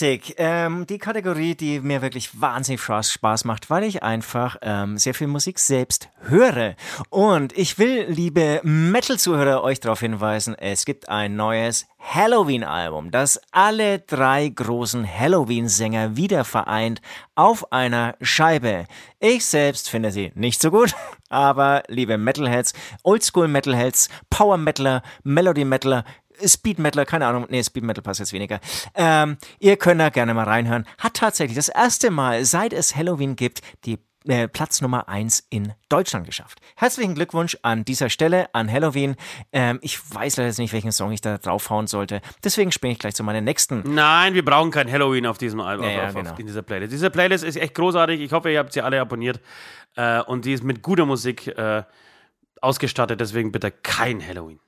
Music. 0.00 0.34
Ähm, 0.38 0.86
die 0.86 0.96
Kategorie, 0.96 1.54
die 1.54 1.78
mir 1.80 2.00
wirklich 2.00 2.40
wahnsinnig 2.40 2.80
Spaß 2.80 3.44
macht, 3.44 3.68
weil 3.68 3.84
ich 3.84 4.02
einfach 4.02 4.56
ähm, 4.62 4.96
sehr 4.96 5.12
viel 5.12 5.26
Musik 5.26 5.58
selbst 5.58 6.08
höre. 6.22 6.74
Und 7.10 7.52
ich 7.56 7.78
will, 7.78 8.06
liebe 8.08 8.62
Metal-Zuhörer, 8.62 9.62
euch 9.62 9.78
darauf 9.78 10.00
hinweisen, 10.00 10.54
es 10.54 10.86
gibt 10.86 11.10
ein 11.10 11.36
neues 11.36 11.86
Halloween-Album, 11.98 13.10
das 13.10 13.42
alle 13.52 13.98
drei 13.98 14.48
großen 14.48 15.06
Halloween-Sänger 15.06 16.16
wieder 16.16 16.44
vereint 16.44 17.02
auf 17.34 17.70
einer 17.70 18.16
Scheibe. 18.22 18.86
Ich 19.18 19.44
selbst 19.44 19.90
finde 19.90 20.12
sie 20.12 20.32
nicht 20.34 20.62
so 20.62 20.70
gut, 20.70 20.94
aber 21.28 21.82
liebe 21.88 22.16
Metalheads, 22.16 22.72
Oldschool-Metalheads, 23.02 24.08
Power-Metaler, 24.30 25.02
Melody-Metaler, 25.24 26.04
Speed 26.46 26.78
Metaler, 26.78 27.06
keine 27.06 27.26
Ahnung, 27.26 27.46
nee, 27.48 27.62
Speed 27.62 27.84
Metal 27.84 28.02
passt 28.02 28.20
jetzt 28.20 28.32
weniger. 28.32 28.60
Ähm, 28.94 29.36
ihr 29.58 29.76
könnt 29.76 30.00
da 30.00 30.08
gerne 30.08 30.34
mal 30.34 30.44
reinhören. 30.44 30.86
Hat 30.98 31.14
tatsächlich 31.14 31.56
das 31.56 31.68
erste 31.68 32.10
Mal, 32.10 32.44
seit 32.44 32.72
es 32.72 32.94
Halloween 32.96 33.36
gibt, 33.36 33.60
die 33.84 33.98
äh, 34.26 34.48
Platz 34.48 34.82
Nummer 34.82 35.08
1 35.08 35.46
in 35.48 35.72
Deutschland 35.88 36.26
geschafft. 36.26 36.60
Herzlichen 36.76 37.14
Glückwunsch 37.14 37.56
an 37.62 37.86
dieser 37.86 38.10
Stelle 38.10 38.54
an 38.54 38.70
Halloween. 38.70 39.16
Ähm, 39.50 39.78
ich 39.80 39.98
weiß 40.14 40.36
leider 40.36 40.48
jetzt 40.48 40.58
nicht, 40.58 40.74
welchen 40.74 40.92
Song 40.92 41.10
ich 41.12 41.22
da 41.22 41.38
draufhauen 41.38 41.86
sollte. 41.86 42.20
Deswegen 42.44 42.70
springe 42.70 42.92
ich 42.92 42.98
gleich 42.98 43.14
zu 43.14 43.24
meiner 43.24 43.40
nächsten. 43.40 43.82
Nein, 43.94 44.34
wir 44.34 44.44
brauchen 44.44 44.70
kein 44.70 44.92
Halloween 44.92 45.24
auf 45.26 45.38
diesem 45.38 45.60
Album, 45.60 45.86
Ja, 45.86 45.92
ja, 45.92 46.02
auf, 46.02 46.08
auf, 46.10 46.14
genau. 46.22 46.34
in 46.36 46.46
dieser 46.46 46.60
Playlist. 46.62 46.92
Diese 46.92 47.08
Playlist 47.08 47.44
ist 47.44 47.56
echt 47.56 47.74
großartig. 47.74 48.20
Ich 48.20 48.32
hoffe, 48.32 48.50
ihr 48.52 48.58
habt 48.58 48.74
sie 48.74 48.82
alle 48.82 49.00
abonniert. 49.00 49.40
Äh, 49.96 50.20
und 50.20 50.44
die 50.44 50.52
ist 50.52 50.64
mit 50.64 50.82
guter 50.82 51.06
Musik 51.06 51.46
äh, 51.46 51.82
ausgestattet. 52.60 53.20
Deswegen 53.20 53.52
bitte 53.52 53.70
kein 53.70 54.24
Halloween. 54.26 54.60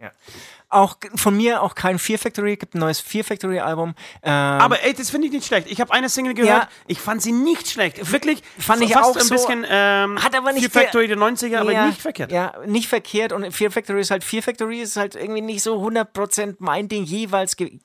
Auch 0.72 0.96
von 1.16 1.36
mir 1.36 1.62
auch 1.62 1.74
kein 1.74 1.98
Fear 1.98 2.18
Factory, 2.18 2.56
gibt 2.56 2.74
ein 2.74 2.78
neues 2.78 2.98
Fear 2.98 3.24
Factory 3.24 3.60
Album. 3.60 3.94
Ähm, 4.22 4.32
Aber 4.32 4.82
ey, 4.82 4.94
das 4.94 5.10
finde 5.10 5.26
ich 5.26 5.32
nicht 5.32 5.46
schlecht. 5.46 5.70
Ich 5.70 5.80
habe 5.80 5.92
eine 5.92 6.08
Single 6.08 6.34
gehört. 6.34 6.62
Ja. 6.62 6.68
Ich 6.86 6.98
fand 6.98 7.20
sie 7.20 7.32
nicht 7.32 7.68
schlecht. 7.68 8.10
Wirklich. 8.10 8.42
Fand 8.58 8.82
ich 8.82 8.96
auch 8.96 9.14
ein 9.14 9.22
so. 9.22 9.34
bisschen. 9.34 9.66
Ähm, 9.68 10.22
Hat 10.22 10.34
aber 10.34 10.52
nicht 10.52 10.72
Fear 10.72 10.84
Factory 10.84 11.08
der 11.08 11.18
90er, 11.18 11.58
aber 11.58 11.72
Ja, 11.72 11.86
nicht 11.86 12.00
verkehrt. 12.00 12.32
Ja, 12.32 12.54
nicht 12.66 12.88
verkehrt. 12.88 13.32
Und 13.32 13.52
Fear 13.52 13.70
Factory 13.70 14.00
ist 14.00 14.10
halt, 14.10 14.24
Fear 14.24 14.42
Factory 14.42 14.80
ist 14.80 14.96
halt 14.96 15.14
irgendwie 15.14 15.42
nicht 15.42 15.62
so 15.62 15.76
100% 15.76 16.56
mein 16.58 16.88
Ding 16.88 17.04
jeweils, 17.04 17.56
ge 17.56 17.78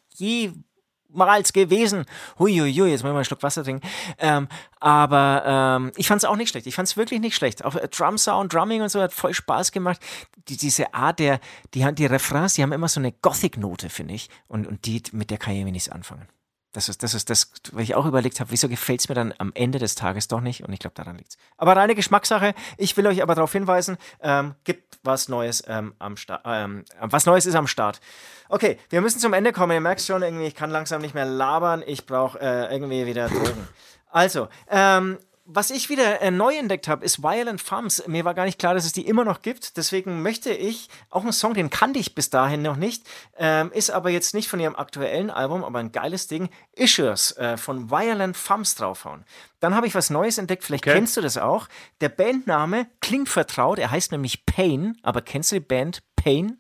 jemals 1.18 1.54
gewesen. 1.54 2.06
Huiuiui, 2.40 2.90
jetzt 2.90 3.02
muss 3.02 3.10
ich 3.10 3.14
mal 3.14 3.16
einen 3.16 3.26
Schluck 3.26 3.44
Wasser 3.44 3.64
trinken. 3.64 3.88
Ähm, 4.20 4.48
aber 4.80 5.44
ähm, 5.46 5.92
ich 5.98 6.08
fand 6.08 6.22
es 6.22 6.26
auch 6.26 6.36
nicht 6.36 6.50
schlecht. 6.50 6.68
Ich 6.68 6.76
fand 6.76 6.88
es 6.88 6.98
wirklich 6.98 7.20
nicht 7.20 7.36
schlecht. 7.36 7.66
Auch 7.66 7.76
äh, 7.76 7.88
Drum 7.88 8.18
Sound, 8.18 8.54
Drumming 8.54 8.82
und 8.82 8.90
so 8.90 9.02
hat 9.02 9.14
voll 9.14 9.34
Spaß 9.34 9.72
gemacht. 9.72 10.00
Die, 10.48 10.58
diese 10.58 10.94
Art 10.94 11.20
der, 11.20 11.40
die 11.74 11.86
haben 11.86 11.96
die 11.96 12.06
Refrains, 12.06 12.54
die 12.54 12.64
haben 12.64 12.72
immer 12.72 12.88
so 12.88 13.00
eine 13.00 13.12
Gothic-Note, 13.12 13.90
finde 13.90 14.14
ich. 14.14 14.30
Und, 14.48 14.68
und 14.68 14.86
die, 14.86 15.02
mit 15.12 15.32
der 15.32 15.38
kann 15.38 15.54
ich 15.54 15.60
irgendwie 15.60 15.74
nichts 15.74 15.90
anfangen. 15.90 16.28
Das 16.74 16.90
ist, 16.90 17.02
das 17.02 17.14
ist 17.14 17.30
das, 17.30 17.52
weil 17.72 17.84
ich 17.84 17.96
auch 17.96 18.06
überlegt 18.06 18.40
habe, 18.40 18.52
wieso 18.52 18.70
gefällt 18.70 19.00
es 19.00 19.10
mir 19.10 19.16
dann 19.16 19.34
am 19.38 19.52
Ende 19.56 19.80
des 19.80 19.96
Tages 19.96 20.28
doch 20.28 20.42
nicht? 20.42 20.64
Und 20.64 20.74
ich 20.74 20.80
glaube, 20.80 20.94
daran 20.96 21.18
liegt's. 21.18 21.38
Aber 21.58 21.76
reine 21.76 21.96
Geschmackssache. 21.96 22.54
Ich 22.78 22.96
will 22.98 23.08
euch 23.08 23.24
aber 23.24 23.36
darauf 23.36 23.52
hinweisen, 23.52 23.98
ähm, 24.22 24.54
gibt 24.64 25.00
was 25.04 25.30
Neues 25.30 25.64
ähm, 25.68 25.94
am 25.98 26.18
Start. 26.18 26.42
Ähm, 26.46 26.84
was 27.00 27.26
Neues 27.26 27.46
ist 27.46 27.56
am 27.56 27.68
Start. 27.68 28.02
Okay, 28.50 28.78
wir 28.90 29.02
müssen 29.02 29.20
zum 29.20 29.34
Ende 29.34 29.54
kommen. 29.54 29.72
Ihr 29.72 29.82
merkt 29.82 30.02
schon, 30.02 30.22
irgendwie, 30.22 30.46
ich 30.46 30.56
kann 30.56 30.70
langsam 30.70 31.02
nicht 31.02 31.16
mehr 31.16 31.26
labern. 31.26 31.84
Ich 31.86 32.06
brauche 32.06 32.40
äh, 32.40 32.72
irgendwie 32.72 33.06
wieder 33.06 33.30
Drogen. 33.30 33.68
Also, 34.10 34.48
ähm, 34.70 35.18
was 35.50 35.72
ich 35.72 35.88
wieder 35.88 36.22
äh, 36.22 36.30
neu 36.30 36.56
entdeckt 36.58 36.90
habe, 36.90 37.06
ist 37.06 37.24
Violent 37.24 37.62
Femmes. 37.62 38.06
Mir 38.06 38.26
war 38.26 38.34
gar 38.34 38.44
nicht 38.44 38.60
klar, 38.60 38.74
dass 38.74 38.84
es 38.86 38.92
die 38.92 39.08
immer 39.08 39.24
noch 39.24 39.42
gibt. 39.42 39.78
Deswegen 39.78 40.22
möchte 40.22 40.52
ich 40.52 40.90
auch 41.10 41.24
einen 41.24 41.32
Song, 41.32 41.54
den 41.54 41.70
kannte 41.70 42.00
ich 42.00 42.14
bis 42.16 42.30
dahin 42.30 42.62
noch 42.62 42.76
nicht, 42.76 43.08
ähm, 43.38 43.72
ist 43.72 43.90
aber 43.90 44.10
jetzt 44.10 44.34
nicht 44.34 44.50
von 44.50 44.60
ihrem 44.60 44.76
aktuellen 44.76 45.30
Album, 45.30 45.64
aber 45.64 45.80
ein 45.80 45.94
geiles 45.94 46.28
Ding, 46.28 46.50
Issues 46.74 47.32
äh, 47.38 47.56
von 47.56 47.90
Violent 47.90 48.36
Femmes 48.36 48.76
draufhauen. 48.76 49.24
Dann 49.62 49.74
habe 49.74 49.88
ich 49.88 49.96
was 49.96 50.10
Neues 50.10 50.38
entdeckt, 50.38 50.66
vielleicht 50.66 50.84
Okay. 50.86 50.94
kennst 50.96 51.16
du 51.16 51.22
das 51.22 51.38
auch. 51.38 51.68
Der 52.02 52.10
Bandname 52.10 52.88
klingt 53.00 53.30
vertraut, 53.30 53.80
er 53.80 53.90
heißt 53.90 54.12
nämlich 54.12 54.46
Pain, 54.46 54.98
aber 55.02 55.22
kennst 55.22 55.52
du 55.52 55.56
die 55.56 55.62
Band 55.62 56.04
Pain? 56.18 56.60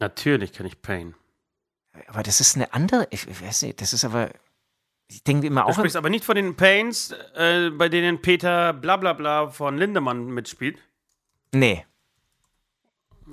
Natürlich 0.00 0.52
kann 0.52 0.66
ich 0.66 0.82
Pain. 0.82 1.14
Aber 2.08 2.22
das 2.22 2.40
ist 2.40 2.56
eine 2.56 2.72
andere, 2.74 3.06
ich 3.10 3.26
weiß 3.40 3.62
nicht, 3.62 3.80
das 3.80 3.92
ist 3.92 4.04
aber, 4.04 4.30
ich 5.08 5.22
denke 5.24 5.46
immer 5.46 5.62
Du 5.62 5.68
auch. 5.68 5.74
sprichst 5.74 5.96
aber 5.96 6.08
nicht 6.10 6.24
von 6.24 6.36
den 6.36 6.56
Pains, 6.56 7.12
äh, 7.34 7.70
bei 7.70 7.88
denen 7.88 8.22
Peter 8.22 8.72
Blablabla 8.72 9.48
von 9.50 9.76
Lindemann 9.76 10.26
mitspielt. 10.26 10.78
Nee. 11.52 11.84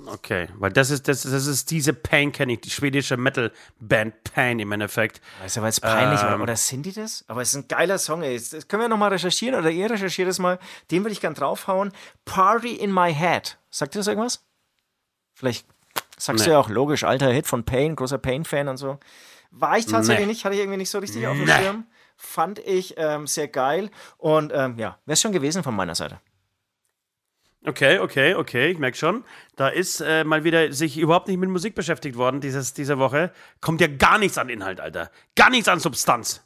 Okay, 0.06 0.48
weil 0.56 0.70
das 0.72 0.90
ist, 0.90 1.08
das, 1.08 1.22
das 1.22 1.46
ist 1.46 1.70
diese 1.70 1.92
Pain, 1.92 2.32
kenne 2.32 2.52
ich, 2.54 2.60
die 2.60 2.70
schwedische 2.70 3.16
Metal-Band 3.16 4.24
Pain 4.24 4.58
im 4.58 4.72
Endeffekt. 4.72 5.20
Weißt 5.42 5.56
du, 5.56 5.62
weil 5.62 5.68
es 5.70 5.80
peinlich 5.80 6.20
war. 6.22 6.34
Ähm. 6.36 6.40
Oder 6.42 6.56
sind 6.56 6.86
die 6.86 6.92
das? 6.92 7.24
Aber 7.28 7.42
es 7.42 7.50
ist 7.50 7.56
ein 7.56 7.68
geiler 7.68 7.98
Song, 7.98 8.22
ey. 8.22 8.34
Das 8.38 8.68
können 8.68 8.82
wir 8.82 8.88
nochmal 8.88 9.10
recherchieren 9.10 9.58
oder 9.58 9.70
ihr 9.70 9.90
recherchiert 9.90 10.28
es 10.28 10.38
mal. 10.38 10.58
Den 10.90 11.02
würde 11.02 11.12
ich 11.12 11.20
gern 11.20 11.34
draufhauen. 11.34 11.92
Party 12.24 12.74
in 12.76 12.92
my 12.94 13.12
head. 13.12 13.58
Sagt 13.70 13.94
dir 13.94 13.98
das 13.98 14.06
irgendwas? 14.06 14.44
Vielleicht 15.34 15.66
sagst 16.16 16.46
du 16.46 16.48
Nee. 16.50 16.54
ja 16.54 16.60
auch 16.60 16.68
logisch, 16.70 17.04
alter 17.04 17.30
Hit 17.30 17.46
von 17.46 17.64
Pain, 17.64 17.96
großer 17.96 18.18
Pain-Fan 18.18 18.68
und 18.68 18.76
so. 18.76 18.98
War 19.50 19.78
ich 19.78 19.86
tatsächlich 19.86 20.26
Nee. 20.26 20.32
nicht, 20.32 20.44
hatte 20.44 20.54
ich 20.54 20.60
irgendwie 20.60 20.78
nicht 20.78 20.90
so 20.90 20.98
richtig 20.98 21.26
auf 21.26 21.36
dem 21.36 21.44
Nee. 21.44 21.52
Schirm. 21.52 21.84
fand 22.16 22.58
ich 22.60 22.94
ähm, 22.98 23.26
sehr 23.26 23.48
geil. 23.48 23.90
Und 24.18 24.52
ähm, 24.54 24.78
ja, 24.78 24.98
wäre 25.06 25.14
es 25.14 25.20
schon 25.20 25.32
gewesen 25.32 25.62
von 25.62 25.74
meiner 25.74 25.94
Seite. 25.94 26.20
Okay, 27.66 27.98
okay, 27.98 28.34
okay, 28.34 28.68
ich 28.70 28.78
merke 28.78 28.96
schon. 28.96 29.22
Da 29.56 29.68
ist 29.68 30.00
äh, 30.00 30.24
mal 30.24 30.44
wieder 30.44 30.72
sich 30.72 30.96
überhaupt 30.96 31.28
nicht 31.28 31.36
mit 31.38 31.50
Musik 31.50 31.74
beschäftigt 31.74 32.16
worden 32.16 32.40
dieses, 32.40 32.72
diese 32.72 32.98
Woche. 32.98 33.32
Kommt 33.60 33.80
ja 33.82 33.86
gar 33.86 34.18
nichts 34.18 34.38
an 34.38 34.48
Inhalt, 34.48 34.80
Alter. 34.80 35.10
Gar 35.36 35.50
nichts 35.50 35.68
an 35.68 35.78
Substanz. 35.78 36.42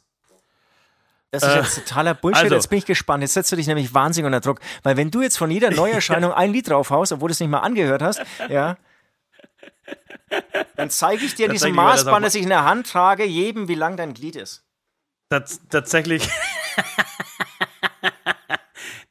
Das 1.31 1.43
ist 1.43 1.55
jetzt 1.55 1.87
totaler 1.87 2.13
Bullshit. 2.15 2.43
also- 2.43 2.55
jetzt 2.55 2.67
bin 2.69 2.79
ich 2.79 2.85
gespannt. 2.85 3.21
Jetzt 3.21 3.33
setzt 3.33 3.51
du 3.51 3.55
dich 3.55 3.67
nämlich 3.67 3.93
wahnsinnig 3.93 4.25
unter 4.25 4.39
Druck. 4.41 4.59
Weil 4.83 4.95
wenn 4.97 5.11
du 5.11 5.21
jetzt 5.21 5.37
von 5.37 5.51
jeder 5.51 5.69
Neuerscheinung 5.71 6.31
ein 6.33 6.51
Lied 6.51 6.69
draufhaust, 6.69 7.11
obwohl 7.13 7.29
du 7.29 7.33
es 7.33 7.39
nicht 7.39 7.49
mal 7.49 7.59
angehört 7.59 8.01
hast, 8.01 8.21
ja, 8.49 8.77
dann 10.75 10.89
zeige 10.89 11.25
ich 11.25 11.35
dir 11.35 11.47
diesen 11.49 11.69
das 11.69 11.75
Maßband, 11.75 12.11
mal- 12.11 12.21
das 12.21 12.35
ich 12.35 12.43
in 12.43 12.49
der 12.49 12.65
Hand 12.65 12.89
trage, 12.89 13.25
jedem, 13.25 13.67
wie 13.67 13.75
lang 13.75 13.97
dein 13.97 14.13
Glied 14.13 14.35
ist. 14.35 14.65
Tats 15.29 15.61
tatsächlich. 15.69 16.29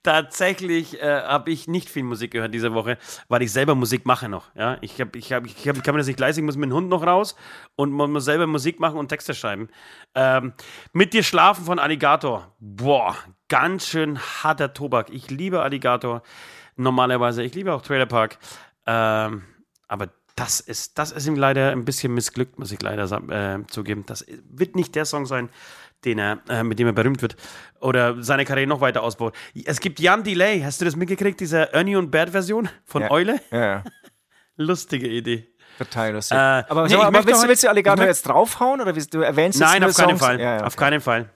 tatsächlich 0.05 1.01
äh, 1.03 1.23
habe 1.23 1.51
ich 1.51 1.67
nicht 1.67 1.89
viel 1.89 2.05
Musik 2.05 2.33
gehört 2.33 2.55
diese 2.55 2.75
Woche, 2.75 2.99
weil 3.29 3.43
ich 3.43 3.51
selber 3.51 3.75
Musik 3.75 4.07
mache 4.07 4.29
noch. 4.29 4.55
Ja? 4.55 4.77
Ich, 4.83 5.01
hab, 5.01 5.17
ich, 5.17 5.33
hab, 5.33 5.47
ich 5.47 5.67
hab, 5.67 5.83
kann 5.83 5.95
mir 5.95 5.99
das 5.99 6.07
nicht 6.07 6.21
leisten, 6.21 6.41
ich 6.41 6.45
muss 6.45 6.57
mit 6.57 6.71
dem 6.71 6.75
Hund 6.75 6.89
noch 6.89 7.05
raus 7.05 7.35
und 7.75 7.91
man 7.91 8.13
muss 8.13 8.27
selber 8.27 8.47
Musik 8.47 8.79
machen 8.79 8.99
und 8.99 9.09
Texte 9.09 9.35
schreiben. 9.35 9.69
Ähm, 10.15 10.53
mit 10.93 11.15
dir 11.15 11.23
schlafen 11.23 11.65
von 11.65 11.79
Alligator. 11.79 12.55
Boah, 12.61 13.17
ganz 13.49 13.89
schön 13.89 14.19
harter 14.19 14.75
Tobak. 14.75 15.11
Ich 15.11 15.31
liebe 15.31 15.63
Alligator 15.63 16.23
normalerweise. 16.77 17.43
Ich 17.43 17.55
liebe 17.55 17.73
auch 17.73 17.83
Trailer 17.83 18.07
Park. 18.07 18.39
Ähm, 18.87 19.45
aber 19.89 20.09
das 20.37 20.61
ist, 20.61 20.99
das 20.99 21.13
ist 21.13 21.27
ihm 21.27 21.37
leider 21.37 21.71
ein 21.71 21.85
bisschen 21.85 22.13
missglückt, 22.13 22.59
muss 22.59 22.73
ich 22.73 22.83
leider 22.83 23.05
äh, 23.05 23.67
zugeben. 23.69 24.05
Das 24.07 24.25
wird 24.51 24.75
nicht 24.75 24.95
der 24.95 25.05
Song 25.05 25.27
sein, 25.27 25.49
den 26.05 26.19
er, 26.19 26.41
äh, 26.49 26.63
mit 26.65 26.79
dem 26.79 26.87
er 26.87 26.93
berühmt 26.93 27.23
wird 27.23 27.37
oder 27.81 28.23
seine 28.23 28.45
Karriere 28.45 28.67
noch 28.67 28.81
weiter 28.81 29.03
ausbaut. 29.03 29.35
Es 29.65 29.81
gibt 29.81 30.01
Jan 30.01 30.25
Delay, 30.25 30.61
hast 30.61 30.81
du 30.81 30.85
das 30.85 30.97
mitgekriegt, 30.97 31.41
diese 31.41 31.73
Ernie 31.73 31.97
und 31.97 32.11
Bert 32.11 32.31
Version 32.31 32.69
von 32.85 33.03
Ja. 33.03 33.11
Eule? 33.11 33.41
Ja. 33.51 33.85
Lustige 34.57 35.09
Idee. 35.09 35.49
Total 35.79 36.13
lustig. 36.13 36.37
Äh, 36.37 36.41
aber 36.41 36.87
nee, 36.87 36.97
mal, 36.97 37.07
aber 37.07 37.27
willst, 37.27 37.43
du, 37.43 37.49
willst 37.49 37.65
du 37.65 37.69
Alligator 37.69 38.05
jetzt 38.05 38.23
draufhauen 38.23 38.81
oder 38.81 38.95
wie, 38.95 39.05
du 39.05 39.21
erwähnst 39.21 39.59
Nein, 39.59 39.83
auf 39.83 39.95
keinen 39.97 40.11
Songs? 40.11 40.21
Fall. 40.21 40.41
Ja, 40.41 40.57
ja, 40.59 40.61
Auf 40.65 40.75
okay. 40.75 40.85
keinen 40.85 41.01
Fall. 41.01 41.31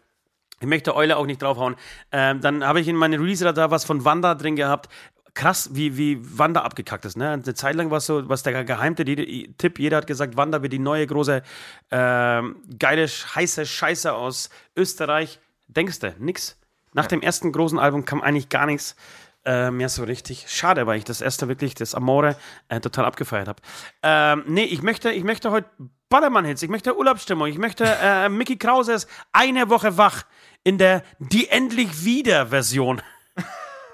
Ich 0.60 0.66
möchte 0.66 0.94
Eule 0.94 1.16
auch 1.16 1.26
nicht 1.26 1.42
draufhauen. 1.42 1.76
Ähm, 2.12 2.40
dann 2.40 2.64
habe 2.64 2.80
ich 2.80 2.88
in 2.88 2.96
meine 2.96 3.18
Release-Radar 3.18 3.70
was 3.70 3.84
von 3.84 4.04
Wanda 4.04 4.34
drin 4.34 4.56
gehabt. 4.56 4.88
Krass, 5.34 5.70
wie, 5.72 5.96
wie 5.96 6.18
Wanda 6.38 6.62
abgekackt 6.62 7.04
ist. 7.04 7.16
Ne? 7.16 7.30
Eine 7.30 7.54
Zeit 7.54 7.76
lang 7.76 7.90
war 7.90 7.98
es 7.98 8.06
so, 8.06 8.28
was 8.28 8.42
der 8.42 8.64
geheimte 8.64 9.04
Tipp, 9.04 9.78
jeder 9.78 9.98
hat 9.98 10.06
gesagt, 10.06 10.36
Wanda 10.36 10.62
wird 10.62 10.72
die 10.72 10.78
neue 10.78 11.06
große, 11.06 11.42
ähm, 11.90 12.56
geile, 12.78 13.06
heiße 13.06 13.66
Scheiße 13.66 14.12
aus 14.12 14.50
Österreich. 14.76 15.40
Denkst 15.68 16.00
du, 16.00 16.14
nix. 16.18 16.56
Nach 16.94 17.06
dem 17.06 17.20
ersten 17.20 17.52
großen 17.52 17.78
Album 17.78 18.04
kam 18.04 18.22
eigentlich 18.22 18.48
gar 18.48 18.66
nichts 18.66 18.96
äh, 19.44 19.70
mehr 19.70 19.88
so 19.88 20.04
richtig. 20.04 20.46
Schade, 20.48 20.86
weil 20.86 20.98
ich 20.98 21.04
das 21.04 21.20
erste 21.20 21.48
wirklich, 21.48 21.74
das 21.74 21.94
Amore, 21.94 22.36
äh, 22.68 22.80
total 22.80 23.04
abgefeiert 23.04 23.48
habe. 23.48 23.62
Ähm, 24.02 24.44
nee, 24.46 24.64
ich 24.64 24.82
möchte, 24.82 25.10
ich 25.10 25.24
möchte 25.24 25.50
heute 25.50 25.68
Ballermann-Hits, 26.08 26.62
ich 26.62 26.70
möchte 26.70 26.96
Urlaubsstimmung, 26.96 27.46
ich 27.48 27.58
möchte 27.58 27.84
äh, 27.84 28.28
Mickey 28.28 28.56
Krauses 28.56 29.06
Eine 29.32 29.68
Woche 29.68 29.96
wach 29.96 30.24
in 30.64 30.78
der 30.78 31.02
Die 31.18 31.48
endlich 31.48 32.04
wieder 32.04 32.48
Version. 32.48 33.00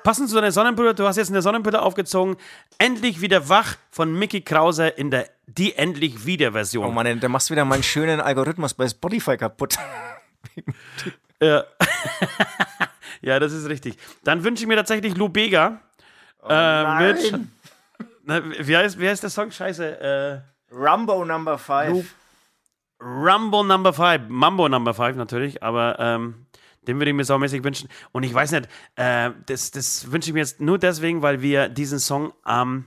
Passend 0.05 0.29
zu 0.29 0.35
deiner 0.35 0.53
Sonnenbrille, 0.53 0.95
du 0.95 1.07
hast 1.07 1.17
jetzt 1.17 1.31
eine 1.31 1.41
Sonnenbrille 1.41 1.81
aufgezogen. 1.81 2.37
Endlich 2.77 3.23
wieder 3.23 3.49
wach 3.49 3.77
von 3.91 4.13
Mickey 4.13 4.43
Krause 4.43 4.89
in 4.89 5.11
der 5.11 5.31
Die 5.47 5.75
endlich 5.75 6.27
wieder 6.27 6.53
Version. 6.53 6.85
Oh 6.85 6.91
Mann, 6.93 7.19
da 7.21 7.29
machst 7.31 7.49
du 7.49 7.55
wieder 7.55 7.65
meinen 7.65 7.83
schönen 7.83 8.21
Algorithmus 8.21 8.75
bei 8.75 8.87
Spotify 8.87 9.37
kaputt. 9.37 9.77
Ja. 11.43 11.65
ja, 13.21 13.41
das 13.41 13.53
ist 13.53 13.69
richtig. 13.69 13.99
Dann 14.23 14.45
wünsche 14.45 14.63
ich 14.63 14.69
mir 14.69 14.77
tatsächlich 14.77 15.17
Lou 15.17 15.29
Bega. 15.29 15.81
äh, 16.49 17.13
mit, 17.13 17.41
na, 18.25 18.41
wie, 18.61 18.77
heißt, 18.77 18.99
wie 18.99 19.09
heißt 19.09 19.23
der 19.23 19.31
Song? 19.31 19.51
Scheiße. 19.51 20.01
Äh, 20.01 20.75
Rumbo 20.75 21.25
Number 21.25 21.59
5. 21.59 22.15
Rumble 23.01 23.65
Number 23.65 23.93
5. 23.93 24.29
Mambo 24.29 24.69
Number 24.69 24.95
5 24.95 25.17
natürlich, 25.17 25.63
aber 25.63 25.97
ähm, 25.99 26.44
den 26.87 26.99
würde 26.99 27.11
ich 27.11 27.17
mir 27.17 27.25
saumäßig 27.25 27.65
wünschen. 27.65 27.89
Und 28.13 28.23
ich 28.23 28.33
weiß 28.33 28.53
nicht, 28.53 28.69
äh, 28.97 29.31
das, 29.47 29.71
das 29.71 30.11
wünsche 30.11 30.31
ich 30.31 30.35
mir 30.35 30.41
jetzt 30.41 30.61
nur 30.61 30.79
deswegen, 30.79 31.23
weil 31.23 31.43
wir 31.43 31.69
diesen 31.69 31.99
Song 31.99 32.33
am. 32.43 32.87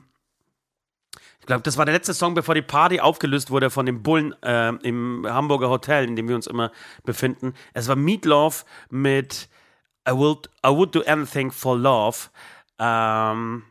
ich 1.40 1.46
glaube, 1.46 1.64
das 1.64 1.78
war 1.78 1.86
der 1.86 1.94
letzte 1.94 2.14
Song, 2.14 2.34
bevor 2.34 2.56
die 2.56 2.62
Party 2.62 3.00
aufgelöst 3.00 3.52
wurde 3.52 3.70
von 3.70 3.86
dem 3.86 4.04
Bullen 4.04 4.34
äh, 4.44 4.70
im 4.84 5.26
Hamburger 5.28 5.70
Hotel, 5.70 6.06
in 6.06 6.16
dem 6.16 6.28
wir 6.28 6.36
uns 6.36 6.48
immer 6.48 6.72
befinden. 7.04 7.54
Es 7.74 7.88
war 7.88 7.96
Meatloaf 7.96 8.66
mit 8.90 9.50
I, 10.08 10.12
will, 10.12 10.38
I 10.66 10.70
Would 10.70 10.96
Do 10.96 11.02
Anything 11.06 11.52
for 11.52 11.78
Love. 11.78 12.30
Ähm, 12.80 13.64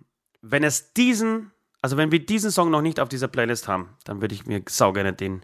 wenn 0.43 0.65
es 0.65 0.93
diesen, 0.93 1.53
also 1.83 1.97
wenn 1.97 2.13
wir 2.13 2.25
diesen 2.25 2.51
Song 2.51 2.71
noch 2.71 2.83
nicht 2.83 3.01
auf 3.01 3.09
dieser 3.09 3.29
Playlist 3.29 3.69
haben, 3.69 3.97
dann 4.05 4.21
würde 4.21 4.35
ich 4.35 4.47
mir 4.47 4.63
saugerne 4.69 5.13
den, 5.13 5.43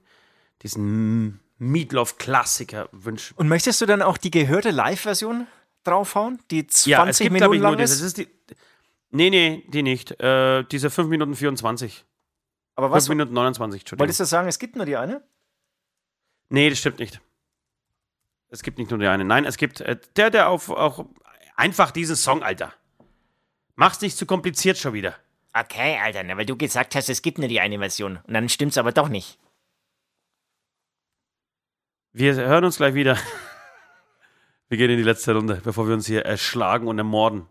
diesen 0.62 1.40
Meatloaf-Klassiker 1.62 2.88
wünschen. 2.92 3.34
Und 3.36 3.48
möchtest 3.48 3.80
du 3.80 3.86
dann 3.86 4.02
auch 4.02 4.18
die 4.18 4.30
gehörte 4.30 4.70
Live-Version 4.70 5.46
draufhauen? 5.84 6.40
Die 6.50 6.66
20 6.66 6.86
Ja, 6.90 7.06
es 7.06 7.18
gibt, 7.18 7.32
Minuten 7.32 7.54
ich, 7.54 7.60
nur 7.60 7.70
lang 7.70 7.78
ist? 7.78 7.92
Das 7.92 8.00
ist 8.00 8.18
die, 8.18 8.28
nee, 9.10 9.30
nee, 9.30 9.64
die 9.68 9.82
nicht. 9.82 10.20
Äh, 10.20 10.64
diese 10.64 10.90
5 10.90 11.08
Minuten 11.08 11.36
24. 11.36 12.04
Aber 12.74 12.88
5 12.88 12.96
was, 12.96 13.08
Minuten 13.08 13.32
29, 13.34 13.82
Entschuldigung. 13.82 14.00
wolltest 14.00 14.20
du 14.20 14.24
sagen, 14.24 14.48
es 14.48 14.58
gibt 14.58 14.76
nur 14.76 14.86
die 14.86 14.96
eine? 14.96 15.22
Nee, 16.48 16.68
das 16.68 16.78
stimmt 16.80 16.98
nicht. 16.98 17.20
Es 18.48 18.62
gibt 18.62 18.78
nicht 18.78 18.90
nur 18.90 18.98
die 18.98 19.06
eine. 19.06 19.24
Nein, 19.24 19.44
es 19.44 19.56
gibt 19.56 19.80
äh, 19.80 19.98
der, 20.16 20.30
der 20.30 20.48
auf 20.48 20.68
auch 20.68 21.06
einfach 21.56 21.92
diesen 21.92 22.16
Song, 22.16 22.42
Alter. 22.42 22.74
Mach's 23.76 24.00
nicht 24.00 24.16
zu 24.16 24.26
kompliziert 24.26 24.78
schon 24.78 24.94
wieder. 24.94 25.14
Okay, 25.54 25.98
Alter, 26.02 26.22
na, 26.24 26.36
weil 26.36 26.46
du 26.46 26.56
gesagt 26.56 26.94
hast, 26.94 27.08
es 27.08 27.22
gibt 27.22 27.38
nur 27.38 27.48
die 27.48 27.60
eine 27.60 27.78
Version. 27.78 28.18
Und 28.26 28.34
dann 28.34 28.48
stimmt's 28.48 28.78
aber 28.78 28.92
doch 28.92 29.08
nicht. 29.08 29.38
Wir 32.14 32.34
hören 32.34 32.64
uns 32.64 32.76
gleich 32.76 32.94
wieder. 32.94 33.16
Wir 34.68 34.78
gehen 34.78 34.90
in 34.90 34.98
die 34.98 35.02
letzte 35.02 35.34
Runde, 35.34 35.60
bevor 35.62 35.86
wir 35.86 35.92
uns 35.92 36.06
hier 36.06 36.24
erschlagen 36.24 36.88
und 36.88 36.96
ermorden. 36.96 37.46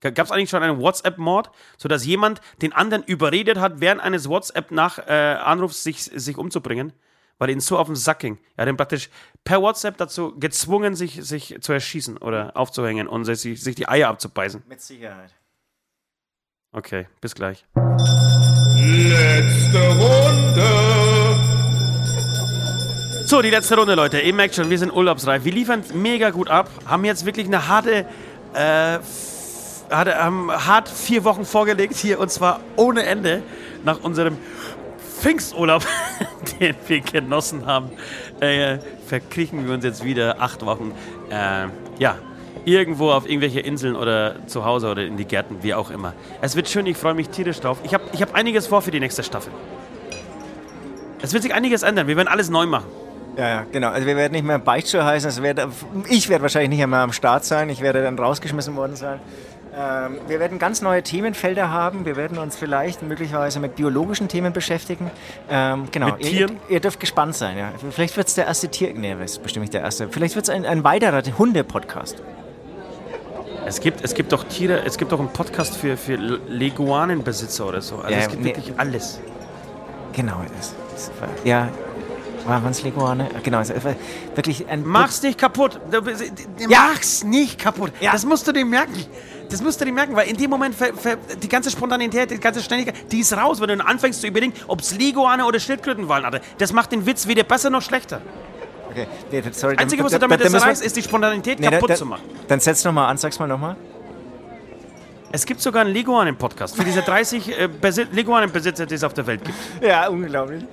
Gab 0.00 0.26
es 0.26 0.30
eigentlich 0.30 0.50
schon 0.50 0.62
einen 0.62 0.78
WhatsApp-Mord, 0.78 1.50
sodass 1.76 2.06
jemand 2.06 2.40
den 2.62 2.72
anderen 2.72 3.02
überredet 3.02 3.58
hat, 3.58 3.80
während 3.80 4.00
eines 4.00 4.28
WhatsApp-Anrufs 4.28 5.82
sich, 5.82 6.02
sich 6.02 6.38
umzubringen, 6.38 6.92
weil 7.38 7.48
er 7.48 7.54
ihn 7.54 7.60
so 7.60 7.76
auf 7.76 7.88
den 7.88 7.96
Sack 7.96 8.20
ging? 8.20 8.38
Er 8.54 8.62
hat 8.62 8.68
ihn 8.68 8.76
praktisch 8.76 9.10
per 9.42 9.60
WhatsApp 9.60 9.96
dazu 9.96 10.38
gezwungen, 10.38 10.94
sich, 10.94 11.18
sich 11.24 11.56
zu 11.60 11.72
erschießen 11.72 12.16
oder 12.18 12.56
aufzuhängen 12.56 13.08
und 13.08 13.24
sich, 13.24 13.40
sich 13.60 13.74
die 13.74 13.88
Eier 13.88 14.08
abzubeißen. 14.08 14.62
Mit 14.68 14.80
Sicherheit. 14.80 15.34
Okay, 16.70 17.08
bis 17.20 17.34
gleich. 17.34 17.66
Letzte 18.76 19.88
Runde. 19.98 21.15
So, 23.26 23.42
die 23.42 23.50
letzte 23.50 23.74
Runde, 23.74 23.96
Leute. 23.96 24.20
Ihr 24.20 24.32
merkt 24.32 24.54
schon, 24.54 24.70
wir 24.70 24.78
sind 24.78 24.92
urlaubsreif. 24.92 25.44
Wir 25.44 25.50
liefern 25.50 25.82
mega 25.94 26.30
gut 26.30 26.48
ab. 26.48 26.70
Haben 26.86 27.04
jetzt 27.04 27.26
wirklich 27.26 27.48
eine 27.48 27.66
harte, 27.66 28.06
äh, 28.54 28.98
harte 29.90 30.16
haben 30.16 30.48
hart 30.52 30.88
vier 30.88 31.24
Wochen 31.24 31.44
vorgelegt 31.44 31.96
hier 31.96 32.20
und 32.20 32.30
zwar 32.30 32.60
ohne 32.76 33.02
Ende 33.02 33.42
nach 33.82 33.98
unserem 34.04 34.38
Pfingsturlaub, 35.18 35.84
den 36.60 36.76
wir 36.86 37.00
genossen 37.00 37.66
haben. 37.66 37.90
Äh, 38.38 38.78
verkriechen 39.08 39.66
wir 39.66 39.74
uns 39.74 39.82
jetzt 39.82 40.04
wieder 40.04 40.40
acht 40.40 40.64
Wochen. 40.64 40.92
Äh, 41.28 41.66
ja. 41.98 42.14
Irgendwo 42.64 43.10
auf 43.10 43.28
irgendwelche 43.28 43.58
Inseln 43.58 43.96
oder 43.96 44.46
zu 44.46 44.64
Hause 44.64 44.88
oder 44.88 45.02
in 45.02 45.16
die 45.16 45.24
Gärten, 45.24 45.64
wie 45.64 45.74
auch 45.74 45.90
immer. 45.90 46.12
Es 46.42 46.54
wird 46.54 46.68
schön, 46.68 46.86
ich 46.86 46.96
freue 46.96 47.14
mich 47.14 47.30
tierisch 47.30 47.58
drauf. 47.58 47.78
Ich 47.82 47.92
habe 47.92 48.04
ich 48.12 48.22
hab 48.22 48.36
einiges 48.36 48.68
vor 48.68 48.82
für 48.82 48.92
die 48.92 49.00
nächste 49.00 49.24
Staffel. 49.24 49.52
Es 51.22 51.32
wird 51.32 51.42
sich 51.42 51.54
einiges 51.54 51.82
ändern. 51.82 52.06
Wir 52.06 52.16
werden 52.16 52.28
alles 52.28 52.50
neu 52.50 52.66
machen. 52.66 52.86
Ja, 53.36 53.48
ja, 53.48 53.66
genau. 53.70 53.88
Also 53.88 54.06
wir 54.06 54.16
werden 54.16 54.32
nicht 54.32 54.44
mehr 54.46 54.58
Beichtstuhl 54.58 55.04
heißen. 55.04 55.28
Es 55.28 55.42
wird, 55.42 55.60
ich 56.08 56.28
werde 56.28 56.42
wahrscheinlich 56.42 56.70
nicht 56.70 56.86
mehr 56.86 57.00
am 57.00 57.12
Start 57.12 57.44
sein. 57.44 57.68
Ich 57.68 57.82
werde 57.82 58.02
dann 58.02 58.18
rausgeschmissen 58.18 58.74
worden 58.76 58.96
sein. 58.96 59.20
Ähm, 59.78 60.16
wir 60.26 60.40
werden 60.40 60.58
ganz 60.58 60.80
neue 60.80 61.02
Themenfelder 61.02 61.70
haben. 61.70 62.06
Wir 62.06 62.16
werden 62.16 62.38
uns 62.38 62.56
vielleicht 62.56 63.02
möglicherweise 63.02 63.60
mit 63.60 63.76
biologischen 63.76 64.28
Themen 64.28 64.54
beschäftigen. 64.54 65.10
Ähm, 65.50 65.88
genau. 65.92 66.12
Mit 66.12 66.20
Tieren? 66.20 66.52
Ihr, 66.68 66.76
ihr 66.76 66.80
dürft 66.80 66.98
gespannt 66.98 67.36
sein. 67.36 67.58
Ja. 67.58 67.72
Vielleicht 67.90 68.16
wird 68.16 68.28
es 68.28 68.34
der 68.34 68.46
erste 68.46 68.68
Tier... 68.68 68.94
Nee, 68.94 69.14
das 69.20 69.32
ist 69.32 69.42
bestimmt 69.42 69.64
nicht 69.64 69.74
der 69.74 69.82
erste. 69.82 70.08
Vielleicht 70.08 70.34
wird 70.34 70.48
es 70.48 70.54
ein, 70.54 70.64
ein 70.64 70.82
weiterer 70.82 71.22
Hunde-Podcast. 71.36 72.22
Es 73.66 73.80
gibt, 73.80 74.02
es 74.02 74.14
gibt 74.14 74.32
doch 74.32 74.44
Tiere, 74.44 74.82
es 74.86 74.96
gibt 74.96 75.12
doch 75.12 75.18
einen 75.18 75.32
Podcast 75.32 75.76
für, 75.76 75.96
für 75.96 76.14
Leguanenbesitzer 76.14 77.66
oder 77.66 77.82
so. 77.82 77.96
Also 77.96 78.10
Ja, 78.10 78.18
es 78.18 78.28
gibt 78.30 78.42
nee. 78.42 78.48
wirklich 78.50 78.72
alles. 78.78 79.20
Genau. 80.12 80.40
Das, 80.56 80.74
das 80.92 81.10
war, 81.20 81.28
ja, 81.44 81.68
waren 82.48 82.70
es 82.70 82.82
Leguane? 82.82 83.28
Genau. 83.42 83.60
Es 83.60 83.70
war 83.70 83.94
wirklich 84.34 84.66
ein... 84.68 84.84
Mach's 84.84 85.22
nicht 85.22 85.38
kaputt. 85.38 85.80
Ja. 86.68 86.88
Mach's 86.88 87.24
nicht 87.24 87.58
kaputt. 87.58 87.92
Ja. 88.00 88.12
Das 88.12 88.24
musst 88.24 88.46
du 88.46 88.52
dir 88.52 88.64
merken. 88.64 89.04
Das 89.50 89.62
musst 89.62 89.80
du 89.80 89.84
dir 89.84 89.92
merken, 89.92 90.16
weil 90.16 90.28
in 90.28 90.36
dem 90.36 90.50
Moment 90.50 90.74
ver, 90.74 90.92
ver, 90.94 91.16
die 91.40 91.48
ganze 91.48 91.70
Spontanität, 91.70 92.30
die 92.30 92.38
ganze 92.40 92.60
Schnelligkeit, 92.60 92.94
die 93.12 93.20
ist 93.20 93.32
raus, 93.36 93.60
wenn 93.60 93.78
du 93.78 93.84
anfängst 93.86 94.20
zu 94.20 94.26
überlegen, 94.26 94.52
ob 94.66 94.80
es 94.80 94.96
Leguane 94.98 95.44
oder 95.44 95.60
Schildkröten 95.60 96.08
waren. 96.08 96.24
Alter. 96.24 96.40
Das 96.58 96.72
macht 96.72 96.90
den 96.92 97.06
Witz 97.06 97.26
weder 97.28 97.44
besser 97.44 97.70
noch 97.70 97.82
schlechter. 97.82 98.20
Okay. 98.90 99.06
Nee, 99.30 99.42
sorry, 99.52 99.76
Einzige, 99.76 100.02
was 100.02 100.12
du 100.12 100.18
damit 100.18 100.40
da- 100.40 100.48
da 100.48 100.56
erreichst, 100.58 100.82
ist 100.82 100.96
die 100.96 101.02
Spontanität 101.02 101.60
Nee, 101.60 101.68
kaputt 101.70 101.90
da- 101.90 101.94
zu 101.94 102.06
machen. 102.06 102.22
Dann 102.48 102.60
setz 102.60 102.82
nochmal 102.84 103.08
an, 103.08 103.18
sag's 103.18 103.38
mal 103.38 103.46
nochmal. 103.46 103.76
Es 105.32 105.44
gibt 105.44 105.60
sogar 105.60 105.82
einen 105.84 105.92
Leguanen-Podcast 105.92 106.76
für 106.76 106.84
diese 106.84 107.02
30 107.02 107.48
äh, 107.58 107.68
Besi- 107.82 108.06
Leguanen-Besitzer, 108.10 108.86
die 108.86 108.94
es 108.94 109.04
auf 109.04 109.12
der 109.12 109.26
Welt 109.26 109.44
gibt. 109.44 109.56
Ja, 109.82 110.08
unglaublich. 110.08 110.64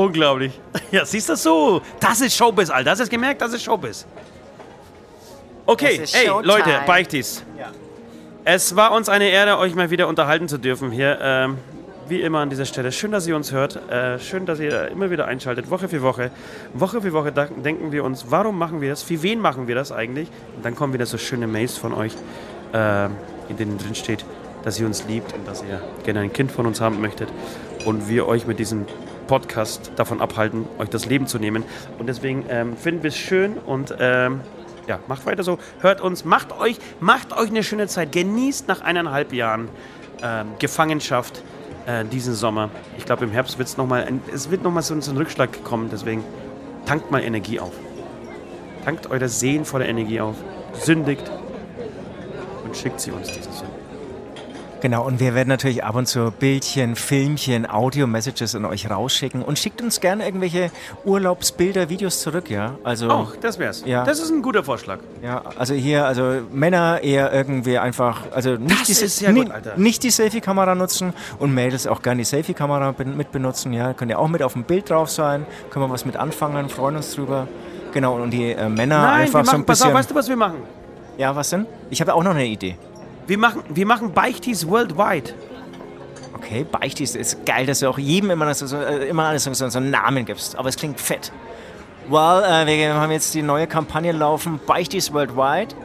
Unglaublich. 0.00 0.58
Ja, 0.92 1.04
siehst 1.04 1.28
du 1.28 1.36
so? 1.36 1.82
Das 2.00 2.20
ist 2.20 2.34
Showbiz, 2.34 2.68
Alter. 2.68 2.90
Hast 2.90 2.98
du 2.98 3.04
es 3.04 3.10
gemerkt? 3.10 3.40
Das 3.40 3.52
ist 3.52 3.62
Showbiz. 3.62 4.06
Okay, 5.66 5.98
Das 6.00 6.10
ist 6.10 6.16
ey, 6.16 6.26
Showtime. 6.26 6.52
Leute, 6.52 6.70
Beichtis. 6.84 7.44
Es 8.44 8.74
war 8.74 8.92
uns 8.92 9.08
eine 9.08 9.28
Ehre, 9.28 9.58
euch 9.58 9.74
mal 9.76 9.90
wieder 9.90 10.08
unterhalten 10.08 10.48
zu 10.48 10.58
dürfen 10.58 10.90
hier. 10.90 11.18
Ähm, 11.22 11.58
wie 12.08 12.22
immer 12.22 12.40
an 12.40 12.50
dieser 12.50 12.64
Stelle. 12.64 12.90
Schön, 12.90 13.12
dass 13.12 13.26
ihr 13.28 13.36
uns 13.36 13.52
hört. 13.52 13.76
Äh, 13.88 14.18
schön, 14.18 14.46
dass 14.46 14.58
ihr 14.58 14.88
immer 14.88 15.10
wieder 15.10 15.26
einschaltet, 15.26 15.70
Woche 15.70 15.88
für 15.88 16.02
Woche. 16.02 16.32
Woche 16.74 17.00
für 17.00 17.12
Woche 17.12 17.30
denken 17.30 17.92
wir 17.92 18.02
uns, 18.02 18.26
warum 18.30 18.58
machen 18.58 18.80
wir 18.80 18.90
das? 18.90 19.04
Für 19.04 19.22
wen 19.22 19.38
machen 19.38 19.68
wir 19.68 19.76
das 19.76 19.92
eigentlich? 19.92 20.28
Und 20.56 20.64
dann 20.64 20.74
kommen 20.74 20.92
wieder 20.92 21.06
so 21.06 21.18
schöne 21.18 21.46
Mails 21.46 21.78
von 21.78 21.94
euch, 21.94 22.14
äh, 22.72 23.04
in 23.48 23.56
denen 23.58 23.78
drin 23.78 23.94
steht, 23.94 24.24
dass 24.64 24.80
ihr 24.80 24.86
uns 24.86 25.04
liebt 25.06 25.32
und 25.34 25.46
dass 25.46 25.62
ihr 25.62 25.80
gerne 26.02 26.20
ein 26.20 26.32
Kind 26.32 26.50
von 26.50 26.66
uns 26.66 26.80
haben 26.80 27.00
möchtet. 27.00 27.28
Und 27.84 28.08
wir 28.08 28.26
euch 28.26 28.46
mit 28.46 28.58
diesem 28.58 28.86
Podcast 29.30 29.92
davon 29.94 30.20
abhalten, 30.20 30.66
euch 30.78 30.88
das 30.88 31.06
Leben 31.06 31.28
zu 31.28 31.38
nehmen. 31.38 31.62
Und 32.00 32.08
deswegen 32.08 32.44
ähm, 32.48 32.76
finden 32.76 33.04
wir 33.04 33.10
es 33.10 33.16
schön 33.16 33.58
und 33.58 33.94
ähm, 34.00 34.40
ja, 34.88 34.98
macht 35.06 35.24
weiter 35.24 35.44
so. 35.44 35.60
Hört 35.78 36.00
uns, 36.00 36.24
macht 36.24 36.50
euch, 36.58 36.78
macht 36.98 37.32
euch 37.32 37.48
eine 37.48 37.62
schöne 37.62 37.86
Zeit. 37.86 38.10
Genießt 38.10 38.66
nach 38.66 38.80
eineinhalb 38.80 39.32
Jahren 39.32 39.68
ähm, 40.20 40.48
Gefangenschaft 40.58 41.44
äh, 41.86 42.04
diesen 42.04 42.34
Sommer. 42.34 42.70
Ich 42.98 43.04
glaube, 43.04 43.22
im 43.24 43.30
Herbst 43.30 43.56
wird's 43.56 43.76
noch 43.76 43.86
mal 43.86 44.04
es 44.34 44.50
wird 44.50 44.64
nochmal 44.64 44.82
so, 44.82 45.00
so 45.00 45.12
ein 45.12 45.16
Rückschlag 45.16 45.62
kommen. 45.62 45.90
Deswegen 45.92 46.24
tankt 46.84 47.12
mal 47.12 47.22
Energie 47.22 47.60
auf. 47.60 47.72
Tankt 48.84 49.08
eure 49.12 49.28
seelenvolle 49.28 49.86
Energie 49.86 50.20
auf. 50.20 50.34
Sündigt 50.72 51.30
und 52.64 52.76
schickt 52.76 53.00
sie 53.00 53.12
uns 53.12 53.28
diese 53.28 53.52
Sünde. 53.52 53.69
Genau, 54.82 55.04
und 55.04 55.20
wir 55.20 55.34
werden 55.34 55.48
natürlich 55.50 55.84
ab 55.84 55.94
und 55.94 56.06
zu 56.06 56.30
Bildchen, 56.30 56.96
Filmchen, 56.96 57.68
Audio-Messages 57.70 58.54
an 58.54 58.64
euch 58.64 58.88
rausschicken 58.90 59.42
und 59.42 59.58
schickt 59.58 59.82
uns 59.82 60.00
gerne 60.00 60.24
irgendwelche 60.24 60.70
Urlaubsbilder, 61.04 61.90
Videos 61.90 62.20
zurück, 62.22 62.48
ja. 62.48 62.76
Also, 62.82 63.10
Oh, 63.10 63.26
das 63.42 63.58
wär's. 63.58 63.82
Ja. 63.84 64.04
Das 64.04 64.20
ist 64.20 64.30
ein 64.30 64.40
guter 64.40 64.64
Vorschlag. 64.64 65.00
ja, 65.22 65.42
also 65.58 65.74
hier, 65.74 66.06
also 66.06 66.38
Männer 66.50 67.00
eher 67.02 67.30
irgendwie 67.30 67.78
einfach, 67.78 68.22
also 68.32 68.52
nicht, 68.52 68.88
die, 68.88 69.28
ni- 69.28 69.44
gut, 69.44 69.76
nicht 69.76 70.02
die 70.02 70.10
Selfie-Kamera 70.10 70.74
nutzen 70.74 71.12
und 71.38 71.52
Mädels 71.54 71.86
auch 71.86 72.00
gerne 72.00 72.20
die 72.22 72.24
Selfie-Kamera 72.24 72.94
mit 73.04 73.32
benutzen, 73.32 73.74
ja. 73.74 73.92
Könnt 73.92 74.10
ihr 74.10 74.18
auch 74.18 74.28
mit 74.28 74.42
auf 74.42 74.54
dem 74.54 74.64
Bild 74.64 74.88
drauf 74.88 75.10
sein, 75.10 75.44
können 75.68 75.84
wir 75.84 75.90
was 75.90 76.06
mit 76.06 76.16
anfangen, 76.16 76.70
freuen 76.70 76.96
uns 76.96 77.14
drüber. 77.14 77.48
Genau, 77.92 78.14
und 78.14 78.30
die 78.30 78.52
äh, 78.52 78.68
Männer 78.68 79.02
Nein, 79.02 79.20
einfach 79.22 79.40
wir 79.40 79.44
so 79.44 79.50
machen, 79.52 79.60
ein 79.62 79.66
pass 79.66 79.78
bisschen. 79.80 79.92
auf, 79.92 79.98
weißt 79.98 80.10
du, 80.10 80.14
was 80.14 80.28
wir 80.28 80.36
machen? 80.36 80.62
ja, 81.18 81.36
was 81.36 81.50
denn? 81.50 81.66
Ich 81.90 82.00
habe 82.00 82.14
auch 82.14 82.22
noch 82.22 82.30
eine 82.30 82.46
Idee. 82.46 82.76
Wir 83.30 83.38
machen, 83.38 83.62
wir 83.68 83.86
machen 83.86 84.12
Beichtis 84.12 84.66
worldwide. 84.66 85.30
Okay, 86.34 86.66
Beichtis 86.68 87.14
ist 87.14 87.46
geil, 87.46 87.64
dass 87.64 87.78
du 87.78 87.88
auch 87.88 87.96
jedem 87.96 88.32
immer, 88.32 88.52
so, 88.54 88.66
so, 88.66 88.76
äh, 88.76 89.06
immer 89.06 89.26
alles 89.26 89.44
so, 89.44 89.54
so 89.54 89.78
einen 89.78 89.92
Namen 89.92 90.24
gibst. 90.24 90.58
Aber 90.58 90.68
es 90.68 90.74
klingt 90.74 90.98
fett. 90.98 91.30
Well, 92.08 92.42
äh, 92.42 92.66
wir 92.66 92.92
haben 92.92 93.12
jetzt 93.12 93.32
die 93.34 93.42
neue 93.42 93.68
Kampagne 93.68 94.10
laufen, 94.10 94.58
Beichtis 94.66 95.12
Worldwide. 95.12 95.76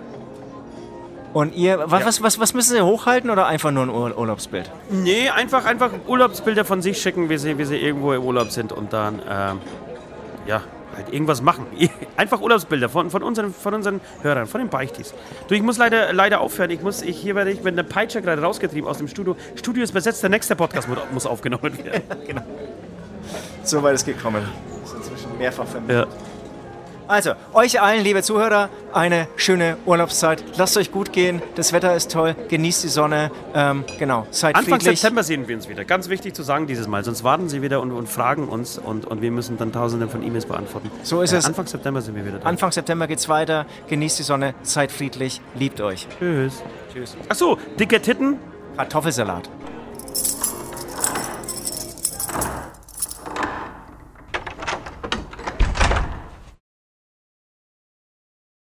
Und 1.33 1.53
ihr, 1.53 1.83
was, 1.85 2.03
was, 2.03 2.23
was, 2.23 2.39
was 2.39 2.53
müssen 2.55 2.77
sie 2.77 2.81
hochhalten 2.81 3.29
oder 3.29 3.45
einfach 3.45 3.69
nur 3.69 3.83
ein 3.83 3.89
Ur 3.91 4.17
Urlaubsbild? 4.17 4.71
Nee, 4.89 5.29
einfach, 5.29 5.65
einfach 5.65 5.91
Urlaubsbilder 6.07 6.65
von 6.65 6.81
sich 6.81 6.99
schicken, 6.99 7.29
wie 7.29 7.37
sie, 7.37 7.59
wie 7.59 7.65
sie 7.65 7.77
irgendwo 7.77 8.13
im 8.13 8.23
Urlaub 8.23 8.49
sind 8.49 8.71
und 8.71 8.91
dann, 8.91 9.21
ähm, 9.29 9.61
ja, 10.47 10.63
halt 10.95 11.11
irgendwas 11.13 11.41
machen. 11.41 11.65
Einfach 12.17 12.41
Urlaubsbilder 12.41 12.89
von, 12.89 13.09
von, 13.09 13.23
unseren, 13.23 13.53
von 13.53 13.73
unseren 13.73 14.01
Hörern, 14.21 14.47
von 14.47 14.61
den 14.61 14.69
Beichtis. 14.69 15.13
Du, 15.47 15.55
ich 15.55 15.61
muss 15.61 15.77
leider, 15.77 16.13
leider 16.13 16.41
aufhören. 16.41 16.69
Ich 16.71 16.81
muss, 16.81 17.01
ich, 17.01 17.17
hier 17.17 17.35
werde 17.35 17.51
ich 17.51 17.63
mit 17.63 17.73
einer 17.73 17.83
Peitsche 17.87 18.21
gerade 18.21 18.41
rausgetrieben 18.41 18.89
aus 18.89 18.97
dem 18.97 19.07
Studio. 19.07 19.35
Studio 19.55 19.83
ist 19.83 19.91
besetzt, 19.91 20.23
der 20.23 20.29
nächste 20.29 20.55
Podcast 20.55 20.87
mu- 20.87 20.95
muss 21.13 21.25
aufgenommen 21.25 21.77
werden. 21.83 22.03
So 23.63 23.81
weit 23.81 23.95
ist 23.95 24.05
gekommen. 24.05 24.47
Das 24.83 24.91
ist 24.91 24.97
inzwischen 24.97 25.37
mehrfach 25.39 25.65
vermittelt. 25.65 26.07
Ja. 26.07 26.24
Also, 27.07 27.33
euch 27.53 27.79
allen, 27.81 28.03
liebe 28.03 28.23
Zuhörer, 28.23 28.69
eine 28.91 29.27
schöne 29.35 29.77
Urlaubszeit. 29.85 30.43
Lasst 30.57 30.75
euch 30.77 30.91
gut 30.91 31.13
gehen. 31.13 31.41
Das 31.55 31.71
Wetter 31.71 31.95
ist 31.95 32.11
toll. 32.11 32.35
Genießt 32.49 32.83
die 32.83 32.87
Sonne. 32.87 33.31
Ähm, 33.53 33.83
genau, 33.99 34.25
seid 34.31 34.55
Anfang 34.55 34.79
friedlich. 34.79 34.99
September 35.01 35.23
sehen 35.23 35.47
wir 35.47 35.55
uns 35.55 35.69
wieder. 35.69 35.85
Ganz 35.85 36.09
wichtig 36.09 36.33
zu 36.33 36.41
sagen 36.43 36.65
dieses 36.67 36.87
Mal. 36.87 37.03
Sonst 37.03 37.23
warten 37.23 37.47
sie 37.49 37.61
wieder 37.61 37.79
und, 37.81 37.91
und 37.91 38.09
fragen 38.09 38.47
uns 38.49 38.77
und, 38.77 39.05
und 39.05 39.21
wir 39.21 39.31
müssen 39.31 39.57
dann 39.57 39.71
tausende 39.71 40.07
von 40.07 40.23
E-Mails 40.23 40.45
beantworten. 40.47 40.89
So 41.03 41.21
ist 41.21 41.31
Äh, 41.33 41.37
es. 41.37 41.45
Anfang 41.45 41.67
September 41.67 42.01
sind 42.01 42.15
wir 42.15 42.25
wieder 42.25 42.39
da. 42.39 42.47
Anfang 42.47 42.71
September 42.71 43.07
geht's 43.07 43.29
weiter. 43.29 43.65
Genießt 43.87 44.19
die 44.19 44.23
Sonne. 44.23 44.55
Seid 44.63 44.91
friedlich. 44.91 45.41
Liebt 45.53 45.81
euch. 45.81 46.07
Tschüss. 46.19 46.63
Tschüss. 46.91 47.15
Achso, 47.29 47.57
dicke 47.79 48.01
Titten. 48.01 48.37
Kartoffelsalat. 48.77 49.49